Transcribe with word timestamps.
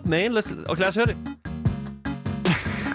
up, 0.00 0.06
man. 0.06 0.38
Let's, 0.38 0.70
okay, 0.70 0.80
lad 0.80 0.88
os 0.88 0.94
høre 0.94 1.06
det. 1.06 1.16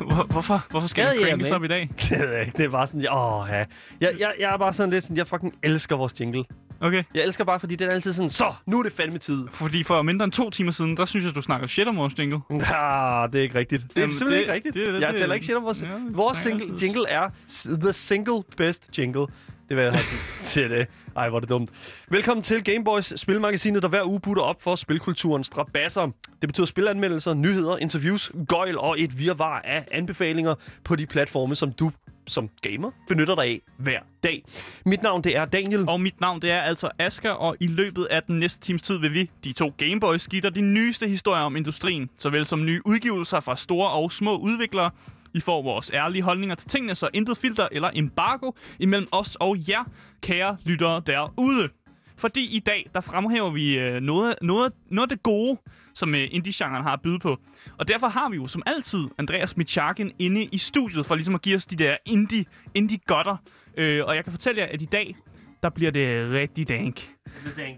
Hvor- 0.02 0.23
Hvorfor, 0.31 0.65
hvorfor 0.70 0.88
skal 0.88 1.05
det 1.17 1.25
crankes 1.27 1.52
op 1.52 1.63
i 1.63 1.67
dag? 1.67 1.89
Det 2.09 2.20
ved 2.20 2.29
jeg 2.29 2.39
ikke. 2.45 2.57
Det 2.57 2.66
er 2.66 2.70
bare 2.70 2.88
sådan, 2.88 3.07
åh, 3.12 3.45
ja. 3.49 3.55
Jeg, 4.02 4.13
jeg, 4.20 4.31
jeg 4.39 4.53
er 4.53 4.57
bare 4.57 4.73
sådan 4.73 4.89
lidt 4.89 5.03
sådan, 5.03 5.17
jeg 5.17 5.27
fucking 5.27 5.53
elsker 5.63 5.95
vores 5.95 6.21
jingle. 6.21 6.43
Okay. 6.79 7.03
Jeg 7.13 7.23
elsker 7.23 7.43
bare, 7.43 7.59
fordi 7.59 7.76
den 7.76 7.88
er 7.88 7.91
altid 7.91 8.13
sådan, 8.13 8.29
så, 8.29 8.53
nu 8.66 8.79
er 8.79 8.84
det 8.84 8.93
fandme 8.93 9.17
tid. 9.17 9.48
Fordi 9.52 9.84
for 9.84 10.02
mindre 10.02 10.23
end 10.23 10.31
to 10.31 10.49
timer 10.49 10.71
siden, 10.71 10.98
der 10.98 11.05
synes 11.05 11.26
jeg, 11.26 11.35
du 11.35 11.41
snakker 11.41 11.67
shit 11.67 11.88
om 11.88 11.98
vores 11.98 12.20
jingle. 12.20 12.39
Ah, 12.76 13.31
det 13.31 13.40
er 13.40 13.43
ikke 13.43 13.59
rigtigt. 13.59 13.84
Det 13.90 13.98
er 13.98 14.01
Jamen, 14.01 14.15
simpelthen 14.15 14.31
det- 14.31 14.40
ikke 14.41 14.54
rigtigt. 14.54 14.76
det- 14.76 14.93
det- 14.93 15.01
jeg 15.01 15.09
det- 15.13 15.20
taler 15.20 15.34
ikke 15.34 15.45
shit 15.45 15.57
om 15.57 15.63
vores... 15.63 15.81
Ja, 15.81 15.88
vores 16.09 16.38
single, 16.38 16.63
altid. 16.63 16.77
jingle 16.88 17.09
er 17.09 17.29
the 17.67 17.93
single 17.93 18.43
best 18.57 18.90
jingle. 18.99 19.26
Det 19.73 19.77
var 19.77 19.91
jeg 19.91 19.94
har 19.94 20.05
til 20.44 20.70
det. 20.70 20.80
Øh, 20.80 20.86
ej, 21.16 21.30
hvor 21.30 21.38
er 21.38 21.40
det 21.40 21.50
dumt. 21.50 21.70
Velkommen 22.09 22.44
til 22.44 22.63
Gameboys, 22.63 23.20
spilmagasinet, 23.20 23.84
der 23.84 23.90
hver 23.90 24.04
uge 24.04 24.20
putter 24.20 24.44
op 24.44 24.62
for 24.62 24.76
spilkulturens 24.76 25.48
strabasser. 25.48 26.05
Det 26.41 26.49
betyder 26.49 26.66
spilanmeldelser, 26.66 27.34
nyheder, 27.34 27.77
interviews, 27.77 28.32
gøjl 28.48 28.77
og 28.77 28.96
et 28.99 29.20
virvar 29.20 29.62
af 29.62 29.86
anbefalinger 29.91 30.55
på 30.84 30.96
de 30.96 31.05
platforme, 31.05 31.55
som 31.55 31.72
du 31.72 31.91
som 32.27 32.49
gamer 32.62 32.91
benytter 33.08 33.36
dig 33.36 33.46
af 33.46 33.62
hver 33.77 33.99
dag. 34.23 34.44
Mit 34.85 35.04
navn 35.04 35.24
det 35.24 35.38
er 35.38 35.46
Daniel. 35.46 35.90
Og 35.90 36.02
mit 36.02 36.21
navn, 36.21 36.41
det 36.41 36.52
er 36.52 36.62
altså 36.62 36.90
Asker, 36.99 37.32
og 37.32 37.55
i 37.60 37.68
løbet 37.68 38.05
af 38.05 38.24
den 38.24 38.40
næste 38.40 38.62
times 38.62 38.82
tid 38.82 38.98
vil 38.98 39.13
vi, 39.13 39.30
de 39.43 39.54
to 39.54 39.74
Gameboys, 39.77 40.27
give 40.27 40.41
dig 40.41 40.55
de 40.55 40.62
nyeste 40.62 41.08
historier 41.08 41.43
om 41.43 41.55
industrien, 41.55 42.10
såvel 42.18 42.46
som 42.46 42.65
nye 42.65 42.82
udgivelser 42.85 43.40
fra 43.40 43.55
store 43.55 43.90
og 43.90 44.12
små 44.12 44.37
udviklere. 44.37 44.91
I 45.34 45.39
får 45.39 45.62
vores 45.62 45.91
ærlige 45.93 46.21
holdninger 46.21 46.55
til 46.55 46.70
tingene, 46.70 46.95
så 46.95 47.09
intet 47.13 47.37
filter 47.37 47.67
eller 47.71 47.89
embargo 47.93 48.51
imellem 48.79 49.07
os 49.12 49.35
og 49.35 49.57
jer, 49.70 49.84
kære 50.21 50.57
lyttere 50.65 51.01
derude. 51.07 51.70
Fordi 52.17 52.55
i 52.55 52.59
dag, 52.59 52.90
der 52.93 53.01
fremhæver 53.01 53.49
vi 53.49 53.79
øh, 53.79 54.01
noget, 54.01 54.35
noget, 54.41 54.73
noget 54.90 55.12
af 55.12 55.17
det 55.17 55.23
gode, 55.23 55.57
som 55.93 56.15
øh, 56.15 56.27
indie-genren 56.31 56.84
har 56.84 56.93
at 56.93 57.01
byde 57.01 57.20
på. 57.20 57.37
Og 57.77 57.87
derfor 57.87 58.07
har 58.07 58.29
vi 58.29 58.35
jo 58.35 58.48
som 58.48 58.63
altid 58.65 59.07
Andreas 59.17 59.57
Michakin 59.57 60.12
inde 60.20 60.43
i 60.43 60.57
studiet, 60.57 61.05
for 61.05 61.15
ligesom 61.15 61.35
at 61.35 61.41
give 61.41 61.55
os 61.55 61.65
de 61.65 61.75
der 61.75 61.97
indie, 62.05 62.45
indie-godter. 62.73 63.37
Øh, 63.77 64.06
og 64.06 64.16
jeg 64.16 64.23
kan 64.23 64.34
fortælle 64.34 64.62
jer, 64.62 64.68
at 64.68 64.81
i 64.81 64.85
dag, 64.85 65.16
der 65.63 65.69
bliver 65.69 65.91
det 65.91 66.31
rigtig 66.31 66.69
dank. 66.69 67.09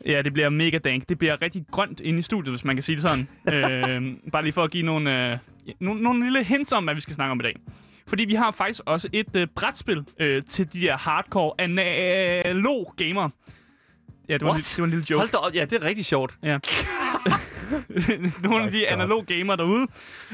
Ja, 0.06 0.22
det 0.22 0.34
bliver 0.34 0.50
mega 0.50 0.78
dank. 0.78 1.10
Det 1.10 1.18
bliver 1.18 1.42
rigtig 1.42 1.66
grønt 1.72 2.00
inde 2.00 2.20
i 2.20 2.22
studiet, 2.22 2.52
hvis 2.52 2.66
man 2.66 2.76
kan 2.76 2.84
sige 2.84 2.96
det 2.96 3.02
sådan. 3.02 3.28
øh, 3.54 4.32
bare 4.32 4.44
lige 4.44 4.54
for 4.54 4.64
at 4.64 4.72
give 4.72 4.86
nogle, 4.86 5.32
øh, 5.32 5.38
nogle, 5.80 6.02
nogle 6.02 6.24
lille 6.24 6.44
hints 6.44 6.72
om, 6.72 6.84
hvad 6.84 6.96
vi 6.96 7.02
skal 7.02 7.16
snakke 7.16 7.32
om 7.32 7.40
i 7.40 7.44
dag. 7.44 7.56
Fordi 8.08 8.26
vi 8.26 8.34
har 8.34 8.52
faktisk 8.52 8.82
også 8.86 9.10
et 9.14 9.36
øh, 9.36 9.48
brætspil 9.56 10.04
øh, 10.20 10.44
til 10.50 10.74
de 10.74 10.82
der 10.82 10.98
hardcore 10.98 11.54
analog 11.58 12.94
gamere. 12.98 13.30
Ja, 14.30 14.34
det 14.34 14.46
var, 14.46 14.54
en, 14.54 14.58
det 14.60 14.78
var 14.78 14.84
en 14.84 14.90
lille 14.90 15.06
joke. 15.10 15.18
Hold 15.20 15.30
da 15.32 15.38
op. 15.38 15.54
Ja, 15.56 15.66
det 15.66 15.74
er 15.74 15.86
rigtig 15.86 16.06
sjovt. 16.06 16.36
Ja. 16.44 16.58
Nogle 18.44 18.66
af 18.66 18.72
de 18.72 18.88
analog 18.88 19.26
gamere 19.26 19.58
derude, 19.58 19.88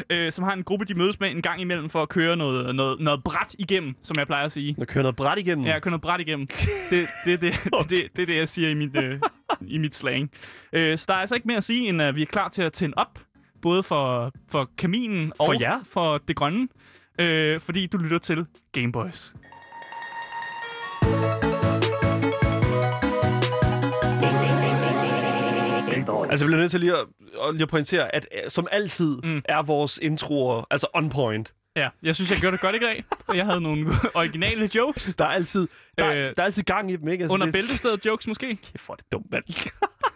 øh, 0.09 0.31
som 0.31 0.43
har 0.43 0.53
en 0.53 0.63
gruppe, 0.63 0.85
de 0.85 0.93
mødes 0.93 1.19
med 1.19 1.31
en 1.31 1.41
gang 1.41 1.61
imellem 1.61 1.89
for 1.89 2.01
at 2.01 2.09
køre 2.09 2.35
noget, 2.35 2.75
noget, 2.75 2.99
noget 2.99 3.23
bræt 3.23 3.55
igennem, 3.59 3.95
som 4.03 4.15
jeg 4.17 4.27
plejer 4.27 4.45
at 4.45 4.51
sige. 4.51 4.75
Nu 4.77 4.85
kører 4.85 5.01
noget 5.01 5.15
bræt 5.15 5.37
igennem. 5.39 5.65
Ja, 5.65 5.79
køre 5.79 5.91
noget 5.91 6.01
bræt 6.01 6.19
igennem. 6.19 6.47
Det, 6.89 7.07
det, 7.25 7.41
det, 7.41 7.53
det, 7.63 7.89
det, 7.89 8.07
det 8.15 8.21
er 8.21 8.25
det, 8.25 8.35
jeg 8.35 8.49
siger 8.49 8.69
i 8.69 8.73
mit, 8.73 8.97
øh, 8.97 9.19
i 9.61 9.77
mit 9.77 9.95
slang. 9.95 10.31
Øh, 10.73 10.97
så 10.97 11.05
der 11.07 11.13
er 11.13 11.17
altså 11.17 11.35
ikke 11.35 11.47
mere 11.47 11.57
at 11.57 11.63
sige, 11.63 11.89
end 11.89 12.01
at 12.01 12.15
vi 12.15 12.21
er 12.21 12.25
klar 12.25 12.49
til 12.49 12.61
at 12.61 12.73
tænde 12.73 12.93
op, 12.97 13.19
både 13.61 13.83
for, 13.83 14.31
for 14.51 14.69
kaminen 14.77 15.31
og 15.39 15.45
For 15.45 15.61
jer. 15.61 15.79
for 15.91 16.17
det 16.27 16.35
grønne, 16.35 16.67
øh, 17.19 17.59
fordi 17.59 17.85
du 17.87 17.97
lytter 17.97 18.17
til 18.17 18.45
Gameboys. 18.71 19.33
Altså, 26.29 26.45
jeg 26.45 26.47
bliver 26.47 26.59
nødt 26.59 26.71
til 26.71 26.79
lige 26.79 26.93
at, 26.93 27.05
lige 27.53 27.63
at 27.63 27.69
pointere, 27.69 28.15
at 28.15 28.27
øh, 28.43 28.49
som 28.49 28.67
altid 28.71 29.17
mm. 29.23 29.41
Er 29.45 29.61
vores 29.61 29.99
introer 30.01 30.65
altså 30.71 30.87
on 30.93 31.09
point. 31.09 31.53
Ja, 31.75 31.89
jeg 32.03 32.15
synes, 32.15 32.31
jeg 32.31 32.39
gjorde 32.39 32.51
det 32.51 32.61
godt 32.61 32.75
i 32.75 32.79
dag, 32.79 33.03
og 33.27 33.37
jeg 33.37 33.45
havde 33.45 33.61
nogle 33.61 33.87
originale 34.15 34.69
jokes. 34.75 35.15
Der 35.17 35.25
er 35.25 35.29
altid, 35.29 35.67
der, 35.97 36.07
øh, 36.07 36.15
der 36.15 36.23
er 36.23 36.27
altaltid 36.27 36.63
gang 36.63 36.91
i 36.91 36.95
dem, 36.95 37.07
ikke? 37.07 37.21
Altså, 37.23 37.33
Under 37.33 37.45
det, 37.45 37.53
bæltestedet 37.53 38.05
jokes 38.05 38.27
måske? 38.27 38.47
Kæft, 38.47 38.85
hvor 38.85 38.93
er 38.93 38.95
det 38.95 39.11
dumt, 39.11 39.31
mand. 39.31 39.43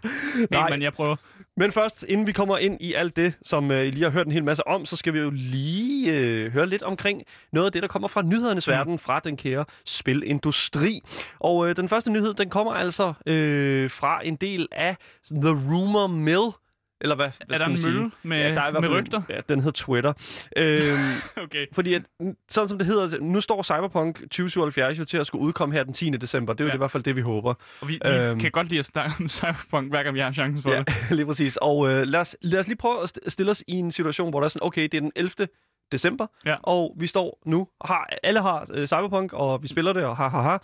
Nej, 0.04 0.46
Nej. 0.62 0.70
men 0.70 0.82
jeg 0.82 0.94
prøver. 0.94 1.16
Men 1.58 1.72
først, 1.72 2.06
inden 2.10 2.28
vi 2.28 2.32
kommer 2.32 2.58
ind 2.58 2.82
i 2.82 2.94
alt 2.94 3.16
det, 3.16 3.34
som 3.44 3.72
øh, 3.72 3.88
I 3.88 3.92
lige 3.92 4.04
har 4.04 4.10
hørt 4.10 4.26
en 4.26 4.32
hel 4.32 4.44
masse 4.44 4.68
om, 4.68 4.86
så 4.86 4.96
skal 4.96 5.14
vi 5.14 5.20
jo 5.20 5.30
lige 5.30 6.14
øh, 6.20 6.52
høre 6.54 6.68
lidt 6.68 6.84
omkring 6.84 7.24
noget 7.52 7.66
af 7.66 7.72
det, 7.72 7.82
der 7.82 7.88
kommer 7.88 8.08
fra 8.08 8.22
nyhedernes 8.22 8.68
mm. 8.68 8.72
verden, 8.72 9.00
fra 9.00 9.20
den 9.20 9.38
kære 9.38 9.66
spilindustri. 9.86 11.02
Og 11.40 11.70
øh, 11.70 11.76
den 11.76 11.90
første 11.90 12.12
nyhed, 12.12 12.34
den 12.34 12.50
kommer 12.50 12.74
altså 12.74 13.14
øh, 13.26 13.92
fra 13.92 14.22
en 14.24 14.36
del 14.36 14.68
af 14.72 14.96
The 15.32 15.50
Rumor 15.50 16.08
Mill. 16.08 16.65
Eller 17.06 17.16
hvad, 17.16 17.30
hvad 17.46 17.56
Er 17.56 17.60
der 17.60 17.66
en 17.66 17.72
man 17.72 17.78
sige? 17.78 17.94
mølle 17.94 18.12
med, 18.24 18.38
Ja, 18.38 18.56
der 18.56 18.62
er 18.62 18.68
i 18.68 18.72
hvert 18.72 18.82
med 18.84 18.90
rygter? 18.90 19.22
Ja, 19.30 19.40
den 19.50 19.60
hedder 19.60 19.72
Twitter. 19.72 20.14
øhm, 20.58 20.98
Okay. 21.46 21.66
Fordi 21.74 21.94
at, 21.94 22.02
sådan 22.50 22.68
som 22.68 22.78
det 22.78 22.88
hedder, 22.88 23.20
nu 23.22 23.42
står 23.42 23.64
Cyberpunk 23.64 24.16
2077 24.20 25.00
jo 25.00 25.06
til 25.06 25.18
at 25.18 25.28
skulle 25.28 25.42
udkomme 25.46 25.76
her 25.76 25.84
den 25.84 25.94
10. 25.94 26.10
december. 26.10 26.54
Det 26.54 26.62
er 26.62 26.66
jo 26.66 26.70
Ja. 26.70 26.76
i 26.76 26.78
hvert 26.78 26.92
fald 26.92 27.04
det, 27.04 27.16
vi 27.16 27.22
håber. 27.22 27.54
Og 27.82 27.88
vi, 27.88 28.00
vi 28.06 28.10
Øhm. 28.12 28.40
kan 28.40 28.52
godt 28.52 28.68
lide 28.70 28.80
at 28.80 28.86
snakke 28.86 29.16
om 29.20 29.30
Cyberpunk, 29.40 29.90
hver 29.90 30.04
gang 30.04 30.16
vi 30.16 30.20
har 30.20 30.32
chancen 30.32 30.62
for 30.64 30.72
Ja, 30.72 30.80
det. 30.80 30.96
lige 31.18 31.26
præcis. 31.26 31.58
Og 31.62 31.92
øh, 31.92 32.02
lad, 32.08 32.20
os, 32.20 32.36
lad 32.42 32.60
os 32.60 32.68
lige 32.68 32.78
prøve 32.78 33.04
at 33.04 33.10
st- 33.18 33.30
stille 33.30 33.52
os 33.52 33.64
i 33.68 33.74
en 33.74 33.92
situation, 33.92 34.30
hvor 34.30 34.40
der 34.40 34.46
er 34.46 34.50
sådan, 34.50 34.66
okay, 34.68 34.84
det 34.84 34.94
er 34.94 35.02
den 35.02 35.12
11. 35.16 35.48
december, 35.92 36.28
Ja. 36.46 36.56
og 36.64 36.96
vi 37.00 37.08
står 37.08 37.40
nu, 37.46 37.68
har, 37.86 38.10
alle 38.24 38.42
har 38.42 38.68
øh, 38.74 38.88
Cyberpunk, 38.88 39.34
og 39.34 39.64
vi 39.64 39.68
spiller 39.68 39.94
det, 39.94 40.04
og 40.04 40.18
ha, 40.18 40.28
ha, 40.28 40.42
ha. 40.42 40.58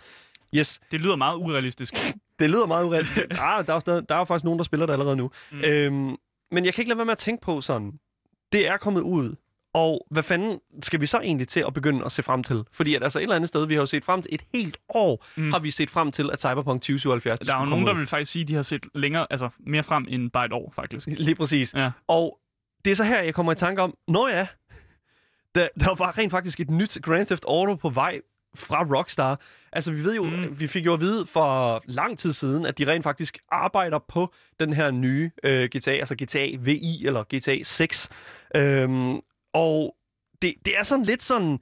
Yes, 0.56 0.80
Det 0.90 1.00
lyder 1.00 1.16
meget 1.16 1.36
urealistisk. 1.36 1.94
det 2.38 2.50
lyder 2.50 2.66
meget 2.66 2.84
ureelt. 2.84 3.08
ah, 3.40 3.66
der, 3.66 3.74
er 3.74 3.78
stadig, 3.78 4.08
der 4.08 4.14
er 4.14 4.24
faktisk 4.24 4.44
nogen, 4.44 4.58
der 4.58 4.64
spiller 4.64 4.86
det 4.86 4.92
allerede 4.92 5.16
nu. 5.16 5.30
Mm. 5.52 5.60
Øhm, 5.64 6.16
men 6.52 6.64
jeg 6.64 6.74
kan 6.74 6.82
ikke 6.82 6.88
lade 6.90 6.98
være 6.98 7.04
med 7.06 7.12
at 7.12 7.18
tænke 7.18 7.42
på 7.42 7.60
sådan, 7.60 7.92
det 8.52 8.68
er 8.68 8.76
kommet 8.76 9.00
ud, 9.00 9.34
og 9.74 10.06
hvad 10.10 10.22
fanden 10.22 10.60
skal 10.82 11.00
vi 11.00 11.06
så 11.06 11.20
egentlig 11.20 11.48
til 11.48 11.64
at 11.66 11.74
begynde 11.74 12.04
at 12.04 12.12
se 12.12 12.22
frem 12.22 12.42
til? 12.42 12.64
Fordi 12.72 12.94
at 12.94 13.02
altså 13.02 13.18
et 13.18 13.22
eller 13.22 13.36
andet 13.36 13.48
sted, 13.48 13.66
vi 13.66 13.74
har 13.74 13.82
jo 13.82 13.86
set 13.86 14.04
frem 14.04 14.22
til 14.22 14.34
et 14.34 14.42
helt 14.54 14.76
år, 14.88 15.24
mm. 15.36 15.52
Har 15.52 15.58
vi 15.58 15.70
set 15.70 15.90
frem 15.90 16.12
til, 16.12 16.30
at 16.32 16.40
Cyberpunk 16.40 16.82
2077 16.82 17.40
Der 17.40 17.54
er 17.54 17.58
jo 17.58 17.64
nogen, 17.64 17.70
komme 17.70 17.86
der 17.86 17.92
ud. 17.92 17.98
vil 17.98 18.06
faktisk 18.06 18.32
sige, 18.32 18.42
at 18.42 18.48
de 18.48 18.54
har 18.54 18.62
set 18.62 18.86
længere, 18.94 19.26
altså 19.30 19.48
mere 19.66 19.82
frem 19.82 20.06
end 20.08 20.30
bare 20.30 20.46
et 20.46 20.52
år, 20.52 20.72
faktisk. 20.76 21.06
Lige 21.26 21.34
præcis. 21.34 21.74
Ja. 21.74 21.90
Og 22.08 22.38
det 22.84 22.90
er 22.90 22.94
så 22.94 23.04
her, 23.04 23.22
jeg 23.22 23.34
kommer 23.34 23.52
i 23.52 23.54
tanke 23.54 23.82
om, 23.82 23.94
nå 24.08 24.28
ja, 24.28 24.46
der, 25.54 25.68
der 25.80 25.94
var 25.94 26.18
rent 26.18 26.30
faktisk 26.30 26.60
et 26.60 26.70
nyt 26.70 26.98
Grand 27.02 27.26
Theft 27.26 27.44
Auto 27.44 27.74
på 27.74 27.90
vej 27.90 28.20
fra 28.54 28.84
Rockstar. 28.96 29.40
Altså, 29.72 29.92
vi 29.92 30.04
ved 30.04 30.14
jo, 30.14 30.24
mm. 30.24 30.60
Vi 30.60 30.66
fik 30.66 30.86
jo 30.86 30.94
at 30.94 31.00
vide 31.00 31.26
for 31.26 31.82
lang 31.84 32.18
tid 32.18 32.32
siden, 32.32 32.66
at 32.66 32.78
de 32.78 32.86
rent 32.86 33.02
faktisk 33.02 33.38
arbejder 33.50 33.98
på 34.08 34.32
den 34.60 34.72
her 34.72 34.90
nye 34.90 35.30
øh, 35.44 35.64
GTA, 35.76 35.90
altså 35.90 36.14
GTA 36.14 36.46
VI 36.60 37.06
eller 37.06 37.24
GTA 37.34 37.62
6. 37.62 38.08
Øhm, 38.54 39.20
og 39.52 39.96
det, 40.42 40.54
det 40.64 40.78
er 40.78 40.82
sådan 40.82 41.04
lidt 41.04 41.22
sådan... 41.22 41.58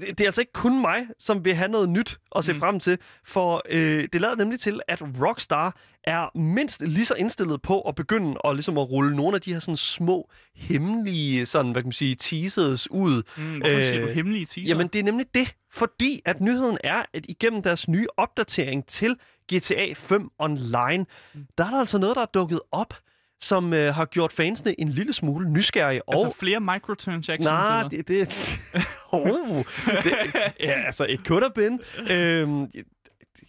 Det 0.00 0.20
er 0.20 0.24
altså 0.26 0.40
ikke 0.40 0.52
kun 0.52 0.80
mig, 0.80 1.06
som 1.18 1.44
vil 1.44 1.54
have 1.54 1.68
noget 1.68 1.88
nyt 1.88 2.18
at 2.36 2.44
se 2.44 2.52
mm. 2.52 2.58
Frem 2.58 2.80
til, 2.80 2.98
for 3.24 3.62
øh, 3.68 4.08
det 4.12 4.20
lader 4.20 4.34
nemlig 4.36 4.60
til, 4.60 4.80
at 4.88 5.02
Rockstar 5.22 5.76
er 6.04 6.38
mindst 6.38 6.82
lige 6.82 7.04
så 7.04 7.14
indstillet 7.14 7.62
på 7.62 7.80
at 7.80 7.94
begynde 7.94 8.34
at, 8.44 8.54
ligesom 8.54 8.78
at 8.78 8.90
rulle 8.90 9.16
nogle 9.16 9.34
af 9.34 9.40
de 9.40 9.52
her 9.52 9.58
sådan 9.60 9.76
små, 9.76 10.30
hemmelige, 10.56 11.46
sådan, 11.46 11.72
hvad 11.72 11.82
kan 11.82 11.86
man 11.86 11.92
sige, 11.92 12.14
teasers 12.14 12.90
ud. 12.90 13.22
Mm, 13.36 13.58
hvorfor 13.58 13.76
øh, 13.78 13.84
siger 13.86 14.00
du 14.00 14.06
Øh, 14.06 14.14
hemmelige 14.14 14.46
teaser? 14.46 14.68
Jamen, 14.68 14.86
det 14.88 14.98
er 14.98 15.02
nemlig 15.02 15.26
det, 15.34 15.54
fordi 15.72 16.22
at 16.24 16.40
nyheden 16.40 16.78
er, 16.84 17.02
at 17.14 17.26
igennem 17.28 17.62
deres 17.62 17.88
nye 17.88 18.06
opdatering 18.16 18.86
til 18.86 19.16
GTA 19.54 19.92
5 19.94 20.30
Online, 20.38 21.06
Mm. 21.34 21.46
der 21.58 21.64
er 21.64 21.70
der 21.70 21.78
altså 21.78 21.98
noget, 21.98 22.16
der 22.16 22.22
er 22.22 22.26
dukket 22.26 22.60
op, 22.72 22.94
som 23.40 23.72
øh, 23.74 23.94
har 23.94 24.04
gjort 24.04 24.32
fansene 24.32 24.80
en 24.80 24.88
lille 24.88 25.12
smule 25.12 25.50
nysgerrige. 25.50 26.00
altså 26.08 26.26
og 26.26 26.34
flere 26.34 26.60
microtransactions? 26.60 27.44
Nej, 27.44 27.82
det... 27.88 28.08
det 28.08 28.28
oh, 29.22 29.64
det 30.04 30.12
ja, 30.60 30.82
altså, 30.86 31.04
it 31.04 31.20
could 31.26 31.42
have 31.42 31.52
been. 31.54 31.80
Øhm, 32.10 32.60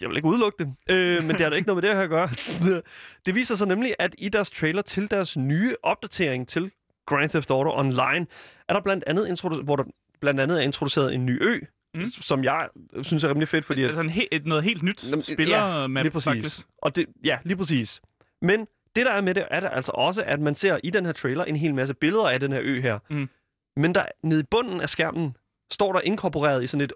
jeg- 0.02 0.10
vil 0.10 0.16
ikke 0.16 0.28
udelukke 0.28 0.64
det, 0.64 0.76
øh, 0.90 1.24
men 1.24 1.30
det 1.30 1.42
har 1.42 1.50
da 1.50 1.56
ikke 1.56 1.68
noget 1.68 1.84
med 1.84 1.90
det 1.90 1.98
her 1.98 2.04
at 2.04 2.10
gøre. 2.10 2.30
det 3.26 3.36
viser 3.36 3.56
sig 3.56 3.68
nemlig, 3.68 3.96
at 4.00 4.16
i 4.18 4.30
deres 4.30 4.50
trailer 4.50 4.82
til 4.82 5.12
deres 5.12 5.38
nye 5.38 5.76
opdatering 5.84 6.48
til 6.48 6.72
Grand 7.06 7.30
Theft 7.30 7.52
Auto 7.52 7.70
Online, 7.80 8.28
er 8.70 8.74
der 8.74 8.82
blandt 8.82 9.04
andet 9.08 9.28
introdu- 9.28 9.64
hvor 9.64 9.76
der 9.76 9.84
blandt 10.22 10.40
andet 10.40 10.58
er 10.58 10.62
introduceret 10.62 11.14
en 11.14 11.26
ny 11.26 11.44
ø, 11.44 11.60
mm. 11.94 12.06
Som 12.12 12.44
jeg 12.44 12.68
synes 13.02 13.24
er 13.24 13.30
rimelig 13.30 13.48
fedt, 13.48 13.66
fordi... 13.66 13.82
at- 13.84 13.88
Altså 13.88 14.02
en 14.04 14.10
he- 14.10 14.28
et, 14.32 14.46
noget 14.46 14.64
helt 14.64 14.84
nyt 14.84 15.06
spiller 15.24 15.88
map, 15.88 16.04
lige 16.04 16.12
præcis. 16.12 16.28
faktisk. 16.28 16.68
Og 16.82 16.96
det, 16.96 17.06
ja, 17.26 17.38
lige 17.44 17.58
præcis. 17.58 18.02
Men 18.42 18.60
det, 18.96 19.06
der 19.06 19.12
er 19.12 19.22
med 19.22 19.34
det, 19.36 19.46
er 19.52 19.60
der 19.60 19.70
altså 19.70 19.92
også, 19.96 20.24
at 20.24 20.40
man 20.40 20.56
ser 20.56 20.80
i 20.84 20.90
den 20.90 21.06
her 21.06 21.12
trailer 21.14 21.44
en 21.46 21.56
hel 21.56 21.74
masse 21.76 21.94
billeder 21.94 22.30
af 22.30 22.40
den 22.40 22.52
her 22.52 22.62
ø 22.64 22.82
her. 22.82 23.00
Mm. 23.10 23.30
Men 23.78 23.96
der 23.96 24.04
nede 24.24 24.40
i 24.40 24.44
bunden 24.52 24.82
af 24.82 24.90
skærmen 24.90 25.36
står 25.72 25.94
der 25.94 26.02
inkorporeret 26.02 26.64
i 26.64 26.68
sådan 26.68 26.82
et 26.84 26.94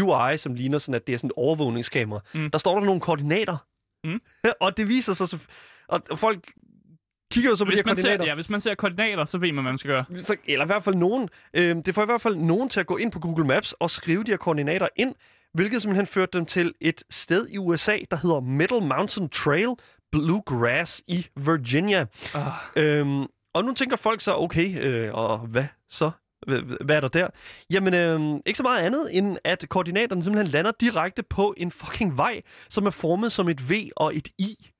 UI, 0.00 0.36
som 0.36 0.54
ligner 0.54 0.78
sådan, 0.78 0.94
at 0.94 1.06
det 1.06 1.12
er 1.12 1.18
sådan 1.18 1.28
et 1.28 1.32
overvågningskamera. 1.36 2.20
Mm. 2.34 2.50
Der 2.50 2.58
står 2.58 2.78
der 2.78 2.86
nogle 2.86 3.00
koordinater. 3.00 3.56
Mm. 4.04 4.20
og 4.60 4.76
det 4.76 4.88
viser 4.88 5.12
sig... 5.12 5.28
Så, 5.28 5.38
og 5.88 6.18
folk 6.18 6.52
kigger 7.32 7.50
jo 7.50 7.56
så 7.56 7.64
på 7.64 7.70
de 7.70 7.74
Hvis 7.74 7.80
her 7.80 7.86
man, 7.86 7.96
ser, 7.96 8.02
koordinater. 8.02 8.30
ja, 8.30 8.34
hvis 8.34 8.50
man 8.50 8.60
ser 8.60 8.74
koordinater, 8.74 9.24
så 9.24 9.38
ved 9.38 9.52
man, 9.52 9.64
hvad 9.64 9.72
man 9.72 9.78
skal 9.78 9.90
gøre. 9.90 10.04
så, 10.22 10.36
eller 10.46 10.64
i 10.64 10.66
hvert 10.66 10.84
fald 10.84 10.94
nogen, 10.94 11.28
øh, 11.54 11.76
det 11.86 11.94
får 11.94 12.02
i 12.02 12.06
hvert 12.06 12.20
fald 12.20 12.36
nogen 12.36 12.68
til 12.68 12.80
at 12.80 12.86
gå 12.86 12.96
ind 12.96 13.12
på 13.12 13.18
Google 13.20 13.44
Maps 13.46 13.72
og 13.72 13.90
skrive 13.90 14.24
de 14.24 14.30
her 14.30 14.36
koordinater 14.38 14.88
ind, 14.96 15.14
hvilket 15.54 15.82
simpelthen 15.82 16.06
førte 16.06 16.38
dem 16.38 16.46
til 16.46 16.74
et 16.80 17.02
sted 17.10 17.48
i 17.48 17.58
USA, 17.58 17.98
der 18.10 18.16
hedder 18.16 18.40
Middle 18.40 18.80
Mountain 18.80 19.28
Trail 19.28 19.68
Bluegrass 20.12 21.02
i 21.06 21.26
Virginia. 21.36 22.06
Uh, 22.34 22.40
Øhm, 22.76 23.26
og 23.54 23.64
nu 23.64 23.74
tænker 23.74 23.96
folk 23.96 24.20
så, 24.20 24.34
okay, 24.34 24.80
øh, 24.80 25.14
og 25.14 25.38
hvad 25.38 25.64
så? 25.88 26.10
Hvad 26.80 26.96
er 26.96 27.00
der 27.00 27.08
der? 27.08 27.28
Jamen, 27.70 27.94
øh, 27.94 28.40
ikke 28.46 28.56
så 28.56 28.62
meget 28.62 28.82
andet, 28.82 29.16
end 29.16 29.38
at 29.44 29.64
koordinaterne 29.68 30.22
simpelthen 30.22 30.52
lander 30.52 30.72
direkte 30.80 31.22
på 31.22 31.54
en 31.56 31.70
fucking 31.70 32.16
vej, 32.16 32.42
som 32.70 32.86
er 32.86 32.90
formet 32.90 33.32
som 33.32 33.48
et 33.48 33.70
V 33.70 33.72
og 33.96 34.16
et 34.16 34.28
I. 34.38 34.70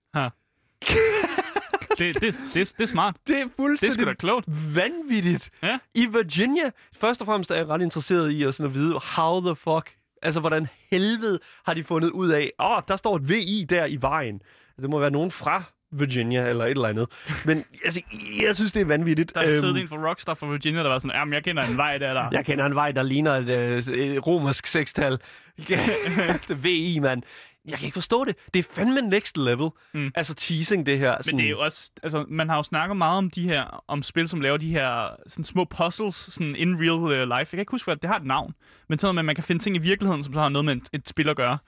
det, 1.99 2.21
det, 2.21 2.41
det, 2.55 2.75
det 2.79 2.81
er 2.81 2.87
smart. 2.87 3.17
Det 3.27 3.35
er 3.35 3.39
Det 3.39 3.45
er 3.45 3.49
fuldstændig 3.57 3.95
sgu 3.95 4.05
da 4.05 4.15
klogt. 4.15 4.47
vanvittigt. 4.75 5.51
Ja. 5.63 5.79
I 5.95 6.07
Virginia, 6.07 6.71
først 6.97 7.21
og 7.21 7.27
fremmest 7.27 7.51
er 7.51 7.55
jeg 7.55 7.67
ret 7.69 7.83
interesseret 7.83 8.31
i 8.31 8.43
at, 8.43 8.55
sådan 8.55 8.71
at 8.71 8.75
vide, 8.75 8.95
how 9.17 9.41
the 9.41 9.57
fuck, 9.57 9.95
altså 10.23 10.41
hvordan 10.41 10.67
helvede 10.91 11.39
har 11.67 11.75
de 11.75 11.85
fundet 11.85 12.11
ud 12.11 12.29
af, 12.29 12.53
åh, 12.61 12.71
oh, 12.71 12.83
der 12.89 12.97
står 12.97 13.17
et 13.17 13.29
VI 13.29 13.67
der 13.69 13.85
i 13.87 13.97
vejen. 14.01 14.43
Det 14.81 14.91
må 14.91 14.99
være 14.99 15.11
nogen 15.11 15.31
fra 15.31 15.63
Virginia 15.93 16.49
eller 16.49 16.65
et 16.65 16.71
eller 16.71 16.89
andet. 16.89 17.07
Men 17.45 17.65
altså, 17.85 18.01
jeg 18.47 18.57
synes, 18.57 18.73
det 18.73 18.81
er 18.81 18.85
vanvittigt. 18.85 19.35
Der 19.35 19.41
er 19.41 19.45
Øhm, 19.45 19.53
siddet 19.53 19.81
en 19.81 19.89
fra 19.89 20.09
Rockstar 20.09 20.35
fra 20.35 20.47
Virginia, 20.47 20.83
der 20.83 20.89
var 20.89 20.99
sådan, 20.99 21.17
jamen, 21.17 21.35
jeg 21.35 21.45
kender 21.45 21.63
en 21.63 21.77
vej 21.77 21.99
der, 21.99 22.15
der. 22.15 22.29
Jeg 22.33 22.45
kender 22.45 22.67
en 22.67 22.75
vej, 22.75 22.93
der 22.93 23.03
ligner 23.03 23.33
et, 23.35 23.49
øh, 23.49 23.77
et 23.97 24.27
romersk 24.27 24.67
sekstal. 24.67 25.19
VI, 26.63 26.99
mand. 26.99 27.23
Jeg 27.69 27.79
kan 27.79 27.87
ikke 27.87 27.95
forstå 27.95 28.25
det. 28.25 28.37
Det 28.55 28.59
er 28.59 28.69
fandme 28.73 29.01
next 29.01 29.37
level. 29.37 29.69
Mm. 29.95 30.11
Altså 30.15 30.35
teasing, 30.35 30.87
det 30.87 30.99
her. 30.99 31.17
Men 31.27 31.39
det 31.39 31.47
er 31.47 31.51
jo 31.51 31.61
også, 31.61 31.91
altså, 32.03 32.25
man 32.29 32.49
har 32.49 32.57
jo 32.57 32.63
snakket 32.63 32.97
meget 32.97 33.19
om 33.19 33.31
de 33.31 33.43
her, 33.49 33.85
om 33.89 34.03
spil, 34.03 34.29
som 34.29 34.41
laver 34.41 34.57
de 34.57 34.71
her 34.71 35.09
sådan 35.27 35.45
små 35.45 35.65
puzzles, 35.65 36.15
sådan 36.15 36.57
in 36.57 36.77
real 36.81 36.91
uh, 37.23 37.29
life. 37.29 37.39
Jeg 37.39 37.47
kan 37.47 37.59
ikke 37.59 37.71
huske, 37.71 37.87
hvad 37.87 37.97
det 37.97 38.11
har 38.11 38.17
et 38.17 38.25
navn. 38.25 38.55
Men 38.89 38.99
sådan 38.99 39.15
noget 39.15 39.19
at 39.23 39.25
man 39.25 39.35
kan 39.35 39.45
finde 39.45 39.63
ting 39.63 39.77
i 39.77 39.79
virkeligheden, 39.79 40.25
som 40.25 40.35
så 40.35 40.41
har 40.41 40.49
noget 40.49 40.65
med 40.65 40.77
et, 40.77 40.83
et 40.93 41.09
spil 41.09 41.29
at 41.29 41.37
gøre. 41.37 41.59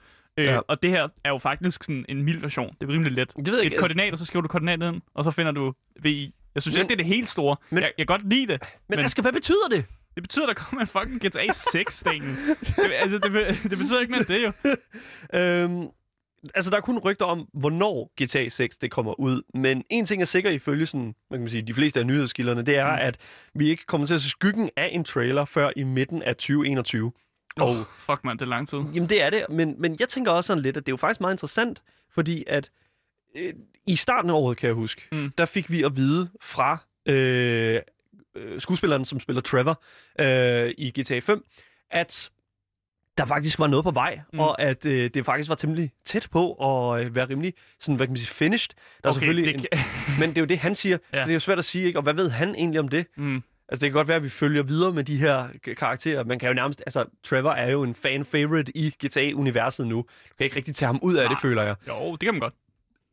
Øh, 0.40 0.46
Ja. 0.46 0.58
Og 0.68 0.82
det 0.82 0.90
her 0.90 1.08
er 1.24 1.28
jo 1.30 1.38
faktisk 1.38 1.84
sådan 1.84 2.04
en 2.08 2.22
mild 2.22 2.40
version. 2.40 2.76
Det 2.80 2.88
er 2.88 2.92
rimelig 2.92 3.12
let. 3.12 3.32
Det 3.36 3.46
ved 3.48 3.54
jeg 3.54 3.60
Et 3.60 3.64
ikke. 3.64 3.76
koordinat, 3.76 4.12
og 4.12 4.18
så 4.18 4.24
skriver 4.24 4.40
du 4.42 4.48
koordinatet 4.48 4.92
ind, 4.92 5.02
og 5.14 5.24
så 5.24 5.30
finder 5.30 5.52
du 5.52 5.72
VI. 6.02 6.34
Jeg 6.54 6.62
synes 6.62 6.74
Men- 6.74 6.80
ikke, 6.82 6.88
det 6.88 6.92
er 6.94 6.96
det 7.04 7.06
helt 7.06 7.28
store. 7.28 7.56
men- 7.70 7.82
jeg, 7.82 7.92
jeg 7.98 8.06
kan 8.06 8.18
godt 8.18 8.28
lide 8.28 8.46
det. 8.46 8.62
Men, 8.88 8.96
men 8.96 9.04
Asger, 9.04 9.22
hvad 9.22 9.32
betyder 9.32 9.68
det? 9.70 9.84
Det 10.14 10.22
betyder, 10.22 10.46
der 10.46 10.54
kommer 10.54 10.80
en 10.80 10.86
fucking 10.86 11.20
GTA 11.26 11.52
6 11.72 11.94
sten. 11.98 12.22
det, 12.22 12.92
altså, 13.02 13.18
det, 13.18 13.58
det 13.70 13.78
betyder 13.78 14.00
ikke 14.00 14.12
mere 14.12 14.22
det 14.22 14.42
jo. 14.44 14.52
Øhm, 15.38 15.88
altså, 16.54 16.70
der 16.70 16.76
er 16.76 16.80
kun 16.80 16.98
rygter 16.98 17.24
om, 17.26 17.48
hvornår 17.54 18.12
GTA 18.24 18.48
6 18.48 18.76
det 18.78 18.90
kommer 18.90 19.20
ud. 19.20 19.42
Men 19.54 19.84
en 19.90 20.06
ting 20.06 20.22
er 20.22 20.26
sikker 20.26 20.50
ifølge 20.50 20.86
sådan, 20.86 21.14
hvad 21.28 21.38
kan 21.38 21.42
man 21.42 21.50
sige, 21.50 21.62
de 21.62 21.74
fleste 21.74 22.00
af 22.00 22.06
nyhedskilderne, 22.06 22.62
det 22.62 22.76
er, 22.76 22.90
Mm. 22.92 22.98
at 23.00 23.16
vi 23.54 23.68
ikke 23.70 23.86
kommer 23.86 24.06
til 24.06 24.14
at 24.14 24.20
se 24.20 24.28
skyggen 24.30 24.70
af 24.76 24.88
en 24.92 25.04
trailer 25.04 25.44
før 25.44 25.70
i 25.76 25.82
midten 25.82 26.22
af 26.22 26.36
2021. 26.36 27.12
Åh, 27.60 27.68
oh, 27.70 27.76
fuck 27.98 28.24
man, 28.24 28.36
det 28.36 28.42
er 28.42 28.48
lang 28.48 28.68
tid. 28.68 28.78
Jamen, 28.78 29.08
det 29.08 29.22
er 29.22 29.30
det. 29.30 29.44
Men, 29.48 29.74
men 29.78 29.96
jeg 30.00 30.08
tænker 30.08 30.32
også 30.32 30.46
sådan 30.46 30.62
lidt, 30.62 30.76
at 30.76 30.86
det 30.86 30.90
er 30.90 30.92
jo 30.92 30.96
faktisk 30.96 31.20
meget 31.20 31.34
interessant, 31.34 31.82
fordi 32.12 32.44
at 32.46 32.70
øh, 33.36 33.52
i 33.86 33.96
starten 33.96 34.30
af 34.30 34.34
året, 34.34 34.56
kan 34.56 34.66
jeg 34.66 34.74
huske, 34.74 35.02
Mm. 35.12 35.30
der 35.38 35.44
fik 35.46 35.70
vi 35.70 35.82
at 35.82 35.96
vide 35.96 36.30
fra 36.42 36.78
øh, 37.06 37.80
øh, 38.36 38.60
skuespilleren, 38.60 39.04
som 39.04 39.20
spiller 39.20 39.42
Trevor 39.42 39.82
øh, 40.20 40.74
i 40.78 40.90
GTA 41.00 41.18
5, 41.18 41.44
at 41.90 42.30
der 43.18 43.24
faktisk 43.26 43.58
var 43.58 43.66
noget 43.66 43.84
på 43.84 43.90
vej, 43.90 44.20
Mm. 44.32 44.40
og 44.40 44.62
at 44.62 44.86
øh, 44.86 45.10
det 45.14 45.24
faktisk 45.24 45.48
var 45.48 45.54
temmelig 45.54 45.90
tæt 46.04 46.28
på 46.30 46.52
at 46.54 47.04
øh, 47.04 47.14
være 47.14 47.28
rimelig 47.28 47.54
sådan, 47.80 47.96
hvad 47.96 48.06
kan 48.06 48.12
man 48.12 48.16
sige, 48.18 48.28
finished. 48.34 48.68
Der 49.02 49.08
er 49.08 49.12
Okay, 49.12 49.18
selvfølgelig 49.20 49.54
det 49.62 49.72
en, 49.72 49.78
men 50.20 50.28
det 50.30 50.38
er 50.38 50.42
jo 50.42 50.46
det, 50.46 50.58
han 50.58 50.74
siger. 50.74 50.98
Ja. 51.12 51.20
Det 51.20 51.28
er 51.28 51.32
jo 51.34 51.40
svært 51.40 51.58
at 51.58 51.64
sige, 51.64 51.84
ikke? 51.84 51.98
Og 51.98 52.02
hvad 52.02 52.14
ved 52.14 52.30
han 52.30 52.54
egentlig 52.54 52.80
om 52.80 52.88
det? 52.88 53.06
Mm. 53.16 53.42
Altså, 53.70 53.80
det 53.84 53.92
kan 53.92 53.92
godt 53.92 54.08
være, 54.08 54.16
at 54.16 54.22
vi 54.22 54.28
følger 54.28 54.62
videre 54.62 54.92
med 54.92 55.04
de 55.04 55.16
her 55.16 55.48
karakterer. 55.76 56.24
Man 56.24 56.38
kan 56.38 56.48
jo 56.48 56.54
nærmest... 56.54 56.82
Altså, 56.86 57.04
Trevor 57.24 57.50
er 57.50 57.70
jo 57.70 57.82
en 57.82 57.94
fan-favorite 57.94 58.76
i 58.76 58.90
GTA-universet 59.04 59.86
nu. 59.86 59.96
Du 59.96 60.04
kan 60.38 60.44
ikke 60.44 60.56
rigtig 60.56 60.74
tage 60.74 60.86
ham 60.86 60.98
ud 61.02 61.14
af 61.14 61.24
Nej. 61.24 61.32
det, 61.34 61.42
føler 61.42 61.62
jeg. 61.62 61.74
Jo, 61.88 62.12
det 62.12 62.20
kan 62.20 62.34
man 62.34 62.40
godt. 62.40 62.54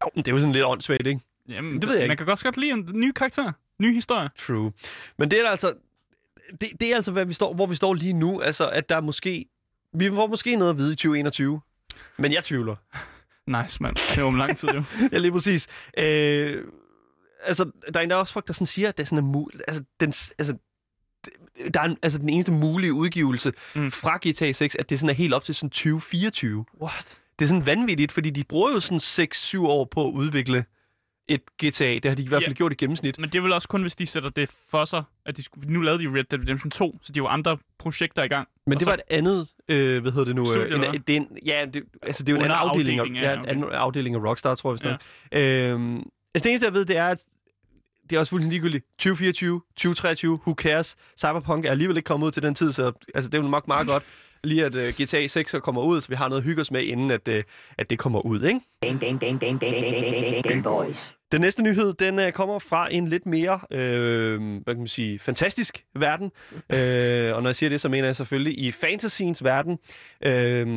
Jo, 0.05 0.09
men 0.15 0.23
det 0.23 0.31
er 0.31 0.35
jo 0.35 0.39
sådan 0.39 0.53
lidt 0.53 0.65
åndssvagt, 0.65 1.07
ikke? 1.07 1.21
Jamen, 1.49 1.81
Det 1.81 1.89
ved 1.89 1.95
jeg 1.95 2.03
ikke. 2.03 2.09
Man 2.09 2.17
kan 2.17 2.29
også 2.29 2.43
godt 2.43 2.57
lide 2.57 2.71
en 2.71 2.89
ny 2.93 3.11
karakter. 3.11 3.51
Ny 3.79 3.93
historie. 3.93 4.29
True. 4.37 4.71
Men 5.17 5.31
det 5.31 5.39
er 5.45 5.49
altså... 5.49 5.73
Det, 6.61 6.69
det 6.79 6.91
er 6.91 6.95
altså, 6.95 7.11
hvad 7.11 7.25
vi 7.25 7.33
står, 7.33 7.53
hvor 7.53 7.65
vi 7.65 7.75
står 7.75 7.93
lige 7.93 8.13
nu. 8.13 8.41
Altså, 8.41 8.69
at 8.69 8.89
der 8.89 8.95
er 8.95 9.01
måske... 9.01 9.45
Vi 9.93 10.09
får 10.09 10.27
måske 10.27 10.55
noget 10.55 10.71
at 10.71 10.77
vide 10.77 10.91
i 10.93 10.95
2021. 10.95 11.61
Men 12.17 12.31
jeg 12.33 12.43
tvivler. 12.43 12.75
Nice, 13.61 13.83
mand. 13.83 13.95
Det 14.15 14.21
var 14.23 14.27
om 14.27 14.35
lang 14.35 14.57
tid, 14.57 14.69
jo. 14.69 14.83
Ja, 15.11 15.17
lige 15.17 15.31
præcis. 15.31 15.67
Øh, 15.97 16.63
altså, 17.47 17.71
der 17.93 17.99
er 17.99 18.03
endda 18.03 18.15
også 18.15 18.33
folk, 18.33 18.47
der 18.47 18.53
sådan 18.53 18.65
siger, 18.65 18.89
at 18.89 18.97
det 18.97 19.03
er 19.03 19.07
sådan 19.07 19.25
en. 19.25 19.47
Altså, 19.67 19.83
den, 19.99 20.09
altså, 20.39 20.57
der 21.73 21.79
er 21.79 21.85
en, 21.85 21.97
altså 22.03 22.19
den 22.19 22.29
eneste 22.29 22.51
mulige 22.51 22.93
udgivelse 22.93 23.53
Mm. 23.75 23.91
fra 23.91 24.17
GTA 24.27 24.51
6, 24.51 24.75
at 24.75 24.89
det 24.89 24.99
sådan 24.99 25.09
er 25.09 25.13
helt 25.13 25.33
op 25.33 25.43
til 25.43 25.55
sådan 25.55 25.69
2024. 25.69 26.65
What? 26.81 27.19
Det 27.39 27.45
er 27.45 27.49
sådan 27.49 27.65
vanvittigt, 27.65 28.11
fordi 28.11 28.29
de 28.29 28.43
bruger 28.43 28.71
jo 28.71 28.79
sådan 28.79 29.27
6-7 29.33 29.59
år 29.67 29.85
på 29.85 30.07
at 30.07 30.11
udvikle 30.11 30.65
et 31.29 31.41
GTA. 31.63 31.93
Det 31.93 32.05
har 32.05 32.15
de 32.15 32.23
i 32.23 32.27
hvert 32.27 32.43
fald 32.43 32.53
Ja. 32.53 32.57
gjort 32.57 32.71
i 32.71 32.75
gennemsnit. 32.75 33.19
Men 33.19 33.29
det 33.29 33.37
er 33.37 33.41
vel 33.41 33.51
også 33.51 33.67
kun, 33.67 33.81
hvis 33.81 33.95
de 33.95 34.05
sætter 34.05 34.29
det 34.29 34.49
for 34.69 34.85
sig, 34.85 35.03
at 35.25 35.37
de 35.37 35.43
skulle... 35.43 35.73
Nu 35.73 35.81
lavede 35.81 36.03
de 36.03 36.09
Red 36.19 36.23
Dead 36.23 36.41
Redemption 36.41 36.71
2, 36.71 36.99
så 37.03 37.13
de 37.13 37.19
har 37.19 37.23
jo 37.23 37.27
andre 37.27 37.57
projekter 37.79 38.23
i 38.23 38.27
gang. 38.27 38.47
Men 38.65 38.73
det 38.77 38.81
så- 38.85 38.91
var 38.91 38.93
et 38.93 39.01
andet, 39.09 39.47
øh, 39.69 40.01
hvad 40.01 40.11
hedder 40.11 40.25
det 40.25 40.35
nu? 40.35 40.45
Studie, 40.45 40.61
øh, 40.61 40.65
eller 40.71 40.83
en, 40.85 40.89
hvad? 40.91 40.99
det 40.99 41.15
er 41.15 41.19
en, 41.19 41.37
ja, 41.45 41.65
det, 41.73 41.83
altså 42.01 42.23
det 42.23 42.29
er 42.29 42.33
jo 42.33 42.39
en 42.39 42.45
anden 42.45 42.57
Under 42.61 42.69
afdeling, 42.71 42.99
af, 42.99 43.03
afdeling, 43.03 43.23
ja, 43.25 43.33
en 43.33 43.39
okay. 43.39 43.49
anden 43.51 43.65
afdeling 43.71 44.15
af 44.15 44.19
Rockstar, 44.23 44.55
tror 44.55 44.71
jeg. 44.83 44.91
Vist 44.99 45.05
ja. 45.31 45.71
øhm, 45.71 45.95
altså 45.97 46.43
det 46.43 46.45
eneste, 46.45 46.65
jeg 46.65 46.73
ved, 46.73 46.85
det 46.85 46.97
er, 46.97 47.07
at 47.07 47.23
det 48.09 48.15
er 48.15 48.19
også 48.19 48.29
fuldstændig 48.29 48.59
ligegyldigt. 48.59 48.85
2024, 48.85 49.61
2023, 49.75 50.33
who 50.33 50.53
cares? 50.53 50.95
Cyberpunk 51.19 51.65
er 51.65 51.71
alligevel 51.71 51.97
ikke 51.97 52.07
kommet 52.07 52.27
ud 52.27 52.31
til 52.31 52.43
den 52.43 52.55
tid, 52.55 52.73
så 52.73 52.91
altså, 53.15 53.29
det 53.29 53.37
er 53.37 53.41
jo 53.41 53.49
nok 53.49 53.67
meget 53.67 53.87
godt 53.87 54.03
lige, 54.43 54.65
at 54.65 54.75
uh, 54.75 54.81
GTA 54.81 55.27
6 55.27 55.55
kommer 55.63 55.81
ud, 55.81 56.01
så 56.01 56.09
vi 56.09 56.15
har 56.15 56.29
noget 56.29 56.41
at 56.41 56.45
hygge 56.45 56.61
os 56.61 56.71
med, 56.71 56.83
inden 56.83 57.11
at, 57.11 57.27
uh, 57.27 57.35
at 57.77 57.89
det 57.89 57.99
kommer 57.99 58.25
ud, 58.25 58.43
ikke? 58.43 58.59
Ding 58.83 59.01
ding 59.01 59.21
ding 59.21 59.41
ding 59.41 59.61
ding 59.61 60.43
game 60.43 60.63
boys. 60.63 61.16
Den 61.31 61.41
næste 61.41 61.63
nyhed, 61.63 61.93
den 61.93 62.19
uh, 62.19 62.29
kommer 62.31 62.59
fra 62.59 62.93
en 62.93 63.07
lidt 63.07 63.25
mere, 63.25 63.59
øh, 63.71 64.39
hvad 64.39 64.73
kan 64.73 64.77
man 64.77 64.87
sige, 64.87 65.19
fantastisk 65.19 65.83
verden. 65.95 66.31
øh, 66.69 67.35
og 67.35 67.41
når 67.43 67.49
jeg 67.49 67.55
siger 67.55 67.69
det, 67.69 67.81
så 67.81 67.89
mener 67.89 68.07
jeg 68.07 68.15
selvfølgelig 68.15 68.59
i 68.59 68.71
fantasyens 68.71 69.43
verden. 69.43 69.77
Øh, 70.25 70.67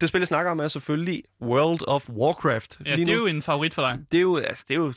det 0.00 0.08
spil, 0.08 0.18
jeg 0.20 0.26
snakker 0.26 0.50
om, 0.50 0.58
er 0.60 0.68
selvfølgelig 0.68 1.22
World 1.42 1.80
of 1.88 2.08
Warcraft. 2.08 2.80
Ja, 2.86 2.94
Lige 2.94 3.06
det 3.06 3.12
er 3.12 3.16
nu- 3.16 3.20
jo 3.22 3.26
en 3.26 3.42
favorit 3.42 3.74
for 3.74 3.82
dig. 3.82 3.98
det 4.12 4.18
er 4.18 4.22
jo, 4.22 4.36
altså, 4.36 4.64
det 4.68 4.74
er 4.74 4.78
jo, 4.78 4.92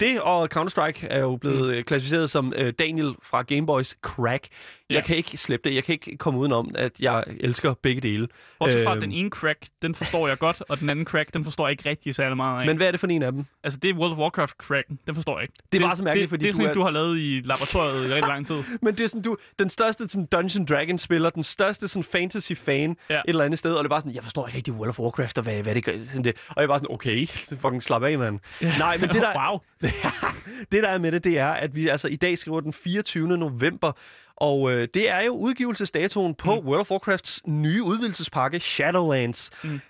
det 0.00 0.20
og 0.20 0.48
Counter-Strike 0.56 1.06
er 1.10 1.18
jo 1.18 1.36
blevet 1.36 1.76
mm. 1.76 1.82
klassificeret 1.84 2.30
som 2.30 2.52
uh, 2.60 2.68
Daniel 2.78 3.14
fra 3.22 3.42
Gameboys 3.42 3.96
crack. 4.02 4.48
Ja. 4.90 4.94
Jeg 4.94 5.04
kan 5.04 5.16
ikke 5.16 5.36
slippe 5.36 5.68
det. 5.68 5.74
Jeg 5.76 5.84
kan 5.84 5.92
ikke 5.92 6.16
komme 6.16 6.40
udenom, 6.40 6.74
at 6.78 7.00
jeg 7.00 7.24
elsker 7.40 7.74
begge 7.82 8.00
dele. 8.00 8.28
Bortset 8.58 8.84
fra, 8.84 8.96
at 8.96 9.02
den 9.02 9.12
ene 9.12 9.30
crack, 9.30 9.58
den 9.82 9.94
forstår 9.94 10.28
jeg 10.28 10.38
godt, 10.38 10.62
og 10.68 10.80
den 10.80 10.90
anden 10.90 11.04
crack, 11.04 11.34
den 11.34 11.44
forstår 11.44 11.66
jeg 11.66 11.70
ikke 11.70 11.88
rigtig 11.88 12.14
særlig 12.14 12.36
meget 12.36 12.60
af. 12.60 12.66
Men 12.66 12.76
hvad 12.76 12.86
er 12.86 12.90
det 12.90 13.00
for 13.00 13.06
en 13.06 13.22
af 13.22 13.32
dem? 13.32 13.44
Altså, 13.64 13.78
det 13.82 13.90
er 13.90 13.94
World 13.94 14.13
of 14.14 14.18
Warcraft 14.20 14.54
cracken, 14.58 14.98
den 15.06 15.14
forstår 15.14 15.38
jeg 15.38 15.42
ikke. 15.42 15.54
Det 15.72 15.82
er 15.82 15.86
bare 15.86 15.96
så 15.96 16.02
mærkeligt, 16.02 16.22
det, 16.22 16.30
fordi 16.30 16.42
det 16.42 16.48
er 16.48 16.52
du 16.52 16.56
sådan, 16.56 16.70
er- 16.70 16.74
du 16.74 16.82
har 16.82 16.90
lavet 16.90 17.18
i 17.18 17.42
laboratoriet 17.44 18.10
i 18.10 18.14
rigtig 18.14 18.28
lang 18.28 18.46
tid. 18.46 18.62
Men 18.82 18.94
det 18.94 19.04
er 19.04 19.08
sådan, 19.08 19.22
du, 19.22 19.36
den 19.58 19.68
største 19.70 20.08
sådan, 20.08 20.26
Dungeon 20.26 20.64
Dragon 20.66 20.98
spiller, 20.98 21.30
den 21.30 21.42
største 21.42 21.88
sådan, 21.88 22.04
fantasy-fan 22.04 22.96
Ja. 23.10 23.14
et 23.16 23.22
eller 23.26 23.44
andet 23.44 23.58
sted, 23.58 23.74
og 23.74 23.84
det 23.84 23.88
er 23.88 23.90
bare 23.90 24.00
sådan, 24.00 24.14
jeg 24.14 24.22
forstår 24.22 24.46
ikke 24.46 24.56
rigtig 24.56 24.74
World 24.74 24.88
of 24.88 24.98
Warcraft, 24.98 25.38
og 25.38 25.44
hvad, 25.44 25.62
hvad 25.62 25.74
det 25.74 25.84
gør. 25.84 25.92
Sådan 26.04 26.24
det. 26.24 26.34
Og 26.48 26.54
jeg 26.56 26.62
er 26.62 26.68
bare 26.68 26.78
sådan, 26.78 26.94
okay, 26.94 27.26
fucking 27.62 27.82
slap 27.82 28.02
af, 28.02 28.18
mand. 28.18 28.38
Nej, 28.78 28.96
men 28.96 29.08
det 29.08 29.22
der, 29.22 29.38
wow. 29.50 29.58
det 30.72 30.82
der 30.82 30.88
er 30.88 30.98
med 30.98 31.12
det, 31.12 31.24
det 31.24 31.38
er, 31.38 31.48
at 31.48 31.76
vi 31.76 31.88
altså 31.88 32.08
i 32.08 32.16
dag 32.16 32.38
skriver 32.38 32.60
den 32.60 32.72
24. 32.72 33.28
november, 33.38 33.92
og 34.36 34.72
øh, 34.72 34.88
det 34.94 35.10
er 35.10 35.20
jo 35.20 35.32
udgivelsesdatoen 35.32 36.34
på 36.34 36.60
mm. 36.60 36.66
World 36.66 36.80
of 36.80 36.90
Warcrafts 36.90 37.40
nye 37.46 37.82
udvidelsespakke, 37.82 38.60
Shadowlands. 38.60 39.50
Mm. 39.64 39.80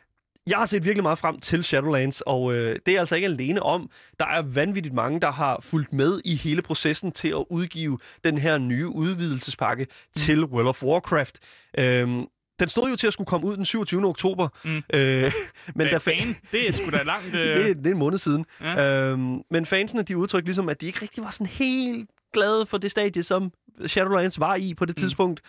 Jeg 0.47 0.59
har 0.59 0.67
set 0.67 0.85
virkelig 0.85 1.03
meget 1.03 1.19
frem 1.19 1.41
til 1.41 1.65
Shadowlands, 1.65 2.21
og 2.21 2.55
øh, 2.55 2.79
det 2.87 2.95
er 2.97 3.01
altså 3.01 3.15
ikke 3.15 3.27
alene 3.29 3.63
om. 3.63 3.91
Der 4.21 4.27
er 4.27 4.43
vanvittigt 4.43 4.95
mange, 4.95 5.21
der 5.21 5.31
har 5.33 5.59
fulgt 5.63 5.93
med 5.93 6.21
i 6.25 6.35
hele 6.35 6.63
processen 6.63 7.13
til 7.13 7.29
at 7.29 7.45
udgive 7.51 7.99
den 8.25 8.39
her 8.39 8.59
nye 8.59 8.89
udvidelsespakke 8.89 9.85
mm. 9.85 9.91
til 10.17 10.45
World 10.45 10.69
of 10.69 10.83
Warcraft. 10.83 11.39
Øhm, 11.79 12.27
den 12.61 12.69
stod 12.69 12.91
jo 12.91 12.97
til 12.97 13.07
at 13.07 13.13
skulle 13.13 13.27
komme 13.27 13.47
ud 13.47 13.57
den 13.57 13.65
27. 13.65 14.07
oktober. 14.07 14.49
Mm. 14.65 14.83
Øh, 14.95 15.33
men 15.77 15.87
der 15.87 15.99
fan, 15.99 16.37
det 16.53 16.69
er 16.69 16.73
sgu 16.73 16.91
da 16.91 17.03
langt... 17.03 17.35
Øh... 17.35 17.41
det, 17.57 17.71
er- 17.71 17.75
det 17.75 17.87
er 17.87 17.91
en 17.91 17.99
måned 17.99 18.19
siden. 18.19 18.47
Ja. 18.61 19.11
Øhm, 19.11 19.41
men 19.51 19.67
fansene, 19.67 20.03
de 20.03 20.17
udtrykte 20.17 20.47
ligesom, 20.47 20.69
at 20.69 20.81
de 20.81 20.87
ikke 20.87 20.99
rigtig 21.03 21.25
var 21.25 21.31
sådan 21.31 21.47
helt 21.47 22.11
glade 22.33 22.67
for 22.67 22.79
det 22.79 22.91
stadie, 22.91 23.23
som 23.23 23.53
Shadowlands 23.87 24.41
var 24.41 24.55
i 24.55 24.75
på 24.75 24.85
det 24.85 24.97
Mm. 24.97 25.01
tidspunkt. 25.01 25.41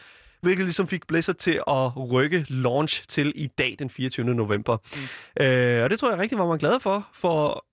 Hvilket 0.45 0.65
ligesom 0.65 0.87
fik 0.87 1.07
Blizzard 1.07 1.35
til 1.35 1.61
at 1.67 2.11
rykke 2.11 2.45
launch 2.49 3.03
til 3.07 3.33
i 3.35 3.47
dag, 3.47 3.75
den 3.79 3.89
24. 3.89 4.25
november. 4.25 4.77
Mm. 5.37 5.45
Øh, 5.45 5.83
og 5.83 5.89
det 5.89 5.99
tror 5.99 6.09
jeg 6.09 6.19
rigtig 6.19 6.37
var 6.37 6.47
man 6.47 6.57
glad 6.57 6.79
for, 6.79 7.07
for 7.13 7.65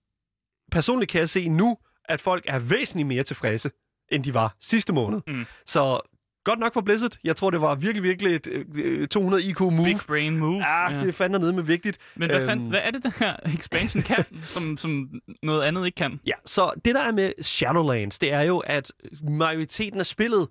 personligt 0.70 1.10
kan 1.10 1.18
jeg 1.18 1.28
se 1.28 1.48
nu, 1.48 1.76
at 2.04 2.20
folk 2.20 2.44
er 2.48 2.58
væsentligt 2.58 3.08
mere 3.08 3.22
tilfredse, 3.22 3.70
end 4.12 4.24
de 4.24 4.34
var 4.34 4.56
sidste 4.60 4.92
måned. 4.92 5.20
Mm. 5.26 5.46
Så 5.66 6.00
godt 6.44 6.58
nok 6.58 6.74
for 6.74 6.80
Blizzard. 6.80 7.16
Jeg 7.24 7.36
tror, 7.36 7.50
det 7.50 7.60
var 7.60 7.74
virkelig, 7.74 8.02
virkelig 8.02 8.34
et 8.34 8.64
øh, 8.74 9.08
200 9.08 9.44
IQ 9.44 9.60
move. 9.60 9.84
Big 9.84 9.98
brain 10.06 10.36
move. 10.36 10.64
Ja, 10.66 10.98
det 11.00 11.08
er 11.08 11.12
fandme 11.12 11.38
nede 11.38 11.52
med 11.52 11.62
vigtigt. 11.62 11.98
Men 12.14 12.30
hvad, 12.30 12.44
fand, 12.46 12.60
Øhm, 12.60 12.68
hvad 12.68 12.80
er 12.82 12.90
det, 12.90 13.02
den 13.02 13.12
her 13.18 13.36
expansion 13.58 14.02
kan, 14.02 14.24
som, 14.54 14.76
som 14.76 15.20
noget 15.42 15.62
andet 15.62 15.86
ikke 15.86 15.96
kan? 15.96 16.20
Ja, 16.26 16.34
så 16.46 16.72
det 16.84 16.94
der 16.94 17.02
er 17.02 17.12
med 17.12 17.32
Shadowlands, 17.42 18.18
det 18.18 18.32
er 18.32 18.42
jo, 18.42 18.58
at 18.58 18.92
majoriteten 19.22 20.00
af 20.00 20.06
spillet, 20.06 20.48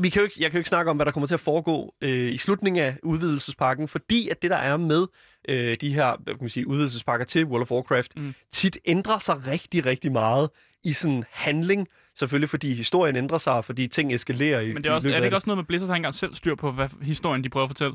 vi 0.00 0.08
kan 0.08 0.20
jo 0.20 0.24
ikke, 0.24 0.36
jeg 0.42 0.50
kan 0.50 0.58
jo 0.58 0.60
ikke 0.60 0.68
snakke 0.68 0.90
om, 0.90 0.96
hvad 0.96 1.06
der 1.06 1.12
kommer 1.12 1.26
til 1.26 1.34
at 1.34 1.40
foregå 1.40 1.94
øh, 2.00 2.32
i 2.32 2.36
slutningen 2.36 2.82
af 2.82 2.96
udvidelsespakken, 3.02 3.88
fordi 3.88 4.28
at 4.28 4.42
det, 4.42 4.50
der 4.50 4.56
er 4.56 4.76
med 4.76 5.06
øh, 5.48 5.76
de 5.80 5.94
her 5.94 6.16
kan 6.26 6.36
man 6.40 6.48
sige, 6.48 6.66
udvidelsespakker 6.66 7.26
til 7.26 7.44
World 7.44 7.62
of 7.62 7.70
Warcraft, 7.70 8.12
Mm. 8.16 8.34
tit 8.52 8.78
ændrer 8.84 9.18
sig 9.18 9.46
rigtig, 9.46 9.86
rigtig 9.86 10.12
meget 10.12 10.50
i 10.84 10.92
sådan 10.92 11.24
handling. 11.30 11.88
Selvfølgelig 12.18 12.48
fordi 12.48 12.74
historien 12.74 13.16
ændrer 13.16 13.38
sig, 13.38 13.64
fordi 13.64 13.86
ting 13.86 14.14
eskalerer 14.14 14.60
i 14.60 14.72
Men 14.72 14.84
det 14.84 14.90
er, 14.90 14.94
også, 14.94 15.10
er 15.10 15.16
det 15.16 15.24
ikke 15.24 15.36
også 15.36 15.46
noget 15.46 15.58
med 15.58 15.64
Blizzard, 15.64 15.88
har 15.88 15.96
engang 15.96 16.14
selv 16.14 16.34
styr 16.34 16.54
på, 16.54 16.72
hvad 16.72 16.88
historien 17.02 17.44
de 17.44 17.48
prøver 17.48 17.64
at 17.64 17.70
fortælle? 17.70 17.94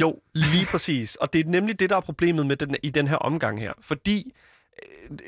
Jo, 0.00 0.20
lige 0.34 0.66
præcis. 0.66 1.16
Og 1.16 1.32
det 1.32 1.46
er 1.46 1.50
nemlig 1.50 1.80
det, 1.80 1.90
der 1.90 1.96
er 1.96 2.00
problemet 2.00 2.46
med 2.46 2.56
den, 2.56 2.76
i 2.82 2.90
den 2.90 3.08
her 3.08 3.16
omgang 3.16 3.60
her. 3.60 3.72
Fordi 3.80 4.32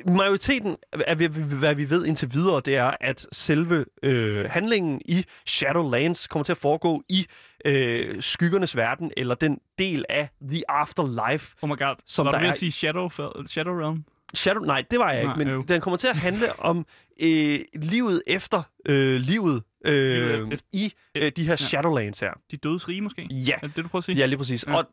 majoriteten 0.06 0.76
af 0.92 1.16
hvad 1.16 1.74
vi- 1.74 1.90
ved 1.90 2.06
indtil 2.06 2.32
videre, 2.32 2.60
det 2.64 2.76
er, 2.76 2.92
at 3.00 3.26
selve 3.32 3.84
øh, 4.02 4.44
handlingen 4.50 5.00
i 5.04 5.24
Shadowlands 5.46 6.26
kommer 6.26 6.44
til 6.44 6.52
at 6.52 6.58
foregå 6.58 7.02
i 7.08 7.26
øh, 7.64 8.22
skyggernes 8.22 8.76
verden, 8.76 9.12
eller 9.16 9.34
den 9.34 9.58
del 9.78 10.04
af 10.08 10.28
The 10.50 10.70
Afterlife. 10.70 11.56
Oh 11.62 11.70
my 11.70 11.76
god. 11.78 11.94
Som 12.06 12.24
Var 12.26 12.30
der 12.32 12.38
du 12.38 12.44
er- 12.44 12.48
at 12.48 12.56
sige 12.56 12.72
Shadow, 12.72 13.08
Shadow 13.46 13.74
Realm? 13.78 14.04
Shadow, 14.34 14.62
nej, 14.64 14.84
det 14.90 14.98
var 14.98 15.12
jeg 15.12 15.24
Nej, 15.24 15.32
ikke, 15.34 15.44
men 15.44 15.54
øv. 15.54 15.64
den 15.68 15.80
kommer 15.80 15.96
til 15.96 16.08
at 16.08 16.16
handle 16.16 16.60
om 16.60 16.86
øh, 17.20 17.58
livet 17.74 18.22
efter 18.26 18.62
øh, 18.86 19.16
livet 19.20 19.62
øh, 19.84 19.92
Livet 19.92 20.52
efter- 20.52 20.68
i 20.72 20.92
øh, 21.14 21.32
de 21.36 21.46
her 21.46 21.56
Shadowlands 21.56 22.20
her. 22.20 22.30
De 22.50 22.56
dødes 22.56 22.88
rige 22.88 23.00
måske? 23.00 23.22
Ja, 23.30 23.54
Er 23.54 23.66
det 23.66 23.76
det, 23.76 23.84
du 23.84 23.88
prøver 23.88 24.00
at 24.00 24.04
sige? 24.04 24.16
Ja, 24.16 24.26
lige 24.26 24.36
præcis. 24.38 24.64
Ja. 24.66 24.70
Ja. 24.72 24.76
Og 24.78 24.86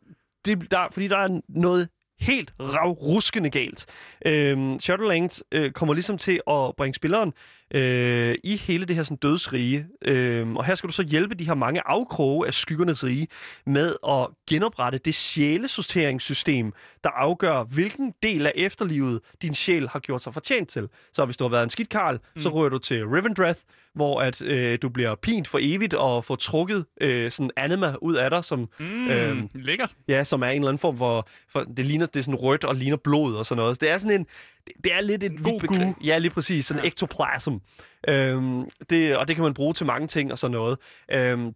det, 0.44 0.70
der, 0.70 0.88
fordi 0.92 1.08
der 1.08 1.16
er 1.18 1.40
noget 1.48 1.88
helt 2.20 2.54
ravruskende 2.60 3.50
galt. 3.50 3.86
Øhm, 4.26 4.80
Shadowlands 4.80 5.42
øh, 5.52 5.72
kommer 5.72 5.94
ligesom 5.94 6.18
til 6.18 6.40
at 6.50 6.76
bringe 6.76 6.94
spilleren 6.94 7.32
øh, 7.74 8.34
i 8.44 8.56
hele 8.56 8.84
det 8.84 8.96
her 8.96 9.02
sådan, 9.02 9.16
dødsrige. 9.16 9.86
Øhm, 10.02 10.56
og 10.56 10.64
her 10.64 10.74
skal 10.74 10.88
du 10.88 10.92
så 10.92 11.02
hjælpe 11.02 11.34
de 11.34 11.44
her 11.44 11.54
mange 11.54 11.80
afkroge 11.86 12.46
af 12.46 12.54
skyggernes 12.54 13.04
rige 13.04 13.28
med 13.66 13.96
at 14.08 14.26
genoprette 14.48 14.98
det 14.98 15.14
sjælesorteringssystem, 15.14 16.72
der 17.04 17.10
afgør, 17.10 17.62
hvilken 17.62 18.14
del 18.22 18.46
af 18.46 18.52
efterlivet 18.54 19.20
din 19.42 19.54
sjæl 19.54 19.88
har 19.88 19.98
gjort 19.98 20.22
sig 20.22 20.34
fortjent 20.34 20.68
til. 20.68 20.88
Så 21.12 21.24
hvis 21.24 21.36
du 21.36 21.44
har 21.44 21.48
været 21.48 21.64
en 21.64 21.70
skidt 21.70 21.88
karl, 21.88 22.18
mm. 22.34 22.40
så 22.40 22.48
rører 22.48 22.68
du 22.68 22.78
til 22.78 23.06
Rivendreth, 23.06 23.60
hvor 23.94 24.20
at 24.20 24.42
øh, 24.42 24.78
du 24.82 24.88
bliver 24.88 25.14
pint 25.14 25.48
for 25.48 25.58
evigt 25.62 25.94
og 25.94 26.24
får 26.24 26.36
trukket 26.36 26.84
øh, 27.00 27.30
sådan 27.30 27.50
anima 27.56 27.94
ud 28.02 28.14
af 28.14 28.30
dig, 28.30 28.44
som 28.44 28.68
Mm, 28.78 29.08
Øhm, 29.08 29.48
lækkert. 29.54 29.94
Ja, 30.08 30.24
som 30.24 30.42
er 30.42 30.46
en 30.46 30.54
eller 30.54 30.68
anden 30.68 30.78
form 30.78 30.96
for, 30.98 31.28
for 31.48 31.60
det 31.60 31.86
ligner 31.86 32.06
det 32.06 32.16
er 32.16 32.22
sådan 32.22 32.34
rødt 32.34 32.64
og 32.64 32.74
ligner 32.74 32.96
blod 32.96 33.34
og 33.34 33.46
sådan 33.46 33.62
noget. 33.62 33.80
Det 33.80 33.90
er 33.90 33.98
sådan 33.98 34.20
en 34.20 34.26
det, 34.68 34.84
det 34.84 34.92
er 34.92 35.00
lidt 35.00 35.24
et 35.24 35.42
god 35.42 35.60
begreb. 35.60 35.96
Ja, 36.04 36.18
lige 36.18 36.30
præcis, 36.30 36.66
sådan 36.66 36.82
Ja. 36.82 36.88
ektoplasm. 36.88 37.54
Øhm, 38.08 38.64
det, 38.90 39.16
og 39.16 39.28
det 39.28 39.36
kan 39.36 39.42
man 39.42 39.54
bruge 39.54 39.74
til 39.74 39.86
mange 39.86 40.06
ting 40.08 40.32
og 40.32 40.38
sådan 40.38 40.52
noget. 40.52 40.78
Øhm, 41.12 41.54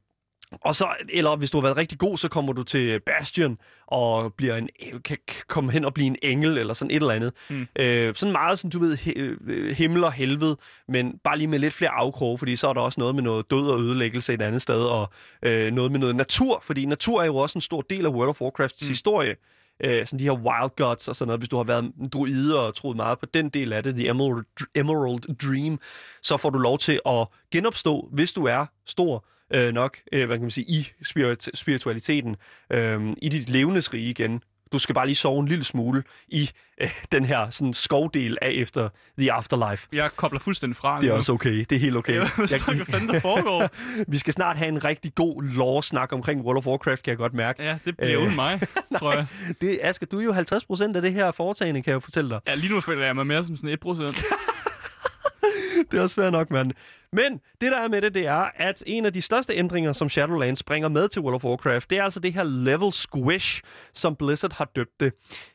og 0.61 0.75
så, 0.75 0.89
eller 1.09 1.37
hvis 1.37 1.51
du 1.51 1.57
har 1.59 1.63
været 1.63 1.77
rigtig 1.77 1.99
god, 1.99 2.17
så 2.17 2.29
kommer 2.29 2.53
du 2.53 2.63
til 2.63 3.01
Bastion 3.01 3.59
og 3.87 4.35
bliver 4.35 4.57
en, 4.57 4.69
kan 5.05 5.19
komme 5.49 5.73
hen 5.73 5.85
og 5.85 5.95
blive 5.95 6.07
en 6.07 6.17
engel 6.23 6.59
eller 6.59 6.75
sådan 6.75 6.91
et 6.91 6.97
eller 6.97 7.15
andet. 7.15 7.33
Mm. 7.51 7.67
Øh, 7.79 8.15
sådan 8.15 8.33
meget, 8.33 8.59
sådan, 8.59 8.71
du 8.71 8.79
ved, 8.79 8.97
he, 8.97 9.13
øh, 9.47 9.77
himmel 9.77 10.05
og 10.05 10.13
helvede, 10.13 10.57
men 10.89 11.19
bare 11.25 11.39
lige 11.39 11.49
med 11.49 11.59
lidt 11.59 11.75
flere 11.75 11.91
afkroge, 11.91 12.39
fordi 12.39 12.57
så 12.57 12.69
er 12.69 12.73
der 12.73 12.81
også 12.81 13.01
noget 13.01 13.15
med 13.15 13.23
noget 13.23 13.51
død 13.51 13.71
og 13.71 13.81
ødelæggelse 13.81 14.35
et 14.35 14.43
andet 14.43 14.63
sted, 14.63 14.83
og 14.85 15.13
øh, 15.43 15.73
noget 15.73 15.93
med 15.93 16.01
noget 16.01 16.17
natur, 16.17 16.63
fordi 16.67 16.85
natur 16.87 17.23
er 17.23 17.27
jo 17.27 17.37
også 17.37 17.59
en 17.59 17.61
stor 17.61 17.81
del 17.81 18.07
af 18.07 18.11
World 18.11 18.29
of 18.29 18.41
Warcrafts 18.41 18.83
mm. 18.83 18.89
historie. 18.89 19.37
Øh, 19.83 20.07
sådan 20.07 20.19
de 20.19 20.25
her 20.25 20.33
wild 20.33 20.77
gods 20.77 21.09
og 21.09 21.17
sådan 21.17 21.27
noget. 21.27 21.41
Hvis 21.41 21.49
du 21.49 21.57
har 21.57 21.65
været 21.65 21.85
en 21.85 22.09
druide 22.09 22.67
og 22.67 22.75
troet 22.75 22.97
meget 22.97 23.19
på 23.19 23.27
den 23.27 23.49
del 23.49 23.73
af 23.73 23.83
det, 23.83 23.95
The 23.95 24.09
Emerald, 24.09 24.45
Emerald 24.75 25.37
Dream, 25.37 25.81
så 26.23 26.37
får 26.37 26.51
du 26.51 26.59
lov 26.59 26.79
til 26.79 27.01
at 27.07 27.27
genopstå, 27.51 28.09
hvis 28.13 28.33
du 28.33 28.45
er 28.45 28.67
stor 28.87 29.25
øh, 29.55 29.75
nok, 29.75 29.99
øh, 30.13 30.27
hvad 30.27 30.37
kan 30.37 30.43
man 30.43 30.51
sige, 30.51 30.67
i 30.69 30.89
spirit, 31.03 31.49
spiritualiteten, 31.55 32.37
øh, 32.71 33.13
i 33.23 33.29
dit 33.29 33.49
levendes 33.51 33.95
rige 33.95 34.11
igen. 34.11 34.43
Du 34.73 34.79
skal 34.79 34.95
bare 34.95 35.07
lige 35.07 35.17
sove 35.17 35.41
en 35.41 35.49
lille 35.49 35.65
smule 35.65 36.03
i 36.29 36.51
øh, 36.81 36.91
den 37.13 37.25
her 37.25 37.51
sådan 37.51 37.75
skovdel 37.75 38.39
af 38.43 38.51
efter 38.51 38.89
The 39.19 39.33
Afterlife. 39.33 39.89
Jeg 39.93 40.11
kobler 40.17 40.39
fuldstændig 40.41 40.77
fra. 40.77 41.01
Det 41.01 41.09
er 41.09 41.13
også 41.13 41.33
okay. 41.33 41.53
Det 41.71 41.73
er 41.73 41.79
helt 41.79 41.97
okay. 41.97 42.15
Jeg 42.15 42.29
forstår 42.29 42.73
ikke, 42.73 42.85
hvad 42.85 42.95
fanden 42.99 43.15
der 43.15 43.21
foregår. 43.21 43.71
Vi 44.13 44.19
skal 44.19 44.33
snart 44.33 44.57
have 44.59 44.69
en 44.69 44.85
rigtig 44.85 45.15
god 45.15 45.43
lore-snak 45.43 46.13
omkring 46.13 46.41
World 46.41 46.59
of 46.59 46.67
Warcraft, 46.67 47.03
kan 47.03 47.11
jeg 47.11 47.19
godt 47.19 47.35
mærke. 47.35 47.63
Ja, 47.63 47.79
det 47.85 47.97
bliver 47.97 48.19
Øh, 48.19 48.23
uden 48.23 48.35
mig, 48.35 48.61
tror 48.99 49.13
jeg. 49.13 49.27
Det, 49.61 49.79
Asger, 49.83 50.07
du 50.07 50.19
er 50.19 50.25
jo 50.25 50.33
50% 50.33 50.97
af 50.97 51.03
det 51.03 51.13
her 51.13 51.31
foretagende, 51.33 51.83
kan 51.83 51.91
jeg 51.91 51.95
jo 51.95 52.01
fortælle 52.01 52.31
dig. 52.31 52.41
Ja, 52.47 52.55
lige 52.55 52.73
nu 52.75 52.81
føler 52.81 53.05
jeg 53.07 53.15
mig 53.17 53.27
mere 53.27 53.45
som 53.45 53.57
sådan 53.57 53.79
1%. 53.87 54.25
Det 55.91 55.99
er 55.99 56.03
også 56.03 56.15
fair 56.15 56.31
nok, 56.31 56.51
mand. 56.51 56.73
Men 57.13 57.41
det, 57.61 57.73
der 57.73 57.79
er 57.79 57.89
med 57.89 58.03
det, 58.03 58.15
det 58.15 58.27
er, 58.27 58.51
at 58.57 58.83
en 58.87 59.07
af 59.07 59.13
de 59.13 59.23
største 59.23 59.55
ændringer, 59.55 59.93
som 59.93 60.09
Shadowlands 60.09 60.63
bringer 60.63 60.89
med 60.89 61.09
til 61.09 61.23
World 61.23 61.35
of 61.35 61.45
Warcraft, 61.45 61.91
det 61.91 61.99
er 61.99 62.05
altså 62.05 62.21
det 62.21 62.33
her 62.33 62.43
level 62.43 62.93
squish, 62.93 63.63
som 63.95 64.17
Blizzard 64.17 64.53
har 64.53 64.71
døbt 64.77 65.01
det. 65.01 65.13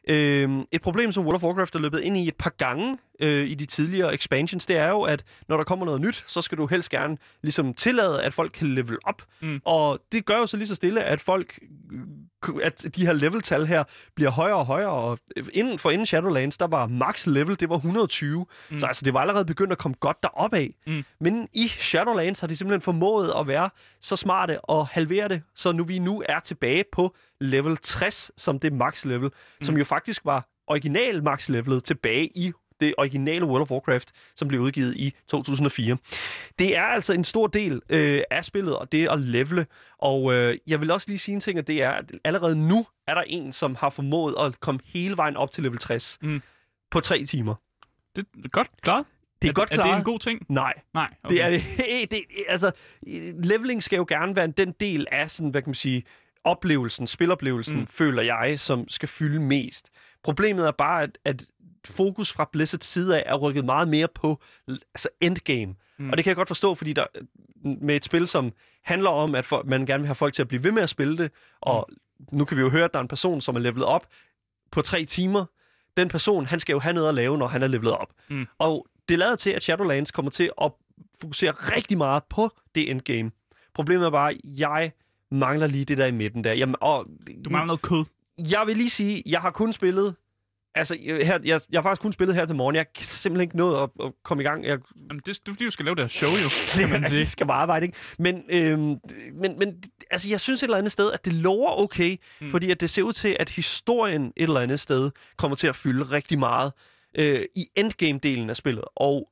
Øhm, 0.09 0.65
et 0.71 0.81
problem, 0.81 1.11
som 1.11 1.23
World 1.23 1.35
of 1.35 1.43
Warcraft 1.43 1.75
er 1.75 1.79
løbet 1.79 1.99
ind 1.99 2.17
i 2.17 2.27
et 2.27 2.35
par 2.35 2.53
gange 2.57 2.97
øh, 3.19 3.47
i 3.47 3.53
de 3.53 3.65
tidligere 3.65 4.13
expansions, 4.13 4.65
det 4.65 4.77
er 4.77 4.89
jo, 4.89 5.01
at 5.01 5.23
når 5.47 5.57
der 5.57 5.63
kommer 5.63 5.85
noget 5.85 6.01
nyt, 6.01 6.23
så 6.27 6.41
skal 6.41 6.57
du 6.57 6.67
helst 6.67 6.89
gerne 6.89 7.17
ligesom 7.43 7.73
tillade, 7.73 8.23
at 8.23 8.33
folk 8.33 8.51
kan 8.51 8.67
level 8.67 8.97
op. 9.03 9.21
Mm. 9.41 9.61
Og 9.65 9.99
det 10.11 10.25
gør 10.25 10.37
jo 10.37 10.45
så 10.45 10.57
lige 10.57 10.67
så 10.67 10.75
stille, 10.75 11.03
at 11.03 11.21
folk 11.21 11.59
at 12.63 12.85
de 12.95 13.05
her 13.05 13.13
leveltal 13.13 13.65
her 13.65 13.83
bliver 14.15 14.31
højere 14.31 14.55
og 14.55 14.65
højere, 14.65 14.89
og 14.89 15.19
inden 15.53 15.79
for 15.79 15.91
inden 15.91 16.05
Shadowlands, 16.05 16.57
der 16.57 16.67
var 16.67 16.87
max 16.87 17.27
level, 17.27 17.59
det 17.59 17.69
var 17.69 17.75
120. 17.75 18.45
Mm. 18.69 18.79
Så 18.79 18.85
altså, 18.85 19.05
det 19.05 19.13
var 19.13 19.19
allerede 19.19 19.45
begyndt 19.45 19.71
at 19.71 19.77
komme 19.77 19.95
godt 19.99 20.23
derop 20.23 20.53
af. 20.53 20.75
Mm. 20.87 21.03
Men 21.19 21.46
i 21.53 21.67
Shadowlands 21.67 22.39
har 22.39 22.47
de 22.47 22.55
simpelthen 22.55 22.81
formået 22.81 23.31
at 23.39 23.47
være 23.47 23.69
så 24.01 24.15
smarte 24.15 24.61
og 24.61 24.87
halvere 24.87 25.27
det, 25.27 25.41
så 25.55 25.71
nu 25.71 25.83
vi 25.83 25.99
nu 25.99 26.23
er 26.29 26.39
tilbage 26.39 26.83
på 26.91 27.15
level 27.41 27.77
60, 27.77 28.31
som 28.37 28.59
det 28.59 28.73
max 28.73 29.05
level, 29.05 29.29
mm. 29.59 29.63
som 29.65 29.77
jo 29.77 29.83
faktisk 29.83 30.25
var 30.25 30.47
original 30.67 31.23
max 31.23 31.49
levelet 31.49 31.83
tilbage 31.83 32.25
i 32.37 32.51
det 32.79 32.93
originale 32.97 33.45
World 33.45 33.61
of 33.61 33.71
Warcraft, 33.71 34.11
som 34.35 34.47
blev 34.47 34.61
udgivet 34.61 34.95
i 34.95 35.13
2004. 35.27 35.97
Det 36.59 36.77
er 36.77 36.83
altså 36.83 37.13
en 37.13 37.23
stor 37.23 37.47
del 37.47 37.81
øh, 37.89 38.21
af 38.31 38.45
spillet, 38.45 38.77
og 38.77 38.91
det 38.91 39.09
at 39.09 39.19
levele. 39.19 39.65
Og 39.97 40.33
øh, 40.33 40.57
jeg 40.67 40.81
vil 40.81 40.91
også 40.91 41.09
lige 41.09 41.19
sige 41.19 41.35
en 41.35 41.41
ting, 41.41 41.59
og 41.59 41.67
det 41.67 41.81
er, 41.83 41.89
at 41.91 42.11
allerede 42.23 42.55
nu 42.67 42.87
er 43.07 43.13
der 43.13 43.21
en, 43.21 43.53
som 43.53 43.75
har 43.75 43.89
formået 43.89 44.35
at 44.39 44.59
komme 44.59 44.79
hele 44.85 45.17
vejen 45.17 45.37
op 45.37 45.51
til 45.51 45.63
level 45.63 45.77
60 45.79 46.17
Mm. 46.21 46.41
på 46.91 46.99
tre 46.99 47.25
timer. 47.25 47.55
Det 48.15 48.25
er 48.43 48.49
godt 48.49 48.67
klaret. 48.81 49.05
Det 49.41 49.49
er, 49.49 49.53
godt 49.53 49.71
Er 49.71 49.75
klaret. 49.75 49.91
det 49.91 49.97
en 49.97 50.03
god 50.03 50.19
ting? 50.19 50.45
Nej, 50.49 50.73
Nej. 50.93 51.13
okay. 51.23 51.35
det 51.35 51.43
er 51.45 51.49
det. 51.99 52.11
det 52.11 52.23
altså, 52.47 52.71
leveling 53.43 53.83
skal 53.83 53.97
jo 53.97 54.05
gerne 54.09 54.35
være 54.35 54.47
den 54.47 54.71
del 54.79 55.07
af 55.11 55.31
sådan, 55.31 55.49
hvad 55.49 55.61
kan 55.61 55.69
man 55.69 55.75
sige, 55.75 56.03
oplevelsen, 56.43 57.07
spiloplevelsen, 57.07 57.79
Mm. 57.79 57.87
føler 57.87 58.21
jeg, 58.21 58.59
som 58.59 58.89
skal 58.89 59.09
fylde 59.09 59.39
mest. 59.39 59.89
Problemet 60.23 60.67
er 60.67 60.71
bare, 60.71 61.03
at, 61.03 61.17
at 61.25 61.45
fokus 61.85 62.31
fra 62.33 62.49
Blizzards 62.51 62.85
side 62.85 63.17
af 63.17 63.23
er 63.25 63.35
rykket 63.35 63.65
meget 63.65 63.87
mere 63.87 64.07
på 64.15 64.41
altså 64.93 65.09
endgame. 65.21 65.75
Mm. 65.99 66.09
Og 66.09 66.17
det 66.17 66.23
kan 66.23 66.29
jeg 66.29 66.35
godt 66.35 66.47
forstå, 66.47 66.75
fordi 66.75 66.93
der 66.93 67.05
med 67.81 67.95
et 67.95 68.05
spil, 68.05 68.27
som 68.27 68.51
handler 68.83 69.09
om, 69.09 69.35
at 69.35 69.45
for, 69.45 69.63
man 69.65 69.85
gerne 69.85 70.01
vil 70.01 70.07
have 70.07 70.15
folk 70.15 70.33
til 70.33 70.41
at 70.41 70.47
blive 70.47 70.63
ved 70.63 70.71
med 70.71 70.83
at 70.83 70.89
spille 70.89 71.17
det, 71.17 71.31
og 71.61 71.89
mm. 71.89 72.37
nu 72.37 72.45
kan 72.45 72.57
vi 72.57 72.61
jo 72.61 72.69
høre, 72.69 72.83
at 72.83 72.93
der 72.93 72.99
er 72.99 73.03
en 73.03 73.07
person, 73.07 73.41
som 73.41 73.55
er 73.55 73.59
levelet 73.59 73.85
op 73.85 74.07
på 74.71 74.81
tre 74.81 75.05
timer. 75.05 75.45
Den 75.97 76.07
person, 76.07 76.45
han 76.45 76.59
skal 76.59 76.73
jo 76.73 76.79
have 76.79 76.93
noget 76.93 77.09
at 77.09 77.15
lave, 77.15 77.37
når 77.37 77.47
han 77.47 77.63
er 77.63 77.67
levelet 77.67 77.93
op. 77.93 78.13
Mm. 78.29 78.45
Og 78.57 78.87
det 79.09 79.19
lader 79.19 79.35
til, 79.35 79.49
at 79.49 79.63
Shadowlands 79.63 80.11
kommer 80.11 80.31
til 80.31 80.51
at 80.61 80.71
fokusere 81.21 81.51
rigtig 81.51 81.97
meget 81.97 82.23
på 82.29 82.49
det 82.75 82.91
endgame. 82.91 83.31
Problemet 83.73 84.05
er 84.05 84.09
bare, 84.11 84.31
at 84.31 84.37
jeg 84.43 84.91
mangler 85.31 85.67
lige 85.67 85.85
det 85.85 85.97
der 85.97 86.05
i 86.05 86.11
midten 86.11 86.43
der. 86.43 86.53
Jamen, 86.53 86.75
og, 86.81 87.05
Du 87.45 87.49
mangler 87.49 87.65
noget 87.67 87.81
kød. 87.81 88.05
jeg 88.51 88.63
vil 88.67 88.77
lige 88.77 88.89
sige, 88.89 89.23
jeg 89.25 89.39
har 89.41 89.51
kun 89.51 89.73
spillet... 89.73 90.15
Altså, 90.75 90.97
jeg, 91.03 91.15
her, 91.27 91.39
jeg, 91.45 91.61
jeg 91.71 91.77
har 91.77 91.83
faktisk 91.83 92.01
kun 92.01 92.13
spillet 92.13 92.35
her 92.35 92.45
til 92.45 92.55
morgen. 92.55 92.75
Jeg 92.75 92.85
har 92.97 93.03
simpelthen 93.03 93.41
ikke 93.41 93.57
nået 93.57 93.83
at, 93.83 93.89
at 94.05 94.11
komme 94.23 94.43
i 94.43 94.45
gang. 94.45 94.65
Jeg, 94.65 94.79
Jamen, 95.09 95.17
det, 95.17 95.25
det 95.25 95.49
er 95.49 95.53
fordi, 95.53 95.65
du 95.65 95.69
skal 95.71 95.85
lave 95.85 95.95
det 95.95 96.03
her 96.03 96.07
show, 96.07 96.29
jo. 96.29 96.49
Kan 96.79 96.89
man 96.89 97.03
sige. 97.09 97.19
jeg 97.19 97.27
skal 97.27 97.47
bare 97.47 97.61
arbejde, 97.61 97.85
ikke? 97.85 97.97
Men, 98.19 98.43
øhm, 98.49 98.95
men, 99.33 99.59
men 99.59 99.83
altså, 100.11 100.29
jeg 100.29 100.39
synes 100.39 100.59
et 100.63 100.67
eller 100.67 100.77
andet 100.77 100.91
sted, 100.91 101.11
at 101.11 101.25
det 101.25 101.33
lover 101.33 101.79
okay, 101.83 102.17
mm. 102.41 102.51
fordi 102.51 102.71
at 102.71 102.81
det 102.81 102.89
ser 102.89 103.03
ud 103.03 103.13
til, 103.13 103.37
at 103.39 103.49
historien 103.49 104.25
et 104.35 104.43
eller 104.43 104.59
andet 104.59 104.79
sted 104.79 105.11
kommer 105.37 105.55
til 105.55 105.67
at 105.67 105.75
fylde 105.75 106.03
rigtig 106.03 106.39
meget 106.39 106.71
øh, 107.15 107.45
i 107.55 107.67
endgame-delen 107.75 108.49
af 108.49 108.55
spillet. 108.57 108.83
Og 108.95 109.29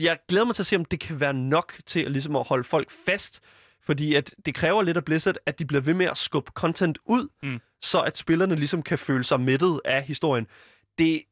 jeg 0.00 0.18
glæder 0.28 0.44
mig 0.46 0.54
til 0.54 0.62
at 0.62 0.66
se, 0.66 0.76
om 0.76 0.84
det 0.84 1.00
kan 1.00 1.20
være 1.20 1.34
nok 1.34 1.74
til 1.86 2.00
at, 2.04 2.10
ligesom 2.12 2.36
at 2.36 2.46
holde 2.46 2.64
folk 2.64 2.90
fast, 3.06 3.40
fordi 3.82 4.14
at 4.14 4.34
det 4.46 4.54
kræver 4.54 4.82
lidt 4.82 4.96
af 4.96 5.04
Blizzard, 5.04 5.36
at 5.46 5.58
de 5.58 5.64
bliver 5.66 5.80
ved 5.80 5.94
med 5.94 6.06
at 6.06 6.16
skubbe 6.16 6.50
content 6.54 6.98
ud, 7.06 7.28
Mm. 7.42 7.60
så 7.82 8.00
at 8.00 8.16
spillerne 8.18 8.54
ligesom 8.54 8.82
kan 8.82 8.98
føle 8.98 9.24
sig 9.24 9.40
mættet 9.40 9.80
af 9.84 10.02
historien. 10.02 10.46
Det 10.98 11.22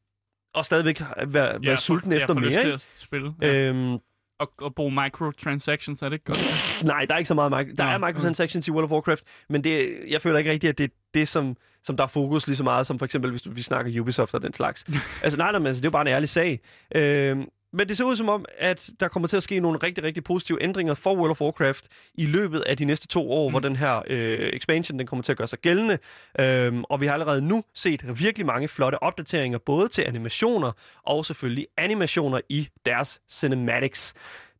og 0.53 0.65
stadigvæk 0.65 1.01
være, 1.17 1.27
være 1.33 1.59
Ja, 1.63 1.75
sulten 1.75 2.11
for- 2.11 2.15
efter 2.17 2.33
ja, 2.33 2.39
mere, 2.39 2.49
ikke? 2.49 2.73
at 2.73 2.91
spille. 2.97 3.33
Ja. 3.41 3.53
Øhm, 3.53 3.97
at, 4.39 4.47
at 4.65 4.75
bruge 4.75 4.91
microtransactions, 5.03 6.01
er 6.01 6.09
det 6.09 6.13
ikke 6.13 6.25
godt? 6.25 6.81
Nej, 6.85 7.05
der 7.05 7.13
er 7.13 7.17
ikke 7.17 7.27
så 7.27 7.33
meget 7.33 7.51
micro- 7.53 7.75
Der 7.75 7.83
Nå, 7.85 7.89
er 7.91 8.07
microtransactions 8.07 8.67
i 8.67 8.71
World 8.71 8.85
of 8.85 8.91
Warcraft, 8.91 9.23
men 9.49 9.63
det, 9.63 9.97
jeg 10.09 10.21
føler 10.21 10.37
ikke 10.39 10.51
rigtigt, 10.51 10.69
at 10.69 10.77
det 10.77 10.83
er 10.83 10.93
det, 11.13 11.27
som, 11.27 11.57
som 11.83 11.97
der 11.97 12.03
er 12.03 12.07
fokus 12.07 12.47
lige 12.47 12.57
så 12.57 12.63
meget, 12.63 12.87
som 12.87 12.99
for 12.99 13.05
eksempel, 13.05 13.31
hvis 13.31 13.55
vi 13.55 13.61
snakker 13.61 14.01
Ubisoft 14.01 14.33
og 14.33 14.41
den 14.41 14.53
slags. 14.53 14.85
altså 15.23 15.37
nej, 15.37 15.51
nej, 15.51 15.59
men 15.59 15.67
altså, 15.67 15.81
det 15.81 15.85
er 15.85 15.89
jo 15.89 15.91
bare 15.91 16.01
en 16.01 16.07
ærlig 16.07 16.29
sag. 16.29 16.59
Øhm, 16.95 17.45
men 17.73 17.87
det 17.87 17.97
ser 17.97 18.05
ud 18.05 18.15
som 18.15 18.29
om, 18.29 18.45
at 18.57 18.89
der 18.99 19.07
kommer 19.07 19.27
til 19.27 19.37
at 19.37 19.43
ske 19.43 19.59
nogle 19.59 19.77
rigtig, 19.83 20.03
rigtig 20.03 20.23
positive 20.23 20.63
ændringer 20.63 20.93
for 20.93 21.15
World 21.15 21.31
of 21.31 21.41
Warcraft 21.41 21.87
i 22.13 22.25
løbet 22.25 22.59
af 22.61 22.77
de 22.77 22.85
næste 22.85 23.07
to 23.07 23.31
år, 23.31 23.49
mm. 23.49 23.53
hvor 23.53 23.59
den 23.59 23.75
her 23.75 24.01
øh, 24.07 24.49
expansion 24.53 24.99
den 24.99 25.07
kommer 25.07 25.23
til 25.23 25.31
at 25.31 25.37
gøre 25.37 25.47
sig 25.47 25.59
gældende. 25.59 25.97
Øhm, 26.39 26.83
og 26.83 27.01
vi 27.01 27.05
har 27.05 27.13
allerede 27.13 27.41
nu 27.41 27.63
set 27.73 28.19
virkelig 28.19 28.45
mange 28.45 28.67
flotte 28.67 29.03
opdateringer, 29.03 29.57
både 29.57 29.87
til 29.87 30.01
animationer 30.01 30.71
og 31.03 31.25
selvfølgelig 31.25 31.67
animationer 31.77 32.41
i 32.49 32.67
deres 32.85 33.21
cinematics. 33.29 34.13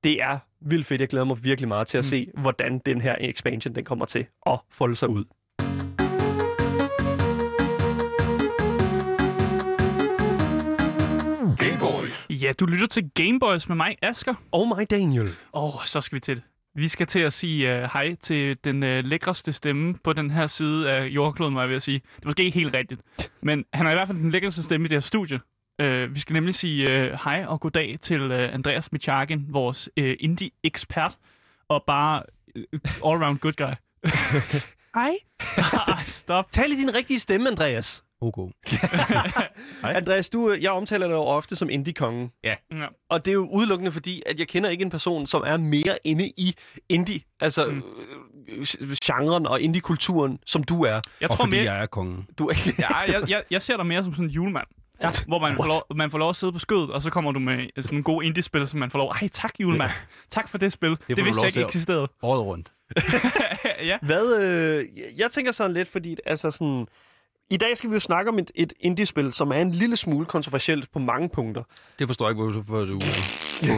Det 0.03 0.21
er 0.21 0.39
vildt 0.61 0.85
fedt. 0.85 1.01
Jeg 1.01 1.09
glæder 1.09 1.25
mig 1.25 1.43
virkelig 1.43 1.67
meget 1.67 1.87
til 1.87 1.97
at 1.97 2.03
Mm. 2.03 2.09
se, 2.09 2.27
hvordan 2.37 2.79
den 2.85 3.01
her 3.01 3.15
expansion 3.19 3.75
den 3.75 3.83
kommer 3.85 4.05
til 4.05 4.25
at 4.45 4.59
folde 4.71 4.95
sig 4.95 5.09
ud. 5.09 5.25
Ja, 12.43 12.51
du 12.59 12.65
lytter 12.65 12.87
til 12.87 13.09
Gameboys 13.09 13.67
med 13.69 13.75
mig, 13.75 13.97
Asker. 14.01 14.35
Oh 14.51 14.67
my 14.67 14.85
Daniel. 14.89 15.29
Åh, 15.53 15.75
oh, 15.75 15.85
så 15.85 16.01
skal 16.01 16.15
vi 16.15 16.19
til 16.19 16.35
det. 16.35 16.43
Vi 16.75 16.87
skal 16.87 17.07
til 17.07 17.19
at 17.19 17.33
sige 17.33 17.75
uh, 17.75 17.83
hej 17.93 18.15
til 18.15 18.57
den 18.63 18.83
uh, 18.83 18.89
lækreste 18.89 19.53
stemme 19.53 19.95
på 20.03 20.13
den 20.13 20.31
her 20.31 20.47
side 20.47 20.91
af 20.91 21.05
jordkloden, 21.05 21.55
var 21.55 21.61
jeg 21.61 21.69
ved 21.69 21.75
at 21.75 21.81
sige. 21.81 22.01
Det 22.15 22.23
er 22.23 22.27
måske 22.27 22.43
ikke 22.43 22.59
helt 22.59 22.73
rigtigt, 22.73 23.01
men 23.41 23.65
han 23.73 23.87
er 23.87 23.91
i 23.91 23.93
hvert 23.93 24.07
fald 24.07 24.17
den 24.17 24.31
lækreste 24.31 24.63
stemme 24.63 24.85
i 24.85 24.87
det 24.87 24.95
her 24.95 25.01
studie. 25.01 25.39
Uh, 25.83 26.15
vi 26.15 26.19
skal 26.19 26.33
nemlig 26.33 26.55
sige 26.55 26.85
uh, 26.85 27.19
hej 27.23 27.45
og 27.47 27.59
goddag 27.59 27.97
til 28.01 28.31
uh, 28.31 28.53
Andreas 28.53 28.91
Michakin, 28.91 29.45
vores 29.49 29.89
uh, 29.99 30.13
indie-ekspert, 30.19 31.17
og 31.67 31.83
bare 31.87 32.23
uh, 32.55 33.11
all-round 33.11 33.37
good 33.37 33.53
guy. 33.53 33.73
Hej. 34.95 35.11
Ej, 35.97 36.03
stop. 36.05 36.51
Tal 36.51 36.71
i 36.71 36.75
din 36.75 36.93
rigtige 36.95 37.19
stemme, 37.19 37.49
Andreas. 37.49 38.03
OK. 38.23 38.37
Hej. 39.81 39.93
Andreas, 39.93 40.29
du, 40.29 40.49
øh, 40.51 40.63
jeg 40.63 40.71
omtaler 40.71 41.07
dig 41.07 41.13
jo 41.13 41.21
ofte 41.21 41.55
som 41.55 41.69
indie-kongen. 41.69 42.31
Ja. 42.43 42.55
Og 43.09 43.25
det 43.25 43.31
er 43.31 43.35
jo 43.35 43.47
udelukkende 43.51 43.91
fordi, 43.91 44.23
at 44.25 44.39
jeg 44.39 44.47
kender 44.47 44.69
ikke 44.69 44.81
en 44.81 44.89
person, 44.89 45.27
som 45.27 45.43
er 45.45 45.57
mere 45.57 45.97
inde 46.03 46.27
i 46.37 46.55
indie, 46.89 47.19
altså 47.39 47.65
Mm. 47.65 47.73
mm. 48.81 48.95
genren 49.03 49.47
og 49.47 49.61
indie-kulturen, 49.61 50.39
som 50.45 50.63
du 50.63 50.83
er. 50.83 51.01
Jeg 51.21 51.29
Og 51.31 51.37
tror 51.37 51.45
fordi 51.45 51.57
mere... 51.57 51.73
jeg 51.73 51.81
er 51.81 51.85
kongen. 51.85 52.27
Du 52.37 52.47
er 52.47 52.73
Ja, 52.79 52.97
jeg, 52.97 53.29
jeg, 53.29 53.43
jeg 53.51 53.61
ser 53.61 53.77
dig 53.77 53.85
mere 53.85 54.03
som 54.03 54.13
sådan 54.13 54.25
en 54.25 54.31
julemand. 54.31 54.67
Ja. 55.01 55.09
Hvor 55.27 55.39
man 55.39 55.55
får, 55.55 55.65
lov, 55.65 55.97
man 55.97 56.11
får 56.11 56.17
lov 56.17 56.29
at 56.29 56.35
sidde 56.35 56.53
på 56.53 56.59
skødet, 56.59 56.89
og 56.91 57.01
så 57.01 57.09
kommer 57.09 57.31
du 57.31 57.39
med 57.39 57.67
sådan 57.81 57.97
en 57.97 58.03
god 58.03 58.23
indie-spil, 58.23 58.67
som 58.67 58.79
man 58.79 58.91
får 58.91 58.99
lov... 58.99 59.09
Ej, 59.21 59.27
tak 59.27 59.53
julemand. 59.59 59.91
Tak 60.29 60.49
for 60.49 60.57
det 60.57 60.73
spil. 60.73 60.89
Det, 60.89 60.99
det 61.17 61.25
vidste 61.25 61.41
jeg 61.41 61.47
ikke 61.47 61.61
eksisterede. 61.67 62.07
Året 62.21 62.41
rundt. 62.41 62.71
ja. 63.89 63.97
Hvad, 64.01 64.41
øh, 64.41 64.85
jeg 65.19 65.31
tænker 65.31 65.51
sådan 65.51 65.73
lidt, 65.73 65.87
fordi 65.89 66.15
altså 66.25 66.51
sådan... 66.51 66.85
I 67.49 67.57
dag 67.57 67.77
skal 67.77 67.89
vi 67.89 67.93
jo 67.93 67.99
snakke 67.99 68.29
om 68.31 68.39
et, 68.39 68.51
et 68.55 68.73
indie-spil, 68.79 69.33
som 69.33 69.49
er 69.51 69.55
en 69.55 69.71
lille 69.71 69.97
smule 69.97 70.25
kontroversielt 70.25 70.91
på 70.91 70.99
mange 70.99 71.29
punkter. 71.29 71.63
Det 71.99 72.07
forstår 72.07 72.25
jeg 72.25 72.31
ikke, 72.31 72.43
hvor 72.43 72.51
du, 72.51 72.61
hvor 72.61 72.79
du, 72.85 72.99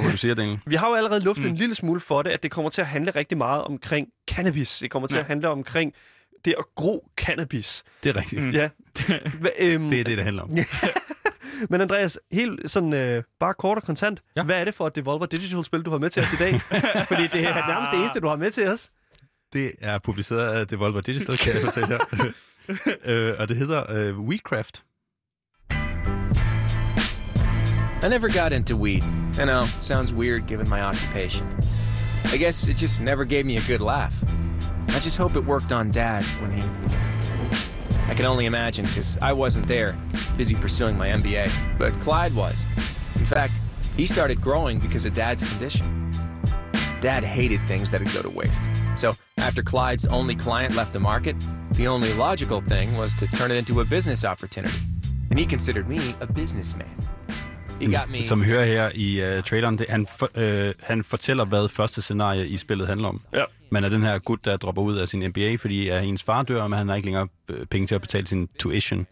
hvor 0.02 0.12
du 0.12 0.18
siger, 0.18 0.36
Daniel. 0.36 0.60
Vi 0.66 0.76
har 0.76 0.90
jo 0.90 0.96
allerede 0.96 1.20
luftet 1.24 1.46
Mm. 1.46 1.52
en 1.52 1.58
lille 1.58 1.76
smule 1.76 2.00
for 2.00 2.22
det, 2.22 2.30
at 2.30 2.44
det 2.44 2.52
kommer 2.52 2.70
til 2.70 2.82
at 2.82 2.88
handle 2.88 3.12
rigtig 3.12 3.38
meget 3.38 3.64
omkring 3.64 4.08
cannabis. 4.32 4.78
Det 4.78 4.92
kommer 4.92 5.08
til 5.08 5.16
Ja. 5.16 5.22
at 5.22 5.28
handle 5.28 5.50
omkring 5.50 5.94
det 6.46 6.56
at 6.58 6.66
gro 6.76 7.08
cannabis. 7.18 7.84
Det 8.04 8.10
er 8.10 8.16
rigtigt. 8.20 8.44
Mm. 8.44 8.52
Ja. 8.52 8.70
Hva, 9.42 9.50
øhm, 9.60 9.90
Det 9.90 10.00
er 10.00 10.04
det, 10.04 10.18
det 10.18 10.24
handler 10.26 10.44
om. 10.44 10.50
Men 11.70 11.82
Andreas, 11.82 12.20
helt 12.32 12.72
sådan 12.72 12.94
øh, 12.94 13.24
bare 13.40 13.54
kort 13.54 13.78
og 13.78 13.84
kontant. 13.84 14.22
Ja. 14.36 14.44
Hvad 14.44 14.60
er 14.60 14.64
det 14.64 14.74
for 14.76 14.88
et 14.88 14.96
Devolver 14.96 15.26
Digital-spil, 15.26 15.82
du 15.82 15.90
har 15.92 15.98
med 15.98 16.10
til 16.10 16.24
os 16.24 16.34
i 16.34 16.36
dag? 16.36 16.62
Fordi 17.08 17.24
det 17.28 17.44
er 17.44 17.68
nærmest 17.68 17.92
det 17.92 18.00
eneste, 18.00 18.20
du 18.20 18.28
har 18.28 18.36
med 18.36 18.52
til 18.52 18.68
os. 18.68 18.90
Det 19.56 19.72
er 19.82 20.00
publiceret 20.00 20.54
af 20.60 20.68
Devolver 20.68 21.02
Digital, 21.02 21.38
kan 21.38 21.54
jeg 21.54 21.62
fortælle 21.74 21.90
jer. 21.90 22.32
øh, 23.06 23.36
og 23.40 23.48
det 23.48 23.58
hedder 23.58 23.92
øh, 23.92 24.20
Weedcraft. 24.20 24.84
I 28.04 28.10
never 28.10 28.30
got 28.30 28.52
into 28.54 28.76
weed. 28.76 29.04
I 29.42 29.46
know, 29.46 29.64
sounds 29.80 30.14
weird 30.14 30.48
given 30.48 30.70
my 30.70 30.82
occupation. 30.82 31.48
I 32.34 32.38
guess 32.38 32.68
it 32.68 32.78
just 32.82 33.02
never 33.02 33.26
gave 33.26 33.46
me 33.46 33.56
a 33.58 33.62
good 33.68 33.82
laugh. 33.82 34.16
I 34.90 35.00
just 35.00 35.18
hope 35.18 35.36
it 35.40 35.46
worked 35.46 35.72
on 35.72 35.92
Dad 35.92 36.24
when 36.42 36.52
he. 36.52 36.62
I 38.12 38.14
can 38.14 38.26
only 38.26 38.46
imagine, 38.46 38.86
because 38.86 39.18
I 39.22 39.34
wasn't 39.34 39.68
there, 39.68 39.96
busy 40.38 40.56
pursuing 40.56 40.98
my 40.98 41.08
MBA. 41.08 41.50
But 41.80 41.94
Clyde 42.02 42.36
was. 42.36 42.68
In 43.16 43.26
fact, 43.26 43.54
he 43.98 44.06
started 44.06 44.42
growing 44.42 44.80
because 44.80 45.06
of 45.06 45.14
Dad's 45.14 45.44
condition. 45.44 46.12
Dad 47.02 47.24
hated 47.24 47.62
things 47.68 47.90
that'd 47.92 48.12
go 48.14 48.22
to 48.22 48.30
waste. 48.30 48.64
So, 48.96 49.16
after 49.38 49.62
Clyde's 49.62 50.08
only 50.14 50.36
client 50.36 50.76
left 50.76 50.92
the 50.92 51.00
market, 51.00 51.36
the 51.74 51.88
only 51.88 52.14
logical 52.14 52.62
thing 52.62 52.98
was 52.98 53.16
to 53.16 53.28
turn 53.28 53.52
it 53.52 53.58
into 53.58 53.82
a 53.82 53.86
business 53.86 54.24
opportunity. 54.26 54.78
And 55.30 55.40
he 55.40 55.46
considered 55.46 55.88
me 55.90 56.00
a 56.22 56.26
businessman. 56.34 56.88
He 57.82 57.88
got 57.88 58.10
me. 58.10 58.22
Som 58.22 58.44
hører 58.44 58.66
her 58.66 58.92
i 58.96 59.38
uh, 59.38 59.44
traileren, 59.44 59.78
det, 59.78 59.86
han, 59.90 60.08
for, 60.18 60.30
uh, 60.38 60.74
han 60.84 61.04
fortæller, 61.04 61.46
hvad 61.46 61.70
første 61.70 62.02
scenarie 62.02 62.48
i 62.48 62.58
spillet 62.58 62.88
handler 62.88 63.08
om. 63.08 63.22
Ja. 63.34 63.44
Man 63.72 63.84
er 63.84 63.90
den 63.90 64.02
her 64.02 64.20
gut, 64.20 64.46
der 64.46 64.58
dropper 64.58 64.82
ud 64.82 64.96
af 64.98 65.08
sin 65.08 65.28
MBA, 65.30 65.56
fordi 65.56 65.92
uh, 65.92 65.98
hendes 65.98 66.24
far 66.24 66.44
dør, 66.44 66.68
men 66.68 66.78
han 66.78 66.88
har 66.88 66.96
ikke 66.96 67.06
længere 67.08 67.28
øh, 67.50 67.66
penge 67.66 67.88
til 67.88 67.96
at 67.96 68.02
betale 68.02 68.28
sin 68.28 68.48
tuition. 68.60 69.08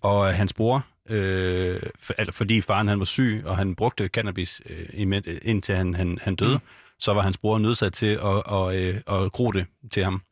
Og 0.00 0.18
uh, 0.20 0.26
hans 0.26 0.52
bror, 0.52 0.84
øh, 1.10 1.80
for, 2.00 2.14
altså, 2.18 2.32
fordi 2.32 2.60
faren 2.60 2.88
han 2.88 2.98
var 2.98 3.04
syg, 3.04 3.42
og 3.44 3.56
han 3.56 3.74
brugte 3.74 4.06
cannabis 4.08 4.60
øh, 4.70 4.78
imend- 4.92 5.38
indtil 5.42 5.76
han, 5.76 5.94
han, 5.94 6.18
han 6.22 6.34
døde, 6.36 6.54
mm. 6.54 6.60
Så 7.00 7.12
var 7.12 7.22
hans 7.22 7.38
bror 7.38 7.58
nødsat 7.58 7.92
til 7.92 8.06
at, 8.06 8.20
og, 8.22 8.76
øh, 8.82 9.00
at 9.06 9.32
gro 9.32 9.50
det 9.52 9.66
til 9.90 10.04
ham. 10.04 10.22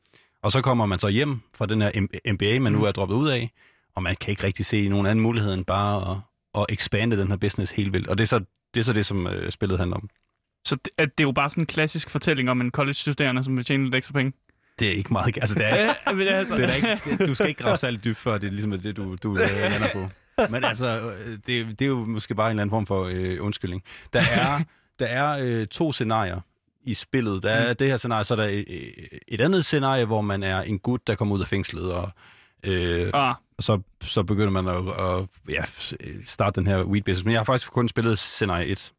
Og 0.42 0.52
så 0.52 0.60
kommer 0.60 0.86
man 0.86 0.98
så 0.98 1.08
hjem 1.08 1.40
fra 1.54 1.66
den 1.66 1.82
her 1.82 1.90
MBA, 2.32 2.58
man 2.58 2.72
nu 2.72 2.84
er 2.84 2.92
droppet 2.92 3.14
ud 3.14 3.28
af, 3.28 3.52
og 3.94 4.02
man 4.02 4.16
kan 4.16 4.30
ikke 4.30 4.44
rigtig 4.44 4.66
se 4.66 4.88
nogen 4.88 5.06
anden 5.06 5.22
mulighed 5.22 5.54
end 5.54 5.64
bare 5.64 6.10
at, 6.10 6.16
at 6.60 6.66
expande 6.68 7.18
den 7.18 7.28
her 7.28 7.36
business 7.36 7.72
helt 7.72 7.92
vildt. 7.92 8.08
Og 8.08 8.18
det 8.18 8.24
er 8.24 8.28
så 8.28 8.40
det, 8.74 8.80
er 8.80 8.84
så 8.84 8.92
det 8.92 9.06
som 9.06 9.26
øh, 9.26 9.50
spillet 9.50 9.78
handler 9.78 9.96
om. 9.96 10.08
Så 10.66 10.76
det, 10.76 10.92
at 10.98 11.18
det 11.18 11.24
er 11.24 11.28
jo 11.28 11.32
bare 11.32 11.50
sådan 11.50 11.62
en 11.62 11.66
klassisk 11.66 12.10
fortælling 12.10 12.50
om 12.50 12.60
en 12.60 12.70
college-studerende, 12.70 13.44
som 13.44 13.56
vil 13.56 13.64
tjene 13.64 13.84
lidt 13.84 13.94
ekstra 13.94 14.12
penge. 14.12 14.32
Det 14.78 14.88
er 14.88 14.92
ikke 14.92 15.12
meget... 15.12 15.38
Altså, 15.38 15.54
det 15.58 15.66
er, 15.66 15.94
altså, 16.36 16.56
det 16.56 16.64
er 16.64 16.74
ikke, 16.74 17.00
det, 17.04 17.28
du 17.28 17.34
skal 17.34 17.48
ikke 17.48 17.62
grave 17.62 17.76
særlig 17.76 18.04
dybt, 18.04 18.18
før 18.18 18.38
det 18.38 18.46
er 18.46 18.50
ligesom 18.50 18.80
det, 18.80 18.96
du, 18.96 19.16
du 19.22 19.32
øh, 19.32 19.48
lander 19.70 19.88
på. 19.92 20.08
Men 20.50 20.64
altså, 20.64 21.12
det, 21.46 21.78
det 21.78 21.82
er 21.82 21.86
jo 21.86 22.04
måske 22.04 22.34
bare 22.34 22.46
en 22.46 22.50
eller 22.50 22.62
anden 22.62 22.70
form 22.70 22.86
for 22.86 23.04
øh, 23.12 23.36
undskyldning. 23.40 23.82
Der 24.12 24.20
er, 24.20 24.60
der 24.98 25.06
er 25.06 25.38
øh, 25.42 25.66
to 25.66 25.92
scenarier 25.92 26.40
i 26.86 26.94
spillet. 26.94 27.42
Der 27.42 27.50
er 27.50 27.68
mm. 27.72 27.76
det 27.76 27.86
her 27.88 27.96
scenarie, 27.96 28.24
så 28.24 28.34
er 28.34 28.36
der 28.36 28.44
et, 28.44 28.64
et 29.28 29.40
andet 29.40 29.64
scenarie, 29.64 30.04
hvor 30.04 30.20
man 30.20 30.42
er 30.42 30.62
en 30.62 30.78
gut, 30.78 31.06
der 31.06 31.14
kommer 31.14 31.34
ud 31.34 31.40
af 31.40 31.46
fængslet, 31.46 31.92
og, 31.92 32.10
øh, 32.64 33.10
ah, 33.14 33.34
og 33.58 33.64
så, 33.64 33.80
så 34.02 34.22
begynder 34.22 34.62
man 34.62 34.68
at, 34.68 34.76
at 34.76 35.28
ja, 35.48 35.62
starte 36.24 36.60
den 36.60 36.66
her 36.66 36.84
weed 36.84 37.02
business. 37.02 37.24
Men 37.24 37.32
jeg 37.32 37.40
har 37.40 37.44
faktisk 37.44 37.72
kun 37.72 37.88
spillet 37.88 38.18
scenarie 38.18 38.66
1, 38.66 38.92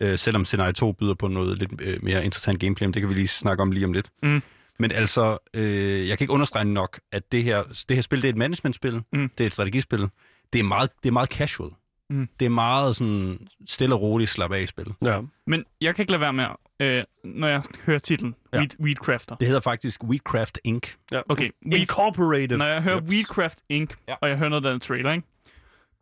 øh, 0.00 0.18
selvom 0.18 0.44
scenarie 0.44 0.72
2 0.72 0.92
byder 0.92 1.14
på 1.14 1.28
noget 1.28 1.58
lidt 1.58 1.70
øh, 1.80 2.04
mere 2.04 2.24
interessant 2.24 2.60
gameplay, 2.60 2.86
men 2.86 2.94
det 2.94 3.02
kan 3.02 3.08
vi 3.08 3.14
lige 3.14 3.28
snakke 3.28 3.62
om 3.62 3.70
lige 3.72 3.84
om 3.86 3.92
lidt. 3.92 4.10
Mm. 4.22 4.42
Men 4.78 4.92
altså, 4.92 5.38
øh, 5.54 6.08
jeg 6.08 6.18
kan 6.18 6.24
ikke 6.24 6.32
understrege 6.32 6.64
nok, 6.64 7.00
at 7.12 7.32
det 7.32 7.44
her, 7.44 7.62
det 7.88 7.96
her 7.96 8.02
spil, 8.02 8.22
det 8.22 8.28
er 8.28 8.32
et 8.32 8.36
managementspil, 8.38 9.02
Mm. 9.12 9.30
det 9.38 9.44
er 9.44 9.46
et 9.46 9.52
strategispil, 9.52 10.08
det 10.52 10.58
er 10.58 10.62
meget, 10.64 10.90
det 11.02 11.08
er 11.08 11.12
meget 11.12 11.28
casual. 11.28 11.70
Mm. 12.10 12.28
Det 12.40 12.46
er 12.46 12.50
meget 12.50 12.96
sådan 12.96 13.48
stille 13.68 13.94
og 13.94 14.00
roligt 14.00 14.30
slap 14.30 14.52
af 14.52 14.68
spil. 14.68 14.94
Ja. 15.04 15.20
men 15.46 15.64
jeg 15.80 15.94
kan 15.94 16.02
ikke 16.02 16.12
lade 16.12 16.20
være 16.20 16.32
med, 16.32 16.44
øh, 16.80 17.04
når 17.24 17.48
jeg 17.48 17.62
hører 17.86 17.98
titlen, 17.98 18.34
Ja. 18.52 18.58
Weed, 18.58 18.80
Weedcrafter. 18.80 19.36
Det 19.36 19.46
hedder 19.46 19.60
faktisk 19.60 20.04
Weedcraft 20.04 20.58
Inc. 20.64 20.88
ja. 21.12 21.20
Okay, 21.28 21.50
Weed, 21.66 21.80
Incorporated. 21.80 22.56
når 22.56 22.66
jeg 22.66 22.82
hører 22.82 23.02
Yep. 23.02 23.08
Weedcraft 23.08 23.58
Inc., 23.68 23.90
Ja. 23.90 24.12
ja. 24.12 24.16
og 24.22 24.28
jeg 24.28 24.36
hører 24.38 24.48
noget 24.50 24.66
af 24.66 24.70
den 24.72 24.80
trailer, 24.80 25.12
ikke? 25.12 25.26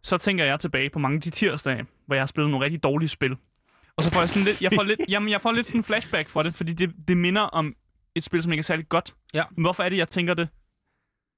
så 0.02 0.18
tænker 0.18 0.44
jeg 0.44 0.60
tilbage 0.60 0.90
på 0.90 0.98
mange 0.98 1.14
af 1.16 1.20
de 1.22 1.30
tirsdage, 1.30 1.86
hvor 2.06 2.14
jeg 2.14 2.22
har 2.22 2.26
spillet 2.26 2.50
nogle 2.50 2.64
rigtig 2.64 2.82
dårlige 2.82 3.08
spil. 3.08 3.36
Og 3.96 4.02
så 4.02 4.10
får 4.10 4.20
jeg 4.20 4.28
sådan 4.28 4.44
lidt, 4.44 4.62
jeg 4.62 4.72
får 4.74 4.82
lidt, 4.82 5.00
jamen, 5.08 5.28
jeg 5.28 5.40
får 5.40 5.52
lidt 5.52 5.66
sådan 5.66 5.80
en 5.80 5.84
flashback 5.84 6.28
fra 6.28 6.42
det, 6.42 6.54
fordi 6.54 6.72
det, 6.72 6.92
det 7.08 7.16
minder 7.16 7.40
om 7.42 7.74
et 8.14 8.24
spil, 8.24 8.42
som 8.42 8.52
ikke 8.52 8.60
er 8.60 8.62
særlig 8.64 8.88
godt. 8.88 9.14
Ja. 9.34 9.42
Men 9.50 9.62
hvorfor 9.64 9.82
er 9.82 9.88
det, 9.88 9.96
jeg 9.96 10.08
tænker 10.08 10.34
det? 10.34 10.48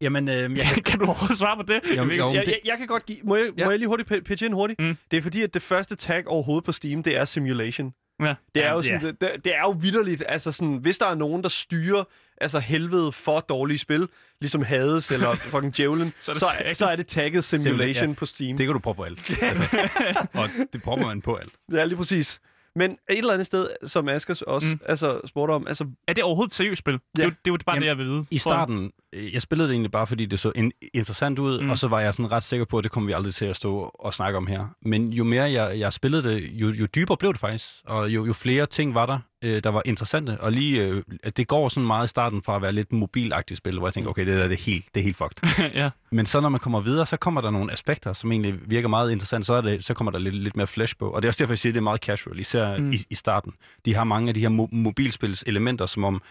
Jamen, 0.01 0.29
øh, 0.29 0.35
Ja, 0.59 0.69
kan 0.85 0.99
du 0.99 1.05
overhovedet 1.05 1.39
svare 1.39 1.57
på 1.57 1.63
det? 1.63 1.81
Jamen, 1.95 2.11
Jeg 2.11 2.19
jo, 2.19 2.33
Jeg, 2.35 2.43
det- 2.47 2.51
jeg, 2.53 2.59
jeg 2.65 2.79
kan 2.79 2.87
godt 2.87 3.07
give... 3.07 3.19
Må 3.25 3.37
jeg, 3.37 3.51
Ja. 3.59 3.65
må 3.65 3.71
jeg 3.71 3.79
lige 3.79 3.89
hurtigt 3.89 4.13
pi- 4.13 4.21
pitche 4.21 4.47
ind 4.47 4.55
hurtigt? 4.55 4.81
Mm. 4.81 4.97
Det 5.11 5.17
er 5.17 5.23
fordi, 5.23 5.43
at 5.43 5.55
det 5.55 5.63
første 5.63 5.97
tag 5.97 6.27
overhovedet 6.29 6.65
på 6.65 6.73
Steam, 6.73 7.03
det 7.03 7.17
er 7.17 7.25
simulation. 7.25 7.95
Ja. 8.21 8.35
Det 8.55 8.63
er 8.63 8.67
ja, 8.67 8.73
jo 8.73 8.83
sådan, 8.83 9.01
det, 9.01 9.21
det, 9.21 9.31
det 9.45 9.55
er 9.55 9.61
jo 9.61 9.71
vidderligt, 9.71 10.25
altså 10.29 10.53
sådan, 10.53 10.77
hvis 10.77 10.99
der 10.99 11.07
er 11.07 11.15
nogen, 11.15 11.43
der 11.43 11.49
styrer 11.49 12.05
altså 12.41 12.59
helvede 12.59 13.13
for 13.13 13.41
dårlige 13.41 13.79
spil, 13.79 14.09
ligesom 14.41 14.63
Hades 14.63 15.11
eller 15.11 15.35
fucking 15.51 15.77
Djævlen, 15.77 16.13
Så 16.21 16.33
er 16.33 16.35
det 16.35 16.41
så, 16.41 16.47
tagget. 16.59 16.77
så 16.77 16.87
er 16.87 16.97
det 16.97 17.07
tagget 17.07 17.45
simulation 17.45 18.05
Simula- 18.05 18.09
ja. 18.09 18.15
på 18.15 18.27
Steam. 18.27 18.57
det 18.57 18.67
kan 18.67 18.73
du 18.73 18.79
prøve 18.79 18.95
på 18.95 19.03
alt. 19.03 19.31
Altså, 19.43 20.27
og 20.35 20.49
det 20.73 20.83
prøver 20.83 21.07
man 21.07 21.23
på 21.23 21.35
alt. 21.37 21.53
Ja, 21.73 21.85
lige 21.85 21.97
præcis. 21.97 22.41
Men 22.77 22.91
et 22.91 22.99
eller 23.19 23.33
andet 23.33 23.47
sted, 23.47 23.69
som 23.87 24.09
Askers 24.09 24.43
også 24.43 24.67
Mm. 24.69 24.81
altså, 24.87 25.21
spurgte 25.27 25.53
om, 25.53 25.67
altså, 25.67 25.87
Er 26.09 26.13
det 26.13 26.25
overhovedet 26.25 26.51
et 26.51 26.55
seriøst 26.57 26.79
spil? 26.79 26.93
Det, 26.95 27.01
er 27.19 27.23
Ja. 27.23 27.25
jo, 27.25 27.31
det 27.31 27.37
er 27.51 27.53
jo 27.53 27.59
bare 27.67 27.75
Jamen, 27.75 27.83
det, 27.83 27.89
jeg 27.89 27.99
vil 27.99 28.07
vide. 28.07 28.25
I 28.31 28.39
starten, 28.39 28.93
øh, 29.13 29.35
jeg 29.35 29.43
spillede 29.43 29.69
det 29.69 29.75
egentlig 29.75 29.91
bare, 29.91 30.07
fordi 30.07 30.27
det 30.27 30.41
så 30.41 30.53
in- 30.55 30.73
interessant 30.95 31.39
ud, 31.39 31.61
mm. 31.61 31.71
og 31.71 31.79
så 31.79 31.89
var 31.89 32.01
jeg 32.01 32.15
sådan 32.15 32.33
ret 32.33 32.43
sikker 32.43 32.65
på, 32.67 32.79
at 32.79 32.85
det 32.85 32.93
kommer 32.93 33.07
vi 33.07 33.13
aldrig 33.13 33.35
til 33.35 33.45
at 33.45 33.57
stå 33.57 33.79
og 33.95 34.15
snakke 34.15 34.37
om 34.37 34.47
her. 34.47 34.67
Men 34.83 35.13
jo 35.13 35.25
mere 35.25 35.51
jeg, 35.51 35.79
jeg 35.79 35.93
spillede 35.93 36.23
det, 36.23 36.49
jo, 36.53 36.69
jo 36.71 36.87
dybere 36.95 37.17
blev 37.17 37.33
det 37.33 37.41
faktisk, 37.41 37.65
og 37.87 38.11
jo, 38.11 38.27
jo 38.27 38.33
flere 38.33 38.67
ting 38.67 38.95
var 38.95 39.07
der, 39.07 39.19
øh, 39.45 39.63
der 39.65 39.71
var 39.71 39.83
interessante. 39.85 40.41
Og 40.41 40.53
lige, 40.53 40.83
øh, 40.83 41.03
at 41.23 41.37
det 41.37 41.49
går 41.49 41.69
sådan 41.69 41.87
meget 41.87 42.05
i 42.05 42.09
starten 42.09 42.43
fra 42.43 42.57
at 42.57 42.63
være 42.63 42.73
lidt 42.73 42.93
mobilagtigt 42.93 43.59
spil, 43.59 43.79
hvor 43.79 43.87
jeg 43.87 43.95
tænker, 43.95 44.11
okay, 44.11 44.27
det 44.27 44.37
der 44.39 44.49
det 44.49 44.59
er 44.61 44.63
helt, 44.65 44.85
det 44.95 45.01
er 45.01 45.05
helt 45.05 45.17
fucked. 45.17 45.49
ja. 45.83 45.91
Men 46.11 46.27
så 46.27 46.41
når 46.41 46.49
man 46.49 46.61
kommer 46.61 46.81
videre, 46.81 47.07
så 47.07 47.17
kommer 47.17 47.41
der 47.41 47.51
nogle 47.51 47.73
aspekter, 47.73 48.13
som 48.13 48.33
egentlig 48.33 48.55
virker 48.71 48.89
meget 48.89 49.11
interessant. 49.13 49.47
Så, 49.47 49.55
er 49.55 49.61
det, 49.61 49.85
så 49.85 49.95
kommer 49.95 50.11
der 50.11 50.19
lidt, 50.19 50.35
lidt 50.35 50.57
mere 50.57 50.67
flash 50.67 50.95
på. 50.99 51.11
Og 51.11 51.23
det 51.23 51.29
er 51.29 51.31
også 51.31 51.39
derfor, 51.39 51.53
jeg 51.53 51.59
siger, 51.59 51.71
at 51.71 51.75
det 51.75 51.81
er 51.81 51.85
meget 51.85 52.01
casual, 52.01 52.39
især 52.41 52.77
Mm. 52.79 52.85
mm. 52.85 52.93
i, 52.93 52.99
i 53.11 53.15
starten. 53.15 53.53
De 53.85 53.95
har 53.95 54.05
mange 54.05 54.29
af 54.29 54.35
de 54.35 54.41
her 54.41 54.49
mo- 54.49 54.69
mobilspils 54.77 55.45
elementer, 55.47 55.87
som 55.87 56.05
om 56.05 56.23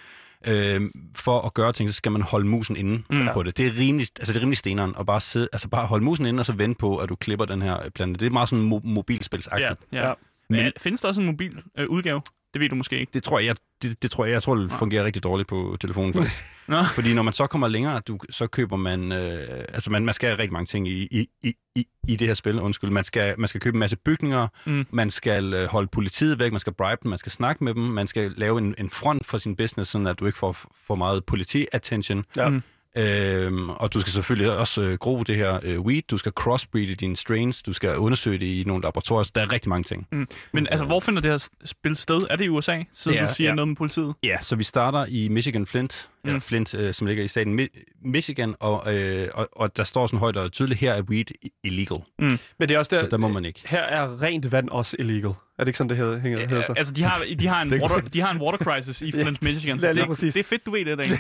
øh, 0.48 0.82
for 1.16 1.42
at 1.42 1.54
gøre 1.54 1.74
ting, 1.74 1.90
så 1.90 1.94
skal 1.96 2.12
man 2.12 2.22
holde 2.22 2.48
musen 2.48 2.76
inde 2.78 2.92
Mm. 3.10 3.18
mm. 3.18 3.28
på 3.34 3.44
det. 3.44 3.58
Det 3.58 3.68
er 3.68 3.72
rimelig, 3.80 4.08
altså 4.20 4.34
det 4.34 4.40
er 4.40 4.42
rimelig 4.42 4.58
steneren 4.58 4.94
at 5.00 5.06
bare, 5.06 5.20
sidde, 5.22 5.48
altså 5.54 5.68
bare 5.68 5.86
holde 5.88 6.06
musen 6.06 6.26
inde, 6.26 6.42
og 6.42 6.46
så 6.46 6.54
vente 6.54 6.78
på, 6.80 6.98
at 6.98 7.10
du 7.10 7.16
klipper 7.16 7.46
den 7.46 7.62
her 7.62 7.78
plante. 7.96 8.20
Det 8.20 8.26
er 8.26 8.30
meget 8.30 8.50
sådan 8.50 8.72
mo- 8.74 8.82
mobilspilsagtigt. 8.84 9.70
ja, 9.92 9.98
ja. 10.02 10.08
Ja. 10.08 10.14
Men, 10.50 10.64
Men- 10.64 10.72
findes 10.78 11.02
der 11.02 11.08
også 11.08 11.22
en 11.22 11.28
mobil 11.28 11.62
øh, 11.78 11.90
udgave? 11.90 12.22
Det 12.54 12.60
ved 12.62 12.70
du 12.70 12.76
måske 12.76 13.00
ikke. 13.00 13.10
Det 13.14 13.24
tror 13.24 13.40
jeg, 13.40 13.56
det, 13.82 14.02
det 14.04 14.12
tror 14.12 14.26
jeg, 14.26 14.34
jeg 14.34 14.44
tror, 14.44 14.56
det 14.56 14.72
fungerer 14.72 15.04
rigtig 15.06 15.24
dårligt 15.24 15.50
på 15.50 15.78
telefonen. 15.82 16.14
Faktisk. 16.14 16.44
Nå. 16.68 16.84
Fordi 16.96 17.14
når 17.14 17.22
man 17.24 17.34
så 17.34 17.48
kommer 17.48 17.68
længere, 17.68 18.00
du, 18.08 18.20
så 18.30 18.48
køber 18.48 18.76
man, 18.78 19.12
øh, 19.12 19.66
altså 19.74 19.92
man, 19.92 20.06
man 20.06 20.14
skal 20.14 20.30
have 20.30 20.40
rigtig 20.40 20.54
mange 20.54 20.66
ting 20.66 20.88
i, 20.88 21.08
i, 21.12 21.28
i, 21.44 21.54
i, 21.76 21.88
i 22.08 22.16
det 22.16 22.28
her 22.28 22.34
spil, 22.34 22.60
undskyld. 22.60 22.90
Man 22.90 23.04
skal, 23.04 23.36
man 23.40 23.48
skal 23.48 23.62
købe 23.62 23.76
en 23.76 23.80
masse 23.80 23.96
bygninger, 23.98 24.48
Mm. 24.66 24.86
man 24.92 25.10
skal 25.10 25.54
øh, 25.54 25.68
holde 25.68 25.88
politiet 25.88 26.40
væk, 26.40 26.52
man 26.52 26.60
skal 26.60 26.74
bribe 26.74 27.00
dem, 27.04 27.10
man 27.10 27.20
skal 27.20 27.32
snakke 27.32 27.64
med 27.64 27.74
dem, 27.74 27.84
man 27.84 28.08
skal 28.08 28.34
lave 28.38 28.58
en, 28.58 28.76
en 28.78 28.90
front 28.90 29.26
for 29.26 29.38
sin 29.38 29.56
business, 29.56 29.92
sådan 29.92 30.08
at 30.08 30.20
du 30.20 30.26
ikke 30.26 30.38
får 30.38 30.58
for 30.88 30.96
meget 30.96 31.26
politi-attention. 31.26 32.26
Ja. 32.36 32.50
Mm. 32.50 32.62
Øhm, 32.98 33.70
og 33.70 33.94
du 33.94 34.00
skal 34.00 34.14
selvfølgelig 34.14 34.58
også 34.58 34.82
øh, 34.82 34.98
gro 34.98 35.24
det 35.24 35.36
her 35.36 35.60
øh, 35.64 35.80
weed, 35.82 36.02
du 36.12 36.18
skal 36.18 36.32
crossbreede 36.32 36.96
dine 36.96 37.16
strains, 37.16 37.62
du 37.64 37.74
skal 37.74 37.98
undersøge 37.98 38.38
det 38.40 38.46
i 38.46 38.64
nogle 38.68 38.84
laboratorier, 38.84 39.32
der 39.36 39.42
er 39.42 39.52
rigtig 39.52 39.70
mange 39.70 39.84
ting. 39.84 40.08
Men 40.52 40.68
altså, 40.72 40.86
hvor 40.86 41.00
finder 41.00 41.22
det 41.22 41.32
her 41.32 41.50
spil 41.66 41.96
sted? 41.98 42.18
Er 42.30 42.36
det 42.36 42.46
i 42.46 42.50
USA, 42.50 42.84
siden 42.94 43.18
Det 43.18 43.24
er- 43.24 43.28
du 43.28 43.34
siger 43.34 43.50
ja. 43.50 43.56
noget 43.56 43.68
med 43.68 43.76
politiet? 43.76 44.14
Ja, 44.24 44.38
så 44.42 44.56
vi 44.56 44.64
starter 44.64 45.06
i 45.10 45.28
Michigan 45.28 45.66
Flint, 45.66 46.10
mm. 46.24 46.30
eller 46.30 46.40
Flint, 46.40 46.76
øh, 46.76 46.94
som 46.94 47.08
ligger 47.08 47.24
i 47.24 47.28
staten 47.28 47.60
Mi- 47.60 47.94
Michigan, 48.06 48.56
og, 48.60 48.96
øh, 48.96 49.28
og, 49.34 49.50
og 49.52 49.78
der 49.78 49.84
står 49.84 50.08
sådan 50.08 50.20
højt 50.20 50.38
og 50.38 50.52
tydeligt, 50.52 50.80
her 50.80 50.94
er 50.94 51.02
weed 51.02 51.26
illegal, 51.64 51.98
men 52.20 52.40
det 52.60 52.72
er 52.72 52.78
også 52.78 52.96
der, 52.96 53.02
så 53.04 53.08
der 53.10 53.18
må 53.18 53.28
man 53.28 53.46
ikke. 53.46 53.62
her 53.66 53.82
er 53.82 54.22
rent 54.22 54.52
vand 54.52 54.70
også 54.70 54.96
illegal. 55.00 55.32
Er 55.58 55.64
det 55.64 55.68
ikke 55.68 55.78
sådan, 55.78 55.90
det 55.90 55.98
hedder, 55.98 56.20
hænger, 56.20 56.48
hedder 56.48 56.64
sig? 56.64 56.78
Altså, 56.78 56.94
de 56.94 57.04
har, 57.04 57.24
de 57.40 57.48
har, 57.48 57.62
en, 57.62 57.70
Det- 57.72 57.82
water, 57.82 58.00
de 58.02 58.22
har 58.22 58.32
en 58.32 58.42
water 58.42 58.58
crisis 58.58 59.02
i 59.02 59.12
Flint, 59.22 59.42
Michigan. 59.42 59.80
Ja, 59.80 59.92
lige 59.92 60.04
Nå, 60.06 60.08
præcis. 60.08 60.34
Det 60.34 60.40
er 60.40 60.44
fedt, 60.44 60.66
du 60.66 60.72
ved 60.72 60.86
det, 60.86 60.98
Dan. 60.98 61.10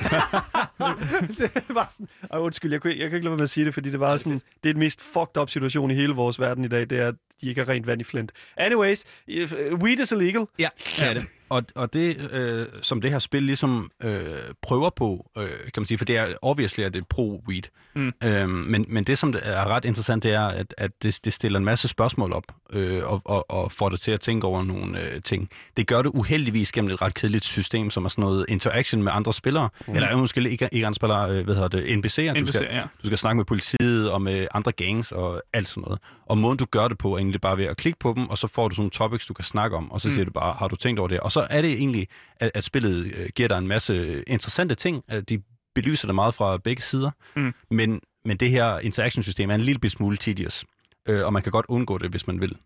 det 1.37 1.63
var 1.69 1.87
sådan... 1.91 2.07
Ej, 2.31 2.39
undskyld, 2.39 2.71
jeg, 2.71 2.81
kunne, 2.81 2.89
jeg 2.99 3.09
kan 3.09 3.17
ikke 3.17 3.25
lade 3.25 3.31
være 3.31 3.37
med 3.37 3.43
at 3.43 3.49
sige 3.49 3.65
det, 3.65 3.73
fordi 3.73 3.91
det 3.91 3.99
var 3.99 4.17
sådan... 4.17 4.41
Det 4.63 4.69
er 4.69 4.73
den 4.73 4.79
mest 4.79 5.01
fucked 5.01 5.37
up 5.41 5.49
situation 5.49 5.91
i 5.91 5.93
hele 5.93 6.13
vores 6.13 6.39
verden 6.39 6.65
i 6.65 6.67
dag, 6.67 6.89
det 6.89 6.99
er, 6.99 7.07
at 7.07 7.15
de 7.41 7.49
ikke 7.49 7.63
har 7.63 7.69
rent 7.69 7.87
vand 7.87 8.01
i 8.01 8.03
Flint. 8.03 8.31
Anyways, 8.57 9.05
uh, 9.27 9.79
weed 9.79 9.99
is 9.99 10.11
illegal. 10.11 10.45
Ja, 10.59 10.67
det 10.77 11.09
er 11.09 11.13
det. 11.13 11.25
Og, 11.53 11.63
og 11.75 11.93
det, 11.93 12.31
øh, 12.31 12.65
som 12.81 13.01
det 13.01 13.11
her 13.11 13.19
spil 13.19 13.43
ligesom 13.43 13.91
øh, 14.03 14.21
prøver 14.61 14.89
på, 14.89 15.31
øh, 15.37 15.43
kan 15.47 15.71
man 15.77 15.85
sige, 15.85 15.97
for 15.97 16.05
det 16.05 16.17
er 16.17 16.27
obviously, 16.41 16.83
at 16.83 16.93
det 16.93 16.99
er 16.99 17.05
pro-weed. 17.13 17.69
Mm. 17.95 18.11
Øhm, 18.23 18.49
men, 18.49 18.85
men 18.89 19.03
det, 19.03 19.17
som 19.17 19.33
er 19.41 19.67
ret 19.67 19.85
interessant, 19.85 20.23
det 20.23 20.33
er, 20.33 20.41
at, 20.47 20.73
at 20.77 20.91
det, 21.03 21.19
det 21.25 21.33
stiller 21.33 21.59
en 21.59 21.65
masse 21.65 21.87
spørgsmål 21.87 22.33
op, 22.33 22.43
øh, 22.73 23.01
og, 23.05 23.21
og, 23.25 23.51
og 23.51 23.71
får 23.71 23.89
dig 23.89 23.99
til 23.99 24.11
at 24.11 24.19
tænke 24.21 24.47
over 24.47 24.63
nogle 24.63 25.01
øh, 25.01 25.21
ting. 25.21 25.49
Det 25.77 25.87
gør 25.87 26.01
det 26.01 26.11
uheldigvis 26.13 26.71
gennem 26.71 26.93
et 26.93 27.01
ret 27.01 27.13
kedeligt 27.13 27.45
system, 27.45 27.89
som 27.89 28.05
er 28.05 28.09
sådan 28.09 28.21
noget 28.21 28.45
interaction 28.49 29.03
med 29.03 29.11
andre 29.15 29.33
spillere, 29.33 29.69
mm. 29.87 29.95
eller 29.95 30.17
måske 30.17 30.49
ikke, 30.49 30.69
ikke 30.71 30.85
andre 30.87 30.95
spillere, 30.95 31.31
øh, 31.31 31.45
hvad 31.45 31.55
hedder 31.55 31.67
det, 31.67 31.83
NPC'er. 31.83 32.33
Du 32.33 32.39
NPC, 32.39 32.53
skal, 32.53 32.67
ja. 32.71 32.81
du 33.01 33.05
skal 33.05 33.17
snakke 33.17 33.37
med 33.37 33.45
politiet 33.45 34.11
og 34.11 34.21
med 34.21 34.47
andre 34.53 34.71
gangs 34.71 35.11
og 35.11 35.41
alt 35.53 35.67
sådan 35.67 35.81
noget. 35.81 35.99
Og 36.25 36.37
måden, 36.37 36.57
du 36.57 36.65
gør 36.71 36.87
det 36.87 36.97
på, 36.97 37.13
er 37.13 37.17
egentlig 37.17 37.41
bare 37.41 37.57
ved 37.57 37.65
at 37.65 37.77
klikke 37.77 37.99
på 37.99 38.13
dem, 38.17 38.29
og 38.29 38.37
så 38.37 38.47
får 38.47 38.67
du 38.67 38.75
sådan 38.75 38.81
nogle 38.81 38.91
topics, 38.91 39.25
du 39.25 39.33
kan 39.33 39.45
snakke 39.45 39.77
om, 39.77 39.91
og 39.91 40.01
så 40.01 40.07
Mm. 40.07 40.13
siger 40.13 40.25
du 40.25 40.31
bare, 40.31 40.53
har 40.53 40.67
du 40.67 40.75
tænkt 40.75 40.99
over 40.99 41.07
det? 41.07 41.19
Og 41.19 41.31
så 41.31 41.42
er 41.49 41.61
det 41.61 41.71
egentlig, 41.71 42.07
at, 42.39 42.51
at 42.53 42.63
spillet 42.63 43.05
øh, 43.05 43.29
giver 43.35 43.47
dig 43.47 43.57
en 43.57 43.67
masse 43.67 44.23
interessante 44.27 44.75
ting. 44.75 45.03
At 45.07 45.29
de 45.29 45.41
belyser 45.75 46.07
det 46.07 46.15
meget 46.15 46.35
fra 46.35 46.57
begge 46.57 46.81
sider. 46.81 47.11
Mm. 47.35 47.53
Men, 47.71 48.01
men 48.25 48.37
det 48.37 48.49
her 48.49 48.79
interaction-system 48.79 49.49
er 49.49 49.55
en 49.55 49.61
lille 49.61 49.89
smule 49.89 50.17
tedious. 50.17 50.65
Øh, 51.09 51.25
og 51.25 51.33
man 51.33 51.41
kan 51.41 51.51
godt 51.51 51.65
undgå 51.69 51.97
det, 51.97 52.09
hvis 52.09 52.27
man 52.27 52.41
vil. 52.41 52.57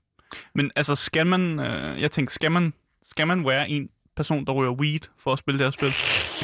Men 0.56 0.72
altså, 0.76 0.96
skal 0.96 1.28
man... 1.28 1.60
Øh, 1.60 2.02
jeg 2.02 2.12
tænker, 2.12 2.32
skal 2.32 2.52
man, 2.52 2.74
skal 3.04 3.28
man 3.28 3.46
være 3.46 3.70
en 3.70 3.90
person, 4.16 4.46
der 4.46 4.54
ryger 4.54 4.72
weed 4.72 5.00
for 5.18 5.34
at 5.34 5.40
spille 5.40 5.60
det 5.60 5.66
her 5.66 5.72
spil? 5.72 5.90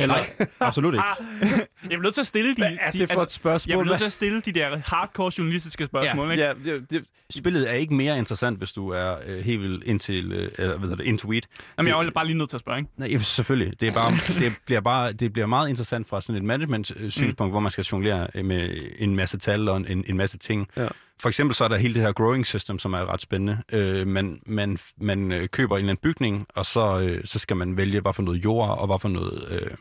Eller, 0.02 0.16
Absolut 0.60 0.94
ikke. 0.94 1.04
jeg 1.42 1.68
bliver 1.88 2.02
nødt 2.02 2.14
til 2.14 2.22
at 2.22 2.28
stille 2.28 2.50
de... 2.50 2.56
Hvad 2.58 2.78
er 2.82 2.92
de 2.92 3.00
det 3.00 3.12
for 3.12 3.22
et 3.22 3.22
jeg 3.22 3.32
spørgsmål? 3.32 3.78
bliver 3.78 3.92
nødt 3.92 3.98
til 3.98 4.06
at 4.06 4.12
stille 4.12 4.42
de 4.42 4.52
der 4.52 4.78
hardcore 4.86 5.32
journalistiske 5.38 5.86
spørgsmål, 5.86 6.32
ikke? 6.32 6.44
Ja, 6.44 6.54
det, 6.66 6.92
det, 6.92 7.04
Spillet 7.30 7.70
er 7.70 7.74
ikke 7.74 7.94
mere 7.94 8.18
interessant, 8.18 8.58
hvis 8.58 8.72
du 8.72 8.90
er 8.90 9.16
øh, 9.26 9.40
helt 9.46 9.62
vildt 9.62 9.84
indtil, 9.84 10.32
øh, 10.32 10.52
eller, 10.58 10.78
hvad 10.78 10.90
det, 10.90 11.06
into 11.06 11.28
weed. 11.28 11.42
Jamen, 11.78 11.90
jeg 11.90 12.06
er 12.06 12.12
bare 12.12 12.26
lige 12.26 12.38
nødt 12.38 12.50
til 12.50 12.58
at 12.58 12.62
spørge, 12.62 12.80
ikke? 12.80 12.92
Nej, 12.98 13.10
ja, 13.12 13.18
selvfølgelig. 13.18 13.82
Det, 13.82 13.88
er 13.88 13.94
bare, 13.94 14.12
det, 14.40 14.54
bliver 14.66 14.82
bare, 14.82 15.14
det 15.14 15.34
bliver 15.34 15.46
meget 15.46 15.70
interessant 15.70 16.10
fra 16.10 16.22
sådan 16.22 16.36
et 16.36 16.44
management-synspunkt, 16.44 17.50
mm. 17.50 17.52
hvor 17.52 17.60
man 17.60 17.72
skal 17.72 17.84
jonglere 17.84 18.28
øh, 18.36 18.46
med 18.46 18.78
en 18.98 19.16
masse 19.16 19.38
tal 19.38 19.70
og 19.70 19.78
en, 19.78 20.04
en 20.08 20.18
masse 20.18 20.38
ting. 20.38 20.68
Ja. 20.78 20.88
For 21.24 21.30
eksempel 21.30 21.56
så 21.56 21.64
er 21.64 21.68
der 21.68 21.78
hele 21.78 21.94
det 21.94 22.02
her 22.02 22.12
growing 22.12 22.46
system, 22.46 22.80
som 22.80 22.94
er 22.94 23.14
ret 23.14 23.22
spændende. 23.22 23.58
Øh, 23.74 24.08
man, 24.08 24.40
man, 24.46 24.78
man 24.98 25.32
øh, 25.32 25.48
køber 25.48 25.76
en 25.76 25.80
eller 25.80 25.92
anden 25.92 26.02
bygning, 26.04 26.46
og 26.56 26.66
så, 26.66 27.00
øh, 27.00 27.22
så 27.26 27.40
skal 27.40 27.58
man 27.58 27.78
vælge, 27.78 28.00
hvad 28.02 28.14
for 28.14 28.24
noget 28.24 28.44
jord 28.44 28.80
og 28.80 28.88
hvad 28.88 29.00
for 29.00 29.10
noget, 29.10 29.48
øh, 29.52 29.72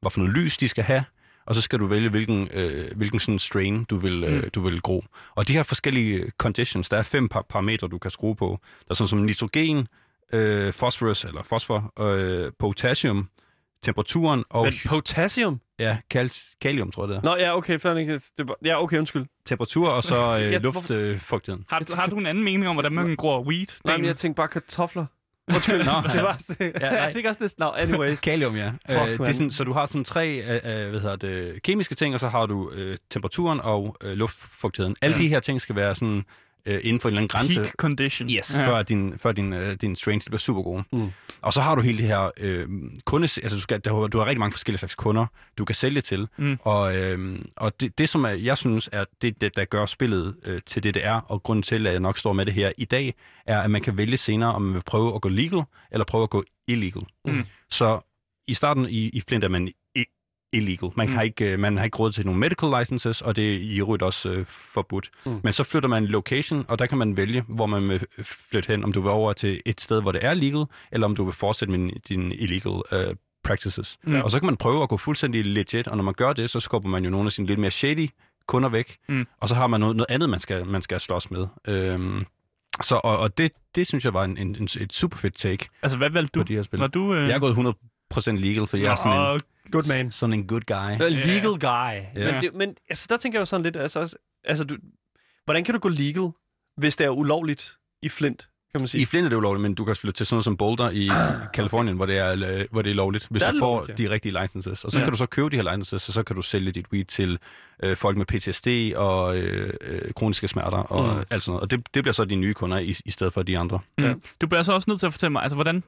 hvad 0.00 0.10
for 0.10 0.20
noget 0.20 0.34
lys 0.36 0.56
de 0.56 0.68
skal 0.68 0.84
have. 0.84 1.04
Og 1.46 1.54
så 1.54 1.60
skal 1.60 1.78
du 1.78 1.86
vælge, 1.86 2.08
hvilken, 2.08 2.48
øh, 2.54 2.96
hvilken 2.96 3.18
sådan 3.18 3.38
strain 3.38 3.84
du 3.84 3.96
vil, 3.96 4.24
øh, 4.24 4.42
Mm. 4.42 4.50
du 4.50 4.60
vil 4.60 4.80
gro. 4.80 5.04
Og 5.34 5.48
de 5.48 5.52
her 5.52 5.62
forskellige 5.62 6.30
conditions, 6.38 6.88
der 6.88 6.96
er 6.96 7.02
fem 7.02 7.28
par 7.28 7.46
parametre, 7.48 7.88
du 7.88 7.98
kan 7.98 8.10
skrue 8.10 8.36
på. 8.36 8.58
Der 8.62 8.90
er 8.90 8.94
sådan 8.94 9.08
som 9.08 9.18
nitrogen, 9.18 9.88
øh, 10.32 10.72
phosphorus 10.72 11.24
eller 11.24 11.42
fosfor, 11.42 11.92
øh, 12.02 12.52
potassium, 12.58 13.28
temperaturen 13.82 14.44
og 14.50 14.64
men 14.64 14.72
potassium? 14.86 15.60
Ja, 15.82 15.96
kal- 16.14 16.56
kalium, 16.60 16.90
tror 16.92 17.02
jeg 17.04 17.08
det 17.08 17.16
er. 17.16 17.22
Nå, 17.22 17.36
ja, 17.36 17.56
okay, 17.56 17.78
fair. 17.78 17.92
Det 17.94 18.48
var, 18.48 18.56
ja, 18.64 18.82
okay, 18.82 18.98
undskyld. 18.98 19.26
Temperatur 19.46 19.88
og 19.88 20.02
så 20.04 20.16
Ja, 20.16 20.50
øh, 20.54 20.60
hvorfor- 20.62 20.94
luftfugtigheden. 20.94 21.64
Har, 21.68 21.78
du- 21.78 21.94
har 21.94 22.06
du 22.06 22.16
en 22.16 22.26
anden 22.26 22.44
mening 22.44 22.68
om, 22.68 22.74
hvordan 22.76 22.92
man 22.92 23.16
gror 23.16 23.42
weed? 23.42 23.66
Nej, 23.84 23.96
men 23.96 24.06
jeg 24.06 24.16
tænkte 24.16 24.36
bare 24.36 24.48
kartofler. 24.48 25.06
Undskyld, 25.54 25.84
Nå, 25.84 25.92
det 26.14 26.22
var 26.22 26.40
ja, 26.60 26.68
nej. 26.68 26.70
ja, 26.80 27.06
det 27.06 27.12
er 27.12 27.16
ikke 27.16 27.28
også. 27.28 27.54
Nå, 27.58 27.66
anyways. 27.70 28.20
Kalium, 28.20 28.56
ja. 28.56 28.68
Fuck, 28.68 29.00
øh, 29.00 29.18
det 29.18 29.28
er 29.28 29.32
sådan, 29.32 29.50
så 29.50 29.64
du 29.64 29.72
har 29.72 29.86
sådan 29.86 30.04
tre 30.04 30.28
øh, 30.38 30.54
øh, 30.84 30.90
hvad 30.90 31.00
hedder 31.00 31.16
det, 31.16 31.62
kemiske 31.62 31.94
ting, 31.94 32.14
og 32.14 32.20
så 32.20 32.28
har 32.28 32.46
du 32.46 32.70
øh, 32.70 32.96
temperaturen 33.10 33.60
og 33.60 33.96
øh, 34.04 34.12
luftfugtigheden. 34.12 34.96
Alle 35.02 35.16
Ja. 35.16 35.22
de 35.22 35.28
her 35.28 35.40
ting 35.40 35.60
skal 35.60 35.76
være 35.76 35.94
sådan 35.94 36.24
øh, 36.66 36.80
inden 36.82 37.00
for 37.00 37.08
en 37.08 37.12
eller 37.12 37.20
anden 37.20 37.28
grænse. 37.28 37.60
Peak 37.60 37.74
condition. 37.76 38.30
Yes, 38.30 38.54
Ja. 38.56 38.66
før 38.68 38.82
din, 38.82 39.18
før 39.18 39.32
din, 39.32 39.52
øh, 39.52 39.74
din 39.80 39.96
strains 39.96 40.24
bliver 40.24 40.38
super 40.38 40.62
gode. 40.62 40.84
Mm. 40.92 41.10
Og 41.40 41.52
så 41.52 41.60
har 41.60 41.74
du 41.74 41.82
hele 41.82 41.98
det 41.98 42.06
her 42.06 42.30
øh, 42.40 42.68
kunde... 43.04 43.24
Altså, 43.24 43.56
du, 43.56 43.60
skal, 43.60 43.80
der, 43.84 44.06
du 44.06 44.18
har 44.18 44.26
rigtig 44.26 44.38
mange 44.40 44.52
forskellige 44.52 44.78
slags 44.78 44.94
kunder, 44.94 45.26
du 45.58 45.64
kan 45.64 45.74
sælge 45.74 46.00
til. 46.00 46.28
Mm. 46.38 46.58
Og, 46.60 46.96
øh, 46.96 47.38
og 47.56 47.80
det, 47.80 47.98
det, 47.98 48.08
som 48.08 48.24
er, 48.24 48.28
jeg 48.30 48.58
synes, 48.58 48.88
er 48.92 49.04
det, 49.22 49.40
det, 49.40 49.56
der 49.56 49.64
gør 49.64 49.86
spillet 49.86 50.36
øh, 50.44 50.60
til 50.66 50.82
det, 50.82 50.94
det 50.94 51.04
er, 51.06 51.14
og 51.14 51.42
grunden 51.42 51.62
til, 51.62 51.86
at 51.86 51.92
jeg 51.92 52.00
nok 52.00 52.18
står 52.18 52.32
med 52.32 52.46
det 52.46 52.54
her 52.54 52.72
i 52.78 52.84
dag, 52.84 53.14
er, 53.46 53.60
at 53.60 53.70
man 53.70 53.82
kan 53.82 53.96
vælge 53.96 54.16
senere, 54.16 54.54
om 54.54 54.62
man 54.62 54.74
vil 54.74 54.82
prøve 54.86 55.14
at 55.14 55.20
gå 55.20 55.28
legal, 55.28 55.62
eller 55.92 56.04
prøve 56.04 56.22
at 56.22 56.30
gå 56.30 56.44
illegal. 56.68 57.02
Mm. 57.24 57.44
Så 57.70 58.00
i 58.48 58.54
starten 58.54 58.86
i, 58.88 59.08
i 59.08 59.22
Flint 59.28 59.44
er 59.44 59.48
man 59.48 59.72
illegal. 60.52 60.90
Man, 60.96 61.08
Mm. 61.08 61.14
har 61.14 61.22
ikke, 61.22 61.52
øh, 61.52 61.58
man 61.58 61.76
har 61.76 61.84
ikke 61.84 61.96
råd 61.96 62.12
til 62.12 62.24
nogle 62.26 62.40
medical 62.40 62.68
licenses, 62.78 63.20
og 63.22 63.36
det 63.36 63.54
er 63.54 63.58
i 63.58 63.76
øvrigt 63.78 64.02
også 64.02 64.30
øh, 64.30 64.44
forbudt. 64.46 65.10
Mm. 65.26 65.40
Men 65.44 65.52
så 65.52 65.64
flytter 65.64 65.88
man 65.88 66.06
location, 66.06 66.64
og 66.68 66.78
der 66.78 66.86
kan 66.86 66.98
man 66.98 67.16
vælge, 67.16 67.44
hvor 67.48 67.66
man 67.66 67.88
vil 67.88 68.04
flytte 68.22 68.66
hen, 68.66 68.84
om 68.84 68.92
du 68.92 69.00
vil 69.00 69.10
over 69.10 69.32
til 69.32 69.62
et 69.66 69.80
sted, 69.80 70.02
hvor 70.02 70.12
det 70.12 70.24
er 70.24 70.34
legal, 70.34 70.64
eller 70.92 71.04
om 71.06 71.16
du 71.16 71.24
vil 71.24 71.32
fortsætte 71.34 71.72
med 71.78 71.90
dine 72.08 72.34
illegal 72.36 72.82
øh, 72.92 73.14
practices. 73.44 73.98
Mm. 74.04 74.14
Og 74.14 74.30
så 74.30 74.38
kan 74.38 74.46
man 74.46 74.56
prøve 74.56 74.82
at 74.82 74.88
gå 74.88 74.96
fuldstændig 74.96 75.46
legit, 75.46 75.88
og 75.88 75.96
når 75.96 76.04
man 76.04 76.14
gør 76.14 76.32
det, 76.32 76.50
så 76.50 76.60
skubber 76.60 76.88
man 76.88 77.04
jo 77.04 77.10
nogle 77.10 77.26
af 77.26 77.32
sine 77.32 77.46
lidt 77.46 77.58
mere 77.58 77.70
shady 77.70 78.08
kunder 78.46 78.68
væk, 78.68 78.96
Mm. 79.08 79.26
og 79.40 79.48
så 79.48 79.54
har 79.54 79.66
man 79.66 79.80
noget, 79.80 79.96
noget 79.96 80.10
andet, 80.10 80.30
man 80.30 80.40
skal, 80.40 80.66
man 80.66 80.82
skal 80.82 81.00
slås 81.00 81.30
med. 81.30 81.46
Øhm, 81.68 82.24
så, 82.82 82.94
og, 83.04 83.18
og 83.18 83.38
det, 83.38 83.52
det 83.74 83.86
synes 83.86 84.04
jeg 84.04 84.14
var 84.14 84.24
en, 84.24 84.36
en, 84.38 84.56
en, 84.60 84.64
et 84.80 84.92
super 84.92 85.16
fedt 85.18 85.34
take 85.36 85.68
Altså, 85.82 85.98
hvad 85.98 86.10
valgte 86.10 86.30
på 86.32 86.42
du? 86.44 86.48
de 86.48 86.54
her 86.54 86.62
spil. 86.62 86.78
Var 86.80 86.86
du... 86.86 87.14
Øh... 87.14 87.28
Jeg 87.28 87.34
er 87.34 87.38
gået 87.38 87.54
100% 87.54 87.91
legal, 88.20 88.66
for 88.66 88.76
jeg 88.76 88.86
er 88.86 88.94
sådan 88.94 89.20
en, 89.20 89.40
Good 89.70 89.88
man. 89.88 90.10
sådan 90.10 90.32
en 90.32 90.46
good 90.46 90.60
guy. 90.60 91.04
A 91.04 91.08
legal 91.08 91.58
guy. 91.60 92.20
Ja. 92.22 92.32
Men, 92.32 92.42
det, 92.42 92.54
men 92.54 92.76
altså, 92.88 93.06
der 93.08 93.16
tænker 93.16 93.38
jeg 93.38 93.40
jo 93.40 93.46
sådan 93.46 93.64
lidt, 93.64 93.76
altså, 93.76 94.16
altså 94.44 94.64
du, 94.64 94.76
hvordan 95.44 95.64
kan 95.64 95.74
du 95.74 95.80
gå 95.80 95.88
legal, 95.88 96.30
hvis 96.76 96.96
det 96.96 97.04
er 97.04 97.10
ulovligt 97.10 97.76
i 98.02 98.08
Flint? 98.08 98.48
kan 98.72 98.80
man 98.80 98.88
sige. 98.88 99.02
I 99.02 99.04
Flint 99.04 99.24
er 99.24 99.28
det 99.28 99.36
ulovligt, 99.36 99.62
men 99.62 99.74
du 99.74 99.84
kan 99.84 99.96
flytte 99.96 100.18
til 100.18 100.26
sådan 100.26 100.34
noget 100.34 100.44
som 100.44 100.56
Boulder 100.56 100.90
i 100.90 101.10
Kalifornien, 101.54 101.96
hvor 101.96 102.06
det 102.06 102.18
er, 102.18 102.32
øh, 102.32 102.64
hvor 102.70 102.82
det 102.82 102.90
er 102.90 102.94
lovligt, 102.94 103.26
hvis 103.30 103.42
er 103.42 103.50
du 103.50 103.58
får 103.58 103.76
lovligt, 103.76 104.00
ja. 104.00 104.04
de 104.04 104.10
rigtige 104.10 104.40
licenses. 104.42 104.84
Og 104.84 104.92
så 104.92 104.98
Ja. 104.98 105.04
kan 105.04 105.12
du 105.12 105.16
så 105.16 105.26
købe 105.26 105.50
de 105.50 105.56
her 105.56 105.62
licenses, 105.62 106.08
og 106.08 106.14
så 106.14 106.22
kan 106.22 106.36
du 106.36 106.42
sælge 106.42 106.72
dit 106.72 106.86
weed 106.92 107.04
til 107.04 107.38
øh, 107.82 107.96
folk 107.96 108.16
med 108.16 108.26
PTSD 108.26 108.96
og 108.96 109.36
øh, 109.38 109.72
øh, 109.80 110.12
kroniske 110.16 110.48
smerter 110.48 110.76
og 110.76 111.14
mm. 111.14 111.24
alt 111.30 111.42
sådan 111.42 111.50
noget. 111.50 111.62
Og 111.62 111.70
det, 111.70 111.94
det 111.94 112.02
bliver 112.04 112.12
så 112.12 112.24
de 112.24 112.34
nye 112.34 112.54
kunder 112.54 112.78
i, 112.78 112.96
i 113.04 113.10
stedet 113.10 113.32
for 113.32 113.42
de 113.42 113.58
andre. 113.58 113.78
Mm. 113.98 114.04
Ja. 114.04 114.14
Du 114.40 114.46
bliver 114.46 114.62
så 114.62 114.72
også 114.72 114.90
nødt 114.90 115.00
til 115.00 115.06
at 115.06 115.12
fortælle 115.12 115.32
mig, 115.32 115.42
altså 115.42 115.54
hvordan 115.54 115.82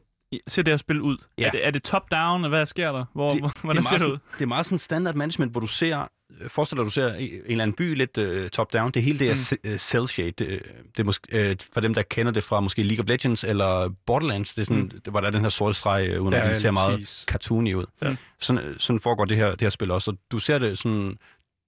ser 0.49 0.63
det 0.63 0.73
her 0.73 0.77
spil 0.77 1.01
ud? 1.01 1.17
Ja. 1.39 1.47
Er, 1.47 1.51
det, 1.51 1.67
er 1.67 1.71
det 1.71 1.83
top-down, 1.83 2.49
hvad 2.49 2.67
sker 2.67 2.93
der? 2.93 3.05
Hvor, 3.15 3.31
Det- 3.31 3.41
hvor, 3.41 3.49
det 3.49 3.57
er 3.57 3.61
hvordan 3.63 3.85
ser 3.85 3.91
meget 3.91 4.01
det 4.01 4.07
ud? 4.07 4.11
sådan, 4.11 4.21
det 4.39 4.43
er 4.43 4.47
meget 4.47 4.67
sådan 4.67 4.79
standard 4.79 5.15
management, 5.15 5.53
hvor 5.53 5.61
du 5.61 5.67
ser, 5.67 6.09
øh, 6.41 6.51
forestiller 6.51 6.83
dig, 6.83 6.87
du 6.87 6.93
ser 6.93 7.15
i 7.15 7.35
en 7.35 7.41
eller 7.47 7.63
anden 7.63 7.77
by 7.77 7.95
lidt 7.95 8.19
uh, 8.19 8.49
top-down. 8.49 8.91
Det 8.91 9.03
hele 9.03 9.19
det 9.19 9.31
er 9.31 9.57
mm. 9.65 9.79
cell 9.79 10.09
shade. 10.09 10.31
Det, 10.31 10.47
øh, 10.47 10.61
det 10.87 11.01
er 11.01 11.05
måske, 11.05 11.51
uh, 11.51 11.57
for 11.73 11.81
dem, 11.81 11.95
der 11.95 12.03
kender 12.03 12.33
det 12.33 12.45
fra 12.45 12.61
måske 12.61 12.83
League 12.83 13.03
of 13.05 13.09
Legends 13.09 13.45
eller 13.45 13.89
Borderlands, 14.07 14.55
det 14.55 14.61
er 14.63 14.67
sådan, 14.67 14.83
mm. 14.83 15.11
hvor 15.11 15.21
der 15.21 15.27
er 15.27 15.33
den 15.33 15.43
her 15.43 15.49
sorte 15.49 15.75
streg, 15.75 16.19
uh, 16.19 16.23
uden 16.25 16.35
Ja, 16.35 16.41
at 16.41 16.49
det 16.49 16.57
ser 16.57 16.71
meget 16.71 17.25
cartoony 17.29 17.75
ud. 17.75 17.85
Ja. 18.03 18.17
Sådan, 18.41 18.63
øh, 18.65 18.75
sådan 18.79 19.01
foregår 19.01 19.25
det 19.25 19.37
her, 19.37 19.51
det 19.51 19.61
her 19.63 19.71
spil 19.71 19.91
også. 19.91 20.11
Og 20.11 20.17
du 20.33 20.39
ser 20.39 20.59
det 20.59 20.79
sådan 20.79 21.19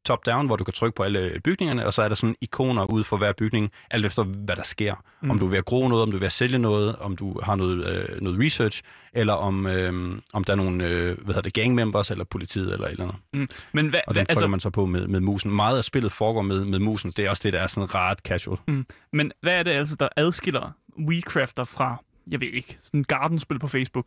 top-down, 0.06 0.46
hvor 0.46 0.56
du 0.56 0.64
kan 0.64 0.74
trykke 0.74 0.96
på 0.96 1.02
alle 1.02 1.40
bygningerne, 1.44 1.86
og 1.86 1.94
så 1.94 2.02
er 2.02 2.08
der 2.08 2.14
sådan 2.14 2.36
ikoner 2.40 2.92
ud 2.92 3.04
for 3.04 3.16
hver 3.16 3.32
bygning, 3.32 3.70
alt 3.90 4.06
efter 4.06 4.22
hvad 4.22 4.56
der 4.56 4.62
sker. 4.62 4.94
Mm. 5.20 5.30
Om 5.30 5.38
du 5.38 5.46
er 5.46 5.50
ved 5.50 5.58
at 5.58 5.64
gro 5.64 5.88
noget, 5.88 6.02
om 6.02 6.10
du 6.10 6.16
er 6.16 6.18
ved 6.18 6.26
at 6.26 6.32
sælge 6.32 6.58
noget, 6.58 6.96
om 6.96 7.16
du 7.16 7.40
har 7.42 7.56
noget, 7.56 7.88
øh, 7.88 8.20
noget 8.20 8.40
research, 8.40 8.82
eller 9.12 9.32
om, 9.32 9.66
øh, 9.66 10.18
om 10.32 10.44
der 10.44 10.52
er 10.52 10.56
nogle 10.56 10.84
øh, 10.84 11.04
hvad 11.04 11.26
hedder 11.26 11.40
det, 11.40 11.52
gang 11.52 11.74
members, 11.74 12.10
eller 12.10 12.24
politiet, 12.24 12.72
eller 12.72 12.86
et 12.86 12.90
eller 12.90 13.04
andet. 13.32 13.50
Men 13.72 13.88
hvad, 13.88 14.00
Og 14.06 14.14
den 14.14 14.26
trykker 14.26 14.30
altså, 14.30 14.46
man 14.46 14.60
så 14.60 14.70
på 14.70 14.86
med, 14.86 15.06
med 15.06 15.20
musen. 15.20 15.50
Meget 15.50 15.78
af 15.78 15.84
spillet 15.84 16.12
foregår 16.12 16.42
med, 16.42 16.64
med 16.64 16.78
musen. 16.78 17.10
Det 17.10 17.24
er 17.24 17.30
også 17.30 17.42
det, 17.44 17.52
der 17.52 17.60
er 17.60 17.66
sådan 17.66 17.94
ret 17.94 18.18
casual. 18.18 18.58
men 19.12 19.32
hvad 19.40 19.52
er 19.52 19.62
det 19.62 19.70
altså, 19.70 19.96
der 19.96 20.08
adskiller 20.16 20.72
Weedcrafter 21.08 21.64
fra, 21.64 21.96
jeg 22.30 22.40
ved 22.40 22.48
ikke, 22.48 22.76
sådan 22.82 23.00
et 23.00 23.08
gardenspil 23.08 23.58
på 23.58 23.68
Facebook? 23.68 24.06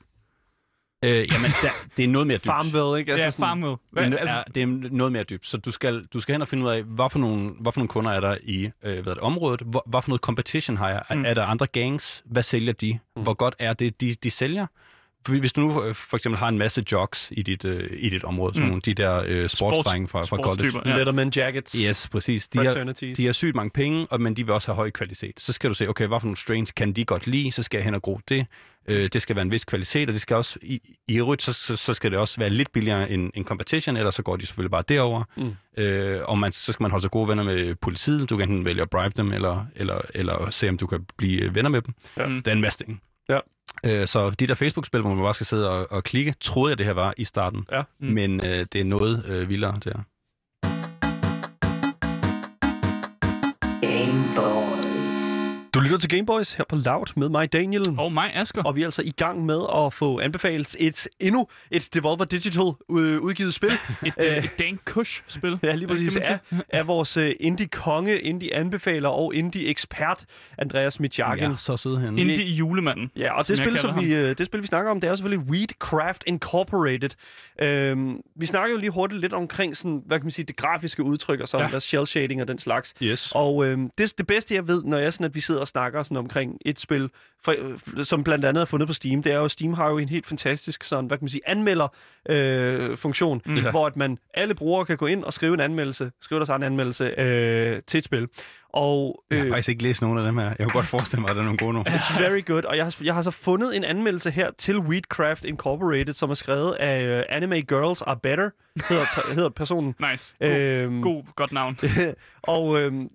Øh, 1.05 1.11
jamen, 1.33 1.51
der, 1.61 1.69
det 1.97 2.03
er 2.05 2.07
noget 2.07 2.27
mere 2.27 2.37
dybt. 2.37 2.45
Farmville, 2.45 2.99
ikke? 2.99 3.11
Altså 3.11 3.25
ja, 3.25 3.31
sådan- 3.31 3.41
Farmville. 3.47 3.71
Det 3.71 3.79
Hvad, 3.91 4.03
er, 4.13 4.17
altså, 4.17 4.35
er, 4.35 4.43
det 4.43 4.63
er 4.63 4.67
noget 4.91 5.11
mere 5.11 5.23
dybt, 5.23 5.47
så 5.47 5.57
du 5.57 5.71
skal, 5.71 6.05
du 6.13 6.19
skal 6.19 6.33
hen 6.33 6.41
og 6.41 6.47
finde 6.47 6.63
ud 6.65 6.69
af, 6.69 6.83
hvad 6.83 7.09
for 7.09 7.19
nogle, 7.19 7.51
hvad 7.59 7.71
for 7.71 7.79
nogle 7.79 7.87
kunder 7.87 8.11
er 8.11 8.19
der 8.19 8.37
i 8.43 8.63
øh, 8.65 8.71
hvad 8.81 8.93
er 8.97 9.01
det, 9.01 9.17
området, 9.17 9.61
hvor, 9.65 9.83
hvad 9.87 10.01
for 10.01 10.09
noget 10.09 10.21
competition 10.21 10.77
har 10.77 10.89
jeg, 10.89 11.01
Mm. 11.09 11.17
mm. 11.17 11.25
er 11.25 11.33
der 11.33 11.45
andre 11.45 11.65
gangs, 11.67 12.23
hvad 12.25 12.43
sælger 12.43 12.73
de, 12.73 12.99
Mm. 13.15 13.23
hvor 13.23 13.33
godt 13.33 13.55
er 13.59 13.73
det, 13.73 14.01
de, 14.01 14.13
de 14.23 14.31
sælger. 14.31 14.65
Hvis 15.27 15.53
du 15.53 15.61
nu 15.61 15.83
øh, 15.83 15.95
for 15.95 16.17
eksempel 16.17 16.39
har 16.39 16.47
en 16.47 16.57
masse 16.57 16.83
jogs 16.91 17.27
i 17.31 17.41
dit, 17.41 17.65
øh, 17.65 17.89
i 17.99 18.09
dit 18.09 18.23
område, 18.23 18.53
sådan 18.53 18.63
Mm. 18.63 18.67
nogle 18.69 18.81
de 18.81 18.93
der 18.93 19.23
øh, 19.27 19.49
sportsdrenge 19.49 20.07
fra, 20.07 20.21
fra 20.25 20.37
college. 20.43 20.81
ja. 20.85 20.97
Letterman 20.97 21.31
jackets. 21.35 21.75
Yes, 21.87 22.07
præcis. 22.07 22.47
De 22.47 22.57
har, 22.57 22.73
de 23.17 23.25
har 23.25 23.31
sygt 23.33 23.55
mange 23.55 23.69
penge, 23.69 24.07
og, 24.09 24.21
men 24.21 24.33
de 24.33 24.45
vil 24.45 24.53
også 24.53 24.67
have 24.67 24.75
høj 24.75 24.89
kvalitet. 24.89 25.33
Så 25.39 25.53
skal 25.53 25.69
du 25.69 25.73
se, 25.75 25.89
okay, 25.89 26.07
hvad 26.07 26.19
for 26.19 26.25
nogle 26.27 26.37
strains 26.37 26.71
kan 26.71 26.93
de 26.93 27.05
godt 27.05 27.27
lide, 27.27 27.51
så 27.51 27.63
skal 27.63 27.77
jeg 27.77 27.85
hen 27.85 27.93
og 27.95 28.01
gro 28.01 28.19
det. 28.29 28.45
Øh, 28.87 29.09
det 29.13 29.21
skal 29.21 29.35
være 29.35 29.43
en 29.43 29.51
vis 29.51 29.65
kvalitet, 29.65 30.09
og 30.09 30.13
det 30.13 30.21
skal 30.21 30.37
også, 30.37 30.59
i, 30.61 30.81
i 31.07 31.17
øvrigt, 31.17 31.41
så, 31.43 31.53
så, 31.53 31.75
så 31.75 31.93
skal 31.93 32.11
det 32.11 32.19
også 32.19 32.39
være 32.39 32.49
lidt 32.49 32.71
billigere 32.71 33.11
end, 33.11 33.31
end 33.33 33.45
competition, 33.45 33.97
ellers 33.97 34.15
så 34.15 34.23
går 34.23 34.35
de 34.35 34.45
selvfølgelig 34.45 34.71
bare 34.71 34.83
derover. 34.89 35.23
Mm. 35.37 35.55
Øh, 35.83 36.19
og 36.25 36.37
man, 36.37 36.51
så 36.51 36.71
skal 36.71 36.83
man 36.83 36.91
holde 36.91 37.01
sig 37.03 37.11
gode 37.11 37.27
venner 37.27 37.43
med 37.43 37.75
politiet. 37.75 38.29
Du 38.29 38.37
kan 38.37 38.49
enten 38.49 38.65
vælge 38.65 38.81
at 38.81 38.89
bribe 38.89 39.13
dem, 39.17 39.33
eller, 39.33 39.65
eller, 39.75 39.97
eller 40.15 40.49
se, 40.49 40.69
om 40.69 40.77
du 40.77 40.87
kan 40.87 41.05
blive 41.17 41.55
venner 41.55 41.69
med 41.69 41.81
dem. 41.81 41.93
Ja. 42.17 42.27
Mm. 42.27 42.35
Det 42.35 42.47
er 42.47 42.51
en 42.55 42.61
masse 42.61 42.79
ting. 42.85 43.01
Øh, 43.85 44.07
så 44.07 44.29
de 44.29 44.47
der 44.47 44.55
Facebook-spil, 44.55 45.01
hvor 45.01 45.13
man 45.13 45.23
bare 45.23 45.33
skal 45.33 45.45
sidde 45.45 45.69
og, 45.69 45.87
og 45.91 46.03
klikke, 46.03 46.35
troede 46.41 46.71
jeg, 46.71 46.77
det 46.77 46.85
her 46.85 46.93
var 46.93 47.13
i 47.17 47.23
starten. 47.23 47.65
Ja. 47.71 47.81
Mm. 47.99 48.07
Men 48.07 48.45
øh, 48.45 48.65
det 48.73 48.81
er 48.81 48.85
noget 48.85 49.25
øh, 49.25 49.49
vildere 49.49 49.77
der. 49.83 49.99
Du 55.73 55.79
lytter 55.79 55.97
til 55.97 56.09
Gameboys 56.09 56.53
her 56.53 56.63
på 56.69 56.75
Loud 56.75 57.05
med 57.15 57.29
mig, 57.29 57.53
Daniel. 57.53 57.95
Og 57.97 58.11
mig, 58.13 58.31
Asger. 58.35 58.63
Og 58.63 58.75
vi 58.75 58.81
er 58.81 58.85
altså 58.87 59.01
i 59.01 59.11
gang 59.11 59.45
med 59.45 59.61
at 59.75 59.93
få 59.93 60.19
anbefalet 60.19 60.75
et 60.79 61.07
endnu 61.19 61.47
et 61.71 61.89
Devolver 61.93 62.25
Digital 62.25 62.61
øh, 62.91 63.21
udgivet 63.21 63.53
spil. 63.53 63.69
Et, 64.05 64.13
øh, 64.23 64.37
et 64.37 64.49
Dan 64.59 64.79
Kush-spil. 64.85 65.59
Ja, 65.63 65.75
lige 65.75 65.87
præcis. 65.87 66.17
Af, 66.17 66.39
af 66.69 66.87
vores 66.93 67.17
øh, 67.17 67.31
indie-konge, 67.39 68.19
indie-anbefaler 68.19 69.09
og 69.09 69.35
indie-ekspert, 69.35 70.25
Andreas 70.57 70.99
Mitjagen. 70.99 71.51
Ja, 71.51 71.57
så 71.57 71.77
søde 71.77 71.99
han. 71.99 72.17
Indie 72.17 72.43
i 72.43 72.53
julemanden. 72.53 73.11
Ja, 73.15 73.37
og 73.37 73.45
som 73.45 73.55
det 73.55 73.63
spil, 73.65 73.79
som 73.79 73.99
vi, 74.01 74.15
øh, 74.15 74.37
det 74.37 74.45
spil, 74.45 74.61
vi 74.61 74.67
snakker 74.67 74.91
om, 74.91 75.01
det 75.01 75.09
er 75.09 75.15
selvfølgelig 75.15 75.51
Weedcraft 75.51 76.23
Incorporated. 76.27 77.09
Øhm, 77.61 78.21
vi 78.35 78.45
snakker 78.45 78.71
jo 78.71 78.77
lige 78.79 78.89
hurtigt 78.89 79.21
lidt 79.21 79.33
omkring 79.33 79.77
sådan, 79.77 80.03
hvad 80.05 80.19
kan 80.19 80.25
man 80.25 80.31
sige, 80.31 80.45
det 80.45 80.57
grafiske 80.57 81.03
udtryk 81.03 81.39
og 81.39 81.47
sådan, 81.47 81.65
Ja. 81.65 81.71
der 81.71 81.79
shell 81.79 82.05
shading 82.07 82.41
og 82.41 82.47
den 82.47 82.59
slags. 82.59 82.93
Yes. 83.03 83.31
Og 83.35 83.65
øhm, 83.65 83.89
det, 83.97 84.13
det 84.17 84.27
bedste, 84.27 84.55
jeg 84.55 84.67
ved, 84.67 84.83
når 84.83 84.97
jeg 84.97 85.13
sådan, 85.13 85.25
at 85.25 85.35
vi 85.35 85.39
sidder 85.39 85.58
og 85.59 85.67
snakker 85.67 86.03
sådan 86.03 86.17
omkring 86.17 86.57
et 86.65 86.79
spil, 86.79 87.09
for, 87.45 87.55
øh, 87.57 88.03
som 88.05 88.23
blandt 88.23 88.45
andet 88.45 88.61
er 88.61 88.65
fundet 88.65 88.87
på 88.87 88.93
Steam, 88.93 89.23
det 89.23 89.31
er 89.33 89.37
jo, 89.37 89.47
Steam 89.47 89.73
har 89.73 89.89
jo 89.89 89.97
en 89.97 90.09
helt 90.09 90.25
fantastisk 90.25 90.83
sådan, 90.83 91.05
hvad 91.05 91.17
kan 91.17 91.23
man 91.23 91.29
sige, 91.29 91.41
anmelder 91.45 91.87
øh, 92.29 92.97
funktion, 92.97 93.41
mm. 93.45 93.59
hvor 93.71 93.87
at 93.87 93.95
man, 93.95 94.17
alle 94.33 94.55
brugere 94.55 94.85
kan 94.85 94.97
gå 94.97 95.05
ind 95.05 95.23
og 95.23 95.33
skrive 95.33 95.53
en 95.53 95.59
anmeldelse, 95.59 96.11
skrive 96.21 96.39
deres 96.39 96.49
egen 96.49 96.63
anmeldelse 96.63 97.05
øh, 97.05 97.81
til 97.87 97.97
et 97.97 98.03
spil. 98.03 98.27
Og 98.73 99.23
Jeg 99.31 99.37
har 99.39 99.45
øh, 99.45 99.51
faktisk 99.51 99.69
ikke 99.69 99.83
læst 99.83 100.01
nogen 100.01 100.17
af 100.17 100.25
dem 100.25 100.37
her. 100.37 100.45
Jeg 100.45 100.57
kunne 100.59 100.69
godt 100.69 100.85
forestille 100.85 101.21
mig, 101.21 101.29
at 101.29 101.35
der 101.35 101.41
er 101.41 101.45
nogle 101.45 101.57
gode 101.57 101.73
nu. 101.73 101.81
It's 101.81 102.21
very 102.21 102.45
good. 102.45 102.63
Og 102.63 102.77
jeg 102.77 102.85
har, 102.85 102.95
jeg 103.03 103.13
har 103.13 103.21
så 103.21 103.31
fundet 103.31 103.75
en 103.75 103.83
anmeldelse 103.83 104.31
her 104.31 104.51
til 104.57 104.79
Weedcraft 104.79 105.45
Incorporated, 105.45 106.13
som 106.13 106.29
er 106.29 106.33
skrevet 106.33 106.73
af 106.73 107.19
uh, 107.19 107.35
Anime 107.35 107.61
Girls 107.61 108.01
Are 108.01 108.17
Better, 108.23 108.49
hedder, 108.89 109.05
hedder 109.35 109.49
personen. 109.49 109.95
Nice. 110.11 110.35
God, 110.41 110.49
Øhm, 110.49 111.01
god, 111.01 111.23
godt 111.35 111.51
navn. 111.51 111.77
og 112.41 112.81
øhm, 112.81 113.09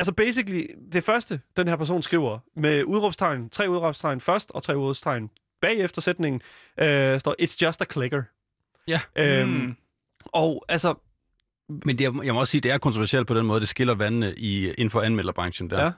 altså 0.00 0.12
basically, 0.12 0.66
det 0.92 1.04
første, 1.04 1.40
den 1.56 1.68
her 1.68 1.76
person 1.76 2.02
skriver, 2.02 2.38
med 2.56 2.84
udråbstegn, 2.84 3.48
tre 3.50 3.70
udråbstegn 3.70 4.20
først, 4.20 4.50
og 4.54 4.62
tre 4.62 4.76
udråbstegn 4.78 5.30
bagefter 5.60 6.00
sætningen, 6.02 6.40
øh, 6.80 7.20
står, 7.20 7.34
It's 7.42 7.56
just 7.62 7.82
a 7.82 7.84
clicker. 7.92 8.22
Ja. 8.88 9.00
Øhm, 9.16 9.48
Mm. 9.50 9.76
Og 10.26 10.64
altså, 10.68 10.94
Men 11.68 11.98
det 11.98 12.04
er, 12.06 12.20
jeg 12.24 12.34
må 12.34 12.40
også 12.40 12.50
sige, 12.50 12.60
det 12.60 12.70
er 12.70 12.78
kontroversielt 12.78 13.26
på 13.26 13.34
den 13.34 13.46
måde, 13.46 13.60
det 13.60 13.68
skiller 13.68 13.94
vandene 13.94 14.34
i, 14.36 14.66
inden 14.70 14.90
for 14.90 15.00
anmelderbranchen 15.00 15.70
der. 15.70 15.84
Ja. 15.84 15.90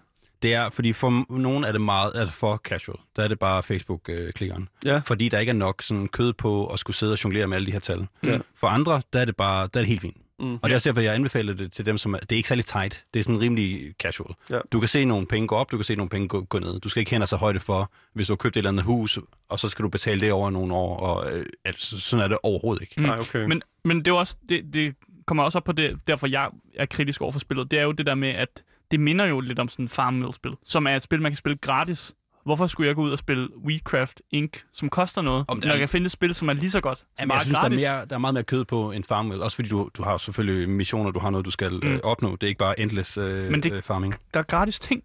Det 0.42 0.54
er, 0.54 0.70
fordi 0.70 0.92
for 0.92 1.32
nogen 1.38 1.64
er 1.64 1.72
det 1.72 1.80
meget 1.80 2.12
det 2.14 2.32
for 2.32 2.56
casual. 2.56 2.98
Der 3.16 3.24
er 3.24 3.28
det 3.28 3.38
bare 3.38 3.62
Facebook-klikkeren. 3.62 4.68
Ja. 4.84 5.00
Fordi 5.06 5.28
der 5.28 5.38
ikke 5.38 5.50
er 5.50 5.54
nok 5.54 5.82
sådan 5.82 6.08
kød 6.08 6.32
på 6.32 6.66
at 6.66 6.78
skulle 6.78 6.96
sidde 6.96 7.12
og 7.12 7.24
jonglere 7.24 7.46
med 7.46 7.56
alle 7.56 7.66
de 7.66 7.72
her 7.72 7.78
tal. 7.80 8.06
Ja. 8.22 8.38
For 8.54 8.66
andre, 8.66 9.02
der 9.12 9.20
er 9.20 9.24
det 9.24 9.36
bare 9.36 9.60
der 9.74 9.80
er 9.80 9.84
det 9.84 9.86
helt 9.86 10.00
fint. 10.00 10.16
Mm. 10.40 10.54
Og 10.54 10.62
det 10.62 10.70
er 10.70 10.74
også 10.74 10.88
derfor, 10.88 11.00
jeg 11.00 11.14
anbefaler 11.14 11.52
det 11.52 11.72
til 11.72 11.86
dem, 11.86 11.98
som 11.98 12.14
er, 12.14 12.18
det 12.18 12.32
er 12.32 12.36
ikke 12.36 12.48
særlig 12.48 12.64
tight. 12.64 13.04
Det 13.14 13.20
er 13.20 13.24
sådan 13.24 13.40
rimelig 13.40 13.94
casual. 14.02 14.34
Ja. 14.50 14.58
Du 14.72 14.80
kan 14.80 14.88
se 14.88 15.04
nogle 15.04 15.26
penge 15.26 15.48
gå 15.48 15.54
op, 15.54 15.70
du 15.70 15.76
kan 15.76 15.84
se 15.84 15.96
nogle 15.96 16.10
penge 16.10 16.28
gå, 16.28 16.40
gå 16.40 16.58
ned. 16.58 16.80
Du 16.80 16.88
skal 16.88 17.00
ikke 17.00 17.10
hænde 17.10 17.26
så 17.26 17.36
højde 17.36 17.60
for, 17.60 17.90
hvis 18.12 18.26
du 18.26 18.32
har 18.32 18.36
købt 18.36 18.56
et 18.56 18.58
eller 18.58 18.70
andet 18.70 18.84
hus, 18.84 19.18
og 19.48 19.58
så 19.58 19.68
skal 19.68 19.82
du 19.82 19.88
betale 19.88 20.20
det 20.20 20.32
over 20.32 20.50
nogle 20.50 20.74
år. 20.74 20.96
Og, 20.96 21.32
øh, 21.32 21.46
altså, 21.64 22.00
sådan 22.00 22.24
er 22.24 22.28
det 22.28 22.38
overhovedet 22.42 22.82
ikke. 22.82 22.94
Mm. 22.96 23.02
Nej, 23.02 23.18
okay. 23.18 23.44
Men, 23.44 23.62
men 23.84 23.98
det 23.98 24.08
er 24.08 24.14
også, 24.14 24.36
det, 24.48 24.72
det 24.72 24.94
kommer 25.26 25.44
også 25.44 25.58
op 25.58 25.64
på 25.64 25.72
det, 25.72 25.98
derfor 26.06 26.26
jeg 26.26 26.50
er 26.74 26.86
kritisk 26.86 27.20
over 27.20 27.32
for 27.32 27.40
spillet. 27.40 27.70
Det 27.70 27.78
er 27.78 27.82
jo 27.82 27.92
det 27.92 28.06
der 28.06 28.14
med, 28.14 28.28
at 28.28 28.62
det 28.90 29.00
minder 29.00 29.24
jo 29.24 29.40
lidt 29.40 29.58
om 29.58 29.68
sådan 29.68 29.84
et 29.84 29.90
Farmville-spil, 29.90 30.52
som 30.64 30.86
er 30.86 30.96
et 30.96 31.02
spil, 31.02 31.22
man 31.22 31.32
kan 31.32 31.36
spille 31.36 31.56
gratis. 31.56 32.14
Hvorfor 32.48 32.66
skulle 32.66 32.86
jeg 32.86 32.94
gå 32.96 33.02
ud 33.02 33.10
og 33.10 33.18
spille 33.18 33.48
Weedcraft 33.66 34.20
Inc., 34.30 34.52
som 34.72 34.88
koster 34.88 35.22
noget, 35.22 35.44
Om 35.48 35.58
når 35.58 35.68
jeg 35.68 35.78
kan 35.78 35.88
finde 35.88 36.04
et 36.04 36.12
spil, 36.12 36.34
som 36.34 36.48
er 36.48 36.52
lige 36.52 36.70
så 36.70 36.80
godt, 36.80 36.98
som 36.98 37.06
Jamen, 37.20 37.32
jeg 37.34 37.40
synes, 37.40 37.54
der 37.54 37.60
gratis? 37.62 37.82
er, 37.84 37.94
mere, 37.96 38.06
der 38.06 38.14
er 38.14 38.18
meget 38.18 38.34
mere 38.34 38.44
kød 38.44 38.64
på 38.64 38.92
en 38.92 39.04
Farmville. 39.04 39.44
Også 39.44 39.54
fordi 39.54 39.68
du, 39.68 39.88
du 39.94 40.02
har 40.02 40.16
selvfølgelig 40.18 40.68
missioner, 40.68 41.10
du 41.10 41.18
har 41.18 41.30
noget, 41.30 41.46
du 41.46 41.50
skal 41.50 41.72
mm. 41.72 41.88
øh, 41.88 42.00
opnå. 42.04 42.32
Det 42.36 42.42
er 42.42 42.48
ikke 42.48 42.58
bare 42.58 42.80
endless 42.80 43.18
øh, 43.18 43.50
Men 43.50 43.62
det- 43.62 43.72
øh, 43.72 43.82
farming. 43.82 44.14
Der 44.34 44.40
er 44.40 44.44
gratis 44.44 44.80
ting 44.80 45.02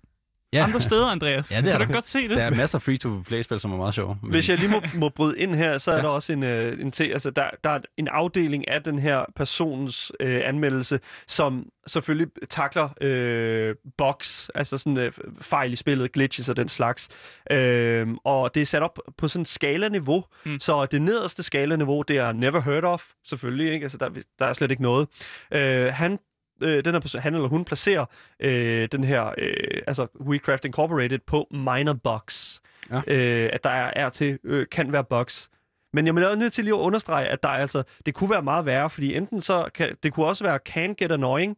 andre 0.62 0.82
steder, 0.82 1.06
Andreas. 1.08 1.52
Ja, 1.52 1.58
det 1.62 1.66
er 1.68 1.72
kan 1.72 1.82
du 1.82 1.88
der. 1.88 1.94
godt 1.94 2.08
se 2.08 2.22
det? 2.22 2.38
Der 2.38 2.44
er 2.44 2.50
masser 2.56 2.78
af 2.78 2.82
free-to-play-spil, 2.82 3.60
som 3.60 3.72
er 3.74 3.78
meget 3.78 3.94
sjove. 3.94 4.18
Men, 4.22 4.32
Hvis 4.32 4.50
jeg 4.50 4.58
lige 4.58 4.70
må, 4.70 4.82
må 4.94 5.10
bryde 5.10 5.40
ind 5.40 5.56
her, 5.56 5.78
så 5.78 5.92
er 5.92 5.96
ja. 5.96 6.02
Ja. 6.02 6.08
der 6.08 6.10
også 6.14 6.34
en, 6.34 6.44
øh, 6.44 6.82
en 6.82 6.92
te, 6.92 7.04
altså 7.04 7.32
der, 7.32 7.44
der 7.64 7.70
er 7.70 7.80
en 7.98 8.08
afdeling 8.08 8.68
af 8.68 8.84
den 8.84 9.00
her 9.00 9.26
persons 9.36 10.12
øh, 10.20 10.42
anmeldelse, 10.46 11.00
som 11.28 11.66
selvfølgelig 11.88 12.28
takler 12.50 12.90
øh, 13.02 13.76
box, 13.98 14.50
altså 14.56 14.78
sådan 14.78 14.98
øh, 14.98 15.12
fejl 15.42 15.74
i 15.74 15.76
spillet, 15.76 16.12
glitches 16.12 16.50
og 16.50 16.58
den 16.58 16.70
slags. 16.70 17.10
Øh, 17.52 18.08
og 18.24 18.56
det 18.56 18.62
er 18.62 18.66
sat 18.66 18.84
op 18.84 19.00
på 19.18 19.28
sådan 19.28 19.46
skala-niveau, 19.46 20.24
mm. 20.46 20.60
så 20.60 20.86
det 20.86 21.02
nederste 21.02 21.44
skala-niveau, 21.44 22.02
det 22.02 22.18
er 22.18 22.32
never 22.32 22.62
heard 22.62 22.84
of, 22.84 23.04
selvfølgelig, 23.26 23.74
ikke? 23.74 23.84
Altså 23.84 23.98
der, 23.98 24.10
der 24.40 24.46
er 24.46 24.54
slet 24.54 24.72
ikke 24.72 24.84
noget. 24.84 25.08
Øh, 25.52 25.94
han 25.94 26.20
øh, 26.64 26.86
den 26.86 26.94
her 26.94 27.00
person, 27.00 27.22
han 27.22 27.36
eller 27.36 27.48
hun 27.48 27.66
placerer 27.66 28.06
øh, 28.40 28.88
den 28.92 29.04
her, 29.04 29.34
øh, 29.38 29.82
altså 29.88 30.08
WeCraft 30.20 30.66
Incorporated 30.66 31.20
på 31.20 31.48
minor 31.52 31.94
box. 31.94 32.58
Ja. 32.92 33.02
Øh, 33.08 33.50
at 33.54 33.64
der 33.64 33.70
er, 33.70 33.92
er 33.96 34.10
til, 34.10 34.40
øh, 34.44 34.66
kan 34.72 34.92
være 34.92 35.04
bugs. 35.04 35.50
Men 35.94 36.08
jeg 36.08 36.18
er 36.18 36.28
også 36.28 36.40
nødt 36.40 36.54
til 36.54 36.64
lige 36.64 36.74
at 36.74 36.80
understrege, 36.80 37.28
at 37.28 37.44
der 37.44 37.50
er 37.50 37.54
altså, 37.58 37.84
det 38.06 38.14
kunne 38.14 38.30
være 38.30 38.42
meget 38.42 38.66
værre, 38.66 38.90
fordi 38.90 39.16
enten 39.16 39.42
så 39.42 39.70
kan, 39.76 39.96
det 40.04 40.14
kunne 40.14 40.26
også 40.26 40.44
være 40.44 40.60
can 40.66 40.96
get 40.96 41.12
annoying, 41.12 41.58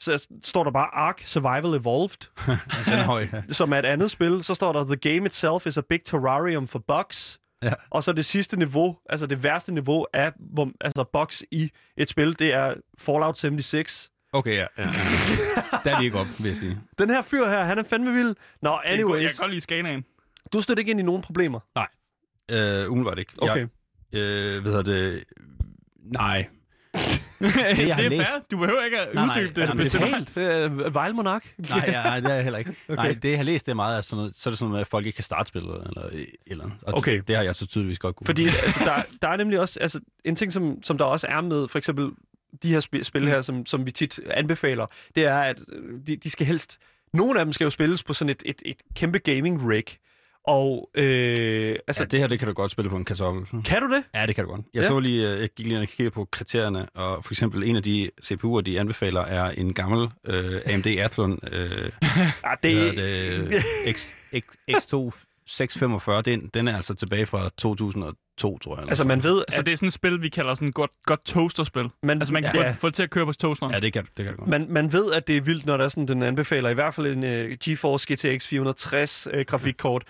så 0.00 0.28
står 0.44 0.64
der 0.64 0.70
bare 0.70 0.94
Ark 0.94 1.22
Survival 1.24 1.80
Evolved, 1.80 2.30
den 2.86 2.98
er 2.98 3.02
høj. 3.02 3.26
Ja. 3.32 3.42
som 3.48 3.72
er 3.72 3.78
et 3.78 3.84
andet 3.84 4.10
spil. 4.10 4.44
Så 4.44 4.54
står 4.54 4.72
der 4.72 4.84
The 4.84 4.96
game 4.96 5.26
itself 5.26 5.66
is 5.66 5.78
a 5.78 5.80
big 5.88 6.04
terrarium 6.04 6.68
for 6.68 6.78
bugs. 6.78 7.38
Ja. 7.62 7.72
Og 7.90 8.04
så 8.04 8.12
det 8.12 8.24
sidste 8.24 8.56
niveau, 8.56 8.98
altså 9.08 9.26
det 9.26 9.42
værste 9.42 9.72
niveau 9.72 10.06
af 10.12 10.32
hvor, 10.38 10.70
altså 10.80 11.04
bugs 11.12 11.44
i 11.50 11.70
et 11.96 12.08
spil, 12.08 12.38
det 12.38 12.54
er 12.54 12.74
Fallout 12.98 13.38
76. 13.38 14.10
Okay, 14.32 14.54
ja. 14.56 14.66
ja. 14.78 14.84
Der 15.84 15.94
er 15.94 15.98
vi 15.98 16.04
ikke 16.04 16.18
op, 16.18 16.26
vil 16.38 16.46
jeg 16.48 16.56
sige. 16.56 16.78
Den 16.98 17.10
her 17.10 17.22
fyr 17.22 17.48
her, 17.48 17.64
han 17.64 17.78
er 17.78 17.82
fandme 17.82 18.14
vild. 18.14 18.34
Nå, 18.62 18.70
godt- 18.70 18.80
Jeg 18.84 18.92
anyways. 18.92 19.32
kan 19.38 19.42
godt 19.42 19.50
lide 19.50 19.60
skalaen. 19.60 20.04
Du 20.52 20.60
støtter 20.60 20.80
ikke 20.80 20.90
ind 20.90 21.00
i 21.00 21.02
nogen 21.02 21.22
problemer? 21.22 21.60
Øh, 22.50 22.90
umiddelbart 22.92 23.18
ikke. 23.18 23.32
Okay. 23.38 23.66
Jeg, 24.12 24.18
øh, 24.20 24.62
hvad 24.62 24.72
hedder 24.72 24.82
det? 24.82 25.24
Nej. 26.04 26.46
det, 27.40 27.56
jeg 27.56 27.76
det 27.76 27.90
har 27.94 28.02
er 28.02 28.08
læst- 28.08 28.16
fair. 28.30 28.42
Du 28.50 28.58
behøver 28.58 28.84
ikke 28.84 28.98
at 29.00 29.14
Nej, 29.14 29.26
nej, 29.26 29.36
uddybe 29.42 29.60
det. 29.60 29.68
jamen, 29.68 29.84
det 29.84 29.94
er 29.94 30.22
Betalt. 30.32 30.36
Øh, 30.86 30.94
Vejle 30.94 31.14
Monark? 31.14 31.54
Nej, 31.70 31.84
ja, 31.88 32.20
det 32.20 32.30
er 32.30 32.34
jeg 32.34 32.42
heller 32.42 32.58
ikke. 32.58 32.70
okay. 32.88 32.96
Nej, 32.96 33.12
det 33.22 33.28
jeg 33.30 33.38
har 33.38 33.44
læst, 33.44 33.66
det 33.66 33.72
er 33.72 33.76
meget 33.76 33.96
af 33.96 34.04
sådan 34.04 34.16
noget, 34.16 34.36
så 34.36 34.48
er 34.48 34.50
det 34.50 34.58
sådan 34.58 34.64
noget 34.68 34.72
med, 34.76 34.80
at 34.80 34.86
folk 34.86 35.06
ikke 35.06 35.16
kan 35.16 35.24
starte 35.24 35.48
spillet, 35.48 35.86
eller 35.86 36.24
eller. 36.46 36.64
Og 36.82 36.94
Okay. 36.94 37.16
det, 37.16 37.28
det 37.28 37.36
har 37.36 37.42
jeg 37.42 37.54
så 37.54 37.66
tydeligvis 37.66 37.98
godt 37.98 38.16
kunne. 38.16 38.26
Fordi 38.26 38.46
altså, 38.46 38.80
der, 38.84 39.02
der 39.22 39.28
er 39.28 39.36
nemlig 39.36 39.60
også 39.60 39.80
altså, 39.80 40.00
en 40.24 40.36
ting, 40.36 40.52
som, 40.52 40.82
som 40.82 40.98
der 40.98 41.04
også 41.04 41.26
er 41.26 41.40
med 41.40 41.68
for 41.68 41.78
eksempel 41.78 42.10
de 42.62 42.68
her 42.72 42.80
spil, 42.80 43.04
spil 43.04 43.28
her, 43.28 43.40
som, 43.40 43.66
som 43.66 43.86
vi 43.86 43.90
tit 43.90 44.20
anbefaler, 44.30 44.86
det 45.14 45.24
er, 45.24 45.38
at 45.38 45.60
øh, 45.72 45.98
de, 46.06 46.16
de 46.16 46.30
skal 46.30 46.46
helst... 46.46 46.78
Nogle 47.14 47.40
af 47.40 47.44
dem 47.46 47.52
skal 47.52 47.64
jo 47.64 47.70
spilles 47.70 48.02
på 48.02 48.12
sådan 48.14 48.30
et, 48.30 48.42
et, 48.46 48.62
et 48.64 48.76
kæmpe 48.96 49.18
gaming 49.18 49.68
rig. 49.68 49.84
Og 50.44 50.90
øh, 50.94 51.76
altså, 51.86 52.02
Ja, 52.02 52.06
det 52.06 52.20
her, 52.20 52.26
det 52.26 52.38
kan 52.38 52.48
du 52.48 52.54
godt 52.54 52.70
spille 52.70 52.90
på 52.90 52.96
en 52.96 53.04
kartoffel. 53.04 53.62
kan 53.64 53.82
du 53.82 53.94
det? 53.94 54.04
Ja, 54.14 54.26
det 54.26 54.34
kan 54.34 54.44
du 54.44 54.50
godt. 54.50 54.60
Jeg 54.74 54.82
Ja. 54.82 54.88
så 54.88 54.98
lige, 54.98 55.30
øh, 55.32 55.40
jeg 55.40 55.48
gik 55.56 55.66
lige 55.66 55.80
og 55.80 55.86
kiggede 55.88 56.10
på 56.10 56.24
kriterierne, 56.24 56.88
og 56.88 57.24
for 57.24 57.32
eksempel 57.32 57.62
en 57.62 57.76
af 57.76 57.82
de 57.82 58.10
CPU'er, 58.24 58.60
de 58.60 58.80
anbefaler, 58.80 59.20
er 59.20 59.50
en 59.50 59.74
gammel 59.74 60.08
øh, 60.26 60.60
AMD 60.66 60.86
Athlon 60.86 61.38
øh, 61.52 61.90
Ja, 62.02 62.54
det... 62.62 62.96
det, 62.96 63.62
X, 63.94 64.06
X, 64.38 64.42
X2 64.70 65.10
645. 65.46 66.22
Den, 66.22 66.50
den 66.54 66.68
er 66.68 66.76
altså 66.76 66.94
tilbage 66.94 67.26
fra 67.26 67.50
2002, 68.38 68.58
tror 68.58 68.76
jeg. 68.80 68.88
altså 68.88 69.04
man 69.04 69.22
ved, 69.22 69.44
Så 69.48 69.60
at 69.60 69.66
det 69.66 69.72
er 69.72 69.76
sådan 69.76 69.86
et 69.86 69.92
spil, 69.92 70.22
vi 70.22 70.28
kalder 70.28 70.54
sådan 70.54 70.68
et 70.68 70.74
godt, 70.74 70.90
godt 71.04 71.24
toasterspil. 71.24 71.90
man, 72.02 72.18
Altså 72.18 72.32
man 72.32 72.42
kan 72.42 72.54
ja, 72.54 72.70
få, 72.70 72.76
få 72.76 72.86
det 72.86 72.94
til 72.94 73.02
at 73.02 73.10
køre 73.10 73.26
på 73.26 73.32
toasteren. 73.32 73.72
Ja, 73.72 73.80
det 73.80 73.92
kan, 73.92 74.06
det 74.16 74.24
kan 74.24 74.34
du 74.34 74.38
godt. 74.38 74.48
man, 74.48 74.66
man 74.70 74.92
ved, 74.92 75.12
at 75.12 75.28
det 75.28 75.36
er 75.36 75.40
vildt, 75.40 75.66
når 75.66 75.76
der 75.76 75.84
er 75.84 75.88
sådan, 75.88 76.08
den 76.08 76.22
anbefaler 76.22 76.70
i 76.70 76.74
hvert 76.74 76.94
fald 76.94 77.06
en 77.06 77.24
uh, 77.24 77.50
GeForce 77.64 78.14
GTX 78.14 78.46
460 78.46 79.26
uh, 79.34 79.40
grafikkort. 79.46 80.04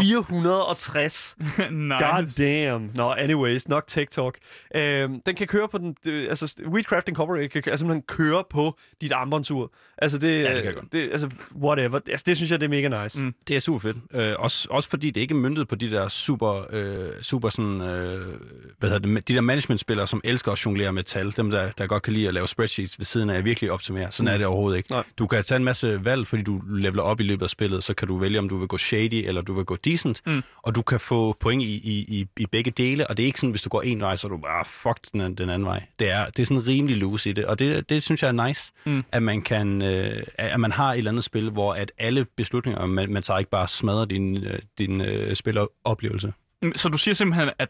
460 0.00 1.36
nice. 1.70 2.04
God 2.04 2.38
damn. 2.38 2.90
Nå, 2.96 3.12
anyways, 3.12 3.68
nok 3.68 3.86
TikTok. 3.86 4.38
Øhm, 4.74 5.20
den 5.26 5.34
kan 5.34 5.46
køre 5.46 5.68
på 5.68 5.78
den... 5.78 5.96
Øh, 6.06 6.26
altså, 6.28 6.54
Weedcraft 6.66 7.08
Incorporated 7.08 7.48
kan 7.48 7.62
altså, 7.66 7.76
simpelthen 7.76 8.02
køre 8.02 8.44
på 8.50 8.78
dit 9.00 9.12
armbåndsur. 9.12 9.72
Altså, 9.98 10.18
det, 10.18 10.42
Ja, 10.42 10.54
det 10.54 10.62
kan 10.62 10.72
øh, 10.72 10.76
godt. 10.80 10.92
det 10.92 11.10
Altså, 11.12 11.30
whatever. 11.62 12.00
Altså, 12.10 12.24
det 12.26 12.36
synes 12.36 12.50
jeg, 12.50 12.60
det 12.60 12.64
er 12.66 12.70
mega 12.88 13.02
nice. 13.02 13.24
Mm. 13.24 13.34
Det 13.48 13.56
er 13.56 13.60
super 13.60 13.78
fedt. 13.78 13.96
Øh, 14.14 14.34
også, 14.38 14.68
også 14.70 14.88
fordi 14.88 15.10
det 15.10 15.20
ikke 15.20 15.32
er 15.32 15.36
myndet 15.38 15.68
på 15.68 15.74
de 15.74 15.90
der 15.90 16.08
super, 16.08 16.66
øh, 16.70 17.22
super 17.22 17.48
sådan, 17.56 17.80
øh, 17.80 18.40
hvad 18.78 18.90
hedder 18.90 18.98
det, 19.14 19.28
de 19.28 19.34
der 19.34 19.40
managementspillere, 19.40 20.06
som 20.06 20.20
elsker 20.24 20.52
at 20.52 20.66
jonglere 20.66 20.92
med 20.92 21.02
tal. 21.04 21.36
Dem, 21.36 21.50
der, 21.50 21.70
der 21.70 21.86
godt 21.86 22.02
kan 22.02 22.12
lide 22.12 22.28
at 22.28 22.34
lave 22.34 22.48
spreadsheets 22.48 22.98
ved 22.98 23.06
siden 23.06 23.30
af, 23.30 23.44
virkelig 23.44 23.72
optimere. 23.72 24.12
Sådan 24.12 24.30
mm. 24.30 24.34
er 24.34 24.38
det 24.38 24.46
overhovedet 24.46 24.76
ikke. 24.76 24.90
Nej. 24.90 25.02
Du 25.18 25.26
kan 25.26 25.44
tage 25.44 25.56
en 25.56 25.64
masse 25.64 26.04
valg, 26.04 26.26
fordi 26.26 26.42
du 26.42 26.62
leveler 26.68 27.02
op 27.02 27.20
i 27.20 27.22
løbet 27.22 27.42
af 27.44 27.50
spillet. 27.50 27.84
Så 27.84 27.94
kan 27.94 28.08
du 28.08 28.18
vælge, 28.18 28.38
om 28.38 28.48
du 28.48 28.56
vil 28.56 28.68
gå 28.68 28.78
shady, 28.78 29.24
eller 29.26 29.42
du 29.42 29.54
vil 29.54 29.64
gå 29.64 29.76
decent. 29.76 30.20
Mm. 30.26 30.42
Og 30.62 30.74
du 30.74 30.82
kan 30.82 31.00
få 31.00 31.36
point 31.40 31.62
i, 31.62 31.74
i, 31.74 32.18
i, 32.20 32.26
i 32.36 32.46
begge 32.46 32.70
dele. 32.70 33.06
Og 33.06 33.16
det 33.16 33.22
er 33.22 33.26
ikke 33.26 33.40
sådan, 33.40 33.50
hvis 33.50 33.62
du 33.62 33.68
går 33.68 33.82
en 33.82 34.00
vej, 34.00 34.16
så 34.16 34.26
er 34.26 34.28
du 34.28 34.36
bare, 34.36 34.64
fuck 34.64 34.98
den, 35.12 35.34
den 35.34 35.50
anden 35.50 35.64
vej. 35.66 35.82
Det 35.98 36.10
er, 36.10 36.26
det 36.26 36.38
er 36.42 36.46
sådan 36.46 36.66
rimelig 36.66 36.96
loose 36.96 37.30
i 37.30 37.32
det. 37.32 37.44
Og 37.44 37.58
det, 37.58 37.88
det 37.88 38.02
synes 38.02 38.22
jeg 38.22 38.28
er 38.28 38.46
nice, 38.46 38.72
Mm. 38.84 39.04
at 39.12 39.22
man 39.22 39.42
kan, 39.42 39.82
øh, 39.82 40.22
at 40.38 40.60
man 40.60 40.72
har 40.72 40.92
et 40.92 40.98
eller 40.98 41.10
andet 41.10 41.24
spil, 41.24 41.50
hvor 41.50 41.74
at 41.74 41.92
alle 41.98 42.24
beslutninger, 42.36 42.86
man, 42.86 43.12
man 43.12 43.22
tager 43.22 43.38
ikke 43.38 43.50
bare 43.50 43.68
smadrer 43.68 44.04
din, 44.04 44.36
øh, 44.44 44.58
din 44.78 45.00
øh, 45.00 45.36
spiloplevelse. 45.36 46.32
Så 46.76 46.88
du 46.88 46.98
siger 46.98 47.14
simpelthen, 47.14 47.50
at 47.58 47.68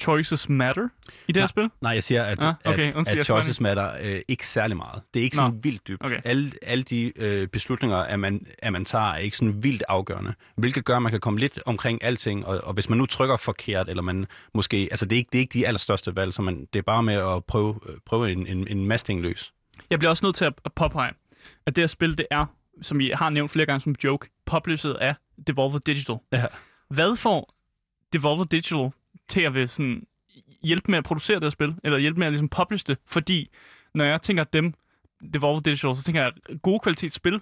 choices 0.00 0.48
matter 0.48 0.88
i 1.28 1.32
det 1.32 1.42
her 1.42 1.46
spil? 1.46 1.70
Nej, 1.80 1.92
jeg 1.92 2.02
siger, 2.02 2.24
at, 2.24 2.44
Ah, 2.44 2.54
okay. 2.64 2.88
at, 2.88 2.94
Undskyld, 2.94 3.18
at 3.18 3.24
choices 3.24 3.60
matter 3.60 3.92
øh, 4.02 4.20
ikke 4.28 4.46
særlig 4.46 4.76
meget. 4.76 5.02
Det 5.14 5.20
er 5.20 5.24
ikke 5.24 5.36
Nå. 5.36 5.42
sådan 5.42 5.64
vildt 5.64 5.88
dybt. 5.88 6.04
Okay. 6.04 6.20
Alle, 6.24 6.52
alle 6.62 6.84
de 6.84 7.12
øh, 7.16 7.48
beslutninger, 7.48 7.96
at 7.96 8.20
man, 8.20 8.46
at 8.58 8.72
man 8.72 8.84
tager, 8.84 9.04
er 9.12 9.16
ikke 9.18 9.36
sådan 9.36 9.62
vildt 9.62 9.82
afgørende. 9.88 10.34
Hvilket 10.56 10.84
gør, 10.84 10.96
at 10.96 11.02
man 11.02 11.12
kan 11.12 11.20
komme 11.20 11.38
lidt 11.40 11.58
omkring 11.66 12.04
alting, 12.04 12.46
og, 12.46 12.60
og 12.64 12.74
hvis 12.74 12.88
man 12.88 12.98
nu 12.98 13.06
trykker 13.06 13.36
forkert, 13.36 13.88
eller 13.88 14.02
man 14.02 14.26
måske... 14.54 14.88
Altså, 14.90 15.06
det 15.06 15.16
er 15.16 15.18
ikke, 15.18 15.28
det 15.32 15.38
er 15.38 15.40
ikke 15.40 15.52
de 15.58 15.66
allerstørste 15.66 16.16
valg, 16.16 16.34
så 16.34 16.42
man, 16.42 16.66
det 16.72 16.78
er 16.78 16.82
bare 16.82 17.02
med 17.02 17.14
at 17.14 17.44
prøve, 17.44 17.80
øh, 17.88 17.94
prøve 18.06 18.32
en, 18.32 18.46
en, 18.46 18.68
en 18.68 18.86
masse 18.86 19.06
ting 19.06 19.20
løs. 19.22 19.52
Jeg 19.90 19.98
bliver 19.98 20.10
også 20.10 20.26
nødt 20.26 20.36
til 20.36 20.44
at 20.44 20.52
at 20.64 20.72
påpege, 20.72 21.12
at 21.66 21.76
det 21.76 21.82
her 21.82 21.86
spil, 21.86 22.18
det 22.18 22.26
er, 22.30 22.46
som 22.82 23.00
I 23.00 23.10
har 23.14 23.30
nævnt 23.30 23.50
flere 23.50 23.66
gange 23.66 23.80
som 23.80 23.94
joke, 24.04 24.28
published 24.46 24.94
af 24.94 25.14
Devolver 25.46 25.78
Digital. 25.78 26.16
Ja. 26.32 26.44
Hvad 26.90 27.16
får 27.16 27.54
Devolver 28.12 28.44
Digital 28.44 28.90
til 29.28 29.40
at 29.40 29.54
vil 29.54 29.68
sådan 29.68 30.06
hjælpe 30.62 30.90
med 30.90 30.98
at 30.98 31.04
producere 31.04 31.34
det 31.36 31.42
her 31.44 31.50
spil, 31.50 31.74
eller 31.84 31.98
hjælpe 31.98 32.18
med 32.18 32.26
at 32.26 32.32
ligesom 32.32 32.48
publish 32.48 32.86
det? 32.86 32.98
Fordi 33.06 33.50
når 33.94 34.04
jeg 34.04 34.22
tænker 34.22 34.44
dem, 34.44 34.74
Devolver 35.34 35.60
Digital, 35.60 35.96
så 35.96 36.02
tænker 36.02 36.22
jeg 36.22 36.32
gode 36.62 36.80
kvalitetsspil, 36.80 37.40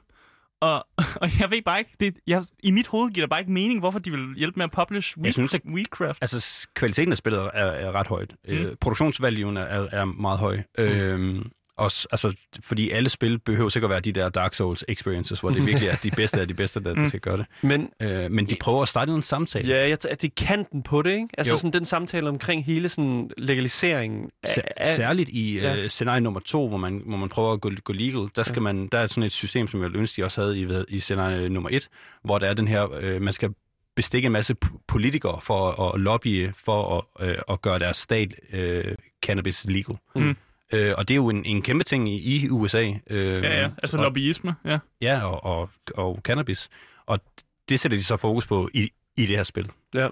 og, 0.61 0.87
og 1.23 1.41
jeg 1.41 1.51
ved 1.51 1.63
bare 1.63 1.79
ikke, 1.79 1.91
det, 2.01 2.19
jeg, 2.27 2.45
i 2.63 2.71
mit 2.71 2.87
hoved 2.87 3.11
giver 3.11 3.27
det 3.27 3.31
bare 3.31 3.41
ikke 3.41 3.53
mening, 3.53 3.81
hvorfor 3.81 3.99
de 3.99 4.11
vil 4.11 4.35
hjælpe 4.37 4.57
med 4.57 4.65
at 4.65 4.71
publish 4.71 5.17
Jeg 5.25 5.33
synes, 5.33 5.55
at- 5.55 5.61
Weedcraft. 5.65 6.19
Altså, 6.23 6.69
kvaliteten 6.75 7.13
af 7.13 7.17
spillet 7.19 7.41
er, 7.41 7.65
er 7.65 7.93
ret 7.93 8.07
højt. 8.07 8.35
Mm. 8.49 8.55
Øh, 8.55 8.77
produktionsvaluen 8.81 9.57
er, 9.57 9.63
er 9.93 10.05
meget 10.05 10.39
høj. 10.39 10.57
Mm. 10.79 10.85
Øhm, 10.85 11.51
også, 11.81 12.09
altså, 12.13 12.35
fordi 12.63 12.91
alle 12.91 13.09
spil 13.11 13.39
behøver 13.39 13.69
sikkert 13.69 13.89
at 13.91 13.93
være 13.93 14.01
de 14.01 14.13
der 14.13 14.29
Dark 14.29 14.55
Souls 14.55 14.85
experiences, 14.89 15.41
hvor 15.41 15.51
det 15.51 15.67
virkelig 15.67 15.89
er 15.89 15.97
de 15.97 16.11
bedste 16.11 16.41
af 16.41 16.49
de 16.49 16.55
bedste, 16.55 16.81
der, 16.85 16.95
der 16.95 17.09
skal 17.09 17.21
gøre 17.21 17.37
det. 17.37 17.47
Men 17.63 17.89
Øh, 18.03 18.31
men 18.31 18.47
de 18.47 18.57
prøver 18.61 18.83
at 18.83 18.89
starte 18.89 19.13
en 19.13 19.23
samtale. 19.23 19.69
ja, 19.75 19.89
jeg, 19.89 19.99
at 20.11 20.23
det 20.23 20.25
er 20.39 20.45
kanten 20.45 20.83
på 20.83 21.03
det, 21.03 21.11
ikke? 21.13 21.29
Altså 21.39 21.53
Jo. 21.53 21.57
sådan 21.59 21.73
den 21.73 21.85
samtale 21.85 22.29
omkring 22.29 22.65
hele 22.65 22.89
sådan 22.89 23.31
legaliseringen 23.39 24.31
af... 24.43 24.63
Af 24.77 24.97
Særligt 24.97 25.29
i 25.29 25.59
Ja. 25.61 25.77
øh, 25.77 25.89
scenarie 25.91 26.21
nummer 26.21 26.41
to, 26.41 26.69
hvor 26.69 26.77
man, 26.79 27.03
hvor 27.07 27.17
man 27.17 27.29
prøver 27.29 27.53
at 27.53 27.61
gå, 27.61 27.71
gå 27.85 27.93
legal, 27.93 28.27
der, 28.37 28.43
skal 28.43 28.63
man, 28.63 28.89
der 28.93 28.99
er 28.99 29.07
sådan 29.07 29.23
et 29.23 29.33
system, 29.33 29.69
som 29.69 29.81
jeg 29.81 29.85
ville 29.85 29.99
ønske, 29.99 30.23
de 30.23 30.25
også 30.27 30.41
havde 30.41 30.61
i, 30.61 30.63
hvad- 30.65 30.85
i 30.89 31.01
scenarie 31.01 31.49
nummer 31.49 31.71
et, 31.73 31.89
hvor 32.25 32.39
der 32.39 32.47
er 32.47 32.55
den 32.55 32.69
her, 32.69 32.89
øh, 33.01 33.23
man 33.23 33.33
skal 33.33 33.51
bestikke 33.97 34.27
en 34.27 34.33
masse 34.33 34.55
politikere 34.89 35.41
for 35.43 35.83
at 35.95 36.01
lobbye 36.01 36.53
for 36.65 37.07
at, 37.21 37.29
øh, 37.29 37.35
at 37.51 37.63
gøre 37.63 37.79
deres 37.79 37.97
stat 37.97 38.35
øh, 38.53 38.95
cannabis 39.23 39.65
legal. 39.69 39.97
Mm. 40.17 40.37
Øh, 40.73 40.95
og 40.99 41.09
det 41.09 41.15
er 41.15 41.17
jo 41.17 41.29
en, 41.29 41.45
en 41.45 41.63
kæmpe 41.63 41.85
ting 41.85 42.09
i, 42.09 42.37
i 42.45 42.49
USA. 42.51 42.83
Øh, 43.11 43.43
ja, 43.43 43.61
ja, 43.61 43.71
altså 43.83 43.97
og, 43.97 44.03
lobbyisme, 44.03 44.55
ja. 44.65 44.79
Ja, 45.01 45.25
og, 45.25 45.45
og, 45.45 45.71
og 45.95 46.21
cannabis. 46.23 46.69
Og 47.07 47.21
det 47.69 47.81
sætter 47.81 47.99
de 47.99 48.05
så 48.05 48.17
fokus 48.17 48.47
på 48.47 48.71
i, 48.75 48.91
i 49.17 49.27
det 49.27 49.37
her 49.37 49.43
spil. 49.43 49.71
Ja. 49.95 50.09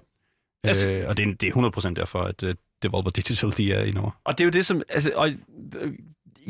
Altså- 0.64 0.88
Øh, 0.88 1.09
og 1.09 1.16
det 1.16 1.29
er, 1.29 1.35
det 1.35 1.49
er 1.57 1.90
100% 1.90 1.94
derfor, 1.94 2.21
at 2.21 2.42
uh, 2.42 2.51
Devolver 2.83 3.11
Digital 3.11 3.53
de 3.57 3.73
er 3.73 3.85
indover. 3.85 4.11
Og 4.25 4.38
det 4.38 4.44
er 4.44 4.47
jo 4.47 4.51
det, 4.51 4.66
som... 4.66 4.83
Altså, 4.88 5.12
og, 5.14 5.31
øh, 5.81 5.92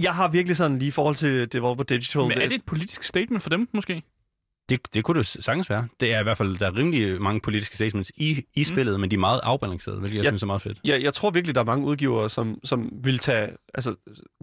jeg 0.03 0.14
har 0.14 0.29
virkelig 0.29 0.57
sådan 0.57 0.79
lige 0.79 0.88
i 0.88 0.90
forhold 0.90 1.14
til 1.14 1.53
Devolver 1.53 1.83
Digital... 1.83 2.23
Men 2.23 2.33
er 2.33 2.49
det 2.49 2.55
et 2.55 2.64
politisk 2.64 3.03
statement 3.03 3.42
for 3.42 3.51
dem, 3.51 3.68
måske? 3.75 4.03
Det, 4.68 4.94
det 4.94 5.04
kunne 5.04 5.18
det 5.18 5.26
sagtens 5.26 5.70
være. 5.70 5.88
Det 6.00 6.14
er 6.14 6.20
i 6.20 6.22
hvert 6.22 6.38
fald, 6.38 6.59
der 6.59 6.66
er 6.66 6.76
rimelig 6.76 7.22
mange 7.22 7.40
politiske 7.40 7.74
statements 7.74 8.12
i, 8.16 8.44
i 8.54 8.64
spillet, 8.64 8.94
mm. 8.94 9.00
men 9.00 9.11
de 9.11 9.14
er 9.16 9.20
meget 9.20 9.40
afbalancerede, 9.42 10.00
hvilket 10.00 10.16
jeg 10.16 10.24
Ja. 10.24 10.31
synes 10.31 10.42
er 10.42 10.46
meget 10.46 10.62
fedt. 10.62 10.78
Jeg, 10.85 11.02
jeg 11.02 11.14
tror 11.14 11.31
virkelig, 11.31 11.54
der 11.54 11.61
er 11.61 11.64
mange 11.64 11.87
udgivere, 11.87 12.31
som, 12.31 12.59
som 12.64 12.90
vil 13.04 13.18
tage, 13.18 13.48
altså 13.74 13.94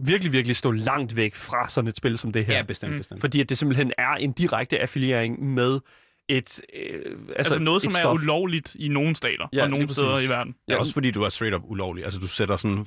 virkelig, 0.02 0.32
virkelig 0.32 0.56
stå 0.56 0.70
langt 0.70 1.16
væk 1.16 1.34
fra 1.34 1.68
sådan 1.68 1.88
et 1.88 1.96
spil 1.96 2.18
som 2.18 2.32
det 2.32 2.44
her. 2.46 2.62
bestemt, 2.62 2.92
Mm. 2.92 2.98
bestemt. 2.98 3.20
Fordi 3.20 3.40
at 3.40 3.48
det 3.48 3.58
simpelthen 3.58 3.92
er 3.98 4.14
en 4.14 4.32
direkte 4.32 4.78
affiliering 4.78 5.54
med 5.54 5.80
et... 6.28 6.60
Øh, 6.74 6.90
altså, 7.04 7.34
Altså 7.36 7.58
noget, 7.58 7.82
som 7.82 7.90
et 7.90 7.94
er 7.96 7.98
stof. 8.00 8.14
ulovligt 8.14 8.74
i 8.78 8.88
nogle 8.88 9.14
stater 9.16 9.48
Ja, 9.52 9.62
og 9.62 9.70
nogle 9.70 9.88
steder 9.88 10.18
i 10.20 10.26
verden. 10.28 10.54
Ja, 10.68 10.76
også 10.76 10.92
fordi 10.92 11.10
du 11.10 11.22
er 11.22 11.28
straight 11.28 11.54
up 11.56 11.62
ulovlig. 11.64 12.04
Altså, 12.04 12.20
du 12.20 12.26
sætter 12.26 12.56
sådan 12.56 12.86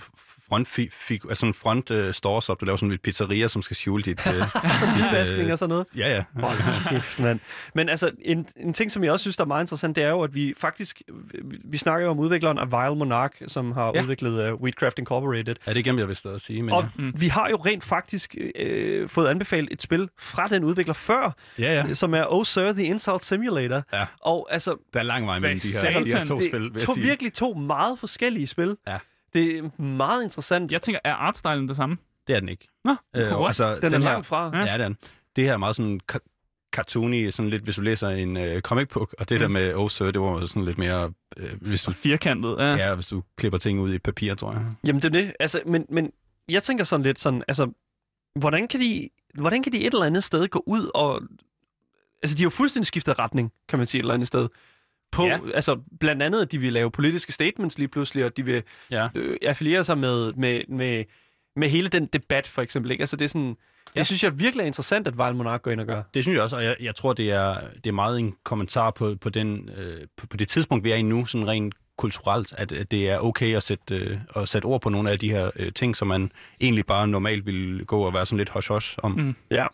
front, 0.50 0.68
fi, 0.68 0.90
fi, 0.92 1.14
altså 1.14 1.40
sådan 1.40 1.54
front 1.54 1.92
uh, 1.92 2.12
stores 2.12 2.50
op. 2.50 2.60
Du 2.62 2.66
laver 2.66 2.78
sådan 2.78 2.92
et 2.92 3.02
pizzeria, 3.02 3.48
som 3.48 3.62
skal 3.62 3.76
skjule 3.76 4.04
dit... 4.04 4.20
Uh, 4.28 4.34
Hvidvaskning 4.94 5.52
og 5.52 5.58
sådan 5.58 5.70
noget. 5.70 5.88
ja, 5.98 6.16
ja. 6.16 6.24
Hold 6.40 7.22
mand. 7.24 7.40
Men 7.76 7.90
altså, 7.90 8.12
en, 8.22 8.48
en 8.58 8.74
ting, 8.74 8.92
som 8.92 9.04
jeg 9.04 9.12
også 9.12 9.24
synes, 9.24 9.38
der 9.38 9.44
er 9.44 9.48
meget 9.48 9.64
interessant, 9.64 9.96
det 9.96 10.04
er 10.04 10.10
jo, 10.10 10.22
at 10.22 10.34
vi 10.36 10.54
faktisk... 10.58 11.02
Vi, 11.44 11.58
vi 11.66 11.78
snakker 11.78 12.06
jo 12.06 12.12
om 12.12 12.20
udvikleren 12.20 12.58
af 12.58 12.68
Vile 12.68 12.96
Monarch, 12.96 13.36
som 13.48 13.72
har 13.72 13.92
Ja. 13.96 14.02
udviklet 14.02 14.52
uh, 14.54 14.62
Wheatcraft 14.62 15.00
Incorporated. 15.00 15.56
Ja, 15.68 15.74
det 15.74 15.84
glemte 15.84 16.02
jeg 16.02 16.10
vist 16.10 16.26
at 16.26 16.42
sige, 16.42 16.64
men 16.64 16.74
Og 16.74 16.82
ja. 16.84 16.88
mm. 17.04 17.14
vi 17.22 17.28
har 17.28 17.50
jo 17.50 17.56
rent 17.56 17.84
faktisk 17.84 18.36
øh, 18.56 19.10
fået 19.10 19.28
anbefalet 19.28 19.72
et 19.74 19.82
spil 19.82 20.10
fra 20.20 20.48
den 20.48 20.64
udvikler 20.64 20.94
før, 20.94 21.36
Ja, 21.60 21.74
ja. 21.88 21.94
som 21.94 22.14
er 22.14 22.26
Oh 22.30 22.46
Sir, 22.46 22.72
The 22.72 22.84
Insult 22.84 23.24
Simulator. 23.24 23.84
Ja. 23.94 24.06
Og 24.22 24.48
altså, 24.52 24.76
Der 24.94 25.00
er 25.00 25.04
lang 25.04 25.26
vej 25.28 25.40
mellem 25.40 25.60
de 25.60 25.68
her, 25.84 26.04
de 26.04 26.10
her 26.10 26.24
to 26.24 26.26
satan? 26.26 26.50
spil, 26.50 26.62
vil 26.62 26.70
det 26.74 26.80
jeg 26.80 26.88
to, 26.88 26.94
sige. 26.94 27.04
virkelig 27.06 27.34
to 27.34 27.54
meget 27.54 28.00
forskellige 28.00 28.48
spil. 28.48 28.78
Ja. 28.88 28.98
Det 29.34 29.58
er 29.58 29.82
meget 29.82 30.24
interessant. 30.24 30.72
Jeg 30.72 30.82
tænker, 30.82 31.00
er 31.04 31.14
artstylen 31.14 31.68
det 31.68 31.76
samme? 31.76 31.98
Det 32.28 32.36
er 32.36 32.40
den 32.40 32.50
ikke. 32.50 32.68
Nå, 32.86 32.96
Øh, 33.16 33.48
altså, 33.48 33.76
den, 33.76 33.82
den 33.82 33.94
er 33.94 33.98
her, 34.00 34.06
langt 34.06 34.28
fra. 34.28 34.52
Ja. 34.58 34.60
Ja, 34.60 34.64
det 34.64 34.72
er 34.72 34.78
den. 34.78 34.98
Det 35.36 35.44
her 35.44 35.54
er 35.54 35.58
meget 35.58 35.76
sådan 35.76 36.00
cartoony, 36.72 37.30
sådan 37.30 37.50
lidt, 37.50 37.64
hvis 37.64 37.76
du 37.76 37.82
læser 37.82 38.08
en 38.10 38.38
øh, 38.38 38.62
comic 38.62 38.90
book, 38.90 39.16
og 39.20 39.30
det 39.30 39.36
Mm. 39.38 39.40
der 39.40 39.48
med 39.48 39.74
Oh 39.74 39.90
Sir, 39.90 40.06
det 40.12 40.22
var 40.22 40.46
sådan 40.46 40.66
lidt 40.66 40.78
mere, 40.78 41.12
øh, 41.38 41.50
hvis 41.62 41.84
du, 41.84 41.92
Firkantet, 41.92 42.56
ja. 42.60 42.76
ja, 42.76 42.96
hvis 42.96 43.08
du 43.08 43.24
klipper 43.38 43.60
ting 43.60 43.80
ud 43.80 43.94
i 43.94 44.00
papir, 44.00 44.34
tror 44.36 44.52
jeg. 44.54 44.62
Jamen, 44.86 45.02
det 45.02 45.06
er 45.16 45.22
det. 45.22 45.34
Altså, 45.40 45.62
men, 45.66 45.86
men 45.90 46.12
jeg 46.50 46.64
tænker 46.64 46.84
sådan 46.84 47.04
lidt 47.04 47.20
sådan, 47.20 47.44
altså, 47.48 47.72
hvordan 48.36 48.68
kan 48.68 48.80
de, 48.80 49.10
hvordan 49.34 49.64
kan 49.64 49.72
de 49.72 49.78
et 49.78 49.94
eller 49.94 50.06
andet 50.06 50.24
sted 50.24 50.48
gå 50.48 50.64
ud 50.66 50.92
og... 50.94 51.22
Altså, 52.24 52.36
de 52.36 52.42
har 52.42 52.46
jo 52.46 52.50
fuldstændig 52.50 52.88
skiftet 52.88 53.20
retning, 53.20 53.52
kan 53.68 53.80
man 53.80 53.88
sige, 53.88 54.00
et 54.00 54.04
eller 54.04 54.14
andet 54.14 54.28
sted. 54.28 54.48
På, 55.12 55.26
Ja. 55.26 55.40
Altså, 55.54 55.80
blandt 56.00 56.24
andet, 56.24 56.42
at 56.42 56.52
de 56.52 56.58
vil 56.58 56.74
lave 56.74 56.92
politiske 56.92 57.32
statements 57.32 57.78
lige 57.78 57.88
pludselig, 57.88 58.26
og 58.26 58.38
de 58.38 58.46
vil 58.46 58.64
Ja. 58.92 59.08
øh, 59.16 59.38
affiliere 59.42 59.84
sig 59.84 59.98
med, 59.98 60.34
med, 60.34 60.62
med, 60.68 61.04
med 61.56 61.70
hele 61.70 61.88
den 61.88 62.06
debat, 62.06 62.48
for 62.48 62.62
eksempel. 62.62 62.92
Ikke? 62.92 63.02
Altså, 63.02 63.16
det 63.16 63.26
er 63.26 63.30
sådan... 63.30 63.58
Ja. 63.96 64.00
Det 64.00 64.06
synes 64.08 64.24
jeg 64.24 64.40
virkelig 64.40 64.64
er 64.64 64.68
interessant, 64.68 65.08
at 65.08 65.14
Wild 65.16 65.34
Monarch 65.36 65.62
går 65.62 65.72
ind 65.72 65.82
og 65.82 65.88
gør. 65.88 66.04
Det 66.14 66.24
synes 66.24 66.36
jeg 66.36 66.44
også, 66.44 66.56
og 66.56 66.64
jeg, 66.64 66.76
jeg 66.82 66.96
tror, 66.96 67.14
det 67.14 67.32
er, 67.32 67.56
det 67.76 67.88
er 67.88 67.92
meget 67.92 68.20
en 68.20 68.36
kommentar 68.44 68.92
på, 68.92 69.16
på, 69.22 69.30
den, 69.30 69.70
øh, 69.78 70.08
på, 70.18 70.28
på 70.28 70.38
det 70.38 70.48
tidspunkt, 70.48 70.84
vi 70.84 70.92
er 70.92 70.96
i 70.96 71.02
nu, 71.02 71.26
sådan 71.26 71.48
rent 71.48 71.76
kulturelt, 71.98 72.54
at, 72.58 72.72
at 72.72 72.92
det 72.92 73.10
er 73.10 73.20
okay 73.20 73.56
at 73.56 73.64
sætte, 73.64 73.96
øh, 73.96 74.18
at 74.36 74.50
sætte 74.50 74.66
ord 74.66 74.82
på 74.82 74.90
nogle 74.90 75.12
af 75.12 75.20
de 75.20 75.30
her 75.32 75.52
øh, 75.56 75.74
ting, 75.74 75.96
som 75.96 76.08
man 76.08 76.32
egentlig 76.62 76.86
bare 76.86 77.08
normalt 77.08 77.46
ville 77.46 77.86
gå 77.86 78.02
og 78.02 78.14
være 78.14 78.26
sådan 78.26 78.38
lidt 78.38 78.50
hush-hush 78.50 78.96
om. 79.04 79.12
Mm. 79.12 79.36
Ja. 79.52 79.68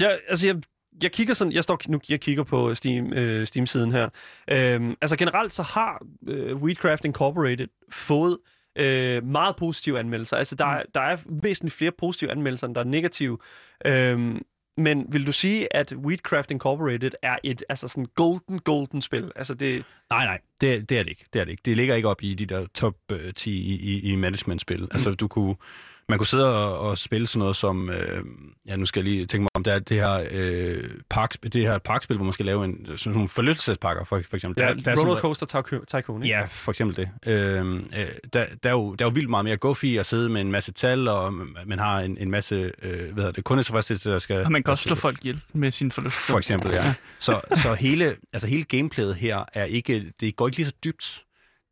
Jeg, 0.00 0.18
altså, 0.28 0.46
jeg, 0.46 0.56
jeg 1.02 1.12
kigger 1.12 1.34
sådan, 1.34 1.52
jeg 1.52 1.62
står 1.62 1.78
nu, 1.88 2.00
jeg 2.08 2.20
kigger 2.20 2.44
på 2.44 2.74
Steam, 2.74 3.12
øh, 3.12 3.46
Steam-siden 3.46 3.92
her. 3.92 4.08
Øhm, 4.50 4.96
altså 5.00 5.16
generelt 5.16 5.52
så 5.52 5.62
har 5.62 6.06
øh, 6.28 6.56
Weedcraft 6.56 7.04
Incorporated 7.04 7.66
fået 7.90 8.38
øh, 8.76 9.24
meget 9.24 9.56
positive 9.56 9.98
anmeldelser. 9.98 10.36
Altså 10.36 10.54
der, 10.54 10.66
er, 10.66 10.82
der 10.94 11.00
er 11.00 11.16
væsentligt 11.26 11.74
flere 11.74 11.92
positive 11.98 12.30
anmeldelser, 12.30 12.66
end 12.66 12.74
der 12.74 12.80
er 12.80 12.84
negative. 12.84 13.38
Øhm, 13.86 14.42
men 14.76 15.06
vil 15.08 15.26
du 15.26 15.32
sige, 15.32 15.76
at 15.76 15.92
Weedcraft 15.92 16.50
Incorporated 16.50 17.10
er 17.22 17.36
et 17.44 17.64
altså 17.68 17.88
sådan 17.88 18.06
golden, 18.14 18.58
golden 18.58 19.02
spil? 19.02 19.32
Altså 19.36 19.54
det, 19.54 19.84
Nej, 20.10 20.24
nej, 20.24 20.38
det, 20.60 20.88
det 20.88 20.98
er 20.98 21.02
det 21.02 21.10
ikke. 21.10 21.24
Det 21.32 21.40
er 21.40 21.44
det 21.44 21.50
ikke. 21.50 21.62
Det 21.64 21.76
ligger 21.76 21.94
ikke 21.94 22.08
op 22.08 22.22
i 22.22 22.34
de 22.34 22.46
der 22.46 22.66
top 22.74 22.94
øh, 23.12 23.34
10 23.34 23.50
i, 23.50 23.74
i, 23.74 24.12
i 24.12 24.16
management-spil. 24.16 24.80
Mm. 24.80 24.88
Altså, 24.92 25.10
du 25.10 25.28
kunne, 25.28 25.54
man 26.10 26.18
kunne 26.18 26.26
sidde 26.26 26.56
og, 26.56 26.78
og 26.78 26.98
spille 26.98 27.26
sådan 27.26 27.38
noget 27.38 27.56
som, 27.56 27.90
øh, 27.90 28.24
ja, 28.66 28.76
nu 28.76 28.86
skal 28.86 29.00
jeg 29.04 29.12
lige 29.12 29.26
tænke 29.26 29.42
mig 29.42 29.48
om, 29.54 29.64
det 29.64 29.72
er 29.74 29.78
det 29.78 29.96
her, 29.96 30.24
øh, 30.30 30.84
park, 31.10 31.36
det 31.42 31.54
her 31.62 31.78
parkspil, 31.78 32.16
hvor 32.16 32.24
man 32.24 32.32
skal 32.32 32.46
lave 32.46 32.64
en, 32.64 32.86
sådan 32.96 33.12
nogle 33.12 33.28
forlystelsespakker, 33.28 34.04
for, 34.04 34.20
for 34.30 34.36
eksempel. 34.36 34.62
der, 34.64 34.74
der, 34.74 34.82
der 34.82 34.90
er 34.90 34.94
sådan- 34.94 35.08
Rollercoaster 35.08 35.84
Tycoon, 35.86 36.22
ikke? 36.22 36.36
Ja, 36.36 36.44
for 36.44 36.72
eksempel 36.72 36.96
det. 36.96 37.08
Øh, 37.32 37.74
øh, 37.74 37.82
der, 38.32 38.44
der, 38.62 38.68
er 38.70 38.74
jo, 38.74 38.94
der 38.94 39.04
er 39.04 39.08
jo 39.08 39.12
vildt 39.14 39.30
meget 39.30 39.44
mere 39.44 39.56
guf 39.56 39.84
i 39.84 39.96
at 39.96 40.06
sidde 40.06 40.28
med 40.28 40.40
en 40.40 40.52
masse 40.52 40.72
tal, 40.72 41.08
og 41.08 41.32
man 41.66 41.78
har 41.78 42.00
en, 42.00 42.16
en 42.18 42.30
masse 42.30 42.54
øh, 42.54 42.72
hvad 42.82 43.14
hedder 43.14 43.32
det, 43.32 43.44
kundetilfredsstillelse, 43.44 44.10
der 44.10 44.18
skal... 44.18 44.44
Og 44.44 44.52
man 44.52 44.62
kan 44.62 44.66
der 44.66 44.70
også 44.70 44.82
slå 44.82 44.94
folk 44.94 45.18
ihjel 45.22 45.40
med 45.52 45.70
sin 45.70 45.92
forlyst. 45.92 46.14
For 46.16 46.38
eksempel, 46.38 46.70
ja. 46.70 46.78
Så, 47.18 47.40
så 47.54 47.74
hele, 47.74 48.16
altså 48.32 48.46
hele 48.46 48.62
gameplayet 48.64 49.14
her 49.14 49.44
er 49.54 49.64
ikke, 49.64 50.12
det 50.20 50.36
går 50.36 50.46
ikke 50.48 50.56
lige 50.56 50.66
så 50.66 50.72
dybt. 50.84 51.22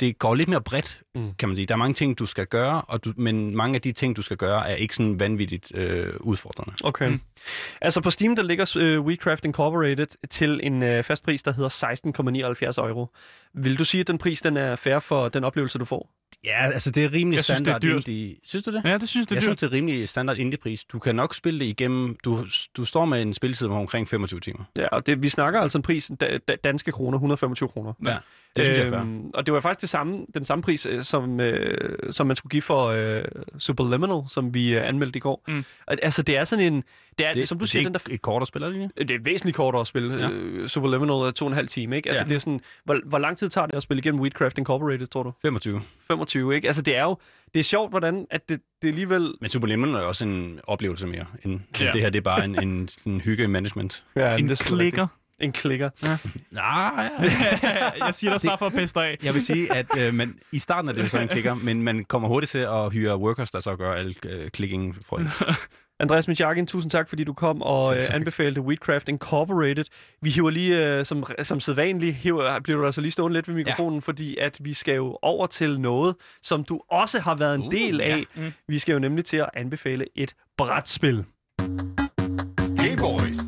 Det 0.00 0.18
går 0.18 0.34
lidt 0.34 0.48
mere 0.48 0.60
bredt, 0.60 1.00
Mm. 1.14 1.34
kan 1.38 1.48
man 1.48 1.56
sige. 1.56 1.66
Der 1.66 1.74
er 1.74 1.78
mange 1.78 1.94
ting, 1.94 2.18
du 2.18 2.26
skal 2.26 2.46
gøre, 2.46 2.82
og 2.82 3.04
du, 3.04 3.12
men 3.16 3.56
mange 3.56 3.74
af 3.74 3.82
de 3.82 3.92
ting, 3.92 4.16
du 4.16 4.22
skal 4.22 4.36
gøre, 4.36 4.68
er 4.70 4.74
ikke 4.74 4.94
sådan 4.94 5.20
vanvittigt 5.20 5.72
øh, 5.74 6.12
udfordrende. 6.20 6.74
Okay. 6.84 7.08
Mm. 7.08 7.20
Altså 7.80 8.00
på 8.00 8.10
Steam, 8.10 8.36
der 8.36 8.42
ligger 8.42 8.96
uh, 8.98 9.06
WeCraft 9.06 9.44
Incorporated 9.44 10.06
til 10.30 10.60
en 10.62 10.82
uh, 10.82 11.04
fast 11.04 11.22
pris, 11.24 11.42
der 11.42 11.52
hedder 11.52 12.76
16,79 12.80 12.88
euro. 12.88 13.06
Vil 13.54 13.78
du 13.78 13.84
sige, 13.84 14.00
at 14.00 14.06
den 14.08 14.18
pris 14.18 14.42
den 14.42 14.56
er 14.56 14.76
fair 14.76 14.98
for 14.98 15.28
den 15.28 15.44
oplevelse, 15.44 15.78
du 15.78 15.84
får? 15.84 16.10
Ja, 16.44 16.70
altså 16.70 16.90
det 16.90 17.04
er 17.04 17.12
rimelig 17.12 17.36
Jeg 17.36 17.44
synes, 17.44 17.58
det 17.60 17.68
er 17.68 17.78
standard 17.78 17.80
dyrt. 17.82 18.08
indie. 18.08 18.36
Synes 18.44 18.64
du 18.64 18.72
det? 18.72 18.82
Ja, 18.84 18.98
det 18.98 19.08
synes 19.08 19.22
jeg, 19.24 19.28
det 19.30 19.30
jeg 19.30 19.36
er 19.36 19.40
synes, 19.40 19.56
dyrt. 19.60 19.70
det 19.70 19.76
er 19.76 19.78
rimelig 19.78 20.08
standard 20.08 20.36
indie-pris. 20.38 20.84
Du 20.84 20.98
kan 20.98 21.14
nok 21.14 21.34
spille 21.34 21.60
det 21.60 21.66
igennem... 21.66 22.16
Du, 22.24 22.38
du 22.76 22.84
står 22.84 23.04
med 23.04 23.22
en 23.22 23.34
spilletid 23.34 23.68
på 23.68 23.74
omkring 23.74 24.08
25 24.08 24.40
timer. 24.40 24.64
Ja, 24.78 24.86
og 24.86 25.06
det, 25.06 25.22
vi 25.22 25.28
snakker 25.28 25.60
altså 25.60 25.78
en 25.78 25.82
pris, 25.82 26.10
da, 26.20 26.38
da, 26.48 26.56
danske 26.64 26.92
kroner, 26.92 27.18
125 27.18 27.68
kroner. 27.68 27.92
Ja, 28.06 28.16
det 28.56 28.64
synes 28.64 28.78
jeg 28.78 28.86
er 28.86 28.90
fair. 28.90 29.00
Øhm, 29.00 29.30
Og 29.34 29.46
det 29.46 29.54
var 29.54 29.60
faktisk 29.60 29.80
det 29.80 29.88
samme, 29.88 30.26
den 30.34 30.44
samme 30.44 30.62
pris, 30.62 30.86
øh, 30.86 31.02
som, 31.04 31.40
øh, 31.40 32.12
som 32.12 32.26
man 32.26 32.36
skulle 32.36 32.50
give 32.50 32.62
for 32.62 32.86
øh, 32.86 33.24
Superliminal, 33.58 34.22
som 34.28 34.54
vi 34.54 34.74
øh, 34.74 34.88
anmeldte 34.88 35.16
i 35.16 35.20
går. 35.20 35.42
Mm. 35.48 35.64
Altså, 35.88 36.22
det 36.22 36.36
er 36.36 36.44
sådan 36.44 36.72
en... 36.72 36.84
Det 37.18 37.26
er, 37.26 37.32
Det, 37.32 37.48
som 37.48 37.58
du 37.58 37.62
det 37.62 37.70
siger, 37.70 37.82
er 37.82 37.84
den 37.84 37.94
der 37.94 38.00
ikke 38.06 38.14
et 38.14 38.22
kortere 38.22 38.46
spil, 38.46 38.62
er 38.62 38.66
det 38.68 38.74
ikke? 38.74 38.88
Det 38.98 39.10
er 39.10 39.18
væsentligt 39.22 39.56
kortere 39.56 39.80
at 39.80 39.86
spille. 39.86 40.14
Ja. 40.14 40.20
Ja. 40.22 40.28
Øh, 40.30 40.68
Superliminal 40.68 41.14
er 41.16 41.30
to 41.30 41.44
og 41.44 41.50
en 41.50 41.54
halv 41.54 41.68
time, 41.68 41.96
ikke? 41.96 42.08
Altså, 42.08 42.22
Ja. 42.22 42.28
det 42.28 42.34
er 42.34 42.38
sådan... 42.38 42.60
Hvor, 42.84 43.00
hvor 43.04 43.18
lang 43.18 43.38
tid 43.38 43.48
tager 43.48 43.66
det 43.66 43.74
at 43.74 43.82
spille 43.82 43.98
igennem 43.98 44.20
Weedcraft 44.20 44.58
Incorporated, 44.58 45.06
tror 45.06 45.22
du? 45.22 45.32
25. 45.42 45.82
25, 46.08 46.17
ikke? 46.26 46.66
Altså, 46.66 46.82
det 46.82 46.96
er 46.96 47.02
jo... 47.02 47.16
Det 47.54 47.60
er 47.60 47.64
sjovt, 47.64 47.90
hvordan 47.90 48.26
at 48.30 48.48
det, 48.48 48.60
det 48.82 48.88
alligevel... 48.88 49.34
Men 49.40 49.50
Superliminal 49.50 49.94
er 49.94 50.00
også 50.00 50.24
en 50.24 50.60
oplevelse 50.66 51.06
mere. 51.06 51.26
End, 51.44 51.60
Ja. 51.80 51.84
ja. 51.84 51.90
Det 51.92 52.00
her 52.00 52.10
det 52.10 52.18
er 52.18 52.22
bare 52.22 52.44
en, 52.44 52.62
en, 52.62 52.88
en 53.06 53.20
hygge-management. 53.20 54.04
Ja, 54.16 54.36
En 54.36 54.48
det 54.48 54.60
er 54.60 54.64
klikker. 54.64 55.02
rigtigt. 55.02 55.18
En 55.40 55.52
klikker. 55.52 55.90
Nej, 56.50 57.10
jeg 58.06 58.14
siger 58.14 58.30
dig 58.30 58.40
snart 58.40 58.58
for 58.58 58.66
at 58.66 58.72
peste 58.72 59.00
af. 59.00 59.16
Jeg 59.22 59.34
vil 59.34 59.42
sige, 59.42 59.72
at 59.72 59.86
øh, 59.98 60.14
man, 60.14 60.38
i 60.52 60.58
starten 60.58 60.88
er 60.88 60.92
det 60.92 61.02
jo 61.02 61.08
så 61.08 61.18
en 61.20 61.28
klikker, 61.28 61.54
men 61.54 61.82
man 61.82 62.04
kommer 62.04 62.28
hurtigt 62.28 62.50
til 62.50 62.58
at 62.58 62.92
hyre 62.92 63.16
workers, 63.16 63.50
der 63.50 63.60
så 63.60 63.76
gør 63.76 63.92
al 63.92 64.16
øh, 64.28 64.48
klikkingen 64.50 64.96
for 65.02 65.16
en. 65.16 65.28
Andreas 66.00 66.28
Michakin, 66.28 66.66
tusind 66.66 66.90
tak, 66.90 67.08
fordi 67.08 67.24
du 67.24 67.32
kom 67.32 67.62
og 67.62 67.96
øh, 67.96 68.02
anbefalede 68.10 68.60
Weedcraft 68.60 69.08
Incorporated. 69.08 69.84
Vi 70.22 70.30
hiver 70.30 70.50
lige, 70.50 70.98
øh, 70.98 71.04
som, 71.04 71.24
som 71.42 71.60
sædvanligt, 71.60 72.14
hiver, 72.14 72.60
bliver 72.60 72.78
du 72.78 72.84
altså 72.86 73.00
lige 73.00 73.12
stående 73.12 73.36
lidt 73.36 73.48
ved 73.48 73.54
mikrofonen, 73.54 73.94
ja. 73.94 74.00
fordi 74.00 74.36
at 74.36 74.56
vi 74.60 74.74
skal 74.74 74.94
jo 74.94 75.18
over 75.22 75.46
til 75.46 75.80
noget, 75.80 76.16
som 76.42 76.64
du 76.64 76.80
også 76.90 77.20
har 77.20 77.36
været 77.36 77.54
en 77.54 77.62
Uh, 77.62 77.72
del 77.72 78.00
af. 78.00 78.08
ja. 78.36 78.42
Mm. 78.42 78.52
Vi 78.68 78.78
skal 78.78 78.92
jo 78.92 78.98
nemlig 78.98 79.24
til 79.24 79.36
at 79.36 79.50
anbefale 79.54 80.06
et 80.16 80.34
brætspil. 80.58 81.24
Gameboys. 82.76 83.47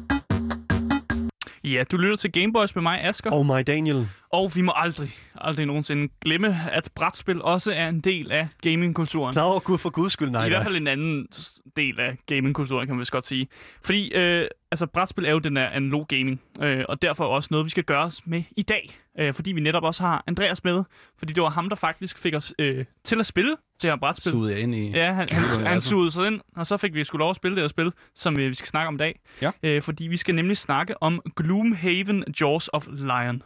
Ja, 1.64 1.84
du 1.90 1.96
lytter 1.96 2.16
til 2.16 2.32
Gameboys 2.32 2.74
med 2.74 2.82
mig, 2.82 3.04
Asger. 3.04 3.30
Oh 3.32 3.46
my 3.46 3.62
Daniel. 3.66 4.08
Og 4.32 4.52
vi 4.54 4.60
må 4.60 4.72
aldrig, 4.76 5.14
aldrig 5.34 5.66
nogensinde 5.66 6.12
glemme, 6.20 6.70
at 6.72 6.90
brætspil 6.94 7.42
også 7.42 7.72
er 7.72 7.88
en 7.88 8.00
del 8.00 8.32
af 8.32 8.48
gamingkulturen. 8.62 9.34
Nå, 9.36 9.58
gud 9.58 9.78
for 9.78 9.90
guds 9.90 10.12
skyld, 10.12 10.30
nej. 10.30 10.40
I 10.40 10.48
nej. 10.48 10.48
hvert 10.48 10.62
fald 10.64 10.76
en 10.76 10.86
anden 10.86 11.28
del 11.76 12.00
af 12.00 12.16
gamingkulturen, 12.26 12.86
kan 12.86 12.94
man 12.94 13.00
vist 13.00 13.12
godt 13.12 13.26
sige. 13.26 13.48
Fordi 13.84 14.12
øh, 14.14 14.48
altså, 14.70 14.86
brætspil 14.86 15.24
er 15.24 15.30
jo 15.30 15.38
den 15.38 15.56
der 15.56 15.68
analog 15.68 16.08
gaming, 16.08 16.40
øh, 16.62 16.84
og 16.88 17.02
derfor 17.02 17.24
også 17.24 17.48
noget, 17.50 17.64
vi 17.64 17.70
skal 17.70 17.84
gøre 17.84 18.04
os 18.04 18.26
med 18.26 18.42
i 18.56 18.62
dag. 18.62 18.90
Øh, 19.18 19.34
fordi 19.34 19.52
vi 19.52 19.60
netop 19.60 19.82
også 19.82 20.02
har 20.02 20.24
Andreas 20.26 20.64
med, 20.64 20.82
fordi 21.18 21.32
det 21.32 21.42
var 21.42 21.50
ham, 21.50 21.68
der 21.68 21.76
faktisk 21.76 22.18
fik 22.18 22.34
os 22.34 22.54
øh, 22.58 22.84
til 23.04 23.20
at 23.20 23.26
spille 23.26 23.56
det 23.82 23.90
her 23.90 23.96
brætspil. 23.96 24.30
Sugede 24.30 24.52
jeg 24.52 24.60
ind 24.60 24.74
i... 24.74 24.90
Ja, 24.90 25.12
han, 25.12 25.28
han, 25.30 25.42
han 25.48 25.60
universet. 25.60 25.82
sugede 25.88 26.10
sig 26.10 26.26
ind, 26.26 26.40
og 26.56 26.66
så 26.66 26.76
fik 26.76 26.94
vi 26.94 27.04
sgu 27.04 27.18
lov 27.18 27.30
at 27.30 27.36
spille 27.36 27.56
det 27.56 27.62
her 27.62 27.68
spil, 27.68 27.92
som 28.14 28.38
øh, 28.38 28.48
vi 28.48 28.54
skal 28.54 28.68
snakke 28.68 28.88
om 28.88 28.94
i 28.94 28.98
dag. 28.98 29.20
Ja. 29.42 29.50
Øh, 29.62 29.82
fordi 29.82 30.06
vi 30.06 30.16
skal 30.16 30.34
nemlig 30.34 30.56
snakke 30.56 31.02
om 31.02 31.22
Gloomhaven 31.36 32.24
Jaws 32.40 32.70
of 32.72 32.86
Lion. 32.92 33.42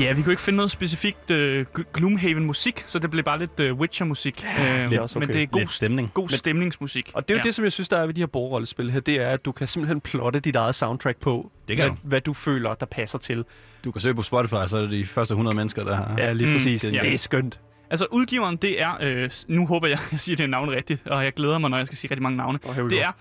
Ja, 0.00 0.12
vi 0.12 0.22
kunne 0.22 0.32
ikke 0.32 0.42
finde 0.42 0.56
noget 0.56 0.70
specifikt 0.70 1.30
øh, 1.30 1.66
Gl- 1.78 1.82
Gloomhaven-musik, 1.92 2.84
så 2.86 2.98
det 2.98 3.10
blev 3.10 3.24
bare 3.24 3.38
lidt 3.38 3.60
øh, 3.60 3.74
Witcher-musik. 3.74 4.44
Ja, 4.58 4.86
det 4.90 4.94
er 4.96 5.00
også 5.00 5.18
Men 5.18 5.28
okay. 5.28 5.34
det 5.38 5.42
er 5.42 5.46
god, 5.46 5.60
Lidt 5.60 5.70
stemning. 5.70 6.10
god 6.14 6.28
stemningsmusik. 6.28 7.10
Og 7.14 7.28
det 7.28 7.34
er 7.34 7.38
jo 7.38 7.38
ja. 7.38 7.42
det, 7.46 7.54
som 7.54 7.64
jeg 7.64 7.72
synes, 7.72 7.88
der 7.88 7.98
er 7.98 8.06
ved 8.06 8.14
de 8.14 8.20
her 8.20 8.26
bordrollespil 8.26 8.90
her, 8.90 9.00
det 9.00 9.14
er, 9.20 9.28
at 9.28 9.44
du 9.44 9.52
kan 9.52 9.66
simpelthen 9.68 10.00
plotte 10.00 10.40
dit 10.40 10.56
eget 10.56 10.74
soundtrack 10.74 11.20
på, 11.20 11.50
Det 11.68 11.76
kan 11.76 11.86
hvad, 11.86 11.96
du. 11.96 12.08
hvad 12.08 12.20
du 12.20 12.32
føler, 12.32 12.74
der 12.74 12.86
passer 12.86 13.18
til. 13.18 13.44
Du 13.84 13.92
kan 13.92 14.00
søge 14.00 14.14
på 14.14 14.22
Spotify, 14.22 14.54
så 14.66 14.76
er 14.76 14.80
det 14.80 14.90
de 14.90 15.04
første 15.06 15.32
100 15.32 15.56
mennesker, 15.56 15.84
der 15.84 15.94
har... 15.94 16.14
Ja, 16.18 16.32
lige 16.32 16.46
Mm, 16.46 16.52
præcis. 16.52 16.80
det 16.80 16.88
er 16.90 16.94
Ja. 16.94 17.02
Det 17.02 17.14
er 17.14 17.18
skønt. 17.18 17.60
Altså, 17.90 18.06
udgiveren, 18.10 18.56
det 18.56 18.80
er... 18.82 18.96
Øh, 19.00 19.30
nu 19.48 19.66
håber 19.66 19.86
jeg, 19.88 19.98
jeg 20.12 20.20
siger 20.20 20.36
det 20.36 20.50
navn 20.50 20.70
rigtigt, 20.70 21.06
og 21.06 21.24
jeg 21.24 21.32
glæder 21.32 21.58
mig, 21.58 21.70
når 21.70 21.76
jeg 21.76 21.86
skal 21.86 21.98
sige 21.98 22.10
rigtig 22.10 22.22
mange 22.22 22.36
navne. 22.36 22.58
We 22.78 22.90
Det 22.90 23.02
er 23.02 23.12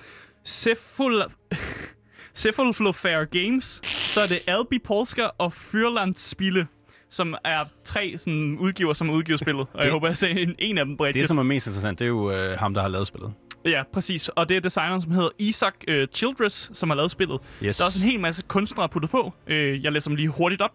Cephal... 0.45 1.23
Cephalflofair 2.37 3.25
Games, 3.25 3.81
så 3.85 4.21
er 4.21 4.27
det 4.27 4.39
Albi 4.47 4.79
Polska 4.79 5.23
og 5.37 5.53
Fyrland 5.53 6.15
Spille, 6.15 6.67
som 7.09 7.35
er 7.43 7.63
tre 7.83 8.13
sådan, 8.17 8.57
udgiver, 8.59 8.93
som 8.93 9.09
udgiver 9.09 9.37
spillet. 9.37 9.61
Og 9.61 9.77
jeg 9.77 9.83
Det- 9.83 9.91
håber, 9.91 10.07
jeg 10.07 10.17
ser 10.17 10.27
en, 10.27 10.55
en 10.59 10.77
af 10.77 10.85
dem 10.85 10.97
bredt. 10.97 11.13
Det, 11.13 11.27
som 11.27 11.37
er 11.37 11.43
mest 11.43 11.67
interessant, 11.67 11.99
det 11.99 12.05
er 12.05 12.09
jo 12.09 12.31
øh, 12.31 12.57
ham, 12.59 12.73
der 12.73 12.81
har 12.81 12.87
lavet 12.89 13.07
spillet. 13.07 13.33
Ja, 13.65 13.83
præcis. 13.93 14.29
Og 14.29 14.49
det 14.49 14.57
er 14.57 14.61
designeren, 14.61 15.01
som 15.01 15.11
hedder 15.11 15.29
Isaac 15.39 15.73
øh, 15.87 16.07
Childress, 16.13 16.69
som 16.73 16.89
har 16.89 16.95
lavet 16.95 17.11
spillet. 17.11 17.39
Yes. 17.63 17.77
Der 17.77 17.83
er 17.83 17.85
også 17.85 17.99
en 18.05 18.09
hel 18.11 18.19
masse 18.19 18.43
kunstnere 18.47 18.89
puttet 18.89 19.11
på. 19.11 19.33
Øh, 19.47 19.83
jeg 19.83 19.91
læser 19.91 20.09
dem 20.09 20.15
lige 20.15 20.27
hurtigt 20.27 20.61
op. 20.61 20.71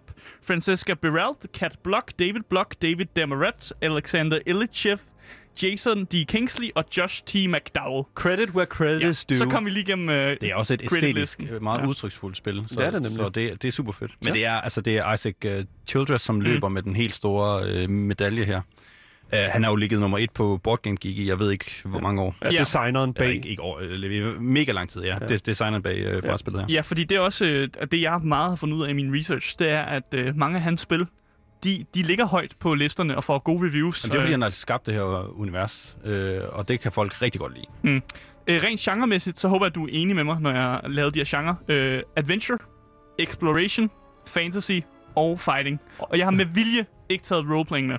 Francesca 0.47 0.95
Beralt, 0.95 1.53
Kat 1.55 1.77
Block, 1.85 2.13
David 2.19 2.41
Block, 2.51 2.75
David 2.83 3.07
Demaret, 3.17 3.73
Alexander 3.83 4.39
Illichev, 4.47 4.99
Jason 5.63 6.05
D. 6.05 6.25
Kingsley 6.29 6.71
og 6.75 6.85
Josh 6.97 7.23
T. 7.27 7.35
McDowell. 7.35 8.05
Credit 8.15 8.51
where 8.51 8.67
credit 8.67 9.03
Ja, 9.03 9.09
is 9.09 9.25
due. 9.25 9.37
så 9.39 9.47
kom 9.47 9.65
vi 9.65 9.71
lige 9.71 9.83
igennem... 9.83 10.09
Øh, 10.09 10.37
Det 10.41 10.51
er 10.51 10.55
også 10.55 10.75
et 10.75 10.83
æstetisk, 10.83 11.41
øh, 11.53 11.63
meget 11.63 11.79
Ja. 11.79 11.83
ja. 11.85 11.89
udtryksfuldt 11.89 12.37
spil. 12.37 12.65
Så, 12.69 12.75
Det 12.79 12.87
er 12.87 12.91
det 12.91 13.03
nemlig. 13.03 13.19
Så 13.19 13.29
det, 13.29 13.63
det 13.63 13.69
er 13.69 13.73
super 13.73 13.93
fedt. 13.93 14.13
Men 14.21 14.29
Ja. 14.29 14.33
det 14.35 14.47
er 14.47 14.53
altså 14.53 14.81
det 14.81 14.97
er 14.99 15.13
Isaac 15.13 15.35
uh, 15.47 15.51
Childress, 15.87 16.25
som 16.25 16.41
løber 16.41 16.69
med 16.69 16.83
den 16.83 16.97
helt 16.97 17.15
store 17.15 17.63
øh, 17.69 17.91
medalje 17.91 18.45
her. 18.45 18.61
Uh, 19.33 19.39
han 19.39 19.63
har 19.63 19.71
jo 19.71 19.77
ligget 19.77 20.01
nummer 20.01 20.19
et 20.19 20.31
på 20.31 20.61
Board 20.63 20.83
Game 20.83 20.97
Geek 21.01 21.19
i, 21.19 21.29
jeg 21.29 21.39
ved 21.39 21.51
ikke 21.51 21.65
hvor 21.85 22.01
mange 22.01 22.23
år. 22.23 22.37
Ja, 22.43 22.51
Ja. 22.51 22.59
designeren 22.59 23.15
bag. 23.15 23.35
ikke, 23.35 23.49
ikke 23.49 23.63
år, 23.63 23.81
eller 23.81 24.41
mega 24.41 24.73
lang 24.73 24.91
tid, 24.91 25.03
ja. 25.03 25.09
Ja. 25.09 25.19
ja. 25.21 25.27
Det, 25.27 25.47
designeren 25.47 25.83
bag 25.83 25.97
øh, 25.99 26.23
brætspillet 26.23 26.61
her. 26.63 26.75
Ja, 26.75 26.81
fordi 26.81 27.05
det 27.05 27.17
er 27.17 27.21
også 27.21 27.45
øh, 27.45 27.69
det, 27.93 28.01
jeg 28.01 28.21
meget 28.25 28.49
har 28.49 28.57
fundet 28.57 28.77
ud 28.77 28.85
af 28.85 28.91
i 28.91 28.93
min 28.93 29.17
research, 29.19 29.57
det 29.59 29.69
er, 29.69 29.83
at 29.83 30.03
øh, 30.15 30.37
mange 30.37 30.57
af 30.57 30.63
hans 30.63 30.81
spil, 30.81 31.07
de, 31.65 31.85
de 31.95 32.03
ligger 32.03 32.27
højt 32.27 32.55
på 32.61 32.75
listerne 32.75 33.17
og 33.17 33.25
får 33.25 33.39
gode 33.39 33.67
reviews. 33.67 34.05
Men 34.05 34.13
det 34.13 34.17
er 34.19 34.21
fordi, 34.21 34.31
Øh, 34.31 34.35
han 34.35 34.43
har 34.43 34.51
skabt 34.51 34.87
det 34.87 34.95
her 34.95 35.41
univers, 35.41 35.97
øh, 36.05 36.41
og 36.53 36.69
det 36.69 36.81
kan 36.81 36.93
folk 36.93 37.23
rigtig 37.23 37.41
godt 37.41 37.53
lide. 37.55 38.01
Øh, 38.47 38.63
rent 38.63 38.81
genremæssigt, 38.81 39.39
så 39.39 39.49
håber 39.49 39.67
jeg, 39.67 39.71
at 39.71 39.75
du 39.75 39.85
er 39.85 39.89
enig 39.93 40.17
med 40.17 40.25
mig, 40.25 40.41
når 40.41 40.51
jeg 40.53 40.81
lavet 40.85 41.15
de 41.15 41.19
her 41.19 41.25
genre. 41.39 41.57
Øh, 41.69 42.03
adventure, 42.17 42.59
exploration, 43.19 43.91
fantasy 44.27 44.73
og 45.17 45.41
fighting. 45.41 45.81
Og 45.99 46.19
jeg 46.19 46.27
har 46.27 46.31
med 46.31 46.45
vilje 46.45 46.87
ikke 47.09 47.25
taget 47.25 47.45
roleplaying 47.51 47.89
med. 47.89 47.97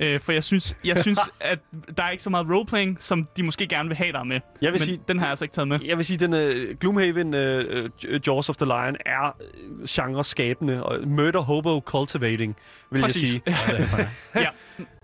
Øh, 0.00 0.20
for 0.20 0.32
jeg 0.32 0.44
synes, 0.44 0.76
jeg 0.84 0.98
synes 0.98 1.18
at 1.40 1.58
der 1.96 2.02
er 2.02 2.10
ikke 2.10 2.22
så 2.22 2.30
meget 2.30 2.46
roleplaying, 2.50 2.96
som 3.02 3.28
de 3.36 3.42
måske 3.42 3.66
gerne 3.66 3.88
vil 3.88 3.96
have 3.96 4.12
dig 4.12 4.26
med. 4.26 4.40
Jeg 4.62 4.72
vil 4.72 4.80
Men 4.80 4.86
sige, 4.86 5.00
den 5.08 5.18
har 5.18 5.26
jeg 5.26 5.30
altså 5.30 5.44
ikke 5.44 5.54
taget 5.54 5.68
med. 5.68 5.78
Jeg 5.84 5.96
vil 5.96 6.04
sige, 6.04 6.26
den 6.26 6.32
uh, 6.32 6.78
Gloomhaven 6.80 7.34
uh, 7.34 8.26
Jaws 8.26 8.48
of 8.48 8.56
the 8.56 8.66
Lion 8.66 8.96
er 9.06 9.36
uh, 9.70 9.86
genre-skabende 9.88 10.82
og 10.82 11.08
murder 11.08 11.40
hobo 11.40 11.80
cultivating, 11.80 12.56
vil 12.90 13.00
Præcis. 13.00 13.40
jeg 13.46 13.54
sige. 13.66 14.08
ja, 14.44 14.48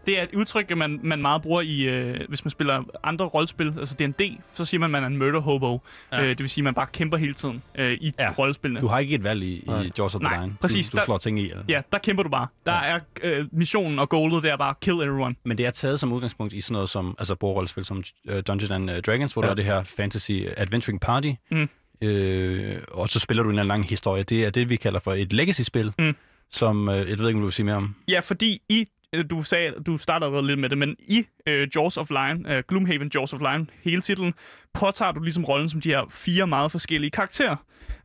det 0.06 0.18
er 0.18 0.22
et 0.22 0.28
udtryk, 0.34 0.76
man, 0.76 1.00
man 1.02 1.22
meget 1.22 1.42
bruger 1.42 1.60
i, 1.60 1.82
øh, 1.82 2.20
hvis 2.28 2.44
man 2.44 2.50
spiller 2.50 2.82
andre 3.02 3.24
rollespil, 3.24 3.74
altså 3.78 3.96
D&D, 3.98 4.38
så 4.54 4.64
siger 4.64 4.78
man, 4.78 4.86
at 4.88 4.90
man 4.90 5.02
er 5.02 5.06
en 5.06 5.16
murder 5.16 5.40
hobo. 5.40 5.80
Ja. 6.12 6.22
Øh, 6.22 6.28
det 6.28 6.38
vil 6.38 6.50
sige, 6.50 6.62
at 6.62 6.64
man 6.64 6.74
bare 6.74 6.86
kæmper 6.92 7.16
hele 7.16 7.34
tiden 7.34 7.62
øh, 7.74 7.92
i 8.00 8.12
ja. 8.18 8.32
Rollespillene. 8.38 8.80
Du 8.80 8.86
har 8.86 8.98
ikke 8.98 9.14
et 9.14 9.24
valg 9.24 9.42
i, 9.42 9.52
i 9.56 9.90
Jaws 9.98 10.14
of 10.14 10.20
the 10.20 10.28
Nej, 10.28 10.36
Lion. 10.40 10.58
præcis. 10.60 10.90
Du, 10.90 10.96
du 10.96 10.98
Der- 10.98 11.04
slår 11.04 11.18
ting 11.18 11.38
i. 11.38 11.50
Eller? 11.50 11.64
Ja, 11.68 11.80
der 11.92 11.98
kæmper 11.98 12.22
du 12.22 12.28
bare. 12.28 12.46
Der 12.66 12.72
ja. 12.72 12.94
er 12.94 13.00
øh, 13.22 13.46
missionen 13.52 13.98
og 13.98 14.08
goalet, 14.08 14.42
det 14.42 14.50
er 14.50 14.56
bare 14.56 14.74
kill 14.80 14.96
everyone. 14.96 15.34
Men 15.44 15.58
det 15.58 15.66
er 15.66 15.70
taget 15.70 16.00
som 16.00 16.12
udgangspunkt 16.12 16.52
i 16.52 16.60
sådan 16.60 16.72
noget 16.72 16.88
som, 16.88 17.14
altså 17.18 17.34
bordrollespil 17.34 17.84
som 17.84 18.02
uh, 18.30 18.34
Dungeons 18.46 18.70
and 18.70 18.90
uh, 18.90 18.96
Dragons, 18.96 19.32
hvor 19.32 19.42
Ja. 19.42 19.46
der 19.46 19.50
er 19.52 19.56
det 19.56 19.64
her 19.64 19.82
fantasy 19.82 20.32
adventuring 20.56 21.00
party. 21.00 21.30
Mm. 21.50 21.68
Øh, 22.02 22.74
og 22.92 23.08
så 23.08 23.20
spiller 23.20 23.42
du 23.42 23.50
en 23.50 23.56
lang 23.66 23.88
historie. 23.88 24.22
Det 24.22 24.44
er 24.44 24.50
det, 24.50 24.68
vi 24.68 24.76
kalder 24.76 25.00
for 25.00 25.12
et 25.12 25.32
legacy-spil, 25.32 25.92
Mm. 25.98 26.16
som, 26.50 26.88
øh, 26.88 26.94
jeg 26.94 27.18
ved 27.18 27.28
ikke, 27.28 27.36
om 27.36 27.40
du 27.40 27.44
vil 27.46 27.52
sige 27.52 27.66
mere 27.66 27.76
om. 27.76 27.94
Ja, 28.08 28.20
fordi 28.20 28.62
i, 28.68 28.80
øh, 28.80 28.86
du 29.30 29.42
sagde, 29.42 29.72
du 29.86 29.96
startede 29.96 30.46
lidt 30.46 30.58
med 30.58 30.68
det, 30.68 30.78
men 30.78 30.96
i 30.98 31.26
øh, 31.46 31.68
Jaws 31.74 31.96
of 31.96 32.10
Lion, 32.10 32.46
øh, 32.46 32.62
Gloomhaven 32.68 33.10
Jaws 33.14 33.32
of 33.32 33.40
Lion, 33.40 33.70
hele 33.82 34.02
titlen, 34.02 34.34
påtager 34.72 35.12
du 35.12 35.20
ligesom 35.20 35.44
rollen 35.44 35.68
som 35.68 35.80
de 35.80 35.88
her 35.88 36.06
fire 36.10 36.46
meget 36.46 36.70
forskellige 36.70 37.10
karakterer, 37.10 37.56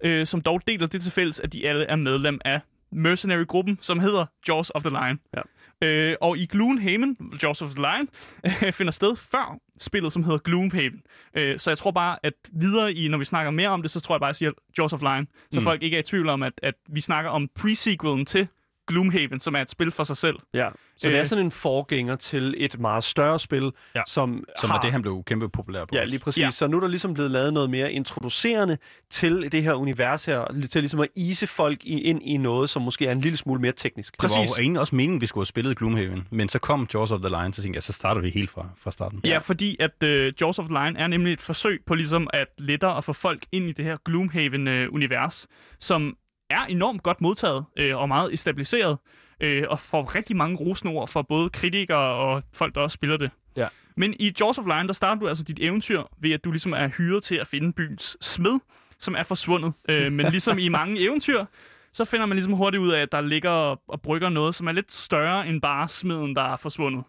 øh, 0.03 0.27
som 0.27 0.41
dog 0.41 0.61
deler 0.67 0.87
det 0.87 1.01
til 1.01 1.11
fælles, 1.11 1.39
at 1.39 1.53
de 1.53 1.69
alle 1.69 1.85
er 1.85 1.95
medlem 1.95 2.41
af 2.45 2.59
mercenary-gruppen, 2.91 3.77
som 3.81 3.99
hedder 3.99 4.25
Jaws 4.47 4.69
of 4.69 4.83
the 4.83 4.89
Lion. 4.89 5.19
Ja. 5.35 5.41
Øh, 5.81 6.15
og 6.21 6.37
i 6.37 6.45
Gloomhaven, 6.45 7.17
Jaws 7.43 7.61
of 7.61 7.69
the 7.69 7.81
Lion, 7.81 8.09
øh, 8.45 8.73
finder 8.77 8.91
sted 8.91 9.15
før 9.15 9.59
spillet, 9.77 10.13
som 10.13 10.23
hedder 10.23 10.37
Gloomhaven. 10.37 11.01
Øh, 11.33 11.59
så 11.59 11.69
jeg 11.69 11.77
tror 11.77 11.91
bare, 11.91 12.17
at 12.23 12.33
videre 12.51 12.93
i, 12.93 13.07
når 13.07 13.17
vi 13.17 13.25
snakker 13.25 13.51
mere 13.51 13.69
om 13.69 13.81
det, 13.81 13.91
så 13.91 14.01
tror 14.01 14.15
jeg 14.15 14.19
bare, 14.19 14.29
at 14.29 14.31
jeg 14.31 14.35
siger 14.35 14.51
Jaws 14.77 14.93
of 14.93 15.01
Lion, 15.01 15.27
så 15.51 15.59
mm. 15.59 15.63
folk 15.63 15.83
ikke 15.83 15.95
er 15.95 15.99
i 15.99 16.03
tvivl 16.03 16.29
om, 16.29 16.43
at, 16.43 16.53
at 16.63 16.75
vi 16.89 17.01
snakker 17.01 17.31
om 17.31 17.49
pre-sequelen 17.59 18.25
til 18.25 18.47
Gloomhaven, 18.87 19.39
som 19.39 19.55
er 19.55 19.61
et 19.61 19.71
spil 19.71 19.91
for 19.91 20.03
sig 20.03 20.17
selv. 20.17 20.35
Ja. 20.53 20.69
Så 20.97 21.07
det 21.09 21.15
er 21.15 21.21
Øh. 21.21 21.25
sådan 21.27 21.45
en 21.45 21.51
forgænger 21.51 22.15
til 22.15 22.55
et 22.57 22.79
meget 22.79 23.03
større 23.03 23.39
spil, 23.39 23.71
Ja. 23.95 24.01
som, 24.07 24.43
Som 24.59 24.69
har... 24.69 24.77
er 24.77 24.81
det, 24.81 24.91
han 24.91 25.01
blev 25.01 25.23
kæmpe 25.25 25.49
populær 25.49 25.85
på. 25.85 25.89
Ja, 25.95 26.03
lige 26.03 26.19
præcis. 26.19 26.41
Ja. 26.41 26.45
Ja. 26.45 26.51
Så 26.51 26.67
nu 26.67 26.77
er 26.77 26.81
der 26.81 26.87
ligesom 26.87 27.13
blevet 27.13 27.31
lavet 27.31 27.53
noget 27.53 27.69
mere 27.69 27.91
introducerende 27.91 28.77
til 29.09 29.51
det 29.51 29.63
her 29.63 29.73
univers 29.73 30.25
her, 30.25 30.45
til 30.71 30.81
ligesom 30.81 30.99
at 30.99 31.07
ise 31.15 31.47
folk 31.47 31.85
i, 31.85 32.01
ind 32.01 32.21
i 32.23 32.37
noget, 32.37 32.69
som 32.69 32.81
måske 32.81 33.05
er 33.07 33.11
en 33.11 33.21
lille 33.21 33.37
smule 33.37 33.61
mere 33.61 33.71
teknisk. 33.71 34.13
Det 34.21 34.23
var 34.23 34.27
Præcis. 34.37 34.57
jo 34.57 34.61
egentlig 34.61 34.79
også 34.79 34.95
meningen, 34.95 35.21
vi 35.21 35.25
skulle 35.25 35.41
have 35.41 35.45
spillet 35.47 35.77
Gloomhaven, 35.77 36.27
men 36.31 36.49
så 36.49 36.59
kom 36.59 36.87
Jaws 36.93 37.11
of 37.11 37.19
the 37.19 37.29
Lion, 37.29 37.53
så 37.53 37.61
tænkte 37.61 37.77
jeg, 37.77 37.83
så 37.83 37.93
starter 37.93 38.21
vi 38.21 38.29
helt 38.29 38.49
fra, 38.49 38.69
fra 38.77 38.91
starten. 38.91 39.21
Ja, 39.25 39.37
fordi 39.37 39.77
at 39.79 39.91
uh, 40.03 40.41
Jaws 40.41 40.59
of 40.59 40.65
the 40.65 40.73
Lion 40.73 40.95
er 40.97 41.07
nemlig 41.07 41.33
et 41.33 41.41
forsøg 41.41 41.81
på 41.85 41.95
ligesom 41.95 42.27
at 42.33 42.47
lettere 42.57 42.97
at 42.97 43.03
få 43.03 43.13
folk 43.13 43.45
ind 43.51 43.69
i 43.69 43.71
det 43.71 43.85
her 43.85 43.97
Gloomhaven-univers, 44.09 45.47
som 45.79 46.17
er 46.49 46.65
enormt 46.65 47.03
godt 47.03 47.21
modtaget 47.21 47.65
øh, 47.77 47.97
og 47.97 48.07
meget 48.07 48.39
stabiliseret, 48.39 48.97
øh, 49.41 49.63
og 49.69 49.79
får 49.79 50.15
rigtig 50.15 50.35
mange 50.35 50.57
rosende 50.57 50.93
ord 50.93 51.07
fra 51.07 51.21
både 51.21 51.49
kritikere 51.49 51.97
og 51.97 52.43
folk, 52.53 52.75
der 52.75 52.81
også 52.81 52.93
spiller 52.93 53.17
det. 53.17 53.31
Ja. 53.57 53.67
Men 53.95 54.13
i 54.19 54.33
Jaws 54.39 54.57
of 54.57 54.65
Lion, 54.65 54.87
der 54.87 54.93
starter 54.93 55.19
du 55.19 55.27
altså 55.27 55.43
dit 55.43 55.59
eventyr 55.61 56.03
ved, 56.21 56.31
at 56.31 56.43
du 56.43 56.51
ligesom 56.51 56.73
er 56.73 56.87
hyret 56.87 57.23
til 57.23 57.35
at 57.35 57.47
finde 57.47 57.73
byens 57.73 58.17
smed, 58.21 58.59
som 58.99 59.15
er 59.15 59.23
forsvundet. 59.23 59.73
Øh, 59.89 60.11
men 60.11 60.25
ligesom 60.35 60.57
i 60.57 60.69
mange 60.69 61.01
eventyr, 61.01 61.45
så 61.93 62.05
finder 62.05 62.25
man 62.25 62.35
ligesom 62.35 62.53
hurtigt 62.53 62.81
ud 62.81 62.91
af, 62.91 63.01
at 63.01 63.11
der 63.11 63.21
ligger 63.21 63.49
og, 63.49 63.81
og 63.87 64.01
brygger 64.01 64.29
noget, 64.29 64.55
som 64.55 64.67
er 64.67 64.71
lidt 64.71 64.91
større 64.91 65.47
end 65.47 65.61
bare 65.61 65.87
smeden, 65.89 66.35
der 66.35 66.41
er 66.41 66.57
forsvundet. 66.57 67.03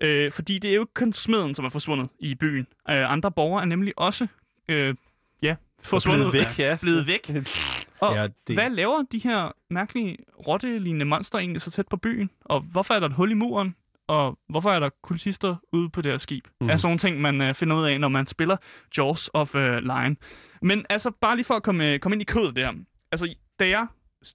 Øh, 0.00 0.32
fordi 0.32 0.58
det 0.58 0.70
er 0.70 0.74
jo 0.74 0.82
ikke 0.82 0.94
kun 0.94 1.12
smeden, 1.12 1.54
som 1.54 1.64
er 1.64 1.68
forsvundet 1.68 2.08
i 2.18 2.34
byen. 2.34 2.66
Øh, 2.90 3.12
andre 3.12 3.30
borgere 3.30 3.62
er 3.62 3.66
nemlig 3.66 3.92
også 3.96 4.26
øh, 4.68 4.94
ja, 5.42 5.54
forsvundet. 5.82 6.30
blevet 6.30 6.46
væk, 6.48 6.58
ja. 6.58 6.76
blevet 6.80 7.06
væk. 7.06 7.30
Og 8.02 8.14
Ja, 8.14 8.26
det- 8.46 8.56
hvad 8.56 8.70
laver 8.70 9.02
de 9.12 9.18
her 9.18 9.52
mærkelige 9.70 10.16
rottelignende 10.48 11.04
monster 11.04 11.38
egentlig 11.38 11.62
så 11.62 11.70
tæt 11.70 11.88
på 11.88 11.96
byen? 11.96 12.30
Og 12.44 12.60
hvorfor 12.60 12.94
er 12.94 13.00
der 13.00 13.06
et 13.06 13.12
hul 13.14 13.30
i 13.30 13.34
muren? 13.34 13.76
Og 14.06 14.38
hvorfor 14.48 14.70
er 14.72 14.80
der 14.80 14.90
kultister 15.02 15.56
ude 15.72 15.90
på 15.90 16.02
det 16.02 16.12
her 16.12 16.18
skib? 16.18 16.44
Mm. 16.60 16.68
Er 16.70 16.76
sådan 16.76 16.86
nogle 16.88 16.98
ting, 16.98 17.20
man 17.20 17.40
øh, 17.40 17.54
finder 17.54 17.76
ud 17.76 17.84
af, 17.84 18.00
når 18.00 18.08
man 18.08 18.26
spiller 18.26 18.56
Jaws 18.98 19.30
of 19.34 19.54
øh, 19.54 19.78
Lion. 19.82 20.16
Men 20.62 20.86
altså, 20.90 21.10
bare 21.10 21.36
lige 21.36 21.44
for 21.44 21.54
at 21.54 21.62
komme, 21.62 21.92
øh, 21.92 21.98
komme 21.98 22.14
ind 22.14 22.22
i 22.22 22.24
kødet 22.24 22.56
der. 22.56 22.72
Altså, 23.12 23.34
da 23.58 23.68
jeg, 23.68 23.86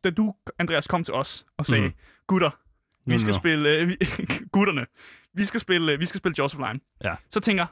da 0.03 0.09
du, 0.09 0.33
Andreas, 0.59 0.87
kom 0.87 1.03
til 1.03 1.13
os 1.13 1.45
og 1.57 1.65
sagde, 1.65 1.83
mm. 1.87 1.93
gutter, 2.27 2.49
vi 3.05 3.19
skal 3.19 3.27
nu. 3.31 3.33
spille, 3.33 3.69
øh, 3.69 3.87
vi, 3.87 3.95
gutterne, 4.55 4.85
vi 5.33 5.43
skal 5.45 5.59
spille, 5.59 5.91
øh, 5.91 5.99
vi 5.99 6.05
skal 6.05 6.17
spille 6.17 6.35
Jaws 6.37 6.53
of 6.55 6.59
Lion. 6.59 6.81
Ja. 7.03 7.15
Så 7.29 7.39
tænker 7.39 7.65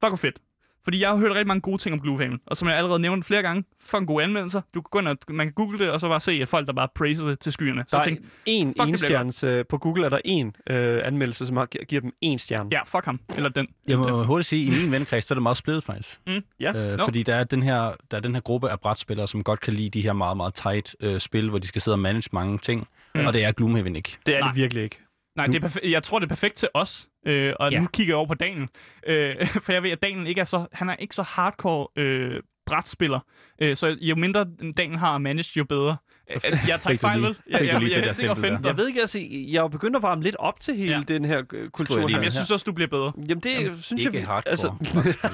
fuck 0.00 0.10
hvor 0.10 0.16
fedt. 0.16 0.38
Fordi 0.86 1.00
jeg 1.00 1.08
har 1.08 1.16
hørt 1.16 1.30
rigtig 1.32 1.46
mange 1.46 1.60
gode 1.60 1.78
ting 1.78 1.92
om 1.92 2.00
Gloomhaven, 2.00 2.40
og 2.46 2.56
som 2.56 2.68
jeg 2.68 2.76
allerede 2.76 2.98
nævnte 3.02 3.26
flere 3.26 3.42
gange, 3.42 3.64
fucking 3.80 4.06
gode 4.06 4.24
anmeldelser. 4.24 4.60
Du 4.74 4.80
kan 4.80 4.88
gå 4.90 4.98
ind 4.98 5.08
og, 5.08 5.16
man 5.28 5.46
kan 5.46 5.52
google 5.52 5.78
det, 5.78 5.90
og 5.90 6.00
så 6.00 6.08
bare 6.08 6.20
se 6.20 6.32
at 6.32 6.48
folk, 6.48 6.66
der 6.66 6.72
bare 6.72 6.88
praiser 6.94 7.28
det 7.28 7.40
til 7.40 7.52
skyerne. 7.52 7.84
Så 7.88 7.96
Der 7.96 7.98
er 8.00 8.04
tænkte, 8.04 8.24
en 8.46 8.72
bliver 8.72 8.86
enstjernes, 8.86 9.44
øh, 9.44 9.64
på 9.68 9.78
Google 9.78 10.04
er 10.04 10.08
der 10.08 10.18
en 10.24 10.56
øh, 10.70 11.00
anmeldelse, 11.04 11.46
som 11.46 11.56
har, 11.56 11.66
gi- 11.66 11.84
giver 11.88 12.00
dem 12.00 12.12
en 12.20 12.38
stjerne. 12.38 12.68
ja, 12.72 12.80
fuck 12.86 13.04
ham. 13.04 13.20
Eller 13.36 13.48
den. 13.48 13.66
Jeg 13.88 13.98
må 13.98 14.22
hurtigt 14.22 14.48
sige, 14.48 14.66
at 14.66 14.72
i 14.72 14.82
min 14.82 14.92
vennekreds, 14.92 15.24
så 15.24 15.34
er 15.34 15.36
det 15.36 15.42
meget 15.42 15.56
splittet 15.56 15.84
faktisk. 15.84 16.20
Ja. 16.60 16.92
Øh, 16.92 16.98
Nå. 16.98 17.04
Fordi 17.04 17.22
der 17.22 17.34
er, 17.36 17.44
den 17.44 17.62
her, 17.62 17.92
der 18.10 18.16
er 18.16 18.20
den 18.20 18.34
her 18.34 18.40
gruppe 18.42 18.70
af 18.70 18.80
brætspillere, 18.80 19.28
som 19.28 19.42
godt 19.44 19.60
kan 19.60 19.74
lide 19.74 19.90
de 19.90 20.02
her 20.02 20.12
meget, 20.12 20.36
meget 20.36 20.54
tight 20.54 20.96
øh, 21.00 21.20
spil, 21.20 21.48
hvor 21.50 21.58
de 21.58 21.66
skal 21.66 21.82
sidde 21.82 21.94
og 21.94 21.98
manage 21.98 22.28
mange 22.32 22.58
ting. 22.58 22.86
Mm. 23.14 23.26
Og 23.26 23.32
det 23.32 23.44
er 23.44 23.52
Gloomhaven 23.52 23.96
ikke. 23.96 24.16
Det 24.26 24.34
er 24.36 24.40
Nej. 24.40 24.48
det 24.48 24.56
virkelig 24.56 24.82
ikke. 24.84 25.00
Nej, 25.36 25.46
det 25.46 25.64
er 25.64 25.68
perfe- 25.68 25.90
jeg 25.90 26.02
tror, 26.02 26.18
det 26.18 26.26
er 26.26 26.28
perfekt 26.28 26.54
til 26.54 26.68
os. 26.74 27.08
Øh, 27.26 27.52
og 27.60 27.72
Ja. 27.72 27.80
nu 27.80 27.86
kigger 27.92 28.10
jeg 28.12 28.16
over 28.16 28.26
på 28.26 28.34
Daniel. 28.34 28.68
Øh, 29.06 29.46
for 29.64 29.72
jeg 29.72 29.82
ved, 29.82 29.90
at 29.90 30.02
Daniel 30.02 30.26
ikke 30.26 30.40
er 30.40 30.44
så, 30.44 30.66
han 30.72 30.88
er 30.88 30.96
ikke 30.96 31.14
så 31.14 31.22
hardcore 31.22 31.86
øh, 32.02 32.40
brætspiller. 32.66 33.20
Øh, 33.62 33.76
så 33.76 33.96
jo 34.00 34.14
mindre 34.16 34.46
Daniel 34.76 34.98
har 34.98 35.14
at 35.14 35.20
manage, 35.22 35.52
jo 35.58 35.64
bedre. 35.64 35.96
Øh, 36.30 36.58
jeg 36.68 36.80
tager 36.80 36.96
fejl, 36.96 37.22
vel? 37.22 37.28
Jeg, 37.50 37.60
jeg, 37.60 37.72
jeg, 37.72 37.82
jeg, 37.82 37.90
jeg, 37.90 38.14
jeg, 38.42 38.60
jeg, 38.64 38.76
ved 38.76 38.88
ikke, 38.88 39.00
altså, 39.00 39.18
jeg 39.30 39.64
er 39.64 39.68
begyndt 39.68 39.96
at 39.96 40.02
varme 40.02 40.22
lidt 40.22 40.36
op 40.36 40.60
til 40.60 40.76
hele 40.76 40.94
Ja. 40.94 41.02
den 41.08 41.24
her 41.24 41.42
øh, 41.52 41.70
kultur. 41.70 42.00
Jamen, 42.08 42.24
jeg 42.24 42.32
synes 42.32 42.50
også, 42.50 42.64
du 42.64 42.72
bliver 42.72 42.88
bedre. 42.88 43.12
Jamen, 43.28 43.40
det 43.42 43.54
Jamen, 43.54 43.82
synes 43.82 44.04
ikke 44.04 44.18
jeg... 44.18 44.26
hardcore 44.26 44.50
Altså, 44.50 44.72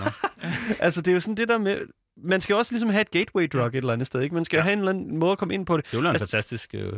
altså, 0.85 1.01
det 1.03 1.09
er 1.09 1.13
jo 1.13 1.21
sådan 1.21 1.35
det 1.37 1.49
der 1.49 1.59
med... 1.59 1.79
Man 2.25 2.41
skal 2.41 2.57
også 2.57 2.73
ligesom 2.73 2.91
have 2.91 3.01
et 3.01 3.11
gateway 3.11 3.49
drug 3.53 3.67
et 3.67 3.75
eller 3.75 3.93
andet 3.93 4.07
sted, 4.07 4.21
ikke? 4.21 4.35
Man 4.35 4.45
skal 4.45 4.57
ja. 4.57 4.61
Ja. 4.61 4.65
have 4.65 4.73
en 4.73 4.79
eller 4.79 4.91
anden 4.93 5.19
måde 5.19 5.33
at 5.33 5.39
komme 5.39 5.55
ind 5.55 5.67
på 5.67 5.77
det. 5.77 5.85
Det 5.87 5.95
er 5.95 5.99
jo 5.99 6.01
en 6.01 6.07
Altså- 6.07 6.27
fantastisk 6.27 6.71
øh, 6.75 6.93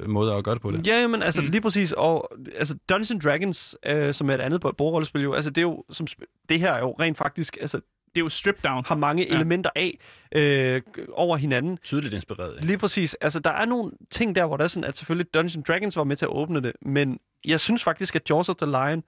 øh, 0.00 0.08
måde 0.08 0.34
at 0.34 0.44
gøre 0.44 0.54
det 0.54 0.62
på 0.62 0.70
det. 0.70 0.86
Ja, 0.86 1.06
men 1.06 1.22
altså 1.22 1.40
Mm. 1.40 1.46
mm. 1.46 1.50
lige 1.52 1.60
præcis. 1.62 1.92
Og 1.92 2.32
altså 2.56 2.76
Dungeons 2.88 3.10
and 3.10 3.20
Dragons, 3.20 3.76
øh, 3.86 4.14
som 4.14 4.30
er 4.30 4.34
et 4.34 4.40
andet 4.40 4.60
bo- 4.60 4.72
bordrollespil 4.72 5.22
jo, 5.22 5.32
altså 5.34 5.50
det 5.50 5.58
er 5.58 5.62
jo, 5.62 5.84
som, 5.90 6.06
det 6.48 6.60
her 6.60 6.72
er 6.72 6.78
jo 6.78 6.92
rent 6.92 7.18
faktisk, 7.18 7.56
altså 7.60 7.76
Det 8.14 8.20
er 8.20 8.24
jo 8.24 8.28
strip 8.28 8.64
down. 8.64 8.84
har 8.86 8.94
mange 8.94 9.22
Ja. 9.22 9.28
ja. 9.28 9.34
elementer 9.34 9.70
af 9.76 9.98
øh, 10.32 10.82
over 11.12 11.36
hinanden. 11.36 11.78
Tydeligt 11.84 12.14
inspireret. 12.14 12.52
af. 12.52 12.66
Lige 12.66 12.78
præcis. 12.78 13.14
Altså, 13.14 13.40
der 13.40 13.50
er 13.50 13.64
nogle 13.64 13.92
ting 14.10 14.34
der, 14.34 14.46
hvor 14.46 14.56
der 14.56 14.64
er 14.64 14.68
sådan, 14.68 14.88
at 14.88 14.96
selvfølgelig 14.96 15.34
Dungeons 15.34 15.56
and 15.56 15.64
Dragons 15.64 15.96
var 15.96 16.04
med 16.04 16.16
til 16.16 16.24
at 16.24 16.30
åbne 16.32 16.60
det, 16.60 16.72
men 16.82 17.18
jeg 17.46 17.60
synes 17.60 17.84
faktisk, 17.84 18.16
at 18.16 18.30
Jaws 18.30 18.48
of 18.48 18.56
the 18.56 18.66
Lion 18.66 19.02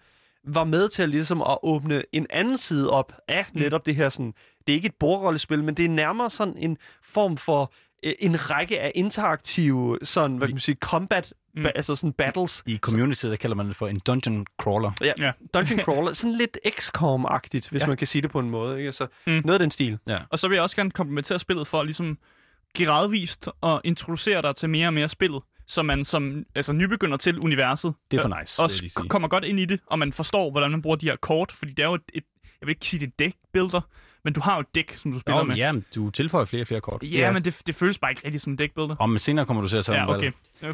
var 0.49 0.65
med 0.65 0.89
til 0.89 1.03
at, 1.03 1.09
ligesom 1.09 1.43
at 1.43 1.59
åbne 1.63 2.03
en 2.13 2.27
anden 2.31 2.57
side 2.57 2.91
op 2.91 3.13
af 3.29 3.47
Mm. 3.55 3.61
netop 3.61 3.87
det 3.87 3.97
her 3.97 4.09
sådan, 4.09 4.35
det 4.67 4.73
er 4.73 4.75
ikke 4.77 4.87
et 4.87 4.95
bordrollespil, 4.95 5.65
men 5.65 5.75
det 5.75 5.85
er 5.85 5.89
nærmere 5.89 6.31
sådan 6.31 6.57
en 6.57 6.79
form 7.03 7.37
for 7.37 7.63
øh, 7.63 7.69
en 8.19 8.51
række 8.51 8.81
af 8.81 8.93
interaktive 8.95 9.99
sådan, 10.03 10.37
hvad 10.37 10.49
kan 10.49 10.55
man 10.55 10.61
sige, 10.61 10.77
combat, 10.81 11.33
Mm. 11.55 11.67
altså 11.75 11.95
sådan 11.95 12.13
battles. 12.13 12.63
I 12.67 12.77
community, 12.77 13.27
der 13.27 13.37
kalder 13.37 13.57
man 13.57 13.67
det 13.69 13.77
for 13.77 13.89
en 13.89 14.01
dungeon 14.07 14.47
crawler. 14.61 14.91
Ja, 15.01 15.07
Ja. 15.19 15.25
ja. 15.25 15.33
Dungeon 15.55 15.81
Crawler, 15.87 16.13
sådan 16.13 16.37
lidt 16.37 16.59
XCOM-agtigt, 16.69 17.69
hvis 17.71 17.73
Ja. 17.73 17.79
ja. 17.79 17.87
man 17.87 17.97
kan 17.97 18.07
sige 18.07 18.23
det 18.23 18.31
på 18.31 18.39
en 18.41 18.51
måde. 18.51 18.77
Ikke? 18.79 18.87
Altså, 18.87 19.07
Mm. 19.27 19.33
Noget 19.33 19.53
af 19.53 19.59
den 19.59 19.71
stil. 19.71 19.99
Og 20.31 20.39
så 20.39 20.49
vil 20.49 20.55
jeg 20.57 20.63
også 20.63 20.77
gerne 20.77 20.91
komplementere 20.91 21.39
spillet 21.39 21.67
for 21.67 21.81
at 21.81 21.87
ligesom 21.87 22.19
gradvist 22.75 23.49
og 23.61 23.81
introducere 23.85 24.43
dig 24.43 24.57
til 24.57 24.71
mere 24.71 24.87
og 24.89 24.95
mere 24.95 25.09
spillet, 25.09 25.43
så 25.67 25.83
man 25.83 26.05
som 26.05 26.45
altså, 26.55 26.73
nybegynder 26.73 27.17
til 27.17 27.39
universet 27.39 27.95
Det 28.11 28.17
er 28.19 28.23
for 28.23 28.35
øh, 28.35 28.41
nice, 28.41 28.63
også 28.63 28.77
sige. 28.79 28.91
kommer 29.09 29.29
godt 29.29 29.45
ind 29.45 29.61
i 29.61 29.65
det, 29.65 29.81
og 29.87 29.99
man 29.99 30.13
forstår, 30.13 30.51
hvordan 30.51 30.71
man 30.71 30.83
bruger 30.83 30.97
de 30.97 31.07
her 31.07 31.17
kort, 31.17 31.53
fordi 31.53 31.73
det 31.73 31.83
er 31.83 31.87
jo 31.87 31.95
et, 31.95 32.03
et 32.15 32.25
jeg 32.61 32.67
vil 32.67 32.71
ikke 32.73 32.87
sige, 32.87 33.01
det 33.01 33.07
er 33.25 33.29
et 33.29 33.33
deck-builder, 33.33 33.81
men 34.27 34.33
du 34.35 34.41
har 34.41 34.55
jo 34.55 34.61
et 34.61 34.75
dæk, 34.75 34.95
som 34.97 35.13
du 35.13 35.19
spiller 35.19 35.39
Nå, 35.39 35.45
med. 35.45 35.57
ja, 35.57 35.73
men 35.73 35.85
du 35.95 36.11
tilføjer 36.11 36.45
flere 36.45 36.63
og 36.63 36.67
flere 36.67 36.81
kort. 36.81 37.03
Ja, 37.03 37.09
Ja. 37.19 37.33
men 37.33 37.45
det, 37.45 37.63
det 37.67 37.75
føles 37.75 37.99
bare 37.99 38.11
ikke 38.11 38.23
rigtig 38.25 38.41
som 38.41 38.53
en 38.53 38.59
deck-builder. 38.63 38.97
Og 38.99 39.11
men 39.11 39.19
senere 39.19 39.47
kommer 39.47 39.63
du 39.63 39.69
til 39.69 39.77
at 39.77 39.85
tage 39.85 39.99
Ja, 39.99 40.15
okay. 40.17 40.33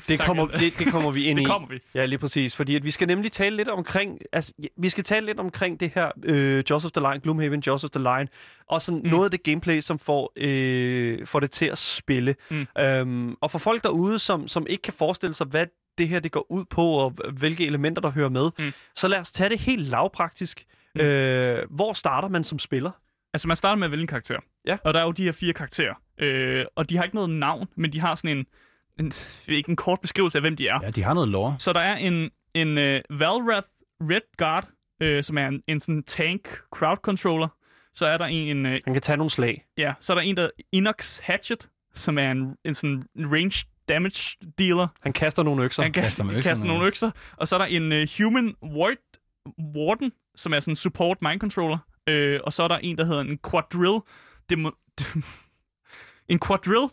Det 0.09 0.21
kommer, 0.21 0.47
det, 0.47 0.79
det 0.79 0.87
kommer 0.87 1.11
vi 1.11 1.25
ind 1.25 1.37
det 1.39 1.43
i. 1.43 1.47
kommer 1.47 1.69
vi. 1.69 1.79
Ja, 1.95 2.05
lige 2.05 2.19
præcis. 2.19 2.57
Fordi 2.57 2.77
at 2.77 2.85
vi 2.85 2.91
skal 2.91 3.09
nemlig 3.09 3.33
tale 3.33 3.57
lidt 3.57 3.69
omkring, 3.69 4.19
altså, 4.33 4.53
vi 4.77 4.89
skal 4.89 5.05
tale 5.05 5.27
lidt 5.27 5.41
omkring 5.41 5.81
det 5.81 5.91
her 5.95 6.11
øh, 6.25 6.65
of 6.73 6.83
the 6.83 7.01
Line, 7.01 7.21
Gloomhaven, 7.21 7.63
of 7.69 7.81
the 7.81 8.03
Line, 8.03 8.29
og 8.69 8.83
sådan 8.83 9.01
mm. 9.05 9.09
noget 9.11 9.25
af 9.25 9.31
det 9.31 9.43
gameplay, 9.43 9.81
som 9.81 9.99
får, 9.99 10.33
øh, 10.37 11.27
får 11.27 11.41
det 11.41 11.51
til 11.51 11.67
at 11.67 11.79
spille. 11.79 12.35
Mm. 12.51 12.67
Øhm, 12.79 13.35
og 13.41 13.51
for 13.51 13.59
folk 13.59 13.83
derude, 13.83 14.19
som, 14.19 14.49
som 14.49 14.67
ikke 14.71 14.83
kan 14.83 14.93
forestille 14.95 15.35
sig, 15.35 15.47
hvad 15.47 15.67
det 15.99 16.09
her 16.09 16.21
det 16.21 16.33
går 16.33 16.47
ud 16.53 16.65
på, 16.65 16.87
og 16.87 17.15
hvilke 17.33 17.67
elementer, 17.67 18.03
der 18.03 18.11
hører 18.11 18.29
med, 18.29 18.51
Mm. 18.59 18.73
så 18.97 19.09
lad 19.09 19.19
os 19.19 19.33
tage 19.33 19.49
det 19.51 19.61
helt 19.61 19.89
lavpraktisk. 19.89 20.65
Mm. 20.95 21.01
Øh, 21.01 21.59
hvor 21.71 21.93
starter 21.93 22.29
man 22.29 22.45
som 22.45 22.59
spiller? 22.59 22.91
Altså, 23.35 23.49
man 23.49 23.57
starter 23.57 23.77
med 23.77 23.85
at 23.85 23.91
vælge 23.91 24.01
en 24.03 24.07
karakter. 24.07 24.37
Ja. 24.67 24.77
Og 24.85 24.95
der 24.95 25.01
er 25.01 25.05
jo 25.05 25.11
de 25.13 25.25
her 25.25 25.33
fire 25.33 25.53
karakterer. 25.53 25.95
Øh, 26.19 26.65
og 26.77 26.91
de 26.91 26.97
har 26.97 27.05
ikke 27.05 27.15
noget 27.15 27.31
navn, 27.31 27.69
men 27.77 27.93
de 27.93 28.01
har 28.01 28.15
sådan 28.15 28.37
en, 28.39 28.47
en, 28.99 29.13
ikke 29.49 29.71
en 29.71 29.77
kort 29.77 30.01
beskrivelse 30.01 30.39
af, 30.39 30.43
hvem 30.43 30.57
de 30.57 30.69
er. 30.69 30.79
Ja, 30.83 30.91
de 30.91 31.03
har 31.03 31.15
noget 31.15 31.29
lore. 31.29 31.57
Så 31.59 31.73
der 31.73 31.81
er 31.81 31.97
en, 31.97 32.31
en 32.55 32.69
uh, 32.69 33.21
Valrath 33.21 33.69
Red 34.01 34.37
Guard, 34.37 34.69
øh, 35.01 35.23
som 35.25 35.39
er 35.39 35.47
en, 35.47 35.63
en 35.67 35.81
sådan 35.81 36.03
tank 36.03 36.49
crowd 36.71 36.97
controller. 36.97 37.49
Så 37.95 38.07
er 38.07 38.19
der 38.19 38.25
en, 38.25 38.57
en 38.57 38.67
øh, 38.67 38.81
Han 38.85 38.93
kan 38.93 39.03
tage 39.03 39.17
nogle 39.17 39.31
slag. 39.31 39.65
ja, 39.79 39.93
så 40.01 40.13
er 40.13 40.15
der 40.15 40.23
en, 40.23 40.37
der 40.37 40.51
Inox 40.73 41.19
Hatchet, 41.19 41.69
som 41.95 42.19
er 42.19 42.31
en, 42.31 42.57
en 42.65 42.75
sådan 42.75 43.03
range 43.17 43.65
damage 43.89 44.37
dealer. 44.59 44.89
Han 45.01 45.13
kaster 45.13 45.43
nogle 45.43 45.65
økser. 45.65 45.83
Han 45.83 45.93
kaster 45.93 46.25
kaster, 46.25 46.43
kaster, 46.43 46.67
nogle 46.67 46.87
økser. 46.87 47.11
Og 47.37 47.49
så 47.49 47.57
er 47.57 47.59
der 47.59 47.67
en 47.67 47.93
uh, 47.93 48.09
Human 48.19 48.55
Ward, 48.63 48.97
Warden, 49.77 50.13
som 50.35 50.53
er 50.55 50.61
sådan 50.61 50.73
en 50.73 50.77
support 50.77 51.19
mind 51.23 51.41
controller. 51.41 51.79
Øh, 52.07 52.41
og 52.45 52.53
så 52.53 52.63
er 52.63 52.69
der 52.69 52.79
en, 52.79 52.99
der 52.99 53.05
hedder 53.05 53.21
en 53.21 53.39
Quadrill 53.51 53.99
demo, 54.51 54.71
en 56.29 56.41
Quadrill 56.47 56.87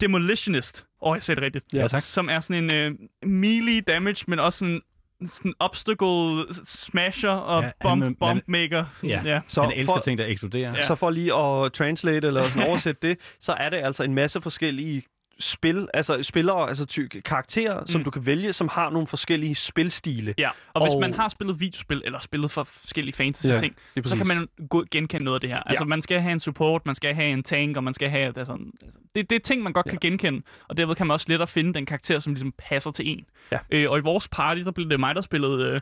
Demolitionist. 0.00 0.86
Åh, 1.02 1.10
oh, 1.10 1.16
jeg 1.16 1.22
sagde 1.22 1.36
det 1.40 1.44
rigtigt. 1.46 1.64
Ja, 1.74 1.86
tak. 1.86 2.00
Som 2.00 2.28
er 2.28 2.40
sådan 2.40 2.70
en 2.70 2.92
uh, 3.22 3.28
melee 3.28 3.80
damage, 3.80 4.24
men 4.28 4.38
også 4.38 4.58
sådan 4.58 4.80
sådan 5.26 5.54
obstacle 5.58 6.44
smasher 6.64 7.30
og 7.30 7.62
Ja, 7.62 7.66
han- 7.66 7.72
bomb, 7.82 8.00
man- 8.02 8.14
bomb 8.14 8.42
maker. 8.48 8.84
Ja. 9.02 9.22
ja. 9.24 9.40
Så 9.48 9.62
Han 9.62 9.72
elsker 9.72 9.94
for- 9.94 10.00
ting, 10.00 10.18
der 10.18 10.26
eksploderer. 10.26 10.74
Ja. 10.74 10.86
Så 10.86 10.94
for 10.94 11.10
lige 11.10 11.34
at 11.34 11.72
translate 11.72 12.26
eller 12.26 12.50
sådan 12.50 12.68
oversætte 12.68 13.08
det, 13.08 13.18
så 13.40 13.52
er 13.52 13.68
det 13.68 13.76
altså 13.76 14.02
en 14.02 14.14
masse 14.14 14.40
forskellige 14.40 15.02
spil, 15.40 15.88
altså 15.94 16.22
spillere, 16.22 16.68
altså 16.68 16.86
ty- 16.86 17.06
karakterer, 17.24 17.80
mm. 17.80 17.86
som 17.86 18.04
du 18.04 18.10
kan 18.10 18.26
vælge, 18.26 18.52
som 18.52 18.68
har 18.68 18.90
nogle 18.90 19.06
forskellige 19.06 19.54
spilstile. 19.54 20.34
Ja, 20.38 20.50
og 20.74 20.82
hvis 20.84 20.94
Og- 20.94 21.00
man 21.00 21.14
har 21.14 21.28
spillet 21.28 21.60
videospil, 21.60 22.02
eller 22.04 22.18
spillet 22.18 22.50
for 22.50 22.64
forskellige 22.64 23.14
fantasy 23.14 23.46
Ja, 23.46 23.56
ting, 23.58 23.76
lige 23.94 24.04
så 24.04 24.16
kan 24.16 24.26
man 24.26 24.48
gå 24.68 24.84
genkende 24.90 25.24
noget 25.24 25.36
af 25.36 25.40
det 25.40 25.50
her. 25.50 25.62
Altså, 25.66 25.84
man 25.84 26.02
skal 26.02 26.20
have 26.20 26.32
en 26.32 26.40
support, 26.40 26.86
man 26.86 26.94
skal 26.94 27.14
have 27.14 27.28
en 27.28 27.42
tank, 27.42 27.76
og 27.76 27.84
man 27.84 27.94
skal 27.94 28.10
have... 28.10 28.26
Altså, 28.26 28.40
altså, 28.52 28.58
det, 29.14 29.30
det 29.30 29.36
er 29.36 29.40
ting, 29.40 29.62
man 29.62 29.72
godt 29.72 29.86
ja. 29.86 29.90
kan 29.90 29.98
genkende, 30.00 30.42
og 30.68 30.76
derved 30.76 30.94
kan 30.94 31.06
man 31.06 31.14
også 31.14 31.26
lettere 31.28 31.46
finde 31.48 31.74
den 31.74 31.86
karakter, 31.86 32.18
som 32.18 32.32
ligesom 32.32 32.52
passer 32.58 32.90
til 32.90 33.08
en. 33.08 33.24
Ja. 33.52 33.58
Øh, 33.70 33.90
og 33.90 33.98
i 33.98 34.00
vores 34.00 34.28
party, 34.28 34.60
der 34.60 34.70
blev 34.70 34.90
det 34.90 35.00
mig, 35.00 35.14
der 35.14 35.20
spillede 35.20 35.64
øh, 35.64 35.80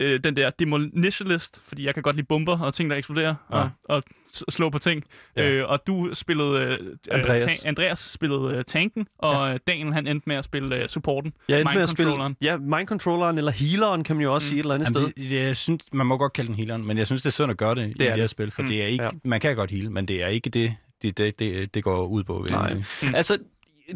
øh, 0.00 0.20
den 0.24 0.36
der 0.36 0.50
Demolitionist, 0.50 1.60
fordi 1.68 1.84
jeg 1.86 1.94
kan 1.94 2.02
godt 2.02 2.16
lide 2.16 2.26
bomber 2.26 2.58
og 2.60 2.74
ting, 2.74 2.90
der 2.90 2.96
eksploderer, 2.96 3.34
Ja. 3.52 3.58
og, 3.58 3.70
og 3.88 4.02
slå 4.48 4.70
på 4.70 4.78
ting. 4.78 5.04
Ja. 5.36 5.48
Øh, 5.48 5.70
og 5.70 5.86
du 5.86 6.10
spillede... 6.14 6.58
Øh, 6.60 6.78
Andreas. 7.10 7.42
Øh, 7.44 7.48
ta- 7.50 7.68
Andreas 7.68 7.98
spillede 7.98 8.54
øh, 8.56 8.64
tanken, 8.64 9.06
og 9.18 9.50
ja. 9.50 9.56
Daniel 9.66 9.92
han 9.92 10.06
endte 10.06 10.28
med 10.28 10.36
at 10.36 10.44
spille 10.44 10.76
øh, 10.76 10.88
supporten. 10.88 11.32
Jeg 11.48 11.60
endte 11.60 11.74
med 11.74 11.82
at 11.82 11.88
spille, 11.88 12.34
ja, 12.42 12.56
mind-controlleren, 12.56 13.38
eller 13.38 13.52
healeren, 13.52 14.04
kan 14.04 14.16
man 14.16 14.22
jo 14.22 14.34
også 14.34 14.46
mm. 14.46 14.48
sige 14.48 14.58
et 14.58 14.62
eller 14.64 14.74
andet 14.74 14.94
Jamen, 14.94 15.12
sted. 15.12 15.24
det, 15.30 15.46
jeg 15.46 15.56
synes, 15.56 15.84
man 15.92 16.06
må 16.06 16.16
godt 16.16 16.32
kalde 16.32 16.46
den 16.48 16.56
healeren, 16.56 16.86
men 16.86 16.98
jeg 16.98 17.06
synes, 17.06 17.22
det 17.22 17.28
er 17.28 17.32
synd 17.32 17.50
at 17.50 17.56
gøre 17.56 17.74
det, 17.74 17.98
det 17.98 18.04
i 18.04 18.08
det 18.08 18.14
her 18.16 18.26
spil, 18.26 18.50
for 18.50 18.62
Mm. 18.62 18.68
det 18.68 18.82
er 18.82 18.86
ikke, 18.86 19.04
Ja. 19.04 19.10
man 19.24 19.40
kan 19.40 19.56
godt 19.56 19.70
heal, 19.70 19.90
men 19.90 20.08
det 20.08 20.22
er 20.22 20.28
ikke 20.28 20.50
det, 20.50 20.74
det, 21.02 21.18
det, 21.18 21.38
det, 21.38 21.74
det 21.74 21.84
går 21.84 22.06
ud 22.06 22.24
på. 22.24 22.46
Nej. 22.50 22.74
Mm. 23.02 23.14
Altså, 23.14 23.38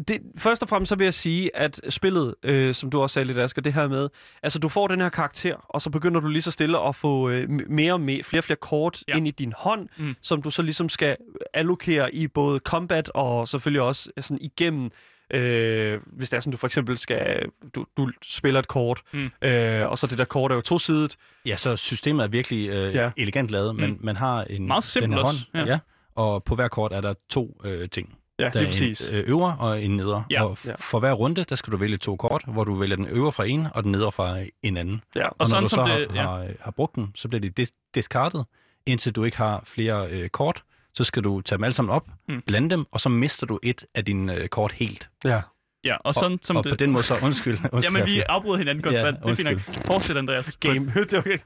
det, 0.07 0.21
først 0.37 0.61
og 0.63 0.69
fremmest 0.69 0.89
så 0.89 0.95
vil 0.95 1.05
jeg 1.05 1.13
sige, 1.13 1.55
at 1.55 1.81
spillet, 1.89 2.35
øh, 2.43 2.73
som 2.75 2.89
du 2.89 3.01
også 3.01 3.13
sagde 3.13 3.25
lidt, 3.25 3.39
Asger, 3.39 3.61
det 3.61 3.73
her 3.73 3.87
med, 3.87 4.09
altså 4.43 4.59
du 4.59 4.69
får 4.69 4.87
den 4.87 5.01
her 5.01 5.09
karakter, 5.09 5.55
og 5.69 5.81
så 5.81 5.89
begynder 5.89 6.19
du 6.21 6.27
lige 6.27 6.41
så 6.41 6.51
stille 6.51 6.79
at 6.87 6.95
få 6.95 7.29
øh, 7.29 7.49
mere 7.69 7.93
og 7.93 8.01
mere, 8.01 8.23
flere 8.23 8.39
og 8.39 8.43
flere 8.43 8.57
kort 8.61 9.03
ja. 9.07 9.17
Ind 9.17 9.27
i 9.27 9.31
din 9.31 9.53
hånd, 9.57 9.89
mm. 9.97 10.15
Som 10.21 10.41
du 10.41 10.49
så 10.49 10.61
ligesom 10.61 10.89
skal 10.89 11.17
allokere 11.53 12.15
i 12.15 12.27
både 12.27 12.59
combat 12.59 13.09
og 13.09 13.47
selvfølgelig 13.47 13.81
også 13.81 14.11
sådan 14.21 14.37
igennem 14.41 14.91
Øh, 15.33 15.99
hvis 16.05 16.29
det 16.29 16.37
er 16.37 16.41
sådan, 16.41 16.51
du 16.51 16.57
for 16.57 16.67
eksempel 16.67 16.97
skal, 16.97 17.45
du, 17.75 17.85
du 17.97 18.11
spiller 18.23 18.59
et 18.59 18.67
kort, 18.67 19.01
Mm. 19.13 19.29
øh, 19.41 19.89
og 19.89 19.97
så 19.97 20.07
det 20.07 20.17
der 20.17 20.25
kort 20.25 20.51
er 20.51 20.55
jo 20.55 20.61
tosidigt. 20.61 21.17
Ja, 21.45 21.55
så 21.55 21.75
systemet 21.75 22.23
er 22.23 22.27
virkelig 22.27 22.69
øh, 22.69 22.95
Ja. 22.95 23.11
elegant 23.17 23.51
lavet, 23.51 23.75
men 23.75 23.89
Mm. 23.89 23.97
man 24.01 24.15
har 24.15 24.43
en 24.43 24.67
Meget 24.67 24.83
simpelt 24.83 25.09
den 25.11 25.17
her 25.19 25.25
også, 25.25 25.39
hånd, 25.53 25.67
ja. 25.67 25.73
ja. 25.73 25.79
og 26.15 26.43
på 26.43 26.55
hver 26.55 26.67
kort 26.67 26.91
er 26.93 27.01
der 27.01 27.13
to 27.29 27.61
øh, 27.65 27.89
ting. 27.89 28.15
Ja, 28.41 28.49
Der 28.49 28.59
lige 28.59 28.63
er 28.67 28.71
præcis. 28.71 29.09
en 29.09 29.15
øh, 29.15 29.23
øvre 29.29 29.55
og 29.59 29.83
en 29.83 29.97
neder. 29.97 30.23
Ja. 30.29 30.43
Og 30.43 30.51
f- 30.51 30.67
Ja. 30.67 30.73
for 30.79 30.99
hver 30.99 31.11
runde, 31.13 31.43
der 31.43 31.55
skal 31.55 31.73
du 31.73 31.77
vælge 31.77 31.97
to 31.97 32.15
kort, 32.15 32.43
hvor 32.47 32.63
du 32.63 32.73
vælger 32.73 32.95
den 32.95 33.07
øvre 33.07 33.31
fra 33.31 33.45
en, 33.45 33.67
og 33.73 33.83
den 33.83 33.91
nedre 33.91 34.11
fra 34.11 34.37
en 34.63 34.77
anden. 34.77 35.01
ja. 35.15 35.27
Og, 35.27 35.29
og 35.29 35.35
når 35.39 35.45
sådan 35.45 35.63
du 35.63 35.69
så 35.69 35.75
som 35.75 35.87
har, 35.89 35.97
det- 35.97 36.07
ja. 36.15 36.21
har, 36.21 36.47
har 36.59 36.71
brugt 36.71 36.95
dem, 36.95 37.15
så 37.15 37.27
bliver 37.27 37.41
de 37.41 37.63
dis- 37.63 37.91
discardet, 37.95 38.45
indtil 38.85 39.11
du 39.15 39.23
ikke 39.23 39.37
har 39.37 39.61
flere 39.65 40.07
øh, 40.09 40.29
kort. 40.29 40.63
Så 40.93 41.03
skal 41.03 41.23
du 41.23 41.41
tage 41.41 41.57
dem 41.57 41.63
alle 41.63 41.73
sammen 41.73 41.95
op, 41.95 42.07
mm. 42.29 42.41
blande 42.47 42.69
dem, 42.69 42.85
og 42.91 42.99
så 43.01 43.09
mister 43.09 43.47
du 43.47 43.59
et 43.63 43.85
af 43.95 44.05
dine 44.05 44.35
øh, 44.35 44.47
kort 44.47 44.71
helt. 44.71 45.09
ja. 45.25 45.41
Ja, 45.83 45.95
og 46.03 46.15
sådan 46.15 46.39
som 46.41 46.55
og 46.55 46.63
det... 46.63 46.71
på 46.71 46.75
den 46.75 46.91
måde 46.91 47.03
så, 47.03 47.17
undskyld, 47.23 47.53
undskyld 47.73 47.83
Jamen, 47.83 48.05
vi 48.05 48.21
afbryder 48.29 48.57
hinanden 48.57 48.83
konstant. 48.83 49.17
Ja, 49.25 49.29
det 49.29 49.39
er 49.39 49.51
fint 49.53 49.67
nok. 49.77 49.85
Fortsæt, 49.85 50.17
Andreas. 50.17 50.57
Game. 50.57 50.93
det 50.95 51.13
okay. 51.13 51.37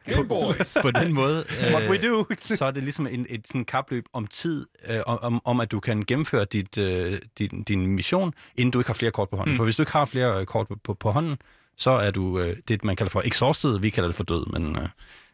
på 0.81 0.91
den 0.91 1.15
måde, 1.15 1.43
It's 1.49 1.71
what 1.73 1.89
we 1.89 2.09
do. 2.09 2.25
så 2.41 2.65
er 2.65 2.71
det 2.71 2.83
ligesom 2.83 3.07
en, 3.07 3.25
et 3.29 3.47
sådan 3.47 3.65
kapløb 3.65 4.05
om 4.13 4.27
tid, 4.27 4.65
øh, 4.89 4.99
om- 5.05 5.41
om, 5.45 5.59
at 5.59 5.71
du 5.71 5.79
kan 5.79 6.05
gennemføre 6.05 6.45
dit, 6.45 6.77
øh, 6.77 7.19
din, 7.39 7.63
din 7.63 7.87
mission, 7.87 8.33
inden 8.55 8.71
du 8.71 8.79
ikke 8.79 8.89
har 8.89 8.93
flere 8.93 9.11
kort 9.11 9.29
på 9.29 9.37
hånden. 9.37 9.51
Mm. 9.51 9.53
Mm. 9.53 9.57
For 9.57 9.63
hvis 9.63 9.75
du 9.75 9.81
ikke 9.81 9.91
har 9.91 10.05
flere 10.05 10.39
øh, 10.39 10.45
kort 10.45 10.67
på, 10.67 10.75
på, 10.83 10.93
på 10.93 11.11
hånden, 11.11 11.37
så 11.77 11.91
er 11.91 12.11
du 12.11 12.39
øh, 12.39 12.57
det, 12.67 12.83
man 12.83 12.95
kalder 12.95 13.09
for 13.09 13.21
exhausted. 13.25 13.79
Vi 13.79 13.89
kalder 13.89 14.07
det 14.07 14.15
for 14.15 14.23
død, 14.23 14.45
men 14.59 14.75
øh, 14.77 14.87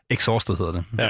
exhausted 0.10 0.56
hedder 0.58 0.72
det. 0.72 0.84
Ja. 0.98 1.10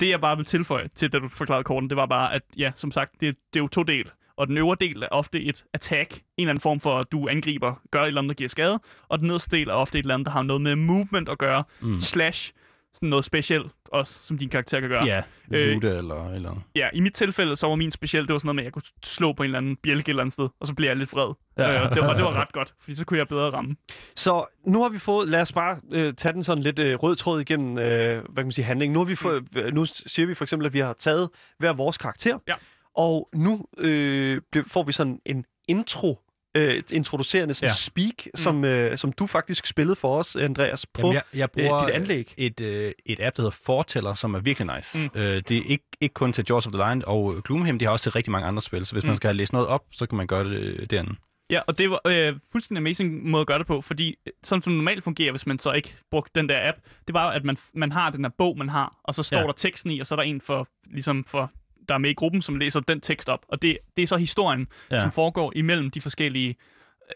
Det, 0.00 0.08
jeg 0.08 0.20
bare 0.20 0.36
vil 0.36 0.46
tilføje 0.46 0.88
til, 0.94 1.12
da 1.12 1.18
du 1.18 1.28
forklarede 1.28 1.64
korten, 1.64 1.88
det 1.90 1.96
var 1.96 2.06
bare, 2.06 2.34
at 2.34 2.42
ja, 2.56 2.72
som 2.76 2.92
sagt, 2.92 3.12
det, 3.20 3.36
det 3.54 3.60
er 3.60 3.62
jo 3.64 3.68
to 3.68 3.82
del. 3.82 4.10
Og 4.40 4.46
den 4.46 4.56
øvre 4.58 4.76
del 4.80 5.02
er 5.02 5.08
ofte 5.10 5.42
et 5.42 5.64
attack, 5.74 6.12
en 6.14 6.20
eller 6.38 6.50
anden 6.50 6.62
form 6.62 6.80
for, 6.80 6.98
at 6.98 7.06
du 7.12 7.28
angriber, 7.28 7.74
gør 7.90 8.02
et 8.02 8.06
eller 8.06 8.20
andet, 8.20 8.28
der 8.28 8.34
giver 8.34 8.48
skade. 8.48 8.80
Og 9.08 9.18
den 9.18 9.26
nederste 9.26 9.56
del 9.56 9.68
er 9.68 9.72
ofte 9.72 9.98
et 9.98 10.02
eller 10.02 10.14
andet, 10.14 10.26
der 10.26 10.32
har 10.32 10.42
noget 10.42 10.62
med 10.62 10.76
movement 10.76 11.28
at 11.28 11.38
gøre, 11.38 11.64
mm. 11.80 12.00
slash 12.00 12.52
sådan 12.94 13.08
noget 13.08 13.24
specielt 13.24 13.66
også, 13.92 14.18
som 14.22 14.38
din 14.38 14.48
karakter 14.48 14.80
kan 14.80 14.88
gøre. 14.88 15.04
Ja, 15.04 15.22
Øh, 15.52 15.74
lute 15.74 15.88
eller, 15.88 16.30
eller... 16.30 16.64
Ja, 16.74 16.88
i 16.92 17.00
mit 17.00 17.14
tilfælde, 17.14 17.56
så 17.56 17.66
var 17.66 17.74
min 17.74 17.90
speciel, 17.90 18.22
det 18.26 18.32
var 18.32 18.38
sådan 18.38 18.46
noget 18.46 18.54
med, 18.54 18.62
at 18.62 18.64
jeg 18.64 18.72
kunne 18.72 18.82
slå 19.04 19.32
på 19.32 19.42
en 19.42 19.44
eller 19.46 19.58
anden 19.58 19.76
bjælke 19.76 20.00
et 20.00 20.08
eller 20.08 20.22
andet 20.22 20.32
sted, 20.32 20.48
og 20.60 20.66
så 20.66 20.74
blev 20.74 20.88
jeg 20.88 20.96
lidt 20.96 21.12
vred. 21.12 21.34
Ja. 21.58 21.70
Ja. 21.72 21.84
Øh, 21.84 21.94
det, 21.94 22.02
var, 22.02 22.14
det 22.14 22.24
var 22.24 22.32
ret 22.40 22.52
godt, 22.52 22.74
fordi 22.80 22.94
så 22.94 23.04
kunne 23.04 23.18
jeg 23.18 23.28
bedre 23.28 23.50
ramme. 23.50 23.76
Så 24.16 24.44
nu 24.66 24.82
har 24.82 24.88
vi 24.88 24.98
fået, 24.98 25.28
lad 25.28 25.40
os 25.40 25.52
bare 25.52 25.76
øh, 25.92 26.14
tage 26.14 26.32
den 26.32 26.42
sådan 26.42 26.62
lidt 26.62 26.78
øh, 26.78 26.94
rød 26.96 27.16
tråd 27.16 27.40
igennem, 27.40 27.78
øh, 27.78 27.84
hvad 28.14 28.22
kan 28.36 28.44
man 28.44 28.52
sige, 28.52 28.64
handling. 28.64 28.92
Nu, 28.92 28.98
har 28.98 29.06
vi 29.06 29.14
fået, 29.14 29.44
øh, 29.56 29.74
nu 29.74 29.84
siger 29.84 30.26
vi 30.26 30.34
for 30.34 30.44
eksempel, 30.44 30.66
at 30.66 30.72
vi 30.72 30.78
har 30.78 30.92
taget 30.92 31.28
hver 31.58 31.72
vores 31.72 31.98
karakter, 31.98 32.38
Ja. 32.48 32.54
Og 32.96 33.28
nu 33.34 33.64
øh, 33.78 34.40
får 34.66 34.82
vi 34.82 34.92
sådan 34.92 35.20
en 35.26 35.44
intro, 35.68 36.18
øh, 36.56 36.74
et 36.74 36.92
introducerende 36.92 37.54
sådan 37.54 37.68
Ja. 37.68 37.74
speak, 37.74 38.26
som, 38.34 38.64
øh, 38.64 38.98
som 38.98 39.12
du 39.12 39.26
faktisk 39.26 39.66
spillede 39.66 39.96
for 39.96 40.18
os, 40.18 40.36
Andreas, 40.36 40.86
på 40.86 41.00
Jamen, 41.00 41.14
jeg, 41.14 41.22
jeg 41.34 41.50
bruger 41.50 41.74
øh, 41.74 41.86
dit 41.86 41.94
anlæg. 41.94 42.34
et, 42.36 42.60
øh, 42.60 42.92
et 43.06 43.20
app, 43.20 43.36
der 43.36 43.42
hedder 43.42 43.56
Fortæller, 43.66 44.14
som 44.14 44.34
er 44.34 44.38
virkelig 44.38 44.74
nice. 44.76 44.98
Mm. 44.98 45.10
Mm. 45.14 45.20
Øh, 45.20 45.42
det 45.48 45.50
er 45.56 45.62
ikke, 45.66 45.84
ikke 46.00 46.12
kun 46.12 46.32
til 46.32 46.44
Jaws 46.48 46.66
of 46.66 46.72
the 46.72 46.82
Lion 46.84 47.02
og 47.06 47.42
Gloomhaven, 47.44 47.80
de 47.80 47.84
har 47.84 47.92
også 47.92 48.02
til 48.02 48.12
rigtig 48.12 48.30
mange 48.32 48.48
andre 48.48 48.62
spil. 48.62 48.86
Så 48.86 48.92
hvis 48.92 49.02
mm. 49.02 49.06
Mm. 49.06 49.10
man 49.10 49.16
skal 49.16 49.28
have 49.28 49.36
læst 49.36 49.52
noget 49.52 49.68
op, 49.68 49.84
så 49.92 50.06
kan 50.06 50.16
man 50.16 50.26
gøre 50.26 50.44
det 50.44 50.56
øh, 50.56 50.86
derinde. 50.90 51.14
Ja, 51.50 51.60
og 51.66 51.78
det 51.78 51.90
var 51.90 52.00
øh, 52.06 52.36
fuldstændig 52.52 52.80
amazing 52.80 53.28
måde 53.30 53.40
at 53.40 53.46
gøre 53.46 53.58
det 53.58 53.66
på, 53.66 53.80
fordi 53.80 54.16
øh, 54.26 54.32
sådan 54.44 54.62
som 54.62 54.72
normalt 54.72 55.04
fungerer, 55.04 55.32
hvis 55.32 55.46
man 55.46 55.58
så 55.58 55.72
ikke 55.72 55.94
brugte 56.10 56.30
den 56.34 56.48
der 56.48 56.68
app, 56.68 56.78
det 57.06 57.14
var, 57.14 57.30
at 57.30 57.44
man, 57.44 57.56
man 57.74 57.92
har 57.92 58.10
den 58.10 58.24
der 58.24 58.30
bog, 58.38 58.58
man 58.58 58.68
har, 58.68 59.00
og 59.04 59.14
så 59.14 59.22
står. 59.22 59.38
Ja. 59.38 59.46
der 59.46 59.52
teksten 59.52 59.90
i, 59.90 60.00
og 60.00 60.06
så 60.06 60.14
er 60.14 60.16
der 60.16 60.22
en 60.22 60.40
for, 60.40 60.68
ligesom 60.90 61.24
for, 61.24 61.50
der 61.90 61.94
er 61.94 61.98
med 61.98 62.10
i 62.10 62.14
gruppen, 62.14 62.42
som 62.42 62.56
læser 62.56 62.80
den 62.80 63.00
tekst 63.00 63.28
op. 63.28 63.40
Og 63.48 63.62
det, 63.62 63.78
det 63.96 64.02
er 64.02 64.06
så 64.06 64.16
historien, 64.16 64.66
ja. 64.90 64.94
Ja. 64.94 65.00
som 65.00 65.12
foregår 65.12 65.52
imellem 65.56 65.90
de 65.90 66.00
forskellige 66.00 66.56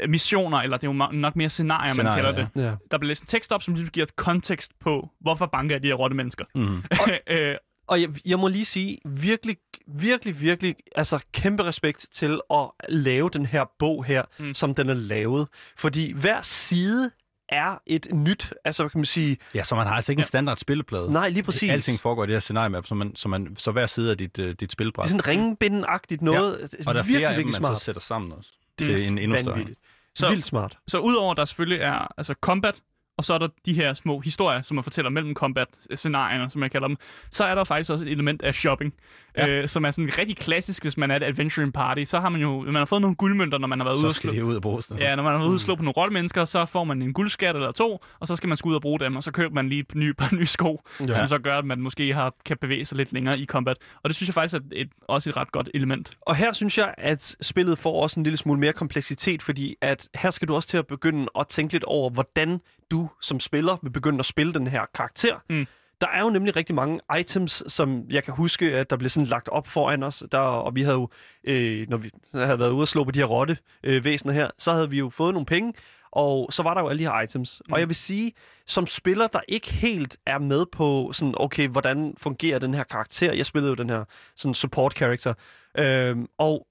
øh, 0.01 0.11
missioner, 0.11 0.59
eller 0.59 0.77
det 0.77 0.87
er 0.87 0.93
jo 0.93 1.13
nok 1.13 1.37
mere 1.37 1.49
scenarier, 1.51 1.87
man 1.89 1.95
Scenarier, 1.95 2.23
kalder 2.33 2.49
det. 2.55 2.63
Ja. 2.63 2.75
Der 2.91 2.99
bliver 2.99 3.09
læst 3.09 3.23
en 3.23 3.27
tekst 3.27 3.53
op, 3.53 3.63
som 3.63 3.75
ligesom 3.75 3.91
giver 3.91 4.07
et 4.07 4.17
kontekst 4.17 4.73
på, 4.81 5.11
hvorfor 5.21 5.47
banker 5.47 5.79
de 5.79 5.87
her 5.89 5.95
rotte 5.95 6.17
mennesker. 6.17 6.45
Mm. 6.55 6.83
øh, 7.29 7.55
Og 7.87 8.01
jeg, 8.01 8.09
jeg 8.27 8.39
må 8.39 8.49
lige 8.49 8.65
sige, 8.65 8.99
virkelig, 9.05 9.57
virkelig, 9.87 10.41
virkelig, 10.41 10.77
altså 10.97 11.25
kæmpe 11.33 11.65
respekt 11.65 12.07
til 12.13 12.41
at 12.51 12.71
lave 12.89 13.31
den 13.33 13.47
her 13.47 13.65
bog 13.79 14.05
her. 14.05 14.23
Mm. 14.39 14.55
som 14.55 14.75
den 14.75 14.89
er 14.89 14.95
lavet. 14.95 15.49
Fordi 15.79 16.13
hver 16.13 16.43
side 16.43 17.11
er 17.49 17.79
et 17.87 18.07
nyt, 18.13 18.55
altså 18.65 18.83
hvad 18.83 18.91
kan 18.91 18.99
man 18.99 19.05
sige, 19.05 19.37
Ja, 19.55 19.63
så 19.63 19.75
man 19.75 19.87
har 19.87 19.95
altså 19.95 20.13
ikke 20.13 20.21
en 20.21 20.25
standard 20.25 20.57
spilleplade. 20.59 21.11
nej 21.13 21.29
lige 21.29 21.43
præcis. 21.43 21.71
Alting 21.71 22.01
foregår 22.01 22.25
i 22.25 22.27
det 22.27 22.35
her 22.35 22.41
scenarie, 22.41 22.83
så, 22.85 22.95
man, 22.95 23.17
så, 23.17 23.29
man, 23.29 23.57
så 23.57 23.71
hver 23.73 23.87
side 23.87 24.11
af 24.11 24.19
dit, 24.19 24.39
uh, 24.39 24.45
dit 24.47 24.61
Det 24.61 24.73
spilbræt. 24.73 25.05
er 25.05 25.09
sådan 25.09 25.29
ringebindenagtigt 25.29 26.23
noget. 26.23 26.59
Ja. 26.73 26.79
og 26.89 26.95
der 26.95 27.01
er 27.01 27.05
virkelig, 27.05 27.17
flere 27.17 27.29
af 27.29 27.35
dem, 27.35 27.39
virkelig 27.39 27.63
man 27.63 27.67
smart. 27.69 27.79
så 27.79 27.85
sætter 27.85 28.01
sammen 28.01 28.33
også. 28.33 28.51
Det 28.79 28.87
til 28.87 28.95
er 29.05 29.09
en 29.11 29.19
endnu 29.19 29.37
større. 29.39 29.51
vanvittigt. 29.51 29.79
Så 30.15 30.21
Så- 30.21 30.29
vildt 30.29 30.45
smart. 30.45 30.79
Så 30.89 30.99
udover 30.99 31.35
der 31.35 31.45
selvfølgelig 31.45 31.81
er 31.83 32.13
altså 32.19 32.35
combat, 32.41 32.81
og 33.19 33.25
så 33.25 33.35
er 33.35 33.39
der 33.39 33.49
de 33.67 33.75
her 33.75 33.95
små 33.95 34.21
historier, 34.21 34.63
som 34.63 34.75
man 34.75 34.85
fortæller 34.85 35.11
mellem 35.11 35.35
combat-scenarierne, 35.35 36.51
som 36.51 36.63
jeg 36.63 36.71
kalder 36.71 36.89
dem, 36.89 36.97
så 37.31 37.45
er 37.45 37.55
der 37.55 37.65
faktisk 37.65 37.91
også 37.91 38.05
et 38.05 38.11
element 38.11 38.43
af 38.43 38.55
shopping, 38.55 38.95
ja. 39.37 39.47
Øh, 39.49 39.69
som 39.69 39.85
er 39.85 39.91
sådan 39.91 40.11
rigtig 40.19 40.37
klassisk, 40.37 40.83
hvis 40.83 40.97
man 40.97 41.11
er 41.11 41.17
et 41.17 41.23
adventuring 41.23 41.73
party. 41.73 42.05
Så 42.05 42.21
har 42.21 42.29
man 42.29 42.41
jo 42.41 42.61
man 42.61 42.75
har 42.75 42.85
fået 42.85 43.01
nogle 43.01 43.17
guldmønter, 43.17 43.59
når 43.59 43.69
man 43.69 43.79
har 43.81 43.85
været 43.85 43.95
ude 43.95 44.01
Så 44.03 44.07
og 44.07 44.13
skal 44.15 44.35
slå. 44.35 44.45
ud 44.47 44.57
og 44.57 44.63
bruges. 44.63 44.87
det. 44.87 44.99
Ja, 45.01 45.15
når 45.17 45.23
man 45.23 45.33
har 45.33 45.39
været 45.39 45.49
ude 45.49 45.57
og 45.57 45.61
slå 45.61 45.75
på 45.75 45.83
nogle 45.83 45.93
rollemennesker, 45.97 46.45
så 46.45 46.65
får 46.65 46.85
man 46.85 47.03
en 47.03 47.13
guldskat 47.13 47.55
eller 47.57 47.73
to, 47.73 48.05
og 48.21 48.27
så 48.27 48.37
skal 48.37 48.49
man 48.49 48.57
skulle 48.57 48.71
ud 48.73 48.77
og 48.77 48.83
bruge 48.83 49.01
dem, 49.01 49.17
og 49.17 49.23
så 49.23 49.31
køber 49.33 49.55
man 49.55 49.69
lige 49.69 49.81
et 49.81 49.95
nye, 49.95 50.15
par 50.21 50.35
nye 50.37 50.47
sko, 50.47 50.83
ja. 51.09 51.15
som 51.15 51.29
så 51.29 51.39
gør, 51.39 51.59
at 51.59 51.65
man 51.65 51.81
måske 51.81 52.15
har, 52.15 52.35
kan 52.45 52.57
bevæge 52.61 52.85
sig 52.85 52.97
lidt 52.99 53.13
længere 53.13 53.39
i 53.39 53.47
combat. 53.47 53.77
Og 54.03 54.09
det 54.11 54.17
synes 54.17 54.29
jeg 54.29 54.35
faktisk 54.35 54.55
er 54.55 54.61
et, 54.73 54.89
også 55.09 55.31
et 55.31 55.37
ret 55.37 55.53
godt 55.53 55.69
element. 55.75 56.13
Og 56.21 56.37
her 56.37 56.53
synes 56.53 56.79
jeg, 56.79 56.95
at 56.99 57.37
spillet 57.41 57.79
får 57.79 58.03
også 58.03 58.21
en 58.21 58.25
lille 58.25 58.37
smule 58.37 58.61
mere 58.61 58.73
kompleksitet, 58.73 59.43
fordi 59.43 59.77
at 59.81 60.09
her 60.15 60.31
skal 60.31 60.49
du 60.49 60.55
også 60.55 60.69
til 60.69 60.77
at 60.79 60.87
begynde 60.87 61.27
at 61.39 61.47
tænke 61.49 61.73
lidt 61.73 61.85
over, 61.85 62.11
hvordan 62.11 62.61
du 62.91 63.11
som 63.21 63.41
spiller 63.41 63.77
vil 63.83 63.91
begynde 63.91 64.19
at 64.19 64.25
spille 64.25 64.53
den 64.53 64.67
her 64.67 64.83
karakter. 64.95 65.35
Mm. 65.51 65.67
Der 66.05 66.11
er 66.11 66.21
jo 66.21 66.31
nemlig 66.31 66.57
rigtig 66.57 66.75
mange 66.75 67.01
items, 67.21 67.63
som 67.69 68.05
jeg 68.11 68.25
kan 68.25 68.35
huske, 68.35 68.67
at 68.77 68.91
der 68.91 68.97
blev 68.97 69.11
sådan 69.11 69.27
lagt 69.27 69.49
op 69.49 69.67
foran 69.67 70.03
os. 70.03 70.25
Der, 70.33 70.39
og 70.39 70.75
vi 70.77 70.83
havde 70.83 70.97
jo, 70.97 71.09
øh, 71.45 71.89
når 71.89 71.97
vi 71.97 72.11
havde 72.35 72.59
været 72.59 72.71
ude 72.71 72.83
og 72.83 72.89
slå 72.89 73.05
på 73.05 73.11
de 73.11 73.19
her 73.19 73.27
rotte 73.27 73.59
øh, 73.85 74.05
væsener 74.05 74.33
her, 74.33 74.51
så 74.59 74.73
havde 74.73 74.91
vi 74.91 74.99
jo 74.99 75.11
fået 75.11 75.35
nogle 75.35 75.47
penge, 75.47 75.75
Og 76.13 76.53
så 76.53 76.63
var 76.63 76.75
der 76.75 76.81
jo 76.81 76.89
alle 76.89 76.99
de 76.99 77.11
her 77.11 77.21
items. 77.21 77.63
Mm. 77.67 77.73
Og 77.73 77.81
jeg 77.81 77.89
vil 77.89 77.97
sige, 77.97 78.33
som 78.67 78.87
spiller, 78.87 79.27
der 79.27 79.41
ikke 79.49 79.73
helt 79.73 80.17
er 80.27 80.39
med 80.39 80.67
på, 80.73 81.11
sådan, 81.13 81.35
okay, 81.37 81.69
hvordan 81.69 82.15
fungerer 82.19 82.59
den 82.59 82.75
her 82.75 82.85
karakter. 82.85 83.33
Jeg 83.33 83.47
spillede 83.47 83.71
jo 83.71 83.75
den 83.75 83.91
her 83.91 84.05
sådan 84.37 84.55
support 84.55 84.93
character. 84.93 85.35
Øhm, 85.79 86.29
og 86.39 86.67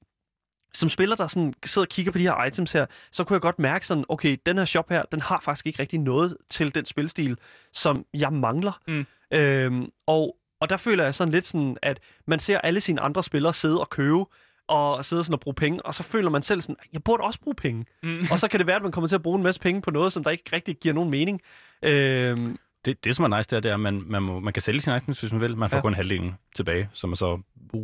som 0.76 0.90
spiller, 0.90 1.16
der 1.16 1.28
sådan 1.28 1.54
sidder 1.66 1.86
og 1.86 1.90
kigger 1.90 2.12
på 2.12 2.18
de 2.18 2.24
her 2.24 2.46
items 2.46 2.72
her, 2.72 2.86
så 3.12 3.24
kunne 3.24 3.36
jeg 3.36 3.42
godt 3.42 3.60
mærke 3.60 3.86
sådan, 3.86 4.06
okay, 4.10 4.38
den 4.46 4.58
her 4.58 4.66
shop 4.66 4.90
her, 4.90 5.04
den 5.12 5.22
har 5.22 5.40
faktisk 5.44 5.68
ikke 5.68 5.82
rigtig 5.82 6.00
noget 6.00 6.38
til 6.50 6.76
den 6.76 6.86
spilstil, 6.86 7.38
som 7.74 8.06
jeg 8.14 8.34
mangler. 8.34 8.80
Mm. 8.88 9.06
Øhm, 9.34 9.90
og, 10.08 10.36
og 10.62 10.70
der 10.70 10.78
føler 10.78 11.04
jeg 11.04 11.16
sådan 11.16 11.32
lidt 11.32 11.46
sådan, 11.46 11.78
at 11.82 12.00
man 12.28 12.40
ser 12.40 12.58
alle 12.58 12.80
sine 12.82 13.02
andre 13.02 13.24
spillere 13.24 13.54
sidde 13.54 13.80
og 13.80 13.90
købe, 13.90 14.26
og 14.68 15.06
sidde 15.06 15.24
sådan 15.24 15.34
og 15.34 15.40
bruge 15.40 15.56
penge, 15.56 15.86
og 15.86 15.94
så 15.94 16.04
føler 16.04 16.30
man 16.30 16.42
selv 16.42 16.62
sådan, 16.62 16.76
jeg 16.94 17.04
burde 17.04 17.24
også 17.24 17.40
bruge 17.42 17.56
penge. 17.56 17.86
Mm. 18.04 18.26
og 18.32 18.40
så 18.40 18.48
kan 18.48 18.60
det 18.60 18.68
være, 18.68 18.76
at 18.76 18.82
man 18.84 18.92
kommer 18.92 19.08
til 19.08 19.16
at 19.16 19.24
bruge 19.24 19.38
en 19.38 19.44
masse 19.44 19.62
penge 19.62 19.82
på 19.82 19.92
noget, 19.92 20.14
som 20.14 20.24
der 20.24 20.32
ikke 20.32 20.44
rigtig 20.54 20.76
giver 20.78 20.94
nogen 20.96 21.10
mening. 21.10 21.42
Øhm, 21.84 22.58
Det, 22.86 23.04
det, 23.06 23.16
som 23.16 23.32
er 23.32 23.38
nice, 23.38 23.50
det 23.50 23.56
er, 23.56 23.60
det 23.60 23.70
er 23.70 23.74
at 23.74 23.80
man, 23.80 24.04
man, 24.06 24.24
må, 24.24 24.40
man 24.40 24.54
kan 24.54 24.62
sælge 24.62 24.82
sine 24.82 24.96
items, 24.96 25.20
hvis 25.20 25.32
man 25.32 25.42
vil. 25.42 25.58
Man 25.58 25.70
får 25.70 25.78
Ja. 25.78 25.82
kun 25.82 25.94
halvdelen 25.94 26.34
tilbage, 26.56 26.90
som 26.94 27.12
er 27.12 27.16
så 27.16 27.40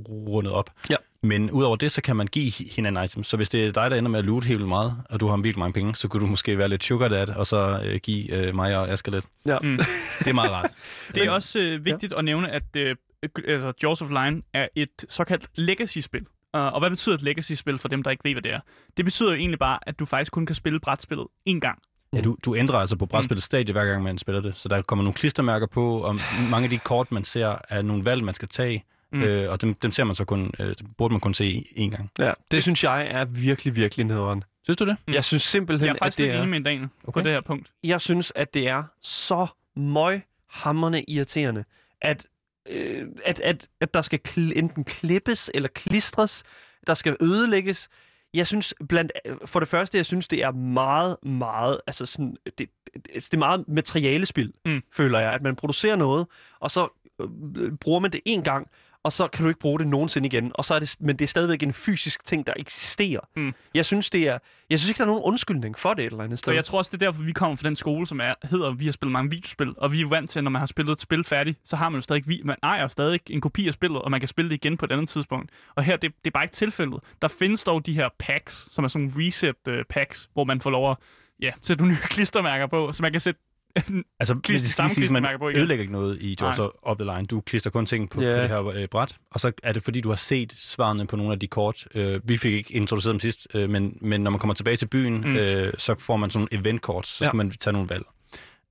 rundet 0.09 0.53
op. 0.53 0.69
Ja. 0.89 0.95
Men 1.23 1.51
udover 1.51 1.75
det, 1.75 1.91
så 1.91 2.01
kan 2.01 2.15
man 2.15 2.27
give 2.27 2.51
hinanden 2.75 3.03
items. 3.03 3.27
Så 3.27 3.37
hvis 3.37 3.49
det 3.49 3.65
er 3.65 3.71
dig, 3.71 3.91
der 3.91 3.97
ender 3.97 4.11
med 4.11 4.19
at 4.19 4.25
loot 4.25 4.43
helt 4.43 4.57
vildt 4.57 4.69
meget, 4.69 4.95
og 5.09 5.19
du 5.19 5.27
har 5.27 5.37
virkelig 5.37 5.59
mange 5.59 5.73
penge, 5.73 5.95
så 5.95 6.07
kunne 6.07 6.21
du 6.21 6.25
måske 6.25 6.57
være 6.57 6.67
lidt 6.69 6.83
sugar 6.83 7.07
dad, 7.07 7.29
og 7.29 7.47
så 7.47 7.81
øh, 7.85 7.99
give 8.03 8.33
øh, 8.33 8.55
mig 8.55 8.77
og 8.77 8.89
Asger 8.89 9.11
lidt. 9.11 9.25
ja. 9.45 9.57
Mm. 9.59 9.77
Det 10.19 10.27
er 10.27 10.33
meget 10.33 10.51
rart. 10.51 10.71
Det 11.15 11.23
er 11.23 11.31
også 11.31 11.59
øh, 11.59 11.85
vigtigt 11.85 12.13
at 12.13 12.25
nævne, 12.25 12.51
at 12.51 12.63
øh, 12.77 12.95
øh, 13.23 13.29
altså, 13.47 13.73
Jaws 13.83 14.01
of 14.01 14.09
Line 14.09 14.41
er 14.53 14.67
et 14.75 15.05
såkaldt 15.09 15.47
legacy-spil. 15.55 16.25
Uh, 16.53 16.61
og 16.61 16.79
hvad 16.79 16.89
betyder 16.89 17.15
et 17.15 17.21
legacy-spil 17.21 17.77
for 17.77 17.87
dem, 17.87 18.03
der 18.03 18.11
ikke 18.11 18.23
ved, 18.23 18.33
hvad 18.33 18.41
det 18.41 18.53
er? 18.53 18.59
Det 18.97 19.05
betyder 19.05 19.29
jo 19.29 19.35
egentlig 19.35 19.59
bare, 19.59 19.79
at 19.81 19.99
du 19.99 20.05
faktisk 20.05 20.31
kun 20.31 20.45
kan 20.45 20.55
spille 20.55 20.79
brætspillet 20.79 21.27
én 21.49 21.59
gang. 21.59 21.79
Ja, 22.13 22.21
du, 22.21 22.37
du 22.45 22.55
ændrer 22.55 22.79
altså 22.79 22.95
på 22.95 23.05
brætspillets 23.05 23.45
stadie, 23.45 23.71
hver 23.71 23.85
gang 23.85 24.03
man 24.03 24.17
spiller 24.17 24.41
det. 24.41 24.57
Så 24.57 24.69
der 24.69 24.81
kommer 24.81 25.03
nogle 25.03 25.13
klistermærker 25.13 25.67
på, 25.67 25.97
og 25.97 26.15
mange 26.51 26.63
af 26.63 26.69
de 26.69 26.77
kort, 26.77 27.11
man 27.11 27.23
ser, 27.23 27.57
er 27.69 27.81
nogle 27.81 28.05
valg, 28.05 28.23
man 28.23 28.33
skal 28.33 28.47
tage. 28.47 28.83
Mm. 29.11 29.21
Øh, 29.23 29.51
og 29.51 29.61
dem, 29.61 29.73
dem 29.73 29.91
ser 29.91 30.03
man 30.03 30.15
så 30.15 30.25
kun, 30.25 30.51
øh, 30.59 30.75
burde 30.97 31.13
man 31.13 31.21
kun 31.21 31.33
se 31.33 31.65
én 31.77 31.89
gang. 31.89 32.11
ja. 32.19 32.33
Det 32.51 32.63
synes 32.63 32.83
jeg 32.83 33.07
er 33.11 33.25
virkelig, 33.25 33.75
virkelig 33.75 34.05
nederen. 34.05 34.43
Synes 34.63 34.77
du 34.77 34.85
det? 34.85 34.97
Mm. 35.07 35.13
Jeg 35.13 35.23
synes 35.23 35.43
simpelthen, 35.43 35.85
Jeg 35.85 35.91
er 35.91 35.95
at 35.95 35.99
faktisk 35.99 36.17
det 36.17 36.25
lidt 36.25 36.35
er... 36.35 36.37
enig 36.39 36.49
med 36.49 36.57
en 36.57 36.63
Daniel 36.63 36.87
okay. 37.03 37.21
på 37.21 37.23
det 37.23 37.31
her 37.33 37.41
punkt. 37.41 37.71
jeg 37.83 38.01
synes, 38.01 38.31
at 38.35 38.53
det 38.53 38.67
er 38.67 38.83
så 39.01 39.47
møghamrende 39.75 41.03
irriterende, 41.07 41.63
at, 42.01 42.25
øh, 42.69 43.07
at, 43.25 43.39
at, 43.39 43.67
at 43.81 43.93
der 43.93 44.01
skal 44.01 44.19
kl- 44.27 44.51
enten 44.59 44.83
klippes 44.83 45.51
eller 45.53 45.69
klistres, 45.69 46.43
der 46.87 46.93
skal 46.93 47.17
ødelægges. 47.21 47.89
Jeg 48.33 48.47
synes 48.47 48.73
blandt 48.89 49.11
for 49.45 49.59
det 49.59 49.69
første, 49.69 49.97
jeg 49.97 50.05
synes 50.05 50.27
det 50.27 50.43
er 50.43 50.51
meget 50.51 51.17
meget 51.23 51.81
altså 51.87 52.05
sådan 52.05 52.35
det, 52.45 52.69
det, 52.93 53.05
det 53.13 53.33
er 53.33 53.37
meget 53.37 53.65
materialespil, 53.67 54.53
Mm. 54.65 54.81
føler 54.93 55.19
jeg, 55.19 55.33
at 55.33 55.41
man 55.41 55.55
producerer 55.55 55.95
noget 55.95 56.27
og 56.59 56.71
så 56.71 56.87
øh, 57.21 57.71
bruger 57.81 57.99
man 57.99 58.11
det 58.11 58.21
en 58.25 58.43
gang 58.43 58.67
og 59.03 59.11
så 59.11 59.27
kan 59.27 59.43
du 59.43 59.49
ikke 59.49 59.59
bruge 59.59 59.79
det 59.79 59.87
nogensinde 59.87 60.27
igen. 60.27 60.51
Og 60.55 60.65
så 60.65 60.73
er 60.75 60.79
det, 60.79 60.95
men 60.99 61.15
det 61.19 61.25
er 61.25 61.27
stadigvæk 61.27 61.63
en 61.63 61.73
fysisk 61.73 62.23
ting, 62.25 62.47
der 62.47 62.53
eksisterer. 62.57 63.19
Mm. 63.35 63.53
Jeg 63.73 63.85
synes, 63.85 64.09
det 64.09 64.27
er, 64.27 64.37
jeg 64.69 64.79
synes 64.79 64.89
ikke, 64.89 64.97
der 64.97 65.03
er 65.03 65.07
nogen 65.07 65.23
undskyldning 65.23 65.79
for 65.79 65.93
det 65.93 66.05
et 66.05 66.11
eller 66.11 66.23
andet 66.23 66.39
sted. 66.39 66.51
Så 66.51 66.55
jeg 66.55 66.65
tror 66.65 66.77
også, 66.77 66.89
det 66.93 67.01
er 67.01 67.05
derfor, 67.05 67.21
vi 67.23 67.31
kommer 67.31 67.55
fra 67.55 67.67
den 67.67 67.75
skole, 67.75 68.07
som 68.07 68.19
er, 68.21 68.33
hedder, 68.43 68.71
vi 68.71 68.85
har 68.85 68.91
spillet 68.91 69.11
mange 69.11 69.29
videospil, 69.29 69.73
og 69.77 69.91
vi 69.91 70.01
er 70.01 70.07
vant 70.07 70.29
til, 70.29 70.43
når 70.43 70.51
man 70.51 70.59
har 70.59 70.65
spillet 70.65 70.91
et 70.91 71.01
spil 71.01 71.23
færdigt, 71.23 71.59
så 71.65 71.75
har 71.75 71.89
man 71.89 71.97
jo 71.97 72.01
stadig, 72.01 72.23
vi- 72.27 72.41
man 72.45 72.55
ejer 72.63 72.87
stadig 72.87 73.19
en 73.29 73.41
kopi 73.41 73.67
af 73.67 73.73
spillet, 73.73 74.01
og 74.01 74.11
man 74.11 74.19
kan 74.21 74.27
spille 74.27 74.49
det 74.49 74.55
igen 74.55 74.77
på 74.77 74.85
et 74.85 74.91
andet 74.91 75.09
tidspunkt. 75.09 75.51
Og 75.75 75.83
her, 75.83 75.97
det, 75.97 76.11
det 76.25 76.29
er 76.29 76.31
bare 76.33 76.43
ikke 76.43 76.55
tilfældet. 76.55 76.99
Der 77.21 77.27
findes 77.27 77.63
dog 77.63 77.85
de 77.85 77.93
her 77.93 78.09
packs, 78.19 78.67
som 78.71 78.83
er 78.83 78.87
sådan 78.87 79.13
reset 79.17 79.55
uh, 79.67 79.73
packs, 79.89 80.29
hvor 80.33 80.43
man 80.43 80.61
får 80.61 80.69
lov 80.69 80.91
at 80.91 80.97
ja, 81.41 81.51
sætte 81.61 81.83
nogle 81.83 81.95
nye 81.95 82.01
klistermærker 82.01 82.67
på, 82.67 82.91
så 82.91 83.03
man 83.03 83.11
kan 83.11 83.21
sætte 83.21 83.39
Altså, 84.19 84.33
Klister- 84.35 84.51
hvis 84.53 84.61
det 84.61 84.71
skal 84.71 84.85
siges, 84.89 84.97
klistermærker 84.97 85.37
på 85.37 85.43
man 85.43 85.51
igen. 85.51 85.59
ødelægger 85.59 85.81
ikke 85.81 85.93
noget 85.93 86.21
i 86.21 86.37
Jaws 86.41 86.57
Nej. 86.57 86.67
of 86.81 86.97
the 86.97 87.05
Line. 87.15 87.25
Du 87.25 87.41
klister 87.41 87.69
kun 87.69 87.85
ting 87.85 88.09
på, 88.09 88.21
Ja. 88.21 88.35
på 88.35 88.41
det 88.41 88.49
her 88.49 88.67
øh, 88.67 88.87
bræt, 88.87 89.17
og 89.31 89.39
så 89.39 89.51
er 89.63 89.71
det 89.73 89.83
fordi, 89.83 90.01
du 90.01 90.09
har 90.09 90.15
set 90.15 90.53
svarene 90.55 91.07
på 91.07 91.15
nogle 91.15 91.31
af 91.33 91.39
de 91.39 91.47
kort. 91.47 91.87
Øh, 91.95 92.21
vi 92.23 92.37
fik 92.37 92.53
ikke 92.53 92.73
introduceret 92.73 93.11
dem 93.13 93.19
sidst, 93.19 93.47
øh, 93.53 93.69
men, 93.69 93.97
men 94.01 94.21
når 94.21 94.31
man 94.31 94.39
kommer 94.39 94.53
tilbage 94.53 94.77
til 94.77 94.85
byen, 94.85 95.13
Mm. 95.21 95.27
mm. 95.29 95.35
øh, 95.35 95.73
så 95.77 95.95
får 95.99 96.17
man 96.17 96.29
sådan 96.29 96.47
nogle 96.51 96.61
eventkort, 96.65 97.07
så 97.07 97.15
skal 97.15 97.25
Ja. 97.25 97.33
man 97.33 97.51
tage 97.51 97.73
nogle 97.73 97.89
valg. 97.89 98.03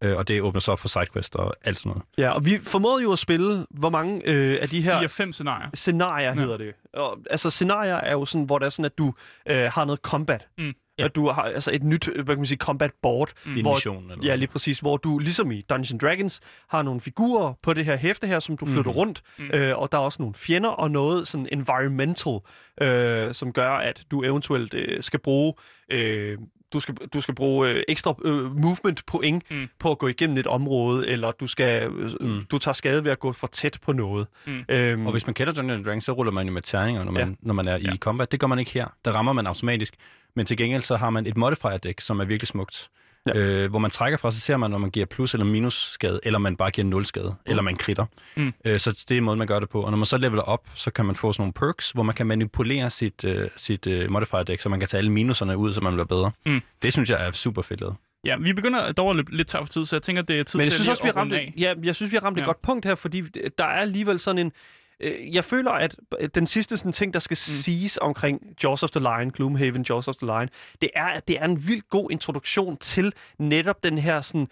Øh, 0.05 0.16
og 0.16 0.28
det 0.28 0.42
åbner 0.42 0.61
så 0.61 0.72
op 0.72 0.78
for 0.80 0.88
sidequest 0.88 1.36
og 1.36 1.55
alt 1.64 1.78
sådan 1.78 1.90
noget. 1.90 2.03
Ja, 2.18 2.30
og 2.30 2.46
vi 2.46 2.59
formåede 2.62 3.03
jo 3.03 3.12
at 3.12 3.18
spille, 3.18 3.66
hvor 3.70 3.90
mange 3.90 4.22
øh, 4.24 4.59
af 4.61 4.68
de 4.68 4.82
her 4.82 5.09
4-5 5.09 5.32
scenarier. 5.32 5.70
scenarier 5.74 6.28
Ja. 6.28 6.34
hedder 6.34 6.57
det. 6.57 6.74
Og, 6.94 7.18
altså 7.30 7.51
scenarier 7.51 7.94
er 7.94 8.12
jo 8.12 8.24
sådan, 8.24 8.44
hvor 8.44 8.59
det 8.59 8.66
er 8.66 8.70
sådan, 8.70 8.84
at 8.84 8.99
du 8.99 9.14
øh, 9.49 9.70
har 9.72 9.84
noget 9.84 10.01
combat. 10.01 10.46
Mm. 10.59 10.72
At 11.05 11.16
du 11.16 11.28
har 11.28 11.42
altså 11.42 11.70
et 11.74 11.82
nyt, 11.84 12.09
øh, 12.09 12.14
hvad 12.14 12.24
kan 12.34 12.36
man 12.38 12.46
sige, 12.46 12.59
combat 12.59 12.90
board. 13.03 13.30
Mm. 13.46 13.61
Hvor- 13.61 13.74
mission. 13.74 14.11
Eller 14.11 14.24
Ja, 14.24 14.34
lige 14.34 14.49
præcis, 14.49 14.78
hvor 14.80 14.96
du 14.96 15.18
ligesom 15.18 15.51
i 15.51 15.61
Dungeons 15.61 15.94
Dragons 16.03 16.40
har 16.68 16.82
nogle 16.82 17.01
figurer 17.01 17.55
på 17.62 17.74
det 17.74 17.84
her 17.84 17.96
hæfte 17.96 18.26
her, 18.26 18.40
som 18.40 18.57
du 18.57 18.66
flytter 18.66 18.82
Mhm. 18.90 18.99
rundt, 18.99 19.22
Mm. 19.38 19.51
øh, 19.55 19.78
og 19.78 19.92
der 19.92 19.99
er 19.99 20.03
også 20.03 20.22
nogle 20.22 20.34
fjender 20.34 20.68
og 20.70 20.90
noget 20.90 21.28
sådan 21.28 21.49
environmental, 21.53 22.38
øh, 22.82 23.34
som 23.34 23.53
gør, 23.53 23.70
at 23.70 24.05
du 24.11 24.22
eventuelt 24.22 24.74
øh, 24.74 25.03
skal 25.03 25.20
bruge 25.20 25.55
øh, 25.90 26.38
du 26.73 26.81
skal, 26.81 26.95
du 26.95 27.21
skal 27.21 27.35
bruge 27.35 27.69
øh, 27.71 27.83
ekstra 27.89 28.14
øh, 28.25 28.57
movement 28.57 29.07
point 29.07 29.51
Mm. 29.51 29.69
på 29.79 29.91
at 29.91 29.99
gå 29.99 30.07
igennem 30.07 30.37
et 30.39 30.47
område, 30.47 31.09
eller 31.09 31.31
du 31.33 31.47
skal 31.47 31.83
øh, 31.93 32.11
Mm. 32.21 32.45
du 32.51 32.59
tager 32.59 32.73
skade 32.73 33.05
ved 33.05 33.11
at 33.12 33.19
gå 33.19 33.33
for 33.33 33.47
tæt 33.47 33.79
på 33.83 33.93
noget. 33.93 34.27
Mm. 34.47 34.64
Øhm, 34.69 35.07
Og 35.07 35.12
hvis 35.12 35.27
man 35.27 35.35
kender 35.35 35.53
Dungeons 35.53 35.85
Dragons, 35.85 36.05
så 36.05 36.12
ruller 36.12 36.33
man 36.33 36.47
jo 36.47 36.53
med 36.53 36.62
terninger, 36.62 37.05
når 37.05 37.12
man, 37.12 37.29
Ja. 37.29 37.35
når 37.43 37.55
man 37.55 37.69
er 37.69 37.79
Ja. 37.79 37.93
i 37.95 37.97
combat. 37.97 38.33
Det 38.33 38.41
gør 38.41 38.47
man 38.47 38.59
ikke 38.59 38.71
her. 38.71 38.87
Der 39.05 39.12
rammer 39.12 39.33
man 39.33 39.47
automatisk. 39.47 39.95
Men 40.37 40.47
til 40.47 40.57
gengæld 40.57 40.83
så 40.83 40.97
har 40.97 41.11
man 41.11 41.27
et 41.27 41.37
modifier-dæk, 41.37 42.01
som 42.01 42.21
er 42.21 42.25
virkelig 42.25 42.49
smukt. 42.49 42.89
Ja. 43.27 43.39
Øh, 43.39 43.71
hvor 43.71 43.79
man 43.79 43.91
trækker 43.91 44.19
fra, 44.19 44.31
så 44.31 44.41
ser 44.41 44.57
man, 44.57 44.71
når 44.71 44.79
man 44.79 44.91
giver 44.91 45.07
plus 45.07 45.35
eller 45.35 45.45
minus 45.47 45.91
skade, 45.93 46.21
eller 46.23 46.39
man 46.39 46.57
bare 46.57 46.71
giver 46.71 46.85
nul 46.87 47.07
skade, 47.07 47.29
mm. 47.29 47.51
eller 47.51 47.62
man 47.62 47.77
kritter. 47.77 48.07
Mm. 48.37 48.53
Øh, 48.64 48.79
så 48.81 49.05
det 49.09 49.16
er 49.16 49.21
måden, 49.21 49.39
man 49.39 49.47
gør 49.47 49.61
det 49.61 49.69
på. 49.69 49.83
Og 49.83 49.91
når 49.91 49.99
man 49.99 50.07
så 50.07 50.19
leveler 50.19 50.43
op, 50.43 50.69
så 50.75 50.91
kan 50.91 51.05
man 51.05 51.14
få 51.16 51.33
sådan 51.33 51.43
nogle 51.43 51.53
perks, 51.53 51.91
hvor 51.91 52.03
man 52.03 52.14
kan 52.14 52.27
manipulere 52.27 52.91
sit, 52.91 53.25
øh, 53.25 53.49
sit 53.57 53.87
øh, 53.87 54.11
modifier-dæk, 54.11 54.61
så 54.61 54.69
man 54.69 54.79
kan 54.79 54.89
tage 54.89 54.99
alle 54.99 55.12
minuserne 55.12 55.57
ud, 55.57 55.75
så 55.75 55.81
man 55.81 55.93
bliver 55.93 56.07
bedre. 56.07 56.31
Mm. 56.47 56.61
Det 56.83 56.93
synes 56.93 57.11
jeg 57.11 57.27
er 57.27 57.33
super 57.33 57.62
fedt 57.62 57.81
lavet. 57.81 57.97
Ja, 58.25 58.37
vi 58.37 58.53
begynder 58.53 58.93
dog 58.93 59.11
at 59.11 59.16
løbe 59.16 59.37
lidt 59.37 59.49
tør 59.49 59.59
for 59.64 59.73
tid, 59.73 59.85
så 59.85 59.97
jeg 59.97 60.03
tænker, 60.03 60.23
det 60.23 60.39
er 60.41 60.45
tid 60.45 60.59
Men 60.59 60.64
jeg 60.64 60.73
til 60.73 60.77
synes 60.85 60.87
lige 60.87 60.93
også, 60.93 61.03
vi 61.03 61.09
at 61.09 61.14
har 61.14 61.21
ramt 61.21 61.33
runde 61.33 61.43
et, 61.43 61.47
af. 61.47 61.55
ja, 61.57 61.75
jeg 61.87 61.97
synes, 61.97 62.12
vi 62.12 62.16
har 62.16 62.25
ramt 62.25 62.39
et 62.39 62.41
Ja. 62.43 62.47
godt 62.47 62.62
punkt 62.62 62.87
her, 62.87 62.95
fordi 62.95 63.21
der 63.59 63.64
er 63.64 63.81
alligevel 63.81 64.19
sådan 64.19 64.39
en... 64.39 64.53
Øh, 65.01 65.34
jeg 65.34 65.44
føler, 65.44 65.70
at 65.70 65.96
den 66.34 66.46
sidste 66.46 66.76
sådan, 66.76 66.92
ting, 66.92 67.14
der 67.14 67.20
skal 67.20 67.34
mm. 67.34 67.36
siges 67.36 67.99
omkring 68.03 68.42
Jaws 68.64 68.82
of 68.82 68.90
the 68.90 69.01
Lion, 69.01 69.30
Gloomhaven, 69.30 69.86
Jaws 69.88 70.09
of 70.09 70.14
the 70.16 70.26
Lion, 70.26 70.49
det 70.80 70.90
er, 70.96 71.05
at 71.07 71.28
det 71.28 71.38
er 71.38 71.44
en 71.44 71.66
vildt 71.68 71.88
god 71.88 72.11
introduktion 72.11 72.76
til 72.76 73.12
netop 73.38 73.84
den 73.84 73.99
her 73.99 74.20
sådan 74.20 74.49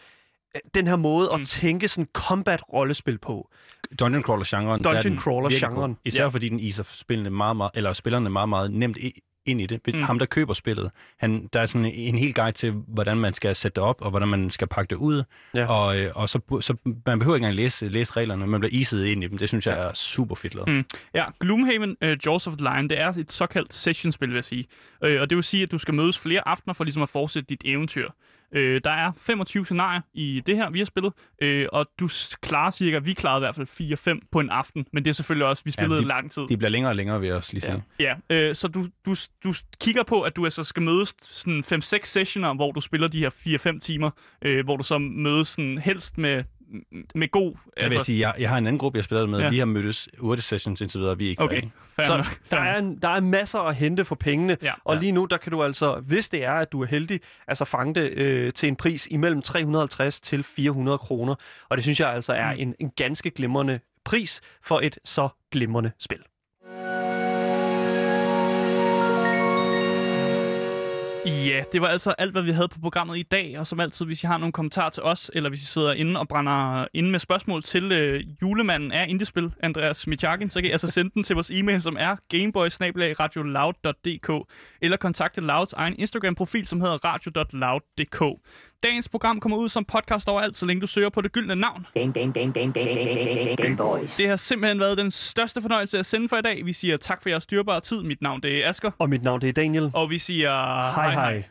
øh, 0.55 0.61
den 0.75 0.87
her 0.87 0.97
måde 0.97 1.29
Mm. 1.35 1.41
at 1.41 1.47
tænke 1.47 1.89
sådan 1.89 2.09
combat-rollespil 2.13 3.19
på. 3.19 3.51
Dungeon 4.01 4.23
crawler-genren. 4.23 4.81
er 4.87 4.93
Dungeon 4.93 5.19
crawler-genren. 5.21 5.97
Især 6.05 6.23
Ja. 6.23 6.29
fordi 6.29 6.49
den 6.49 6.61
iser 6.61 6.83
spillene 6.83 7.31
meget, 7.31 7.57
meget, 7.57 7.71
eller 7.75 7.93
spillerne 7.93 8.31
meget, 8.31 8.49
meget 8.49 8.71
nemt 8.73 8.97
i, 8.97 9.23
ind 9.47 9.61
i 9.61 9.67
det. 9.67 9.95
Mm. 9.95 10.03
Ham, 10.03 10.19
der 10.19 10.27
køber 10.27 10.55
spillet, 10.55 10.91
han, 11.19 11.49
der 11.53 11.61
er 11.61 11.67
sådan 11.67 11.85
en, 11.85 11.93
en 11.95 12.19
hel 12.19 12.35
guide 12.35 12.53
til, 12.53 12.71
hvordan 12.71 13.17
man 13.17 13.35
skal 13.35 13.57
sætte 13.57 13.77
det 13.77 13.85
op, 13.85 14.03
og 14.03 14.11
hvordan 14.11 14.29
man 14.29 14.51
skal 14.51 14.69
pakke 14.69 14.91
det 14.91 14.97
ud. 14.97 15.23
Ja. 15.55 15.67
Og, 15.67 15.99
øh, 15.99 16.13
og 16.15 16.29
så, 16.29 16.41
så 16.61 16.77
man 17.07 17.19
behøver 17.19 17.37
ikke 17.37 17.45
engang 17.45 17.55
læse, 17.55 17.89
læse 17.89 18.13
reglerne, 18.13 18.47
man 18.47 18.61
bliver 18.61 18.75
iset 18.75 19.05
ind 19.05 19.25
i 19.25 19.27
dem. 19.27 19.39
Det 19.39 19.49
synes 19.49 19.67
jeg 19.67 19.79
er 19.79 19.93
super 19.95 20.35
fedt 20.35 20.55
lavet. 20.55 20.69
Mm. 20.69 20.85
Ja, 21.15 21.25
Gloomhaven 21.41 21.97
uh, 22.05 22.27
Jaws 22.27 22.47
of 22.47 22.57
the 22.57 22.63
Lion, 22.63 22.89
det 22.89 23.01
er 23.01 23.09
et 23.09 23.33
såkaldt 23.33 23.75
sessionspil, 23.75 24.29
vil 24.29 24.35
jeg 24.35 24.45
sige. 24.45 24.67
Øh, 25.05 25.21
og 25.21 25.31
det 25.31 25.37
vil 25.37 25.45
sige, 25.45 25.63
at 25.63 25.71
du 25.71 25.79
skal 25.79 25.95
mødes 25.95 26.19
flere 26.19 26.49
aftener 26.49 26.75
for 26.75 26.85
ligesom 26.85 27.03
at 27.03 27.09
fortsætte 27.09 27.47
dit 27.47 27.63
eventyr. 27.65 28.09
Øh, 28.53 28.81
der 28.85 28.91
er 28.91 29.13
25 29.19 29.65
scenarier 29.65 30.01
i 30.15 30.43
det 30.47 30.57
her, 30.57 30.71
vi 30.71 30.79
har 30.79 30.85
spillet, 30.87 31.13
øh, 31.43 31.67
og 31.73 31.87
du 32.01 32.09
klarer 32.43 32.71
cirka, 32.71 32.99
vi 32.99 33.13
klarede 33.13 33.39
i 33.39 33.45
hvert 33.45 33.55
fald 33.55 33.67
4-5 34.19 34.29
på 34.33 34.41
en 34.41 34.51
aften, 34.51 34.87
men 34.93 35.05
det 35.05 35.11
er 35.11 35.15
selvfølgelig 35.15 35.47
også, 35.47 35.63
vi 35.65 35.71
spillede 35.71 35.99
de- 35.99 36.03
ja, 36.03 36.09
lang 36.09 36.31
tid. 36.31 36.43
De 36.49 36.57
bliver 36.57 36.71
længere 36.71 36.91
og 36.91 36.97
længere, 36.97 37.21
vil 37.21 37.27
jeg 37.27 37.37
også 37.37 37.53
lige 37.53 37.73
Ja. 37.73 37.81
sige. 37.99 38.17
Ja, 38.31 38.37
øh, 38.37 38.55
så 38.55 38.69
du, 38.69 38.87
du, 39.07 39.15
du 39.45 39.55
kigger 39.81 40.03
på, 40.03 40.23
at 40.23 40.37
du 40.37 40.45
altså 40.45 40.63
skal 40.63 40.83
mødes 40.83 41.15
sådan 41.21 41.65
5-6 41.65 42.07
sessioner, 42.09 42.55
hvor 42.55 42.73
du 42.73 42.81
spiller 42.81 43.09
de 43.09 43.19
her 43.19 43.31
4-5 43.31 43.79
timer, 43.81 44.11
øh, 44.43 44.65
hvor 44.65 44.77
du 44.77 44.83
så 44.83 44.99
mødes 44.99 45.49
sådan 45.49 45.79
helst 45.79 46.19
med, 46.19 46.45
med 47.15 47.31
god... 47.31 47.47
altså, 47.53 47.85
Jeg 47.85 47.91
vil 47.91 48.01
sige, 48.01 48.21
jeg, 48.29 48.35
jeg 48.39 48.49
har 48.49 48.59
en 48.59 48.67
anden 48.67 48.79
gruppe, 48.79 48.97
jeg 48.97 49.05
spiller 49.05 49.27
med. 49.27 49.41
Ja. 49.41 49.49
Vi 49.51 49.59
har 49.59 49.65
mødtes 49.65 50.09
8 50.19 50.43
sessions 50.43 50.81
indtil 50.81 51.01
videre, 51.01 51.19
vi 51.19 51.27
er 51.27 51.31
ikke 51.31 51.43
Okay, 51.43 51.63
færdige. 51.97 52.07
Så 52.07 52.17
nok, 52.17 52.41
der 52.51 52.59
er, 52.61 52.79
en, 52.79 52.99
der 53.03 53.09
er 53.09 53.21
masser 53.21 53.59
at 53.59 53.75
hente 53.77 54.05
for 54.05 54.15
pengene, 54.15 54.57
Ja. 54.63 54.73
og 54.85 54.95
Ja. 54.95 55.01
lige 55.01 55.13
nu, 55.13 55.25
der 55.25 55.37
kan 55.37 55.53
du 55.53 55.63
altså, 55.63 55.95
hvis 56.07 56.29
det 56.29 56.45
er, 56.45 56.53
at 56.53 56.73
du 56.73 56.83
er 56.83 56.87
heldig, 56.87 57.21
altså 57.49 57.65
fange 57.65 57.95
det 57.95 58.13
øh, 58.13 58.53
til 58.53 58.69
en 58.69 58.77
pris 58.77 59.09
imellem 59.11 59.43
350 59.43 60.21
til 60.21 60.45
400 60.45 60.99
kroner. 60.99 61.35
Og 61.69 61.77
det 61.77 61.85
synes 61.85 62.01
jeg 62.01 62.11
altså 62.13 62.33
er 62.33 62.53
Mm. 62.55 62.61
en, 62.61 62.75
en 62.81 62.91
ganske 62.97 63.31
glimrende 63.31 63.81
pris 64.05 64.41
for 64.65 64.81
et 64.81 64.99
så 65.05 65.29
glimrende 65.53 65.91
spil. 65.99 66.19
Ja, 71.27 71.65
det 71.73 71.81
var 71.81 71.89
altså 71.89 72.11
alt, 72.11 72.33
hvad 72.33 72.43
vi 72.43 72.51
havde 72.51 72.69
på 72.69 72.81
programmet 72.81 73.19
i 73.19 73.23
dag. 73.23 73.59
Og 73.59 73.67
som 73.67 73.81
altid, 73.81 74.07
hvis 74.07 74.23
I 74.23 74.27
har 74.27 74.39
nogle 74.39 74.53
kommentarer 74.53 74.91
til 74.91 75.03
os, 75.03 75.31
eller 75.35 75.49
hvis 75.49 75.63
I 75.63 75.67
sidder 75.67 75.93
inde 75.93 76.21
og 76.21 76.29
brænder 76.29 76.87
inde 76.95 77.11
med 77.11 77.19
spørgsmål 77.19 77.63
til 77.63 77.93
øh, 77.93 78.25
julemanden 78.43 78.93
af 78.93 79.07
Indiespil, 79.09 79.55
Andreas 79.61 80.07
Michakin, 80.07 80.51
så 80.51 80.61
kan 80.61 80.69
I 80.69 80.73
altså 80.73 80.89
sende 80.89 81.11
den 81.15 81.23
til 81.23 81.35
vores 81.35 81.51
e-mail, 81.51 81.83
som 81.83 81.97
er 82.01 82.17
gameboy 82.29 82.69
eller 84.81 84.97
kontakte 84.97 85.41
Louds 85.41 85.73
egen 85.73 85.95
Instagram-profil, 85.99 86.67
som 86.67 86.81
hedder 86.81 87.05
radio.loud.dk. 87.05 88.23
Dagens 88.83 89.09
program 89.09 89.41
kommer 89.41 89.59
ud 89.59 89.69
som 89.69 89.85
podcast 89.85 90.29
overalt, 90.29 90.57
så 90.57 90.67
længe 90.67 90.81
du 90.81 90.87
søger 90.87 91.09
på 91.09 91.21
det 91.21 91.33
gyldne 91.33 91.55
navn. 91.55 91.87
Boys. 93.77 94.17
Det 94.17 94.29
har 94.29 94.37
simpelthen 94.37 94.81
været 94.81 94.99
den 94.99 95.11
største 95.11 95.63
fornøjelse 95.63 95.99
at 95.99 96.07
sende 96.07 96.29
for 96.29 96.37
i 96.37 96.43
dag. 96.43 96.67
Vi 96.67 96.73
siger 96.73 96.97
tak 96.97 97.23
for 97.23 97.29
jeres 97.29 97.43
styrbare 97.43 97.81
tid. 97.81 98.03
Mit 98.03 98.23
navn 98.23 98.43
det 98.43 98.65
er 98.65 98.69
Asker. 98.69 98.91
Og 98.99 99.09
mit 99.09 99.23
navn 99.23 99.41
det 99.41 99.49
er 99.49 99.53
Daniel. 99.53 99.91
Og 99.95 100.11
vi 100.11 100.19
siger 100.19 100.51
Hej 100.95 101.11
hej. 101.11 101.45